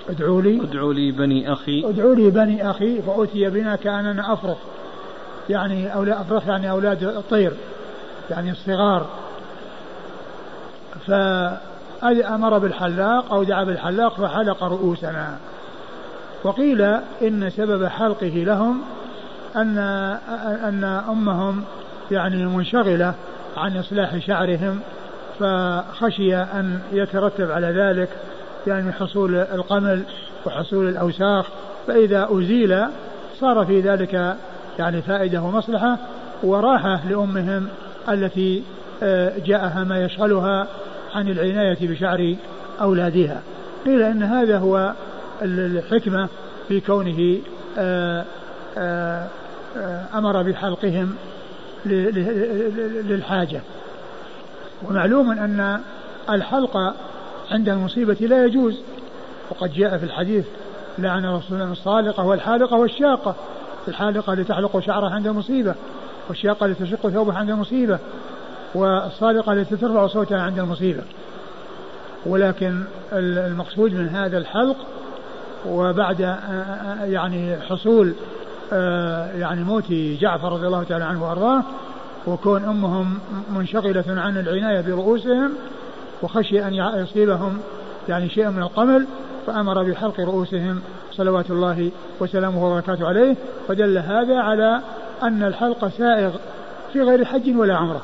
ادعوا 0.09 0.41
لي 0.41 0.61
ادعوا 0.61 0.93
لي 0.93 1.11
بني 1.11 1.53
أخي. 1.53 1.89
ادعوا 1.89 2.15
لي 2.15 2.29
بني 2.29 2.69
أخي 2.69 3.01
فأتي 3.01 3.49
بنا 3.49 3.75
كأننا 3.75 4.33
أفرخ 4.33 4.57
يعني 5.49 5.93
أولاد 5.93 6.17
أفرخ 6.17 6.47
يعني 6.47 6.71
أولاد 6.71 7.03
الطير 7.03 7.51
يعني 8.29 8.51
الصغار 8.51 9.05
فأمر 11.07 12.57
بالحلاق 12.57 13.33
أو 13.33 13.43
دعا 13.43 13.63
بالحلاق 13.63 14.13
فحلق 14.13 14.63
رؤوسنا. 14.63 15.37
وقيل 16.43 16.81
إن 17.21 17.49
سبب 17.49 17.85
حلقه 17.85 18.27
لهم 18.27 18.81
أن 19.55 19.77
أن 20.63 20.83
أمهم 20.83 21.63
يعني 22.11 22.45
منشغلة 22.45 23.13
عن 23.57 23.77
إصلاح 23.77 24.17
شعرهم 24.17 24.79
فخشي 25.39 26.35
أن 26.35 26.79
يترتب 26.91 27.51
على 27.51 27.67
ذلك 27.67 28.09
يعني 28.67 28.91
حصول 28.91 29.35
القمل 29.35 30.03
وحصول 30.45 30.89
الأوساخ. 30.89 31.45
فإذا 31.87 32.27
أزيل 32.31 32.85
صار 33.39 33.65
في 33.65 33.81
ذلك 33.81 34.35
يعني 34.79 35.01
فائدة 35.01 35.41
ومصلحة 35.41 35.97
وراحة 36.43 36.99
لأمهم 37.09 37.67
التي 38.09 38.63
آه، 39.03 39.33
جاءها 39.45 39.83
ما 39.83 40.03
يشغلها 40.03 40.67
عن 41.13 41.27
العناية 41.27 41.77
بشعر 41.81 42.35
أولادها. 42.81 43.41
قيل 43.85 44.01
إن 44.01 44.23
هذا 44.23 44.57
هو 44.57 44.93
الحكمة 45.41 46.27
في 46.67 46.79
كونه 46.79 47.37
آه، 47.77 48.25
آه، 48.77 49.27
أمر 50.13 50.43
بحلقهم 50.43 51.15
للحاجة. 51.85 53.61
ومعلوم 54.83 55.31
أن 55.31 55.81
الحلق 56.29 56.77
عند 57.51 57.69
المصيبة 57.69 58.13
لا 58.13 58.45
يجوز. 58.45 58.81
وقد 59.49 59.73
جاء 59.73 59.97
في 59.97 60.03
الحديث 60.03 60.45
لعن 60.97 61.25
رسول 61.25 61.61
الله 61.61 61.71
الصالقة 61.71 62.25
والحالقة 62.25 62.77
والشاقة 62.77 63.35
الحالقة 63.87 64.33
لتحلق 64.33 64.79
شعرها 64.79 65.09
عند 65.09 65.27
المصيبة 65.27 65.75
والشاقة 66.29 66.67
لتشق 66.67 67.09
ثوبها 67.09 67.37
عند 67.37 67.49
المصيبة 67.49 67.99
والصالقة 68.75 69.53
التي 69.53 69.75
ترفع 69.75 70.07
صوتها 70.07 70.41
عند 70.41 70.59
المصيبة. 70.59 71.01
ولكن 72.25 72.83
المقصود 73.13 73.93
من 73.93 74.09
هذا 74.09 74.37
الحلق 74.37 74.75
وبعد 75.67 76.19
يعني 77.03 77.57
حصول 77.69 78.13
يعني 79.35 79.63
موت 79.63 79.91
جعفر 79.91 80.51
رضي 80.51 80.67
الله 80.67 80.83
تعالى 80.83 81.03
عنه 81.03 81.29
وأرضاه 81.29 81.63
وكون 82.27 82.63
أمهم 82.63 83.19
منشغلة 83.49 84.03
عن 84.07 84.37
العناية 84.37 84.81
برؤوسهم 84.81 85.51
وخشي 86.23 86.67
أن 86.67 86.73
يصيبهم 86.73 87.59
يعني 88.09 88.29
شيء 88.29 88.49
من 88.49 88.61
القمل 88.61 89.05
فأمر 89.47 89.83
بحلق 89.83 90.19
رؤوسهم 90.19 90.81
صلوات 91.11 91.51
الله 91.51 91.91
وسلامه 92.19 92.65
وبركاته 92.65 93.07
عليه 93.07 93.35
فدل 93.67 93.97
هذا 93.97 94.39
على 94.39 94.81
أن 95.23 95.43
الحلق 95.43 95.87
سائغ 95.87 96.31
في 96.93 97.01
غير 97.01 97.25
حج 97.25 97.57
ولا 97.57 97.75
عمرة. 97.75 98.01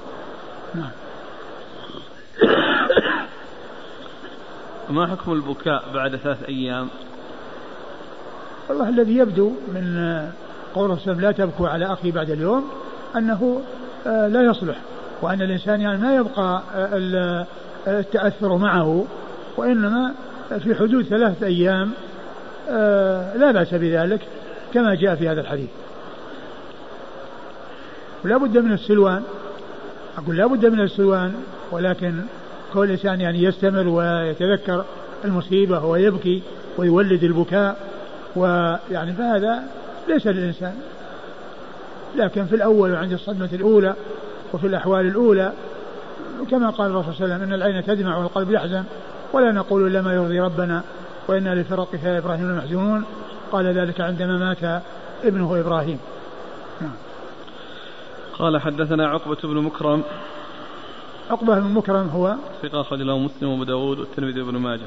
نعم. 0.76 0.92
ما 4.96 5.08
حكم 5.08 5.32
البكاء 5.32 5.84
بعد 5.94 6.16
ثلاث 6.16 6.44
أيام؟ 6.44 6.88
والله 8.70 8.90
الذي 8.90 9.18
يبدو 9.18 9.52
من 9.68 9.98
قول 10.76 10.98
لا 11.06 11.32
تبكوا 11.32 11.68
على 11.68 11.86
أخي 11.86 12.12
بعد 12.12 12.30
اليوم 12.30 12.70
أنه 13.16 13.62
آه، 14.08 14.28
لا 14.28 14.42
يصلح 14.42 14.76
وأن 15.22 15.42
الإنسان 15.42 15.82
يعني 15.82 15.98
ما 15.98 16.16
يبقى 16.16 16.62
آه، 16.76 17.46
التأثر 17.88 18.58
معه 18.58 19.06
وإنما 19.58 20.14
في 20.50 20.76
حدود 20.76 21.06
ثلاثة 21.06 21.46
أيام 21.46 21.92
آه، 22.70 23.38
لا 23.38 23.52
بأس 23.52 23.74
بذلك 23.74 24.22
كما 24.74 24.96
جاء 24.96 25.16
في 25.16 25.30
هذا 25.30 25.42
الحديث. 25.42 25.70
ولا 28.26 28.38
بد 28.38 28.58
من 28.58 28.72
السلوان. 28.72 29.24
أقول 30.18 30.38
لا 30.38 30.48
بد 30.48 30.66
من 30.66 30.80
السلوان 30.80 31.34
ولكن 31.72 32.22
كل 32.74 32.84
الإنسان 32.84 33.22
يعني 33.22 33.44
يستمر 33.44 33.88
ويتذكر 33.88 34.86
المصيبة 35.26 35.86
ويبكي 35.86 36.42
ويولد 36.78 37.24
البكاء 37.24 37.78
ويعني 38.36 39.14
فهذا 39.14 39.64
ليس 40.08 40.28
للإنسان 40.28 40.76
لكن 42.16 42.46
في 42.46 42.56
الأول 42.56 42.92
وعند 42.92 43.12
الصدمة 43.12 43.50
الأولى 43.54 43.96
وفي 44.54 44.68
الأحوال 44.68 45.08
الأولى 45.08 45.54
كما 46.52 46.70
قال 46.70 46.92
الرسول 46.92 47.14
صلى 47.14 47.26
الله 47.26 47.36
عليه 47.36 47.46
وسلم 47.46 47.54
إن 47.54 47.62
العين 47.62 47.86
تدمع 47.86 48.18
والقلب 48.18 48.52
يحزن 48.52 48.84
ولا 49.34 49.52
نقول 49.52 49.88
إلا 49.88 50.02
ما 50.02 50.14
يرضي 50.14 50.40
ربنا 50.40 50.84
وإنا 51.28 51.56
لفرقك 51.56 52.04
يا 52.04 52.18
إبراهيم 52.18 52.52
لمحزونون 52.52 53.06
قال 53.52 53.66
ذلك 53.66 54.02
عندما 54.02 54.38
مات 54.38 54.82
ابنه 55.24 55.60
إبراهيم 55.60 56.00
نعم. 56.82 56.92
قال 58.40 58.62
حدثنا 58.62 59.08
عقبة 59.08 59.38
بن 59.44 59.58
مكرم. 59.58 60.04
عقبة 61.30 61.60
بن 61.60 61.74
مكرم 61.74 62.08
هو 62.08 62.36
ثقة 62.64 62.82
أخرج 62.82 63.02
له 63.02 63.20
مسلم 63.20 63.50
وأبو 63.50 63.64
داود 63.64 64.00
والترمذي 64.00 64.42
وابن 64.42 64.58
ماجه. 64.58 64.86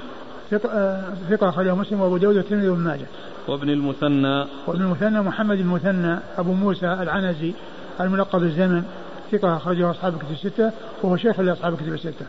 ثقة 1.31 1.49
أخرجه 1.49 1.75
مسلم 1.75 2.01
وأبو 2.01 2.17
داود 2.17 2.37
والترمذي 2.37 2.69
وابن 2.69 2.81
ماجه. 2.81 3.07
وابن 3.49 3.71
المثنى. 3.71 4.45
وابن 4.67 4.81
المثنى 4.81 5.21
محمد 5.21 5.59
المثنى 5.59 6.19
أبو 6.39 6.53
موسى 6.53 6.87
العنزي 6.87 7.53
الملقب 8.01 8.43
الزمن 8.43 8.83
ثقة 9.33 9.57
أخرجه 9.57 9.91
أصحاب 9.91 10.15
الكتب 10.15 10.31
الستة 10.31 10.73
وهو 11.03 11.17
شيخ 11.17 11.41
لأصحاب 11.41 11.73
الكتب 11.73 11.93
الستة. 11.93 12.27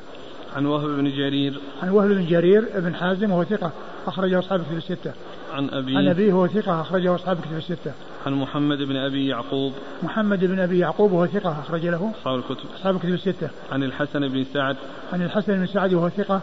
عن 0.56 0.66
وهب 0.66 0.90
بن 0.90 1.10
جرير. 1.10 1.60
عن 1.84 1.90
وهب 1.90 2.10
بن 2.10 2.26
جرير 2.26 2.66
بن 2.76 2.96
حازم 2.96 3.32
وهو 3.32 3.44
ثقة 3.44 3.72
أخرجه 4.08 4.40
أصحاب 4.40 4.60
الكتب 4.60 4.78
الستة. 4.78 5.12
عن 5.54 5.70
أبي 5.70 5.98
عن 5.98 6.08
أبيه 6.08 6.34
وهو 6.34 6.48
ثقة 6.48 6.82
أخرجه 6.82 7.16
أصحاب 7.16 7.38
الكتب 7.38 7.58
الستة. 7.58 7.92
عن 8.26 8.34
محمد 8.34 8.78
بن 8.78 8.96
أبي 8.96 9.28
يعقوب 9.28 9.74
محمد 10.04 10.46
بن 10.46 10.60
أبي 10.60 10.80
يعقوب 10.80 11.12
وهو 11.12 11.26
ثقة 11.26 11.60
أخرج 11.60 11.86
له 11.86 12.12
أصحاب 12.20 12.40
الكتب 12.40 12.66
أصحاب 12.76 12.96
الكتب 12.96 13.14
الستة. 13.14 13.50
عن 13.72 13.84
الحسن 13.84 14.28
بن 14.28 14.44
سعد 14.54 14.76
عن 15.14 15.22
الحسن 15.22 15.58
بن 15.58 15.66
سعد 15.66 15.94
وهو 15.94 16.10
ثقة 16.10 16.42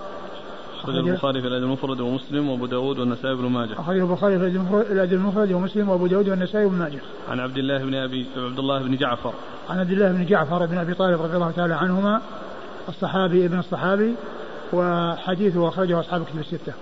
أخرج 0.80 1.08
البخاري 1.08 1.40
في 1.40 1.48
الأدب 1.48 1.64
المفرد 1.64 2.00
ومسلم 2.00 2.48
وأبو 2.48 2.66
داود 2.66 2.98
والنسائي 2.98 3.34
بن 3.34 3.46
ماجه. 3.46 3.80
أخرج 3.80 3.98
البخاري 3.98 4.38
في 4.38 4.46
الأدب 4.92 5.12
المفرد 5.12 5.52
ومسلم 5.52 5.88
وأبو 5.88 6.06
داود 6.06 6.28
والنسائي 6.28 6.66
بن 6.66 6.74
ماجه. 6.74 7.00
عن 7.28 7.40
عبد 7.40 7.58
الله 7.58 7.78
بن 7.78 7.94
أبي 7.94 8.26
عبد 8.36 8.58
الله 8.58 8.82
بن 8.82 8.96
جعفر. 8.96 9.32
عن 9.70 9.78
عبد 9.78 9.90
الله 9.90 10.12
بن 10.12 10.26
جعفر 10.26 10.66
بن 10.66 10.78
أبي 10.78 10.94
طالب 10.94 11.22
رضي 11.22 11.36
الله 11.36 11.50
تعالى 11.50 11.74
عنهما 11.74 12.20
الصحابي 12.88 13.46
ابن 13.46 13.58
الصحابي 13.58 14.14
وحديثه 14.72 15.68
أخرجه 15.68 16.00
أصحاب 16.00 16.20
الكتب 16.20 16.38
الستة. 16.38 16.72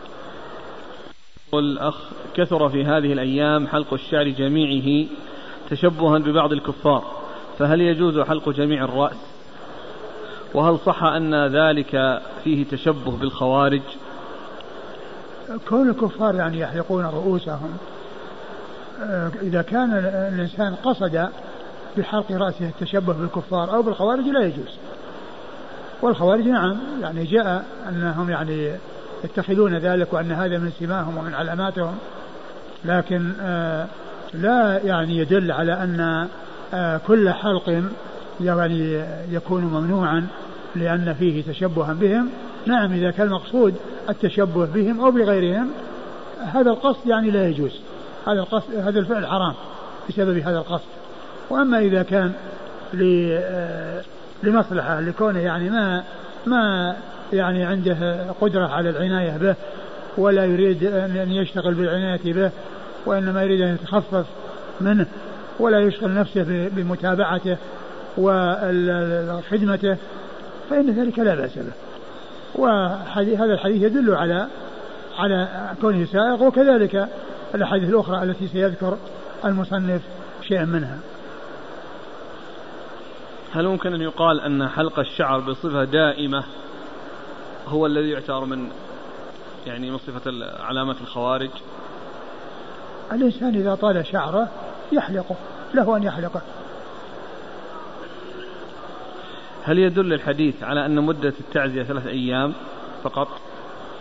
والأخ 1.54 1.94
كثر 2.34 2.68
في 2.68 2.84
هذه 2.84 3.12
الأيام 3.12 3.66
حلق 3.66 3.94
الشعر 3.94 4.28
جميعه 4.28 5.08
تشبها 5.70 6.18
ببعض 6.18 6.52
الكفار 6.52 7.04
فهل 7.58 7.80
يجوز 7.80 8.20
حلق 8.20 8.48
جميع 8.48 8.84
الرأس؟ 8.84 9.16
وهل 10.54 10.78
صح 10.78 11.02
أن 11.02 11.46
ذلك 11.46 12.22
فيه 12.44 12.64
تشبه 12.64 13.16
بالخوارج؟ 13.16 13.82
كون 15.68 15.90
الكفار 15.90 16.34
يعني 16.34 16.60
يحلقون 16.60 17.04
رؤوسهم 17.04 17.76
آه، 19.02 19.30
إذا 19.42 19.62
كان 19.62 19.90
الإنسان 20.34 20.74
قصد 20.74 21.28
بحلق 21.96 22.32
رأسه 22.32 22.68
التشبه 22.68 23.12
بالكفار 23.12 23.74
أو 23.74 23.82
بالخوارج 23.82 24.24
لا 24.24 24.40
يجوز. 24.40 24.78
والخوارج 26.02 26.48
نعم 26.48 26.76
يعني 27.02 27.24
جاء 27.24 27.64
أنهم 27.88 28.30
يعني 28.30 28.70
يتخذون 29.24 29.74
ذلك 29.74 30.12
وأن 30.12 30.32
هذا 30.32 30.58
من 30.58 30.72
سماهم 30.80 31.18
ومن 31.18 31.34
علاماتهم. 31.34 31.96
لكن 32.84 33.32
آه 33.40 33.86
لا 34.34 34.80
يعني 34.84 35.18
يدل 35.18 35.52
على 35.52 35.72
أن 35.72 36.28
آه 36.74 37.00
كل 37.06 37.30
حلق 37.30 37.82
يعني 38.40 39.02
يكون 39.30 39.62
ممنوعا 39.64 40.26
لأن 40.76 41.14
فيه 41.18 41.42
تشبها 41.42 41.92
بهم. 41.92 42.28
نعم 42.66 42.92
إذا 42.92 43.10
كان 43.10 43.26
المقصود 43.26 43.74
التشبه 44.08 44.66
بهم 44.66 45.00
أو 45.00 45.10
بغيرهم 45.10 45.70
هذا 46.54 46.70
القصد 46.70 47.06
يعني 47.06 47.30
لا 47.30 47.48
يجوز. 47.48 47.80
هذا 48.26 48.40
القصد 48.40 48.74
هذا 48.74 48.98
الفعل 49.00 49.26
حرام 49.26 49.54
بسبب 50.08 50.38
هذا 50.38 50.58
القصد. 50.58 50.88
وأما 51.50 51.78
إذا 51.78 52.02
كان 52.02 52.32
آه، 53.02 54.02
لمصلحة 54.42 55.00
لكونه 55.00 55.38
يعني 55.38 55.70
ما 55.70 56.04
ما 56.46 56.96
يعني 57.34 57.64
عنده 57.64 58.26
قدرة 58.40 58.66
على 58.66 58.90
العناية 58.90 59.36
به 59.36 59.54
ولا 60.18 60.44
يريد 60.44 60.84
أن 60.84 61.32
يشتغل 61.32 61.74
بالعناية 61.74 62.32
به 62.32 62.50
وإنما 63.06 63.42
يريد 63.42 63.60
أن 63.60 63.74
يتخفف 63.74 64.26
منه 64.80 65.06
ولا 65.60 65.80
يشغل 65.80 66.14
نفسه 66.14 66.68
بمتابعته 66.68 67.56
وخدمته 68.18 69.96
فإن 70.70 70.90
ذلك 70.90 71.18
لا 71.18 71.34
بأس 71.34 71.58
به. 71.58 71.72
وهذا 72.54 73.52
الحديث 73.54 73.82
يدل 73.82 74.14
على 74.14 74.46
على 75.18 75.48
كونه 75.80 76.04
سائق 76.04 76.42
وكذلك 76.42 77.08
الأحاديث 77.54 77.88
الأخرى 77.88 78.22
التي 78.22 78.48
سيذكر 78.48 78.98
المصنف 79.44 80.00
شيئا 80.48 80.64
منها. 80.64 80.98
هل 83.52 83.66
ممكن 83.66 83.94
أن 83.94 84.00
يقال 84.00 84.40
أن 84.40 84.68
حلق 84.68 84.98
الشعر 84.98 85.40
بصفة 85.40 85.84
دائمة 85.84 86.44
هو 87.68 87.86
الذي 87.86 88.10
يعتبر 88.10 88.44
من 88.44 88.68
يعني 89.66 89.90
من 89.90 89.98
صفة 89.98 90.32
علامة 90.60 90.96
الخوارج. 91.00 91.50
الإنسان 93.12 93.54
إذا 93.54 93.74
طال 93.74 94.06
شعره 94.06 94.48
يحلقه 94.92 95.36
له 95.74 95.96
أن 95.96 96.02
يحلقه. 96.02 96.40
هل 99.64 99.78
يدل 99.78 100.12
الحديث 100.12 100.62
على 100.62 100.86
أن 100.86 100.94
مدة 101.02 101.32
التعزية 101.40 101.82
ثلاث 101.82 102.06
أيام 102.06 102.52
فقط؟ 103.02 103.28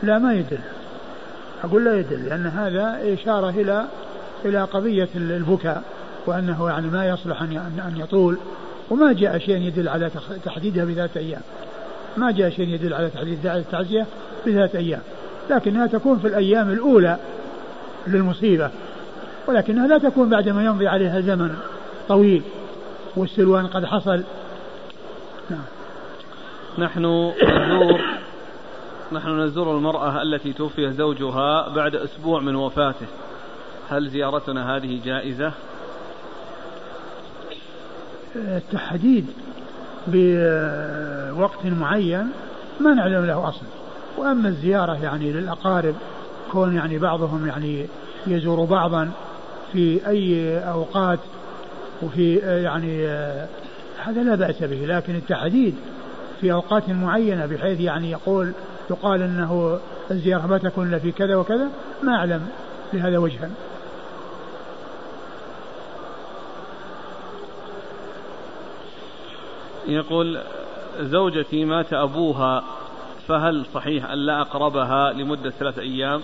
لا 0.03 0.19
ما 0.19 0.34
يدل. 0.34 0.60
أقول 1.64 1.85
لا 1.85 1.99
يدل 1.99 2.26
لأن 2.26 2.45
هذا 2.45 3.14
إشارة 3.14 3.49
إلى 3.49 3.85
إلى 4.45 4.64
قضية 4.64 5.10
البكاء 5.15 5.84
وأنه 6.26 6.69
يعني 6.69 6.88
ما 6.88 7.07
يصلح 7.07 7.41
أن 7.41 7.81
أن 7.88 7.98
يطول 7.98 8.38
وما 8.90 9.14
جاء 9.14 9.38
شيء 9.38 9.57
يدل 9.57 9.90
على 9.90 10.11
تحديدها 10.45 10.85
بذات 10.85 11.18
أيام. 11.18 11.41
ما 12.18 12.31
جاء 12.31 12.49
شيء 12.49 12.69
يدل 12.69 12.94
على 12.94 13.10
تحديد 13.10 13.45
التعزية 13.45 14.06
بذات 14.45 14.76
أيام 14.76 15.02
لكنها 15.49 15.88
تكون 15.88 16.19
في 16.19 16.27
الأيام 16.27 16.69
الأولى 16.69 17.18
للمصيبة 18.07 18.69
ولكنها 19.48 19.88
لا 19.88 19.98
تكون 19.98 20.30
بعدما 20.30 20.65
يمضي 20.65 20.88
عليها 20.88 21.22
زمن 21.22 21.56
طويل 22.07 22.41
والسلوان 23.15 23.68
قد 23.68 23.85
حصل 23.85 24.23
نعم. 25.49 25.64
نحن 26.77 27.31
نزور 27.44 28.02
نحن 29.11 29.40
نزور 29.40 29.77
المرأة 29.77 30.22
التي 30.22 30.53
توفي 30.53 30.91
زوجها 30.91 31.69
بعد 31.69 31.95
أسبوع 31.95 32.40
من 32.40 32.56
وفاته 32.56 33.06
هل 33.90 34.10
زيارتنا 34.10 34.76
هذه 34.76 35.02
جائزة؟ 35.06 35.52
التحديد 38.35 39.26
بوقت 40.07 41.65
معين 41.65 42.27
ما 42.80 42.93
نعلم 42.93 43.25
له 43.25 43.49
أصل 43.49 43.65
وأما 44.17 44.49
الزيارة 44.49 45.03
يعني 45.03 45.31
للأقارب 45.31 45.95
كون 46.51 46.75
يعني 46.75 46.97
بعضهم 46.99 47.47
يعني 47.47 47.85
يزور 48.27 48.65
بعضا 48.65 49.11
في 49.73 50.07
أي 50.07 50.57
أوقات 50.59 51.19
وفي 52.01 52.35
يعني 52.35 53.07
هذا 54.03 54.23
لا 54.23 54.35
بأس 54.35 54.63
به. 54.63 54.85
لكن 54.85 55.15
التحديد 55.15 55.75
في 56.41 56.51
أوقات 56.51 56.89
معينة 56.89 57.45
بحيث 57.45 57.80
يعني 57.80 58.11
يقول 58.11 58.51
يقال 58.89 59.21
أنه 59.21 59.80
الزيارة 60.11 60.47
ما 60.47 60.57
تكون 60.57 60.88
إلا 60.88 60.99
في 60.99 61.11
كذا 61.11 61.35
وكذا 61.35 61.67
ما 62.03 62.15
أعلم 62.15 62.41
لهذا 62.93 63.17
وجها. 63.17 63.49
يقول 69.88 70.41
زوجتي 70.99 71.65
مات 71.65 71.93
أبوها 71.93 72.64
فهل 73.27 73.65
صحيح 73.73 74.10
أن 74.10 74.18
لا 74.18 74.41
أقربها 74.41 75.14
لمدة 75.14 75.49
ثلاثة 75.49 75.81
أيام؟ 75.81 76.22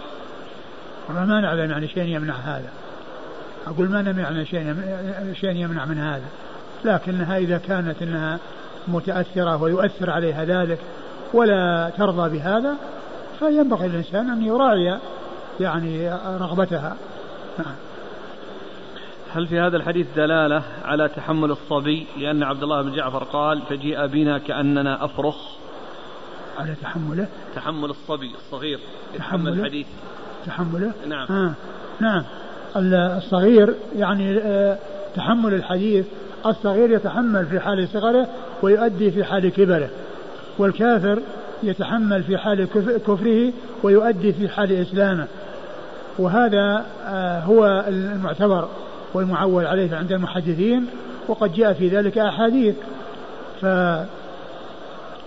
ما 1.09 1.25
نعلم 1.25 1.71
يعني 1.71 1.87
شيء 1.87 2.03
يمنع 2.03 2.33
هذا. 2.33 2.69
أقول 3.67 3.89
ما 3.89 4.01
نمنع 4.01 4.43
شيء 4.43 4.75
شيء 5.33 5.55
يمنع 5.55 5.85
من 5.85 5.97
هذا. 5.97 6.25
لكنها 6.85 7.37
إذا 7.37 7.57
كانت 7.57 8.01
أنها 8.01 8.39
متأثرة 8.87 9.61
ويؤثر 9.63 10.09
عليها 10.09 10.45
ذلك 10.45 10.79
ولا 11.33 11.91
ترضى 11.97 12.37
بهذا 12.37 12.75
فينبغي 13.39 13.85
الإنسان 13.85 14.29
أن 14.29 14.41
يراعي 14.45 14.99
يعني 15.59 16.09
رغبتها. 16.39 16.95
نعم. 17.57 17.75
هل 19.33 19.47
في 19.47 19.59
هذا 19.59 19.77
الحديث 19.77 20.07
دلالة 20.15 20.63
على 20.85 21.07
تحمل 21.07 21.51
الصبي؟ 21.51 22.07
لأن 22.17 22.43
عبد 22.43 22.63
الله 22.63 22.81
بن 22.81 22.95
جعفر 22.95 23.23
قال 23.23 23.61
فجيء 23.61 24.05
بنا 24.07 24.37
كأننا 24.37 25.05
أفرخ. 25.05 25.35
على 26.59 26.75
تحمله؟ 26.81 27.27
تحمل 27.55 27.89
الصبي 27.89 28.31
الصغير 28.35 28.79
يتحمل 29.15 29.53
الحديث. 29.53 29.87
تحمله؟ 30.45 30.91
نعم. 31.07 31.27
آه 31.29 31.53
نعم. 31.99 32.23
الصغير 32.75 33.73
يعني 33.95 34.37
آه 34.37 34.77
تحمل 35.15 35.53
الحديث 35.53 36.05
الصغير 36.45 36.91
يتحمل 36.91 37.45
في 37.45 37.59
حال 37.59 37.87
صغره 37.93 38.27
ويؤدي 38.61 39.11
في 39.11 39.23
حال 39.23 39.49
كبره 39.49 39.89
والكافر 40.57 41.19
يتحمل 41.63 42.23
في 42.23 42.37
حال 42.37 42.67
كفره 43.07 43.53
ويؤدي 43.83 44.33
في 44.33 44.49
حال 44.49 44.71
إسلامه. 44.71 45.27
وهذا 46.19 46.85
آه 47.05 47.39
هو 47.39 47.85
المعتبر. 47.87 48.67
والمعول 49.13 49.65
عليه 49.65 49.95
عند 49.95 50.11
المحدثين 50.11 50.85
وقد 51.27 51.53
جاء 51.53 51.73
في 51.73 51.87
ذلك 51.87 52.17
أحاديث. 52.17 52.75
ف 53.61 53.65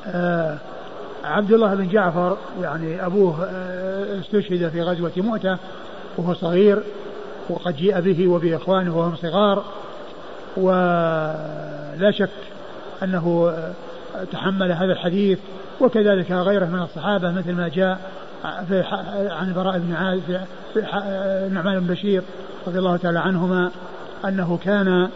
آه 0.06 0.58
عبد 1.24 1.52
الله 1.52 1.74
بن 1.74 1.88
جعفر 1.88 2.36
يعني 2.62 3.06
أبوه 3.06 3.44
آه، 3.44 4.20
استشهد 4.20 4.68
في 4.68 4.82
غزوة 4.82 5.12
مؤتة 5.16 5.56
وهو 6.16 6.34
صغير 6.34 6.82
وقد 7.50 7.76
جيء 7.76 8.00
به 8.00 8.28
وبإخوانه 8.28 8.98
وهم 8.98 9.16
صغار. 9.16 9.64
ولا 10.56 12.10
شك 12.10 12.28
أنه 13.02 13.52
آه، 13.54 14.24
تحمل 14.32 14.72
هذا 14.72 14.92
الحديث 14.92 15.38
وكذلك 15.80 16.30
غيره 16.30 16.64
من 16.64 16.82
الصحابة 16.82 17.30
مثل 17.30 17.52
ما 17.52 17.68
جاء 17.68 17.98
في 18.68 18.84
عن 19.30 19.48
البراء 19.48 19.78
بن 19.78 19.94
عازب 19.94 20.40
نعمان 21.54 21.80
بن 21.80 21.86
بشير. 21.86 22.22
رضي 22.66 22.78
الله 22.78 22.96
تعالى 22.96 23.18
عنهما 23.18 23.70
أنه 24.24 24.58
كان 24.64 25.08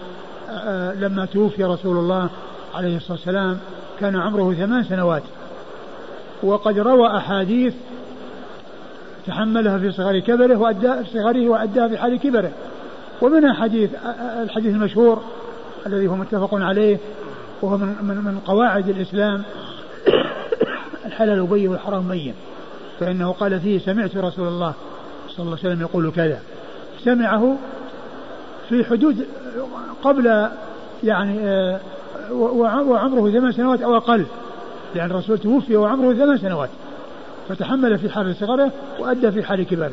آه، 0.50 0.94
لما 0.94 1.24
توفي 1.24 1.64
رسول 1.64 1.96
الله 1.96 2.28
عليه 2.74 2.96
الصلاة 2.96 3.12
والسلام 3.12 3.58
كان 4.00 4.16
عمره 4.16 4.54
ثمان 4.54 4.84
سنوات. 4.84 5.22
وقد 6.42 6.78
روى 6.78 7.16
أحاديث 7.16 7.74
تحملها 9.26 9.78
في 9.78 9.92
صغر 9.92 10.18
كبره 10.18 10.56
وأدى 10.56 10.92
صغره 11.12 11.48
وأداها 11.48 11.88
في 11.88 11.98
حال 11.98 12.18
كبره. 12.18 12.50
ومنها 13.22 13.52
حديث 13.52 13.90
الحديث 14.42 14.74
المشهور 14.74 15.22
الذي 15.86 16.06
هو 16.06 16.16
متفق 16.16 16.54
عليه 16.54 16.98
وهو 17.62 17.76
من, 17.76 17.96
من, 18.02 18.16
من 18.16 18.38
قواعد 18.38 18.88
الإسلام 18.88 19.42
الحلال 21.06 21.46
بين 21.46 21.68
والحرام 21.68 22.08
بين. 22.08 22.34
فإنه 23.00 23.32
قال 23.32 23.60
فيه 23.60 23.78
سمعت 23.78 24.16
رسول 24.16 24.48
الله 24.48 24.74
صلى 25.28 25.44
الله 25.44 25.58
عليه 25.58 25.68
وسلم 25.68 25.80
يقول 25.80 26.10
كذا. 26.10 26.40
سمعه 27.06 27.56
في 28.68 28.84
حدود 28.84 29.26
قبل 30.02 30.48
يعني 31.04 31.38
آه، 31.40 31.80
وعمره 32.32 33.30
ثمان 33.30 33.52
سنوات 33.52 33.82
أو 33.82 33.96
أقل. 33.96 34.26
لأن 34.94 35.10
الرسول 35.10 35.38
توفي 35.38 35.76
وعمره 35.76 36.12
ثمان 36.12 36.38
سنوات. 36.38 36.68
فتحمل 37.48 37.98
في 37.98 38.10
حال 38.10 38.36
صغره 38.36 38.70
وأدى 38.98 39.32
في 39.32 39.42
حال 39.42 39.66
كبره. 39.66 39.90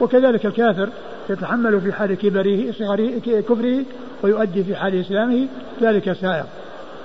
وكذلك 0.00 0.46
الكافر 0.46 0.88
يتحمل 1.30 1.80
في 1.80 1.92
حال 1.92 2.14
كبره 2.14 2.72
صغره 2.72 3.18
كفره 3.24 3.84
ويؤدي 4.22 4.64
في 4.64 4.76
حال 4.76 5.00
إسلامه 5.00 5.46
ذلك 5.82 6.12
سائر. 6.12 6.44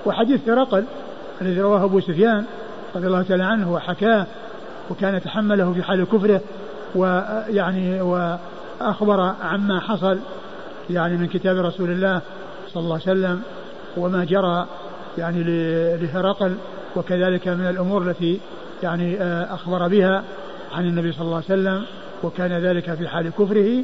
وحديث 0.06 0.40
ثرقل 0.40 0.84
الذي 1.42 1.60
رواه 1.60 1.84
أبو 1.84 2.00
سفيان 2.00 2.44
رضي 2.96 3.06
الله 3.06 3.22
تعالى 3.22 3.44
عنه 3.44 3.72
وحكاه 3.72 4.26
وكان 4.90 5.14
يتحمله 5.14 5.72
في 5.72 5.82
حال 5.82 6.04
كفره 6.04 6.40
ويعني 6.94 8.00
وأخبر 8.80 9.20
عما 9.42 9.80
حصل 9.80 10.18
يعني 10.90 11.16
من 11.16 11.26
كتاب 11.26 11.56
رسول 11.56 11.90
الله 11.90 12.20
صلى 12.68 12.82
الله 12.82 13.00
عليه 13.06 13.18
وسلم 13.18 13.42
وما 13.96 14.24
جرى 14.24 14.66
يعني 15.18 15.42
لهرقل 15.96 16.54
وكذلك 16.96 17.48
من 17.48 17.66
الأمور 17.66 18.02
التي 18.02 18.40
يعني 18.82 19.20
آه، 19.20 19.54
أخبر 19.54 19.88
بها 19.88 20.22
عن 20.72 20.86
النبي 20.86 21.12
صلى 21.12 21.22
الله 21.22 21.34
عليه 21.34 21.44
وسلم 21.44 21.84
وكان 22.22 22.52
ذلك 22.52 22.94
في 22.94 23.08
حال 23.08 23.30
كفره 23.30 23.82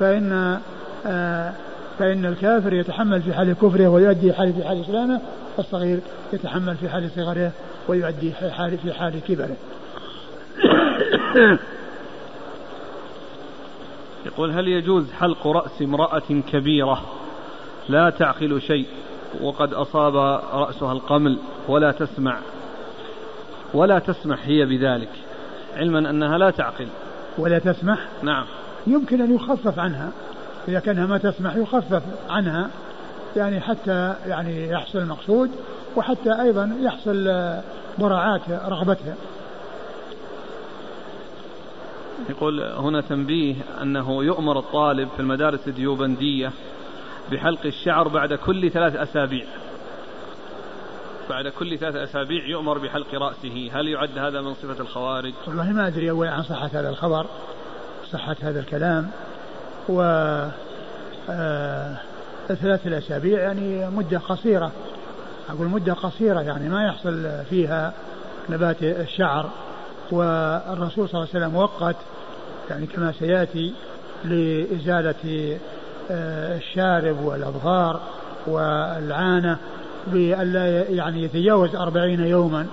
فإن 0.00 0.58
آه، 1.06 1.52
فإن 1.98 2.26
الكافر 2.26 2.72
يتحمل 2.72 3.22
في 3.22 3.34
حال 3.34 3.52
كفره 3.52 3.88
ويؤدي 3.88 4.32
حال 4.32 4.52
في 4.52 4.64
حال 4.64 4.80
إسلامه 4.80 5.20
الصغير 5.58 6.00
يتحمل 6.32 6.76
في 6.76 6.88
حال 6.88 7.10
صغره 7.16 7.50
ويؤدي 7.88 8.32
في 8.40 8.50
حال 8.50 8.78
في 8.78 8.92
حال 8.92 9.20
كبره. 9.28 9.56
يقول 14.26 14.50
هل 14.50 14.68
يجوز 14.68 15.12
حلق 15.12 15.46
رأس 15.46 15.82
امرأة 15.82 16.42
كبيرة 16.52 17.02
لا 17.88 18.10
تعقل 18.10 18.60
شيء 18.60 18.86
وقد 19.42 19.74
أصاب 19.74 20.16
رأسها 20.52 20.92
القمل 20.92 21.38
ولا 21.68 21.92
تسمع 21.92 22.38
ولا 23.74 23.98
تسمح 23.98 24.38
هي 24.46 24.66
بذلك 24.66 25.10
علما 25.76 26.10
أنها 26.10 26.38
لا 26.38 26.50
تعقل 26.50 26.88
ولا 27.38 27.58
تسمح؟ 27.58 27.98
نعم. 28.22 28.44
يمكن 28.86 29.20
أن 29.20 29.34
يخفف 29.34 29.78
عنها 29.78 30.10
إذا 30.68 30.80
كانها 30.80 31.06
ما 31.06 31.18
تسمح 31.18 31.56
يخفف 31.56 32.02
عنها 32.30 32.70
يعني 33.36 33.60
حتى 33.60 34.14
يعني 34.26 34.68
يحصل 34.68 34.98
المقصود 34.98 35.50
وحتى 35.96 36.40
أيضا 36.40 36.76
يحصل 36.80 37.24
مراعاة 37.98 38.40
رغبتها. 38.68 39.14
يقول 42.30 42.62
هنا 42.62 43.00
تنبيه 43.00 43.54
أنه 43.82 44.24
يؤمر 44.24 44.58
الطالب 44.58 45.08
في 45.08 45.20
المدارس 45.20 45.68
الديوبندية 45.68 46.52
بحلق 47.32 47.66
الشعر 47.66 48.08
بعد 48.08 48.34
كل 48.34 48.70
ثلاث 48.70 48.96
أسابيع. 48.96 49.44
بعد 51.30 51.48
كل 51.48 51.78
ثلاث 51.78 51.96
أسابيع 51.96 52.46
يؤمر 52.46 52.78
بحلق 52.78 53.14
رأسه. 53.14 53.70
هل 53.72 53.88
يعد 53.88 54.18
هذا 54.18 54.40
من 54.40 54.54
صفة 54.54 54.80
الخوارج؟ 54.80 55.32
والله 55.46 55.72
ما 55.72 55.86
أدري 55.86 56.10
أول 56.10 56.28
عن 56.28 56.42
صحة 56.42 56.70
هذا 56.72 56.88
الخبر 56.88 57.26
صحة 58.10 58.36
هذا 58.42 58.60
الكلام. 58.60 59.10
و 59.88 60.02
آه 61.30 61.96
ثلاث 62.48 62.86
الأسابيع 62.86 63.40
يعني 63.40 63.90
مدة 63.90 64.18
قصيرة. 64.18 64.72
أقول 65.48 65.66
مدة 65.68 65.92
قصيرة 65.92 66.40
يعني 66.40 66.68
ما 66.68 66.86
يحصل 66.86 67.28
فيها 67.50 67.92
نبات 68.48 68.82
الشعر. 68.82 69.50
والرسول 70.10 71.08
صلى 71.08 71.20
الله 71.20 71.28
عليه 71.34 71.46
وسلم 71.46 71.56
وقت 71.56 71.96
يعني 72.70 72.86
كما 72.86 73.12
سيأتي 73.18 73.74
لإزالة 74.24 75.58
آه، 76.10 76.56
الشارب 76.56 77.20
والأظفار 77.24 78.00
والعانة 78.46 79.58
بألا 80.06 80.90
يعني 80.90 81.22
يتجاوز 81.22 81.76
أربعين 81.76 82.20
يوما. 82.20 82.66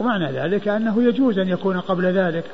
ومعنى 0.00 0.32
ذلك 0.32 0.68
أنه 0.68 1.02
يجوز 1.02 1.38
أن 1.38 1.48
يكون 1.48 1.80
قبل 1.80 2.04
ذلك. 2.04 2.44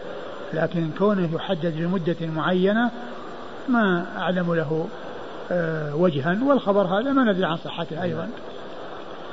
لكن 0.54 0.90
كونه 0.98 1.28
يحدد 1.34 1.76
لمدة 1.76 2.16
معينة 2.36 2.90
ما 3.68 4.06
أعلم 4.16 4.54
له 4.54 4.88
آه، 5.50 5.96
وجها. 5.96 6.38
والخبر 6.44 6.86
هذا 6.86 7.12
ما 7.12 7.32
ندري 7.32 7.44
عن 7.44 7.56
صحته 7.56 8.02
أيضا. 8.02 8.28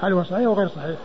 هل 0.02 0.14
هو 0.14 0.24
صحيح 0.24 0.46
أو 0.46 0.54
غير 0.54 0.68
صحيح؟ 0.68 0.96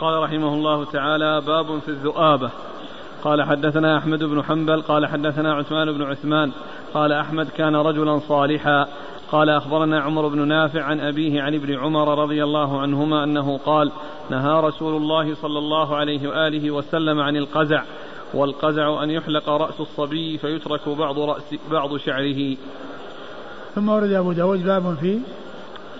قال 0.00 0.22
رحمه 0.22 0.54
الله 0.54 0.84
تعالى 0.84 1.40
باب 1.40 1.78
في 1.78 1.88
الذؤابة. 1.88 2.50
قال 3.24 3.42
حدثنا 3.42 3.98
أحمد 3.98 4.24
بن 4.24 4.42
حنبل 4.42 4.82
قال 4.82 5.06
حدثنا 5.06 5.54
عثمان 5.54 5.92
بن 5.92 6.02
عثمان 6.02 6.52
قال 6.94 7.12
أحمد 7.12 7.48
كان 7.48 7.76
رجلا 7.76 8.18
صالحا. 8.18 8.86
قال 9.32 9.50
أخبرنا 9.50 10.00
عمر 10.00 10.28
بن 10.28 10.48
نافع 10.48 10.82
عن 10.82 11.00
أبيه 11.00 11.42
عن 11.42 11.54
ابن 11.54 11.78
عمر 11.78 12.22
رضي 12.22 12.44
الله 12.44 12.80
عنهما 12.80 13.24
أنه 13.24 13.58
قال 13.58 13.92
نهى 14.30 14.60
رسول 14.60 14.96
الله 14.96 15.34
صلى 15.34 15.58
الله 15.58 15.96
عليه 15.96 16.28
وآله 16.28 16.70
وسلم 16.70 17.20
عن 17.20 17.36
القزع 17.36 17.82
والقزع 18.34 19.02
أن 19.02 19.10
يحلق 19.10 19.48
رأس 19.48 19.80
الصبي 19.80 20.38
فيترك 20.38 20.88
بعض 20.88 21.18
رأس 21.18 21.54
بعض 21.70 21.96
شعره. 21.96 22.56
ثم 23.74 23.88
ورد 23.88 24.12
أبو 24.12 24.32
داود 24.32 24.64
باب 24.64 24.96
في 25.00 25.18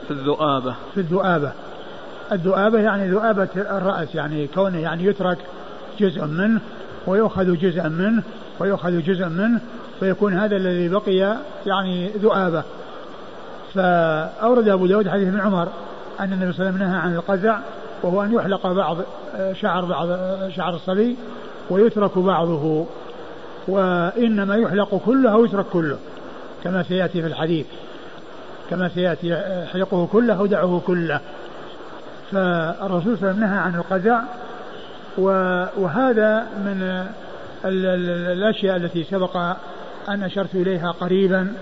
في 0.06 0.10
الذؤابة. 0.10 0.74
في 0.94 1.01
الذؤابة. 1.01 1.52
الذؤابة 2.32 2.78
يعني 2.78 3.11
ذؤابة 3.11 3.48
الرأس 3.57 4.15
يعني 4.15 4.47
كونه 4.47 4.78
يعني 4.78 5.05
يترك 5.05 5.39
جزء 6.01 6.24
منه 6.24 6.61
ويؤخذ 7.07 7.57
جزءا 7.57 7.89
منه 7.89 8.23
ويؤخذ 8.59 9.03
جزء 9.03 9.28
منه 9.28 9.61
فيكون 10.01 10.35
هذا 10.35 10.57
الذي 10.57 10.89
بقي 10.89 11.36
يعني 11.66 12.09
ذؤابة. 12.09 12.62
فأورد 13.74 14.69
أبو 14.69 14.86
داود 14.86 15.09
حديث 15.09 15.28
ابن 15.28 15.40
عمر 15.40 15.69
أن 16.20 16.32
النبي 16.32 16.53
صلى 16.53 16.69
الله 16.69 16.77
عليه 16.77 16.85
وسلم 16.85 16.89
نهى 16.89 16.98
عن 16.98 17.15
القزع 17.15 17.59
وهو 18.03 18.23
أن 18.23 18.32
يحلق 18.32 18.66
بعض 18.66 18.97
شعر 19.53 19.85
بعض 19.85 20.09
شعر 20.51 20.74
الصبي 20.74 21.16
ويترك 21.70 22.19
بعضه 22.19 22.86
وإنما 23.69 24.57
يحلق 24.57 25.01
كله 25.07 25.32
أو 25.32 25.44
يترك 25.44 25.66
كله 25.73 25.97
كما 26.65 26.82
سيأتي 26.82 27.23
في 27.23 27.27
الحديث 27.27 27.66
كما 28.70 28.89
سيأتي 28.89 29.28
يحلقه 29.65 30.07
كله 30.12 30.39
أو 30.39 30.47
دعه 30.47 30.82
كله. 30.86 31.20
فالرسول 32.32 33.19
صلى 33.19 33.31
الله 33.31 33.31
عليه 33.31 33.36
وسلم 33.36 33.40
نهى 33.40 33.59
عن 33.59 33.74
القزع 33.74 34.20
وهذا 35.77 36.47
من 36.65 37.07
الأشياء 37.65 38.77
التي 38.77 39.05
سبق 39.05 39.36
أن 40.09 40.23
أشرت 40.23 40.55
إليها 40.55 40.90
قريبا 40.90 41.53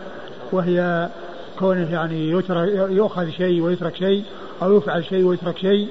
وهي 0.53 1.09
كونه 1.59 1.93
يعني 1.93 2.29
يؤخذ 2.91 3.31
شيء 3.31 3.63
ويترك 3.63 3.97
شيء 3.97 4.25
أو 4.63 4.77
يفعل 4.77 5.05
شيء 5.05 5.25
ويترك 5.25 5.59
شيء. 5.59 5.89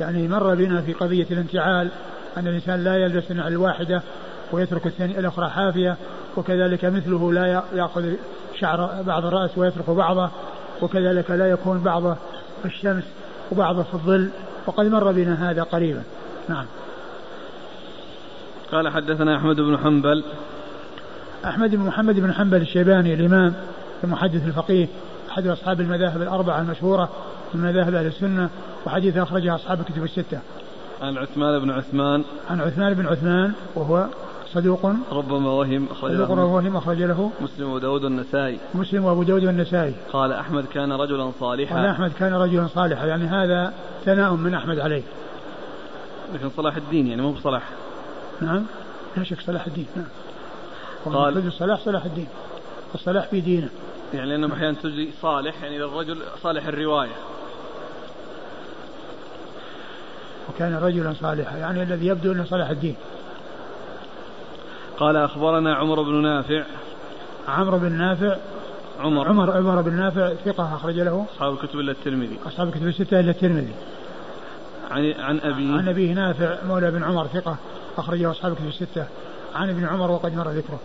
يعني 0.00 0.28
مر 0.28 0.54
بنا 0.54 0.80
في 0.80 0.92
قضية 0.92 1.26
الانتعال 1.30 1.88
أن 2.36 2.46
الإنسان 2.46 2.84
لا 2.84 2.96
يلبس 2.96 3.30
النعل 3.30 3.52
الواحدة 3.52 4.02
ويترك 4.52 4.86
الثانية 4.86 5.18
الأخرى 5.18 5.48
حافية 5.50 5.96
وكذلك 6.36 6.84
مثله 6.84 7.32
لا 7.32 7.62
يأخذ 7.74 8.12
شعر 8.60 9.02
بعض 9.02 9.24
الرأس 9.24 9.58
ويترك 9.58 9.90
بعضه 9.90 10.30
وكذلك 10.82 11.30
لا 11.30 11.50
يكون 11.50 11.78
بعضه 11.78 12.14
في 12.62 12.68
الشمس 12.68 13.04
وبعضه 13.52 13.82
في 13.82 13.94
الظل 13.94 14.30
وقد 14.66 14.86
مر 14.86 15.12
بنا 15.12 15.50
هذا 15.50 15.62
قريبا. 15.62 16.02
نعم. 16.48 16.66
قال 18.72 18.88
حدثنا 18.88 19.36
أحمد 19.36 19.56
بن 19.56 19.78
حنبل. 19.78 20.24
أحمد 21.44 21.70
بن 21.70 21.82
محمد 21.82 22.20
بن 22.20 22.32
حنبل 22.32 22.60
الشيباني 22.62 23.14
الإمام 23.14 23.54
المحدث 24.04 24.46
الفقيه 24.46 24.88
أحد 25.30 25.46
أصحاب 25.46 25.80
المذاهب 25.80 26.22
الأربعة 26.22 26.60
المشهورة 26.60 27.08
من 27.54 27.60
مذاهب 27.60 27.94
أهل 27.94 28.06
السنة 28.06 28.50
وحديث 28.86 29.16
أخرجها 29.16 29.54
أصحاب 29.54 29.80
الكتب 29.80 30.04
الستة. 30.04 30.38
عن 31.02 31.16
عثمان 31.16 31.58
بن 31.58 31.70
عثمان. 31.70 32.24
عن 32.50 32.60
عثمان 32.60 32.94
بن 32.94 33.06
عثمان 33.06 33.52
وهو 33.74 34.06
صدوق. 34.52 34.86
ربما 35.12 35.50
وهم 35.50 35.86
أخرج 35.90 36.12
صدوق 36.12 36.30
ربما 36.30 36.44
وهم 36.44 36.76
أخرج 36.76 37.02
له. 37.02 37.30
مسلم 37.40 37.70
وداود 37.70 38.04
والنسائي. 38.04 38.58
مسلم 38.74 39.04
وأبو 39.04 39.22
داود 39.22 39.44
والنسائي. 39.44 39.94
قال 40.12 40.32
أحمد 40.32 40.64
كان 40.66 40.92
رجلا 40.92 41.32
صالحا. 41.40 41.76
قال 41.76 41.86
أحمد 41.86 42.12
كان 42.12 42.34
رجلا 42.34 42.66
صالحا. 42.66 43.06
يعني 43.06 43.24
هذا 43.24 43.74
ثناء 44.04 44.34
من 44.34 44.54
أحمد 44.54 44.78
عليه. 44.78 45.02
لكن 46.34 46.50
صلاح 46.56 46.76
الدين 46.76 47.06
يعني 47.06 47.22
مو 47.22 47.32
بصلاح. 47.32 47.62
نعم. 48.40 48.66
لا 49.16 49.24
شك 49.24 49.40
صلاح 49.40 49.66
الدين. 49.66 49.86
نعم. 49.96 50.06
قال 51.14 51.46
الصلاح 51.46 51.80
صلاح 51.80 52.04
الدين. 52.04 52.28
الصلاح 52.94 53.26
في 53.26 53.40
دينه. 53.40 53.68
يعني 54.14 54.30
لأنه 54.30 54.54
أحيانا 54.54 54.76
تجي 54.82 55.10
صالح 55.22 55.62
يعني 55.62 55.78
للرجل 55.78 56.18
صالح 56.42 56.66
الرواية. 56.66 57.16
وكان 60.48 60.74
رجلا 60.74 61.14
صالحا. 61.20 61.56
يعني 61.56 61.82
الذي 61.82 62.06
يبدو 62.06 62.32
أنه 62.32 62.44
صلاح 62.44 62.70
الدين. 62.70 62.96
قال 64.98 65.16
أخبرنا 65.16 65.74
عمر 65.74 66.02
بن 66.02 66.22
نافع. 66.22 66.64
عمرو 67.48 67.78
بن 67.78 67.92
نافع. 67.92 68.36
عمر. 69.00 69.28
عمر 69.28 69.56
عمر 69.56 69.82
بن 69.82 69.92
نافع 69.92 70.34
ثقة 70.34 70.74
أخرج 70.76 70.94
له. 70.94 71.26
أصحاب 71.34 71.52
الكتب 71.52 71.78
إلا 71.78 71.92
الترمذي. 71.92 72.38
أصحاب 72.46 72.68
الكتب 72.68 72.86
الستة 72.86 73.20
إلا 73.20 73.30
الترمذي. 73.30 73.72
عن 74.90 75.12
عن 75.12 75.38
أبيه 75.38 75.72
عن 75.72 75.88
أبيه 75.88 76.12
نافع 76.12 76.56
مولى 76.68 76.90
بن 76.90 77.04
عمر 77.04 77.26
ثقة 77.26 77.56
أخرجه 77.98 78.30
أصحاب 78.30 78.52
الكتب 78.52 78.66
الستة. 78.66 79.06
عن 79.54 79.70
ابن 79.70 79.84
عمر 79.84 80.10
وقد 80.10 80.36
مر 80.36 80.48
ذكره. 80.50 80.80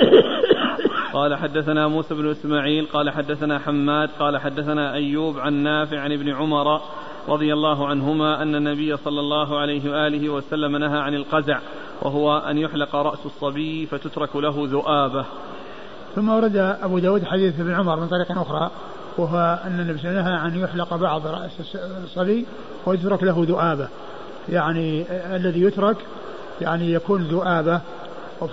قال 1.12 1.34
حدثنا 1.34 1.88
موسى 1.88 2.14
بن 2.14 2.30
إسماعيل 2.30 2.86
قال 2.92 3.10
حدثنا 3.10 3.58
حماد 3.58 4.10
قال 4.18 4.38
حدثنا 4.38 4.94
أيوب 4.94 5.38
عن 5.38 5.52
نافع 5.52 6.00
عن 6.00 6.12
ابن 6.12 6.28
عمر 6.28 6.80
رضي 7.28 7.52
الله 7.52 7.88
عنهما 7.88 8.42
أن 8.42 8.54
النبي 8.54 8.96
صلى 8.96 9.20
الله 9.20 9.58
عليه 9.58 9.90
وآله 9.90 10.28
وسلم 10.28 10.76
نهى 10.76 10.98
عن 10.98 11.14
القزع. 11.14 11.58
وهو 12.02 12.38
أن 12.38 12.58
يحلق 12.58 12.96
رأس 12.96 13.18
الصبي 13.26 13.86
فتترك 13.86 14.36
له 14.36 14.54
ذؤابة. 14.56 15.24
ثم 16.16 16.28
ورد 16.28 16.56
أبو 16.56 16.98
داود 16.98 17.24
حديث 17.24 17.60
ابن 17.60 17.74
عمر 17.74 18.00
من 18.00 18.08
طريق 18.08 18.38
أخرى 18.38 18.70
وهو 19.18 19.60
أن 19.64 19.80
النبي 19.80 20.02
نهى 20.02 20.46
أن 20.46 20.60
يحلق 20.60 20.94
بعض 20.94 21.26
رأس 21.26 21.76
الصبي 22.04 22.46
ويترك 22.86 23.22
له 23.22 23.44
ذؤابة. 23.48 23.88
يعني 24.48 25.04
الذي 25.36 25.62
يترك 25.62 25.96
يعني 26.60 26.92
يكون 26.92 27.22
ذؤابة 27.22 27.80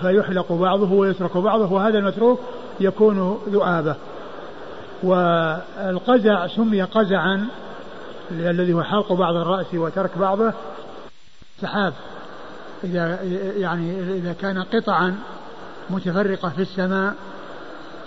فيحلق 0.00 0.52
بعضه 0.52 0.92
ويترك 0.92 1.36
بعضه 1.36 1.72
وهذا 1.72 1.98
المتروك 1.98 2.40
يكون 2.80 3.38
ذؤابة 3.48 3.96
والقزع 5.02 6.46
سمي 6.46 6.82
قزعا 6.82 7.46
الذي 8.30 8.72
هو 8.72 8.82
حلق 8.82 9.12
بعض 9.12 9.34
الرأس 9.34 9.74
وترك 9.74 10.18
بعضه 10.18 10.52
سحاب 11.60 11.92
إذا 12.84 13.22
يعني 13.56 14.00
إذا 14.00 14.32
كان 14.32 14.62
قطعا 14.62 15.18
متفرقة 15.90 16.48
في 16.48 16.62
السماء 16.62 17.14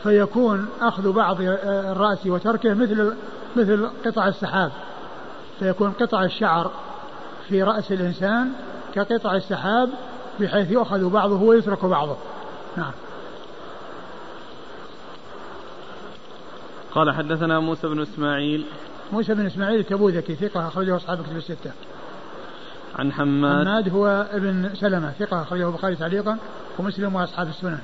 فيكون 0.04 0.68
أخذ 0.82 1.12
بعض 1.12 1.38
الرأس 1.42 2.26
وتركه 2.26 2.74
مثل 2.74 3.14
مثل 3.56 3.90
قطع 4.06 4.28
السحاب. 4.28 4.72
فيكون 5.60 5.92
قطع 5.92 6.24
الشعر 6.24 6.72
في 7.50 7.64
رأس 7.64 7.92
الإنسان 7.92 8.50
كقطع 8.94 9.36
السحاب 9.36 9.90
بحيث 10.40 10.72
يؤخذ 10.72 11.10
بعضه 11.10 11.42
ويترك 11.42 11.86
بعضه. 11.86 12.18
نعم. 12.78 12.92
قال 16.92 17.12
حدثنا 17.12 17.60
موسى 17.60 17.88
بن 17.88 18.02
إسماعيل. 18.02 18.66
موسى 19.14 19.34
بن 19.34 19.46
إسماعيل 19.46 19.80
التبوذكي 19.80 20.36
ثقة 20.36 20.68
أخرجه 20.68 20.96
أصحاب 20.96 21.20
الكتب 21.20 21.38
الستة. 21.38 21.72
عن 22.96 23.14
حماد 23.14 23.68
حماد 23.68 23.90
هو 23.90 24.28
ابن 24.32 24.70
سلمة 24.76 25.12
ثقة 25.12 25.42
أخرجه 25.42 25.68
البخاري 25.68 25.96
تعليقا 25.96 26.38
ومسلم 26.80 27.16
وأصحاب 27.16 27.48
السنن. 27.48 27.80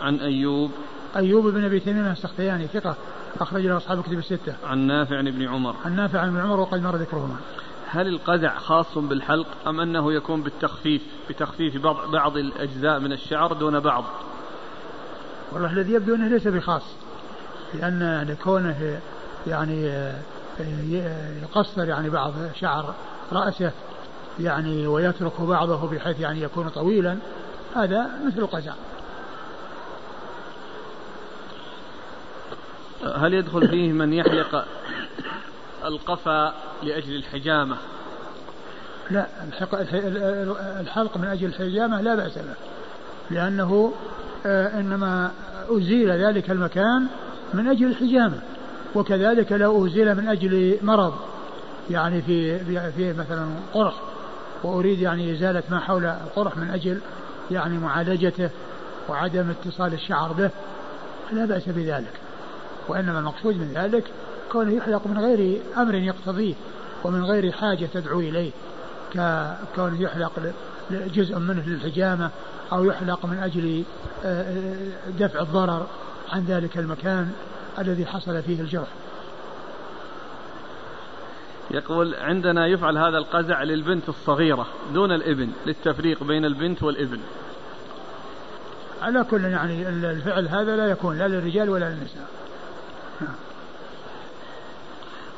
عن 0.00 0.16
أيوب 0.20 0.70
أيوب 1.16 1.46
بن 1.46 1.64
أبي 1.64 1.80
تميم 1.80 2.06
السختياني 2.06 2.66
ثقة 2.66 2.96
أخرج 3.40 3.66
له 3.66 3.76
أصحاب 3.76 3.98
الكتب 3.98 4.18
الستة. 4.18 4.54
عن 4.64 4.78
نافع 4.78 5.18
عن 5.18 5.28
ابن 5.28 5.48
عمر. 5.48 5.74
عن 5.84 5.96
نافع 5.96 6.20
عن 6.20 6.28
ابن 6.28 6.40
عمر 6.40 6.60
وقد 6.60 6.82
مر 6.82 6.96
ذكرهما. 6.96 7.36
هل 7.88 8.08
القزع 8.08 8.58
خاص 8.58 8.98
بالحلق 8.98 9.46
أم 9.66 9.80
أنه 9.80 10.12
يكون 10.12 10.42
بالتخفيف 10.42 11.02
بتخفيف 11.30 11.76
بعض, 11.76 12.10
بعض 12.10 12.36
الأجزاء 12.36 13.00
من 13.00 13.12
الشعر 13.12 13.52
دون 13.52 13.80
بعض 13.80 14.04
والله 15.52 15.72
الذي 15.72 15.92
يبدو 15.92 16.14
أنه 16.14 16.28
ليس 16.28 16.48
بخاص 16.48 16.82
لأن 17.74 18.26
لكونه 18.28 19.00
يعني 19.46 20.12
يقصر 21.42 21.88
يعني 21.88 22.10
بعض 22.10 22.32
شعر 22.60 22.94
رأسه 23.32 23.72
يعني 24.40 24.86
ويترك 24.86 25.40
بعضه 25.40 25.88
بحيث 25.88 26.20
يعني 26.20 26.42
يكون 26.42 26.68
طويلا 26.68 27.18
هذا 27.76 28.10
مثل 28.26 28.38
القزع. 28.38 28.72
هل 33.14 33.34
يدخل 33.34 33.68
فيه 33.68 33.92
من 33.92 34.12
يحلق 34.12 34.64
القفا 35.84 36.54
لأجل 36.82 37.16
الحجامة؟ 37.16 37.76
لا 39.10 39.26
الحلق 40.80 41.16
من 41.16 41.24
أجل 41.24 41.46
الحجامة 41.46 42.00
لا 42.00 42.14
بأس 42.14 42.38
به 42.38 42.54
لأنه 43.30 43.92
آه، 44.46 44.80
إنما 44.80 45.30
أزيل 45.68 46.10
ذلك 46.10 46.50
المكان 46.50 47.06
من 47.54 47.68
أجل 47.68 47.86
الحجامة. 47.86 48.38
وكذلك 48.96 49.52
لو 49.52 49.86
أزيل 49.86 50.14
من 50.14 50.28
أجل 50.28 50.78
مرض 50.82 51.14
يعني 51.90 52.22
في 52.22 52.58
في 52.92 53.12
مثلا 53.12 53.46
قرح 53.74 53.94
وأريد 54.64 55.00
يعني 55.00 55.32
إزالة 55.32 55.62
ما 55.70 55.80
حول 55.80 56.04
القرح 56.04 56.56
من 56.56 56.70
أجل 56.70 57.00
يعني 57.50 57.78
معالجته 57.78 58.50
وعدم 59.08 59.50
اتصال 59.50 59.94
الشعر 59.94 60.32
به 60.32 60.50
لا 61.32 61.44
بأس 61.44 61.68
بذلك. 61.68 62.12
وإنما 62.88 63.18
المقصود 63.18 63.56
من 63.56 63.72
ذلك 63.74 64.04
كونه 64.52 64.72
يحلق 64.72 65.06
من 65.06 65.18
غير 65.18 65.60
أمر 65.76 65.94
يقتضيه 65.94 66.54
ومن 67.04 67.24
غير 67.24 67.52
حاجة 67.52 67.88
تدعو 67.94 68.20
إليه 68.20 68.50
ككونه 69.12 70.02
يحلق 70.02 70.32
جزء 70.90 71.38
منه 71.38 71.62
للحجامة 71.66 72.30
أو 72.72 72.84
يحلق 72.84 73.26
من 73.26 73.38
أجل 73.38 73.84
آه، 74.24 74.42
آه، 74.42 75.10
دفع 75.18 75.40
الضرر 75.40 75.86
عن 76.32 76.44
ذلك 76.44 76.78
المكان. 76.78 77.30
الذي 77.78 78.06
حصل 78.06 78.42
فيه 78.42 78.60
الجرح 78.60 78.88
يقول 81.70 82.14
عندنا 82.14 82.66
يفعل 82.66 82.98
هذا 82.98 83.18
القزع 83.18 83.62
للبنت 83.62 84.08
الصغيرة 84.08 84.66
دون 84.94 85.12
الإبن 85.12 85.48
للتفريق 85.66 86.24
بين 86.24 86.44
البنت 86.44 86.82
والإبن 86.82 87.20
على 89.02 89.24
كل 89.24 89.44
يعني 89.44 89.88
الفعل 89.88 90.48
هذا 90.48 90.76
لا 90.76 90.86
يكون 90.86 91.18
لا 91.18 91.28
للرجال 91.28 91.70
ولا 91.70 91.90
للنساء. 91.90 92.28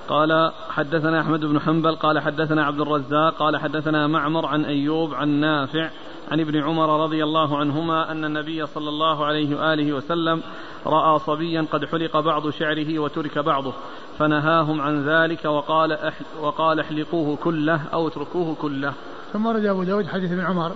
قال 0.09 0.53
حدثنا 0.71 1.21
أحمد 1.21 1.41
بن 1.41 1.61
حنبل 1.61 1.97
قال 1.97 2.19
حدثنا 2.19 2.65
عبد 2.65 2.81
الرزاق 2.81 3.35
قال 3.35 3.57
حدثنا 3.57 4.07
معمر 4.07 4.47
عن 4.47 4.65
أيوب 4.65 5.15
عن 5.15 5.29
نافع 5.29 5.91
عن 6.31 6.41
ابن 6.41 6.63
عمر 6.63 7.05
رضي 7.05 7.25
الله 7.25 7.59
عنهما 7.59 8.13
أن 8.13 8.25
النبي 8.25 8.67
صلى 8.67 8.89
الله 8.89 9.25
عليه 9.25 9.57
وآله 9.57 9.93
وسلم 9.93 10.43
رأى 10.87 11.19
صبيا 11.19 11.67
قد 11.73 11.85
حلق 11.85 12.21
بعض 12.21 12.51
شعره 12.51 12.99
وترك 12.99 13.39
بعضه 13.39 13.73
فنهاهم 14.19 14.81
عن 14.81 15.09
ذلك 15.09 15.45
وقال 15.45 15.93
أحل 15.93 16.25
وقال 16.41 16.81
احلقوه 16.81 17.37
كله 17.37 17.81
أو 17.93 18.09
اتركوه 18.09 18.55
كله. 18.63 18.93
ثم 19.33 19.47
ورد 19.47 19.65
أبو 19.65 19.83
داود 19.83 20.07
حديث 20.07 20.33
ابن 20.33 20.41
عمر 20.41 20.73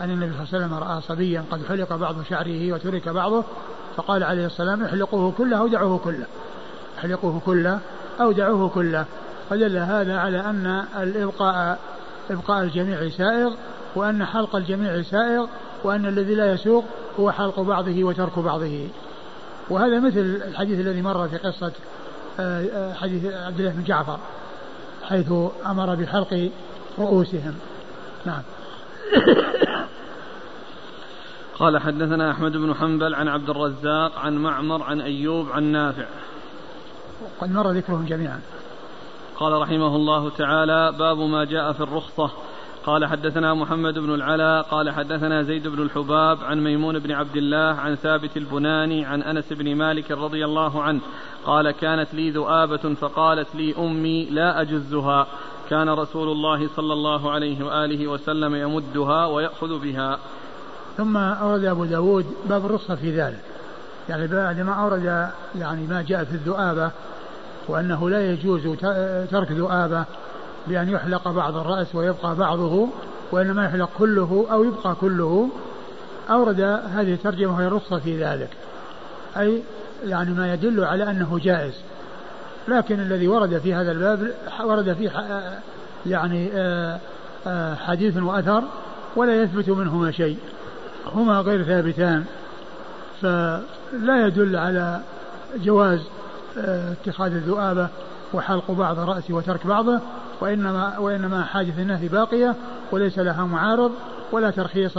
أن 0.00 0.10
النبي 0.10 0.32
صلى 0.32 0.42
الله 0.42 0.48
عليه 0.52 0.64
وسلم 0.64 0.74
رأى 0.74 1.00
صبيا 1.00 1.44
قد 1.50 1.66
حلق 1.66 1.96
بعض 1.96 2.22
شعره 2.22 2.72
وترك 2.72 3.08
بعضه 3.08 3.44
فقال 3.96 4.24
عليه 4.24 4.46
السلام 4.46 4.84
احلقوه 4.84 5.32
كله 5.38 5.58
أو 5.58 5.68
دعوه 5.68 5.98
كله. 5.98 6.26
احلقوه 6.98 7.40
كله 7.46 7.80
أو 8.20 8.32
دعوه 8.32 8.68
كله. 8.68 9.04
فدل 9.50 9.76
هذا 9.76 10.18
على 10.18 10.40
أن 10.40 10.84
الإبقاء 11.02 11.78
إبقاء 12.30 12.62
الجميع 12.62 13.08
سائغ 13.08 13.52
وأن 13.94 14.24
حلق 14.24 14.56
الجميع 14.56 15.02
سائغ 15.02 15.46
وأن 15.84 16.06
الذي 16.06 16.34
لا 16.34 16.52
يسوق 16.52 16.84
هو 17.20 17.30
حلق 17.30 17.60
بعضه 17.60 18.04
وترك 18.04 18.38
بعضه. 18.38 18.88
وهذا 19.70 20.00
مثل 20.00 20.18
الحديث 20.18 20.80
الذي 20.80 21.02
مر 21.02 21.28
في 21.28 21.36
قصة 21.36 21.72
آه، 22.40 22.66
آه، 22.72 22.94
حديث 22.94 23.24
عبد 23.24 23.60
الله 23.60 23.70
بن 23.70 23.84
جعفر 23.84 24.18
حيث 25.08 25.32
أمر 25.66 25.94
بحلق 25.94 26.50
رؤوسهم. 26.98 27.54
نعم. 28.24 28.42
قال 31.58 31.78
حدثنا 31.78 32.30
أحمد 32.30 32.52
بن 32.52 32.74
حنبل 32.74 33.14
عن 33.14 33.28
عبد 33.28 33.50
الرزاق 33.50 34.18
عن 34.18 34.36
معمر 34.36 34.82
عن 34.82 35.00
أيوب 35.00 35.50
عن 35.52 35.62
نافع. 35.62 36.06
قد 37.40 37.52
مر 37.52 37.70
ذكرهم 37.70 38.06
جميعا. 38.06 38.40
قال 39.36 39.52
رحمه 39.52 39.96
الله 39.96 40.30
تعالى 40.30 40.92
باب 40.98 41.18
ما 41.18 41.44
جاء 41.44 41.72
في 41.72 41.80
الرخصة. 41.80 42.30
قال 42.86 43.06
حدثنا 43.06 43.54
محمد 43.54 43.98
بن 43.98 44.14
العلاء 44.14 44.62
قال 44.62 44.90
حدثنا 44.90 45.42
زيد 45.42 45.68
بن 45.68 45.82
الحباب 45.82 46.38
عن 46.44 46.64
ميمون 46.64 46.98
بن 46.98 47.12
عبد 47.12 47.36
الله 47.36 47.80
عن 47.80 47.94
ثابت 47.94 48.36
البناني 48.36 49.04
عن 49.04 49.22
أنس 49.22 49.52
بن 49.52 49.74
مالك 49.74 50.10
رضي 50.10 50.44
الله 50.44 50.82
عنه 50.82 51.00
قال 51.44 51.70
كانت 51.70 52.14
لي 52.14 52.30
ذؤابة 52.30 52.94
فقالت 52.94 53.54
لي 53.54 53.74
أمي 53.78 54.24
لا 54.24 54.60
أجزها 54.60 55.26
كان 55.70 55.88
رسول 55.88 56.28
الله 56.28 56.68
صلى 56.76 56.92
الله 56.92 57.30
عليه 57.30 57.64
وآله 57.64 58.06
وسلم 58.06 58.54
يمدها 58.54 59.26
ويأخذ 59.26 59.78
بها. 59.78 60.18
ثم 60.96 61.16
أورد 61.16 61.64
أبو 61.64 61.84
داود 61.84 62.26
باب 62.48 62.66
الرخصة 62.66 62.94
في 62.94 63.10
ذلك. 63.20 63.40
يعني 64.08 64.26
بعد 64.26 64.60
ما 64.60 64.72
أورد 64.72 65.30
يعني 65.58 65.86
ما 65.86 66.02
جاء 66.02 66.24
في 66.24 66.32
الذؤابة 66.32 66.90
وأنه 67.68 68.10
لا 68.10 68.32
يجوز 68.32 68.62
ترك 69.30 69.52
ذؤابة 69.52 70.04
بأن 70.66 70.88
يحلق 70.88 71.28
بعض 71.28 71.56
الرأس 71.56 71.94
ويبقى 71.94 72.34
بعضه 72.34 72.88
وإنما 73.32 73.64
يحلق 73.64 73.90
كله 73.98 74.46
أو 74.52 74.64
يبقى 74.64 74.94
كله. 75.00 75.48
أورد 76.30 76.60
هذه 76.94 77.12
الترجمة 77.12 77.54
وهي 77.54 77.66
الرخصة 77.66 77.98
في 77.98 78.24
ذلك. 78.24 78.50
أي 79.36 79.62
يعني 80.04 80.30
ما 80.30 80.54
يدل 80.54 80.84
على 80.84 81.10
أنه 81.10 81.38
جائز. 81.42 81.74
لكن 82.68 83.00
الذي 83.00 83.28
ورد 83.28 83.58
في 83.58 83.74
هذا 83.74 83.92
الباب 83.92 84.34
ورد 84.64 84.92
فيه 84.92 85.10
يعني 86.06 86.50
آه، 86.54 86.98
آه، 87.46 87.74
حديث 87.74 88.16
وأثر 88.16 88.62
ولا 89.16 89.42
يثبت 89.42 89.68
منهما 89.68 90.10
شيء. 90.10 90.38
هما 91.06 91.40
غير 91.40 91.62
ثابتان. 91.62 92.24
فلا 93.22 94.26
يدل 94.26 94.56
على 94.56 95.00
جواز 95.56 96.00
آه، 96.58 96.92
اتخاذ 96.92 97.32
الذؤابة 97.32 97.88
وحلق 98.32 98.70
بعض 98.70 98.98
الرأس 98.98 99.30
وترك 99.30 99.66
بعضه. 99.66 100.00
وإنما 100.40 100.98
وإنما 100.98 101.44
حاجة 101.44 101.72
النهي 101.78 102.08
باقية 102.08 102.54
وليس 102.92 103.18
لها 103.18 103.44
معارض 103.44 103.92
ولا 104.32 104.50
ترخيص 104.50 104.96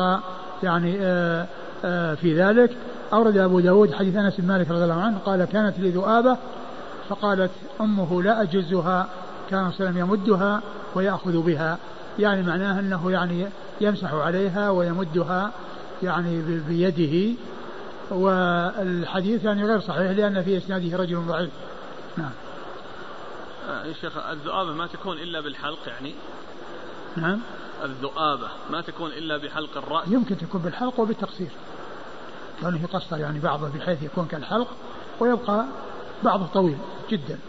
يعني 0.64 0.98
آه، 1.02 1.46
آه، 1.86 2.16
في 2.16 2.42
ذلك. 2.42 2.72
أورد 3.14 3.38
أبو 3.38 3.60
داود 3.60 3.94
حديث 3.94 4.16
أنس 4.16 4.36
بن 4.38 4.48
مالك 4.48 4.72
رضي 4.72 4.84
الله 4.84 5.02
عنه 5.02 5.18
قال 5.26 5.46
كانت 5.46 5.80
لي 5.80 5.90
ذؤابة 5.90 6.38
فقالت 7.10 7.52
أمه 7.82 8.24
لا 8.24 8.42
أجزها 8.42 9.08
كان 9.50 9.72
صلى 9.72 10.00
يمدها 10.00 10.62
ويأخذ 10.96 11.42
بها. 11.42 11.78
يعني 12.20 12.44
معناه 12.44 12.80
أنه 12.80 13.12
يعني 13.12 13.46
يمسح 13.82 14.14
عليها 14.14 14.70
ويمدها 14.70 15.52
يعني 16.04 16.42
بيده. 16.68 17.36
والحديث 18.12 19.44
يعني 19.44 19.66
غير 19.66 19.80
صحيح 19.80 20.12
لأن 20.12 20.44
في 20.44 20.58
إسناده 20.58 20.98
رجل 20.98 21.18
ضعيف. 21.28 21.50
آه، 23.70 23.86
يا 23.86 23.94
شيخ 23.94 24.18
الذؤابة 24.18 24.74
ما 24.74 24.88
تكون 24.88 25.18
إلا 25.18 25.42
بالحلق 25.42 25.88
يعني. 25.88 26.16
نعم. 27.18 27.40
الذؤابة 27.84 28.48
ما 28.70 28.82
تكون 28.82 29.12
إلا 29.12 29.38
بحلق 29.38 29.78
الرأس. 29.78 30.08
يمكن 30.08 30.38
تكون 30.38 30.62
بالحلق 30.62 31.00
وبالتقصير. 31.00 31.50
كونه 32.62 32.82
يقصر 32.84 33.18
يعني 33.18 33.40
بعضه 33.40 33.70
بحيث 33.70 34.04
يكون 34.04 34.26
كالحلق 34.26 34.68
ويبقى 35.20 35.66
بعضه 36.24 36.46
طويل 36.46 36.78
جدا. 37.10 37.40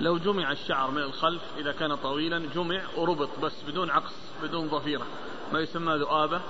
لو 0.00 0.18
جمع 0.18 0.52
الشعر 0.52 0.90
من 0.90 1.02
الخلف 1.02 1.42
إذا 1.58 1.72
كان 1.72 1.94
طويلا 1.94 2.42
جمع 2.54 2.80
وربط 2.96 3.28
بس 3.42 3.52
بدون 3.68 3.90
عقص 3.90 4.12
بدون 4.42 4.68
ظفيرة 4.68 5.06
ما 5.52 5.60
يسمى 5.60 5.94
ذؤابة؟ 5.94 6.40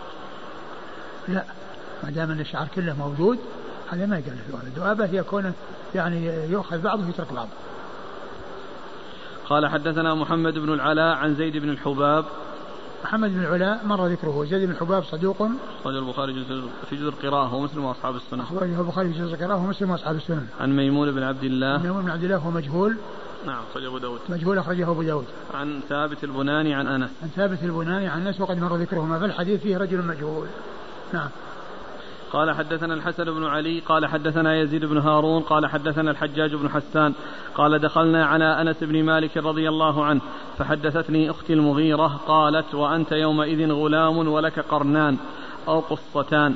لا 1.28 1.44
ما 2.04 2.10
دام 2.10 2.30
الشعر 2.30 2.68
كله 2.74 2.94
موجود 2.94 3.38
هذا 3.90 4.06
ما 4.06 4.18
يقال 4.18 4.36
ذؤابة 4.50 4.66
الذؤابة 4.66 5.04
هي 5.04 5.22
كونه 5.22 5.52
يعني 5.94 6.26
يؤخذ 6.50 6.78
بعضه 6.78 7.06
ويترك 7.06 7.32
بعضه. 7.32 7.48
قال 9.48 9.66
حدثنا 9.66 10.14
محمد 10.14 10.54
بن 10.58 10.72
العلاء 10.72 11.16
عن 11.16 11.34
زيد 11.34 11.56
بن 11.56 11.70
الحباب. 11.70 12.24
محمد 13.04 13.30
بن 13.30 13.40
العلاء 13.40 13.86
مر 13.86 14.06
ذكره. 14.06 14.46
زيد 14.50 14.64
بن 14.64 14.70
الحباب 14.70 15.04
صدوق. 15.04 15.48
أخرج 15.80 15.96
البخاري 15.96 16.44
في 16.90 16.96
جزء 16.96 17.08
القراءة 17.08 17.54
ومسلم 17.54 17.84
وأصحاب 17.84 18.16
السنة. 18.16 18.42
أخرجه 18.42 18.80
البخاري 18.80 19.12
في 19.12 19.18
جزء 19.18 19.34
القراءة 19.34 19.56
ومسلم 19.56 19.90
وأصحاب 19.90 20.16
السنة. 20.16 20.46
عن 20.60 20.76
ميمون 20.76 21.12
بن 21.12 21.22
عبد 21.22 21.44
الله. 21.44 21.82
ميمون 21.82 22.02
بن 22.02 22.10
عبد 22.10 22.24
الله 22.24 22.36
هو 22.36 22.50
مجهول. 22.50 22.96
نعم 23.46 23.62
أخرجه 23.70 23.88
أبو 23.88 23.98
داود. 23.98 24.20
مجهول 24.28 24.58
أخرجه 24.58 24.90
أبو 24.90 25.02
داود. 25.02 25.26
عن 25.54 25.80
ثابت 25.88 26.24
البناني 26.24 26.74
عن 26.74 26.86
أنس. 26.86 27.10
عن 27.22 27.28
ثابت 27.36 27.62
البناني 27.62 28.08
عن 28.08 28.26
أنس 28.26 28.40
وقد 28.40 28.58
مر 28.58 28.76
ذكرهما 28.76 29.18
في 29.18 29.24
الحديث 29.24 29.60
فيه 29.60 29.76
رجل 29.76 30.02
مجهول. 30.02 30.46
نعم. 31.12 31.28
قال 32.32 32.54
حدثنا 32.54 32.94
الحسن 32.94 33.24
بن 33.24 33.44
علي 33.44 33.80
قال 33.80 34.06
حدثنا 34.06 34.56
يزيد 34.56 34.84
بن 34.84 34.98
هارون 34.98 35.42
قال 35.42 35.66
حدثنا 35.66 36.10
الحجاج 36.10 36.54
بن 36.54 36.68
حسان 36.70 37.14
قال 37.54 37.78
دخلنا 37.78 38.26
على 38.26 38.44
أنس 38.44 38.76
بن 38.80 39.04
مالك 39.04 39.36
رضي 39.36 39.68
الله 39.68 40.04
عنه 40.04 40.20
فحدثتني 40.58 41.30
أختي 41.30 41.52
المغيرة 41.52 42.20
قالت 42.26 42.74
وأنت 42.74 43.12
يومئذ 43.12 43.72
غلام 43.72 44.28
ولك 44.28 44.58
قرنان 44.58 45.16
أو 45.68 45.80
قصتان 45.80 46.54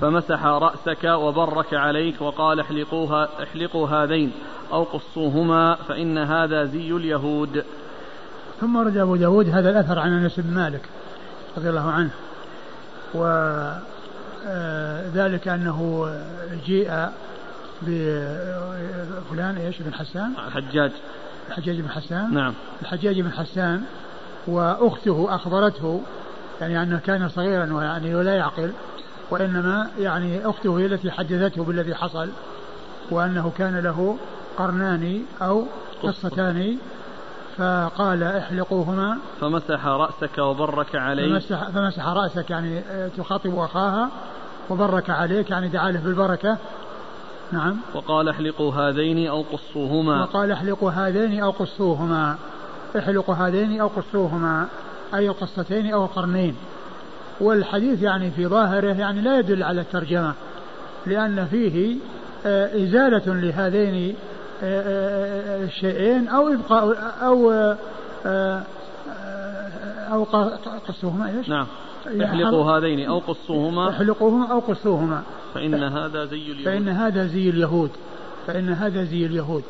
فمسح 0.00 0.44
رأسك 0.46 1.04
وبرك 1.04 1.74
عليك 1.74 2.20
وقال 2.20 2.60
احلقوها 2.60 3.28
احلقوا 3.42 3.88
هذين 3.88 4.32
أو 4.72 4.82
قصوهما 4.82 5.74
فإن 5.74 6.18
هذا 6.18 6.64
زي 6.64 6.92
اليهود. 6.92 7.64
ثم 8.60 8.76
ورد 8.76 8.96
أبو 8.96 9.16
داود 9.16 9.48
هذا 9.48 9.70
الأثر 9.70 9.98
عن 9.98 10.12
أنس 10.12 10.40
بن 10.40 10.54
مالك 10.54 10.88
رضي 11.56 11.70
الله 11.70 11.90
عنه 11.90 12.10
و 13.14 13.24
ذلك 15.14 15.48
أنه 15.48 16.10
جيء 16.66 17.08
بفلان 17.82 19.56
إيش؟ 19.56 19.82
بن 19.82 19.94
حسان؟ 19.94 20.32
الحجاج. 20.46 20.90
الحجاج 21.48 21.80
بن 21.80 21.88
حسان. 21.88 22.34
نعم. 22.34 22.54
الحجاج 22.82 23.20
بن 23.20 23.32
حسان 23.32 23.82
وأخته 24.46 25.34
اخبرته 25.34 26.02
يعني 26.60 26.82
أنه 26.82 26.98
كان 26.98 27.28
صغيرا 27.28 27.72
ويعني 27.72 28.14
ولا 28.14 28.34
يعقل 28.34 28.72
وإنما 29.30 29.90
يعني 29.98 30.46
أخته 30.46 30.78
هي 30.78 30.86
التي 30.86 31.10
حدثته 31.10 31.64
بالذي 31.64 31.94
حصل 31.94 32.28
وأنه 33.10 33.52
كان 33.58 33.78
له 33.78 34.16
قرنان 34.56 35.22
أو 35.42 35.64
قصتان 36.02 36.78
فقال 37.60 38.22
احلقوهما. 38.22 39.18
فمسح 39.40 39.86
رأسك 39.86 40.38
وبرك 40.38 40.96
عليك. 40.96 41.32
فمسح, 41.32 41.70
فمسح 41.70 42.08
رأسك 42.08 42.50
يعني 42.50 42.78
آه، 42.78 43.08
تخاطب 43.08 43.58
أخاها 43.58 44.08
وبرك 44.70 45.10
عليك 45.10 45.50
يعني 45.50 45.68
دعا 45.68 45.90
له 45.90 46.00
بالبركة. 46.00 46.58
نعم. 47.52 47.76
وقال 47.94 48.28
احلقوا 48.28 48.72
هذين 48.72 49.28
أو 49.28 49.44
قصوهما. 49.52 50.22
وقال 50.22 50.52
احلقوا 50.52 50.90
هذين 50.90 51.42
أو 51.42 51.50
قصوهما. 51.50 52.36
احلقوا 52.98 53.34
هذين 53.34 53.80
أو 53.80 53.86
قصوهما 53.88 54.66
أي 55.14 55.28
القصتين 55.28 55.92
أو 55.92 56.04
القرنين 56.04 56.56
والحديث 57.40 58.02
يعني 58.02 58.30
في 58.30 58.46
ظاهره 58.46 58.92
يعني 58.92 59.20
لا 59.20 59.38
يدل 59.38 59.62
على 59.62 59.80
الترجمة 59.80 60.32
لأن 61.06 61.46
فيه 61.46 61.96
آه، 62.46 62.84
إزالة 62.84 63.34
لهذين 63.34 64.14
الشيئين 64.62 66.28
أو 66.28 66.48
إبقاء 66.48 67.14
أو 67.22 67.52
أو 70.12 70.24
قصوهما 70.88 71.38
إيش؟ 71.38 71.48
نعم. 71.48 71.66
احلقوا 72.22 72.64
هذين 72.64 73.08
أو 73.08 73.18
قصوهما. 73.18 73.90
احلقوهما 73.90 74.52
أو 74.52 74.58
قصوهما. 74.58 75.22
فإن 75.54 75.74
هذا 75.74 76.24
زي 76.24 76.36
اليهود. 76.36 76.64
فإن 76.64 76.88
هذا 76.88 77.26
زي 77.26 77.50
اليهود. 77.50 77.90
فإن 78.46 78.68
هذا 78.68 79.04
زي 79.04 79.26
اليهود. 79.26 79.62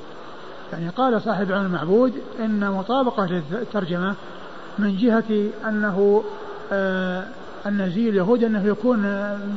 يعني 0.72 0.88
قال 0.88 1.22
صاحب 1.22 1.52
عون 1.52 1.66
المعبود 1.66 2.12
إن 2.40 2.70
مطابقة 2.70 3.26
للترجمة 3.26 4.14
من 4.78 4.96
جهة 4.96 5.50
أنه 5.68 6.24
آه 6.72 7.24
أن 7.66 7.90
زي 7.90 8.08
اليهود 8.08 8.44
أنه 8.44 8.66
يكون 8.66 9.02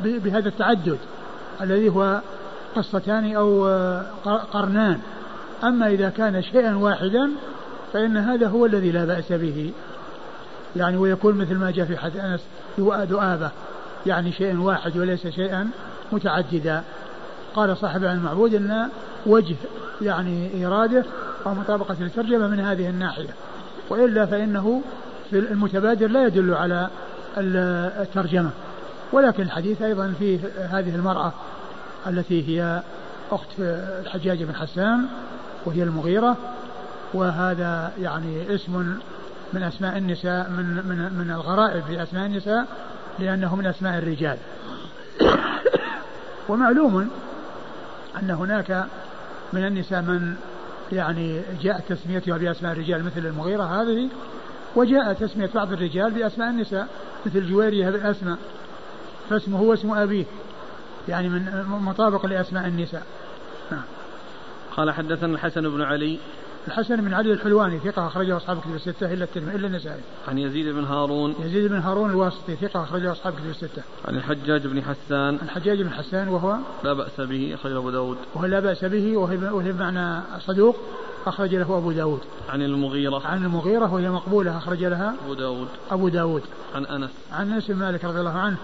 بهذا 0.04 0.50
التعدد 0.50 0.98
الذي 1.62 1.90
هو 1.90 2.22
قصتان 2.76 3.36
أو 3.36 3.68
آه، 3.68 4.06
قرنان. 4.54 5.00
أما 5.64 5.88
إذا 5.88 6.10
كان 6.10 6.44
شيئا 6.44 6.76
واحدا 6.76 7.30
فإن 7.94 8.18
هذا 8.18 8.48
هو 8.48 8.66
الذي 8.66 8.92
لا 8.92 9.06
بأس 9.06 9.32
به. 9.32 9.72
يعني 10.76 10.98
ويكون 10.98 11.36
مثل 11.36 11.56
ما 11.56 11.72
جاء 11.72 11.86
في 11.86 11.98
حديث 11.98 12.22
أنس 12.24 12.42
ذؤابة 12.80 13.52
يعني 14.06 14.32
شيء 14.32 14.58
واحد 14.58 14.98
وليس 14.98 15.28
شيئا 15.28 15.70
متعددا. 16.12 16.84
قال 17.56 17.78
صاحب 17.78 18.04
المعبود 18.04 18.54
أن 18.54 18.90
وجه 19.26 19.56
يعني 20.02 20.66
إراده 20.66 21.06
أو 21.46 21.54
مطابقة 21.54 21.96
الترجمة 22.02 22.48
من 22.48 22.60
هذه 22.60 22.90
الناحية. 22.90 23.30
وإلا 23.90 24.26
فإنه 24.26 24.82
في 25.30 25.40
المتبادر 25.40 26.08
لا 26.08 26.26
يدل 26.26 26.54
على 26.54 26.88
الترجمة. 27.38 28.50
ولكن 29.12 29.44
الحديث 29.44 29.82
أيضا 29.82 30.14
في 30.20 30.40
هذه 30.72 30.96
المرأة 30.96 31.34
التي 32.08 32.48
هي 32.48 32.82
أخت 33.32 33.48
الحجاج 33.60 34.44
بن 34.44 34.56
حسان 34.56 35.06
وهي 35.66 35.84
المغيرة 35.84 36.38
وهذا 37.14 37.92
يعني 38.02 38.56
اسم 38.56 38.98
من 39.54 39.64
أسماء 39.64 39.98
النساء 39.98 40.50
من 40.50 40.66
من 40.66 41.14
من 41.14 41.32
الغرائب 41.32 41.84
في 41.84 42.04
أسماء 42.04 42.26
النساء 42.26 42.66
لأنه 43.20 43.56
من 43.56 43.66
أسماء 43.66 43.98
الرجال 43.98 44.38
ومعلوم 46.50 47.10
أن 48.22 48.32
هناك 48.32 48.86
من 49.54 49.66
النساء 49.66 50.02
من 50.02 50.36
يعني 50.92 51.42
جاء 51.62 51.84
تسميتها 51.90 52.38
بأسماء 52.38 52.72
الرجال 52.74 53.04
مثل 53.04 53.26
المغيرة 53.26 53.64
هذه 53.64 54.10
وجاء 54.76 55.14
تسمية 55.14 55.50
بعض 55.56 55.74
الرجال 55.74 56.12
بأسماء 56.12 56.50
النساء 56.50 56.88
مثل 57.26 57.50
جويرية 57.50 57.90
بالأسماء 57.90 58.38
فاسمه 59.30 59.60
هو 59.60 59.74
اسم 59.74 59.94
أبيه 59.94 60.26
يعني 61.08 61.30
من 61.30 61.66
مطابق 61.68 62.26
لأسماء 62.26 62.68
النساء. 62.68 63.04
قال 64.78 64.92
حدثنا 64.92 65.34
الحسن 65.34 65.70
بن 65.70 65.82
علي. 65.82 66.20
الحسن 66.68 67.02
بن 67.02 67.14
علي 67.14 67.34
الحلواني 67.34 67.80
ثقة 67.80 68.08
أخرجه 68.08 68.38
أصحاب 68.38 68.60
كتب 68.60 68.76
الستة 68.76 69.14
إلا 69.14 69.24
الترمذي 69.24 69.56
إلا 69.56 69.68
النسائي. 69.68 70.02
عن 70.28 70.38
يزيد 70.38 70.76
بن 70.76 70.84
هارون. 70.84 71.36
يزيد 71.40 71.72
بن 71.72 71.80
هارون 71.80 72.10
الواسطي 72.10 72.56
ثقة 72.56 72.84
أخرجه 72.84 73.12
أصحاب 73.12 73.34
كتب 73.34 73.50
الستة. 73.50 73.82
عن 74.08 74.16
الحجاج 74.16 74.68
بن 74.68 74.82
حسان. 74.82 75.36
الحجاج 75.44 75.82
بن 75.82 75.90
حسان 75.90 76.28
وهو 76.28 76.58
لا 76.84 76.94
بأس 76.94 77.22
به 77.22 77.52
أخرجه 77.54 77.78
أبو 77.78 77.90
داود. 77.90 78.18
وهو 78.36 78.46
لا 78.46 78.60
بأس 78.60 78.86
به 78.86 79.18
وهي 79.18 79.72
بمعنى 79.72 80.22
صدوق 80.40 80.76
أخرج 81.26 81.56
له 81.56 81.78
أبو 81.78 81.92
داود. 81.92 82.20
عن 82.50 82.62
المغيرة. 82.62 83.28
عن 83.28 83.46
المغيرة 83.46 83.94
وهي 83.94 84.10
مقبولة 84.10 84.58
أخرج 84.58 84.84
لها 84.84 85.16
أبو 85.26 85.34
داود. 85.34 85.68
أبو 85.92 86.08
داود. 86.08 86.42
عن 86.76 86.86
أنس. 86.86 87.12
عن 87.32 87.52
أنس 87.52 87.72
بن 87.72 87.80
مالك 87.80 88.06
رضي 88.06 88.20
الله 88.20 88.38
عنه 88.38 88.58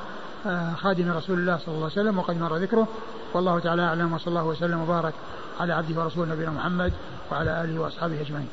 آه، 0.45 0.73
خادم 0.73 1.11
رسول 1.11 1.39
الله 1.39 1.57
صلى 1.57 1.75
الله 1.75 1.83
عليه 1.83 2.01
وسلم 2.01 2.19
وقد 2.19 2.39
مر 2.39 2.55
ذكره. 2.55 2.87
والله 3.33 3.59
تعالى 3.59 3.81
أعلم 3.81 4.13
وصلى 4.13 4.27
الله 4.27 4.45
وسلم 4.45 4.81
وبارك 4.81 5.13
على 5.59 5.73
عبده 5.73 6.01
ورسوله 6.01 6.33
نبينا 6.33 6.51
محمد 6.51 6.93
وعلى 7.31 7.63
آله 7.63 7.79
وأصحابه 7.81 8.21
أجمعين. 8.21 8.47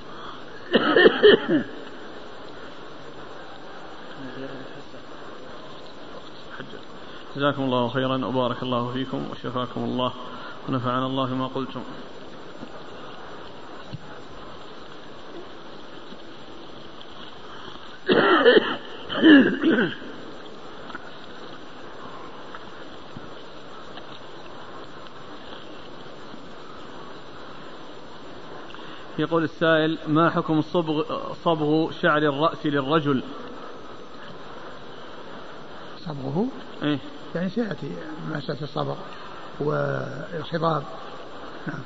جزاكم 7.37 7.63
الله 7.63 7.89
خيرا 7.89 8.27
وبارك 8.27 8.63
الله 8.63 8.93
فيكم 8.93 9.27
وشفاكم 9.31 9.85
الله 9.85 10.13
ونفعنا 10.69 11.07
الله 11.07 11.35
ما 11.35 11.47
قلتم. 11.47 11.83
يقول 29.19 29.45
السائل 29.45 29.99
ما 30.09 30.31
حكم 30.31 30.63
صبغ 30.63 31.05
صبغ 31.45 31.91
شعر 31.91 32.19
الرأس 32.19 32.67
للرجل؟ 32.67 33.23
صبغه؟ 35.99 36.47
إيه؟ 36.83 36.99
يعني 37.35 37.51
سيأتي 37.51 37.91
مسألة 38.35 38.63
الصبغ 38.63 38.97
والخضاب 39.61 40.83
نعم. 41.67 41.81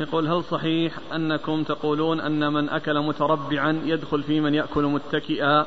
يقول 0.00 0.28
هل 0.28 0.44
صحيح 0.44 0.92
أنكم 1.14 1.62
تقولون 1.62 2.20
أن 2.20 2.52
من 2.52 2.68
أكل 2.68 3.00
متربعا 3.00 3.80
يدخل 3.84 4.22
في 4.22 4.40
من 4.40 4.54
يأكل 4.54 4.82
متكئا؟ 4.82 5.66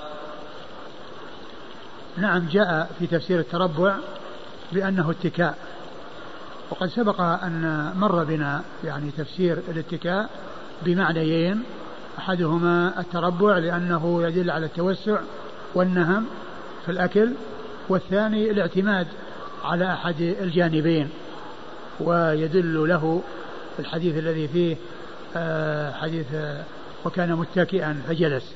نعم 2.17 2.47
جاء 2.47 2.91
في 2.99 3.07
تفسير 3.07 3.39
التربع 3.39 3.95
بأنه 4.71 5.11
اتكاء. 5.11 5.57
وقد 6.71 6.87
سبق 6.89 7.21
أن 7.21 7.91
مر 7.95 8.23
بنا 8.23 8.61
يعني 8.83 9.11
تفسير 9.17 9.57
الاتكاء 9.69 10.29
بمعنيين 10.81 11.63
أحدهما 12.17 12.99
التربع 12.99 13.57
لأنه 13.57 14.23
يدل 14.23 14.51
على 14.51 14.65
التوسع 14.65 15.19
والنهم 15.75 16.25
في 16.85 16.91
الأكل 16.91 17.31
والثاني 17.89 18.51
الاعتماد 18.51 19.07
على 19.63 19.93
أحد 19.93 20.21
الجانبين 20.21 21.09
ويدل 21.99 22.89
له 22.89 23.21
الحديث 23.79 24.17
الذي 24.17 24.47
فيه 24.47 24.75
آه، 25.35 25.91
حديث 25.91 26.25
آه، 26.33 26.63
وكان 27.05 27.35
متكئا 27.35 28.01
فجلس 28.07 28.53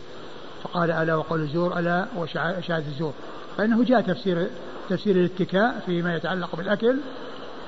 فقال 0.63 0.91
ألا 0.91 1.15
وقول 1.15 1.41
الزور 1.41 1.79
ألا 1.79 2.05
وشهادة 2.17 2.83
الزور. 2.87 3.13
فإنه 3.57 3.83
جاء 3.83 4.01
تفسير 4.01 4.47
تفسير 4.89 5.15
الاتكاء 5.15 5.83
فيما 5.85 6.15
يتعلق 6.15 6.55
بالأكل 6.55 6.97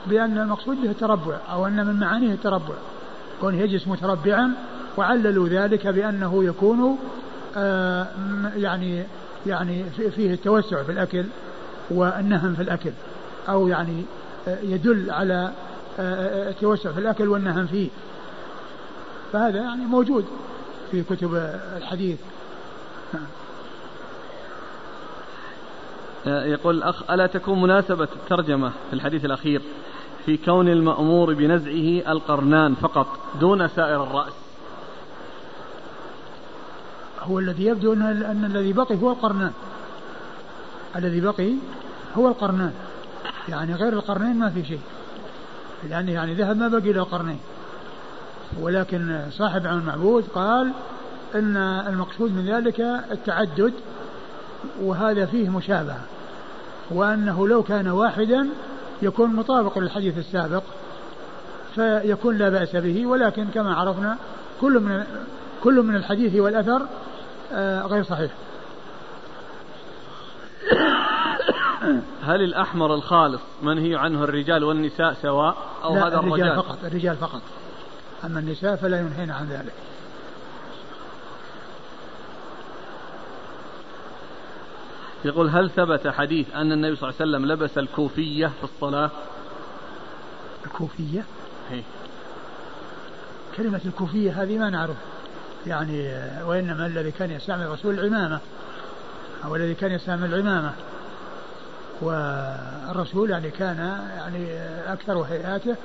بأن 0.07 0.37
المقصود 0.37 0.81
به 0.81 0.91
التربع 0.91 1.37
أو 1.51 1.67
أن 1.67 1.85
من 1.85 1.99
معانيه 1.99 2.33
التربع 2.33 2.73
كونه 3.41 3.61
يجلس 3.61 3.87
متربعا 3.87 4.51
وعللوا 4.97 5.47
ذلك 5.47 5.87
بأنه 5.87 6.43
يكون 6.43 6.97
آه 7.57 8.07
يعني 8.55 9.03
يعني 9.47 9.83
فيه 9.89 10.33
التوسع 10.33 10.83
في 10.83 10.91
الأكل 10.91 11.25
والنهم 11.89 12.55
في 12.55 12.61
الأكل 12.61 12.91
أو 13.49 13.67
يعني 13.67 14.03
آه 14.47 14.57
يدل 14.63 15.11
على 15.11 15.51
آه 15.99 16.49
التوسع 16.49 16.91
في 16.91 16.99
الأكل 16.99 17.27
والنهم 17.27 17.67
فيه. 17.67 17.89
فهذا 19.33 19.57
يعني 19.57 19.85
موجود 19.85 20.25
في 20.91 21.03
كتب 21.03 21.35
الحديث. 21.77 22.19
نعم. 23.13 23.25
يقول 26.25 26.77
الأخ 26.77 27.11
ألا 27.11 27.27
تكون 27.27 27.61
مناسبة 27.61 28.07
الترجمة 28.15 28.69
في 28.89 28.93
الحديث 28.93 29.25
الأخير؟ 29.25 29.61
في 30.25 30.37
كون 30.37 30.67
المأمور 30.67 31.33
بنزعه 31.33 32.11
القرنان 32.11 32.75
فقط 32.75 33.07
دون 33.39 33.67
سائر 33.67 34.03
الرأس. 34.03 34.33
هو 37.21 37.39
الذي 37.39 37.65
يبدو 37.65 37.93
أن, 37.93 38.01
أن 38.01 38.45
الذي 38.45 38.73
بقي 38.73 38.95
هو 38.95 39.11
القرنان. 39.11 39.51
الذي 40.95 41.21
بقي 41.21 41.53
هو 42.17 42.27
القرنان. 42.27 42.73
يعني 43.49 43.73
غير 43.73 43.93
القرنين 43.93 44.35
ما 44.35 44.49
في 44.49 44.65
شيء. 44.65 44.81
لأنه 45.89 46.11
يعني 46.11 46.33
ذهب 46.33 46.57
ما 46.57 46.67
بقي 46.67 46.93
له 46.93 47.03
قرنين. 47.03 47.39
ولكن 48.61 49.19
صاحب 49.31 49.67
عن 49.67 49.79
المعبود 49.79 50.23
قال 50.35 50.71
إن 51.35 51.57
المقصود 51.57 52.31
من 52.31 52.45
ذلك 52.45 52.79
التعدد 53.11 53.73
وهذا 54.81 55.25
فيه 55.25 55.49
مشابهة. 55.49 56.01
وأنه 56.91 57.47
لو 57.47 57.63
كان 57.63 57.87
واحدا 57.87 58.49
يكون 59.01 59.35
مطابق 59.35 59.77
للحديث 59.77 60.17
السابق 60.17 60.63
فيكون 61.75 62.37
لا 62.37 62.49
بأس 62.49 62.75
به 62.75 63.05
ولكن 63.05 63.47
كما 63.53 63.75
عرفنا 63.75 64.17
كل 64.61 64.79
من 64.79 65.03
كل 65.63 65.81
من 65.81 65.95
الحديث 65.95 66.35
والأثر 66.35 66.81
آه، 67.53 67.81
غير 67.81 68.03
صحيح. 68.03 68.31
هل 72.23 72.41
الأحمر 72.41 72.93
الخالص 72.93 73.41
منهي 73.63 73.95
عنه 73.95 74.23
الرجال 74.23 74.63
والنساء 74.63 75.13
سواء؟ 75.13 75.57
أو 75.83 75.95
لا 75.95 76.07
هذا 76.07 76.15
الرجال؟ 76.15 76.41
الرجال 76.41 76.55
فقط 76.55 76.77
الرجال 76.83 77.15
فقط. 77.15 77.41
أما 78.25 78.39
النساء 78.39 78.75
فلا 78.75 78.99
ينهين 78.99 79.31
عن 79.31 79.45
ذلك. 79.45 79.73
يقول 85.25 85.49
هل 85.49 85.69
ثبت 85.69 86.07
حديث 86.07 86.55
أن 86.55 86.71
النبي 86.71 86.95
صلى 86.95 87.09
الله 87.09 87.21
عليه 87.21 87.31
وسلم 87.31 87.51
لبس 87.51 87.77
الكوفية 87.77 88.47
في 88.47 88.63
الصلاة؟ 88.63 89.11
الكوفية؟ 90.65 91.23
هي. 91.69 91.81
كلمة 93.57 93.81
الكوفية 93.85 94.43
هذه 94.43 94.57
ما 94.57 94.69
نعرف. 94.69 94.95
يعني 95.67 96.13
وإنما 96.45 96.85
الذي 96.85 97.11
كان 97.11 97.31
يستعمل 97.31 97.63
الرسول 97.63 97.99
العمامة. 97.99 98.39
أو 99.45 99.55
الذي 99.55 99.73
كان 99.73 99.91
يستعمل 99.91 100.33
العمامة. 100.33 100.73
والرسول 102.01 103.29
يعني 103.29 103.51
كان 103.51 103.77
يعني 104.17 104.47
أكثر 104.93 105.21
هيئاته 105.21 105.75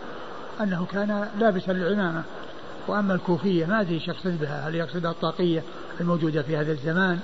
أنه 0.61 0.87
كان 0.93 1.29
لابسا 1.39 1.73
العمامة 1.73 2.23
وأما 2.89 3.15
الكوفية 3.15 3.67
ما 3.67 3.81
أدري 3.81 3.95
إيش 3.95 4.09
يقصد 4.09 4.41
بها 4.41 4.69
هل 4.69 4.75
يقصد 4.75 5.07
الطاقية 5.07 5.63
الموجودة 6.01 6.43
في 6.43 6.57
هذا 6.57 6.73
الزمان؟ 6.73 7.21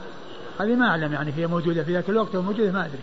هذه 0.61 0.74
ما 0.74 0.89
أعلم 0.89 1.12
يعني 1.12 1.33
هي 1.37 1.47
موجودة 1.47 1.83
في 1.83 1.93
ذاك 1.93 2.11
الوقت 2.11 2.35
أو 2.35 2.43
موجودة 2.43 2.73
ما 2.73 2.87
أدري. 2.87 3.01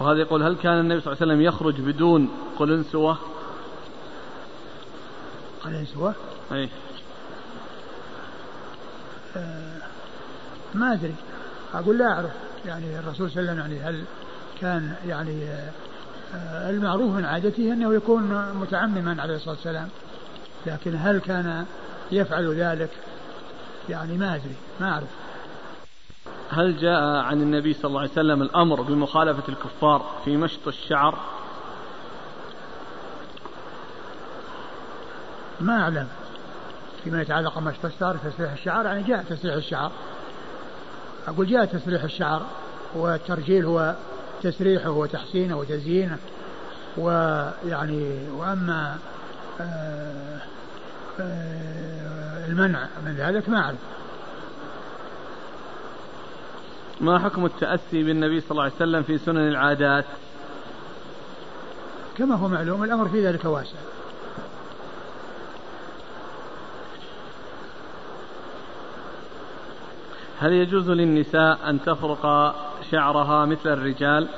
وهذا 0.00 0.20
يقول 0.20 0.42
هل 0.42 0.56
كان 0.56 0.80
النبي 0.80 1.00
صلى 1.00 1.12
الله 1.12 1.22
عليه 1.22 1.32
وسلم 1.32 1.46
يخرج 1.46 1.80
بدون 1.80 2.28
قلنسوة؟ 2.58 3.18
قلنسوة؟ 5.64 6.14
أي. 6.52 6.68
آه 9.36 9.78
ما 10.74 10.92
أدري. 10.92 11.14
أقول 11.74 11.98
لا 11.98 12.12
أعرف. 12.12 12.30
يعني 12.66 12.98
الرسول 12.98 13.30
صلى 13.30 13.40
الله 13.40 13.52
عليه 13.52 13.62
وسلم 13.62 13.72
يعني 13.72 13.98
هل 13.98 14.04
كان 14.60 14.94
يعني 15.06 15.44
آه 16.34 16.70
المعروف 16.70 17.12
من 17.12 17.24
عادته 17.24 17.72
أنه 17.72 17.94
يكون 17.94 18.52
متعمما 18.54 19.22
عليه 19.22 19.34
الصلاة 19.34 19.54
والسلام؟ 19.54 19.88
لكن 20.66 20.96
هل 20.96 21.18
كان 21.18 21.66
يفعل 22.12 22.54
ذلك؟ 22.54 22.90
يعني 23.88 24.18
ما 24.18 24.34
أدري 24.34 24.54
ما 24.80 24.92
أعرف. 24.92 25.08
هل 26.50 26.78
جاء 26.78 27.02
عن 27.02 27.40
النبي 27.40 27.74
صلى 27.74 27.84
الله 27.84 28.00
عليه 28.00 28.10
وسلم 28.10 28.42
الأمر 28.42 28.82
بمخالفة 28.82 29.42
الكفار 29.48 30.20
في 30.24 30.36
مشط 30.36 30.68
الشعر؟ 30.68 31.18
ما 35.60 35.82
أعلم. 35.82 36.08
فيما 37.04 37.22
يتعلق 37.22 37.58
بمشط 37.58 37.84
الشعر 37.84 38.16
تسريح 38.16 38.52
الشعر 38.52 38.84
يعني 38.84 39.02
جاء 39.02 39.22
تسريح 39.22 39.54
الشعر. 39.54 39.92
أقول 41.28 41.46
جاء 41.46 41.64
تسريح 41.64 42.02
الشعر 42.02 42.42
والترجيل 42.94 43.64
هو 43.64 43.94
تسريحه 44.42 44.90
وتحسينه 44.90 45.56
وتزيينه 45.58 46.18
ويعني 46.96 48.28
وأما 48.30 48.98
آه، 49.60 50.40
المنع. 52.48 52.88
من 53.04 53.14
ذلك 53.16 53.48
ما 53.48 53.58
أعرف. 53.58 53.78
ما 57.00 57.18
حكم 57.18 57.44
التأسي 57.44 58.02
بالنبي 58.02 58.40
صلى 58.40 58.50
الله 58.50 58.62
عليه 58.62 58.74
وسلم 58.74 59.02
في 59.02 59.18
سنن 59.18 59.48
العادات؟ 59.48 60.04
كما 62.18 62.34
هو 62.34 62.48
معلوم 62.48 62.84
الأمر 62.84 63.08
في 63.08 63.26
ذلك 63.26 63.44
واسع. 63.44 63.78
هل 70.40 70.52
يجوز 70.52 70.90
للنساء 70.90 71.70
أن 71.70 71.82
تفرق 71.82 72.54
شعرها 72.90 73.46
مثل 73.46 73.72
الرجال؟ 73.72 74.28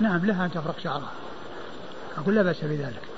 نعم 0.00 0.26
لها 0.26 0.44
أن 0.44 0.50
تفرق 0.50 0.78
شعرها. 0.78 1.12
أقول 2.18 2.34
لا 2.34 2.42
بأس 2.42 2.64
بذلك. 2.64 3.13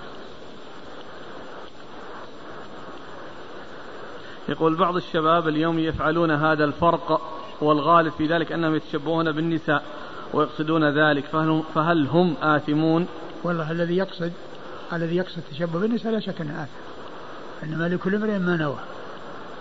يقول 4.48 4.77
بعض 4.77 4.97
الشباب 4.97 5.48
اليوم 5.48 5.78
يفعلون 5.78 6.31
هذا 6.31 6.64
الفرق 6.64 7.20
والغالب 7.60 8.12
في 8.12 8.27
ذلك 8.27 8.52
أنهم 8.52 8.74
يتشبهون 8.74 9.32
بالنساء 9.32 9.82
ويقصدون 10.32 10.85
ذلك 10.98 11.24
فهل, 11.24 11.62
فهل 11.74 12.06
هم 12.06 12.35
آثمون؟ 12.43 13.06
والله 13.44 13.70
الذي 13.70 13.97
يقصد 13.97 14.32
الذي 14.93 15.16
يقصد 15.16 15.39
التشبه 15.39 15.81
بالنساء 15.81 16.12
لا 16.12 16.20
شك 16.20 16.40
أنه 16.40 16.62
آثم. 16.62 16.70
إنما 17.62 17.89
لكل 17.89 18.14
امرئ 18.14 18.39
ما 18.39 18.56
نوى. 18.56 18.78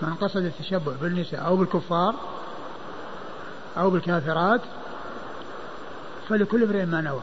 من 0.02 0.14
قصد 0.14 0.44
التشبه 0.44 0.94
بالنساء 1.02 1.46
أو 1.46 1.56
بالكفار 1.56 2.16
أو 3.78 3.90
بالكافرات 3.90 4.62
فلكل 6.30 6.64
امرئ 6.64 6.86
ما 6.86 7.02
نوى. 7.02 7.22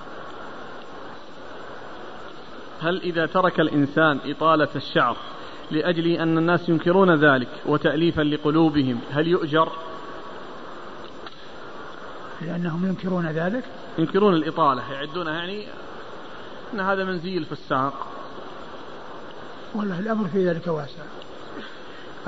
هل 2.81 3.01
إذا 3.01 3.27
ترك 3.27 3.61
الإنسان 3.61 4.19
إطالة 4.27 4.69
الشعر 4.77 5.17
لأجل 5.73 6.07
أن 6.07 6.39
الناس 6.39 6.69
ينكرون 6.69 7.15
ذلك 7.15 7.49
وتأليفا 7.67 8.23
لقلوبهم. 8.23 9.01
هل 9.13 9.29
يؤجر؟ 9.29 9.73
لأنهم 12.43 12.87
ينكرون 12.87 13.27
ذلك؟ 13.27 13.65
ينكرون 13.99 14.35
الإطالة 14.35 14.93
يعدونها. 14.93 15.33
يعني 15.33 15.67
أن 16.75 16.81
هذا 16.81 17.05
من 17.05 17.19
زي 17.19 17.39
الفساق 17.39 18.07
والله 19.75 19.99
الأمر 19.99 20.29
في 20.29 20.49
ذلك 20.49 20.67
واسع. 20.67 21.03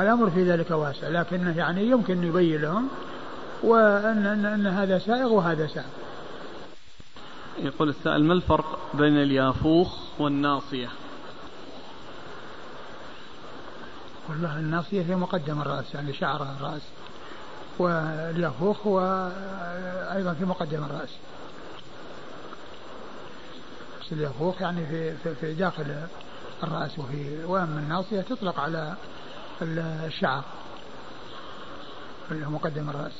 الأمر 0.01 0.31
في 0.31 0.43
ذلك 0.43 0.71
واسع 0.71 1.09
لكنه 1.09 1.59
يعني 1.59 1.91
يمكن 1.91 2.25
يبين 2.25 2.61
لهم 2.61 2.89
وأن 3.63 4.27
أن, 4.27 4.47
أن 4.47 4.67
هذا 4.67 4.99
سائغ 4.99 5.33
وهذا 5.33 5.67
سائغ. 5.67 5.87
يقول 7.59 7.89
السائل 7.89 8.25
ما 8.25 8.35
الفرق 8.35 8.79
بين 8.95 9.17
اليافوخ 9.17 9.99
والناصية؟ 10.19 10.89
والله 14.29 14.59
الناصية 14.59 15.03
هي 15.03 15.17
مقدم 15.17 15.61
الرأس 15.61 15.95
يعني 15.95 16.13
شعر 16.13 16.43
الرأس 16.43 16.83
واليافوخ 17.79 18.87
هو 18.87 19.01
أيضا 20.17 20.35
في 20.35 20.45
مقدم 20.45 20.85
الرأس. 20.85 21.09
بس 24.01 24.13
اليافوخ 24.13 24.63
يعني 24.63 24.87
في, 24.87 25.17
في, 25.17 25.35
في 25.35 25.55
داخل 25.55 26.07
الرأس 26.63 26.99
وفي 26.99 27.45
وأما 27.45 27.81
الناصية 27.81 28.21
تطلق 28.21 28.61
على 28.61 28.95
الشعر 29.63 30.43
اللي 32.31 32.47
هو 32.47 32.51
مقدم 32.51 32.91
الرأس. 32.91 33.13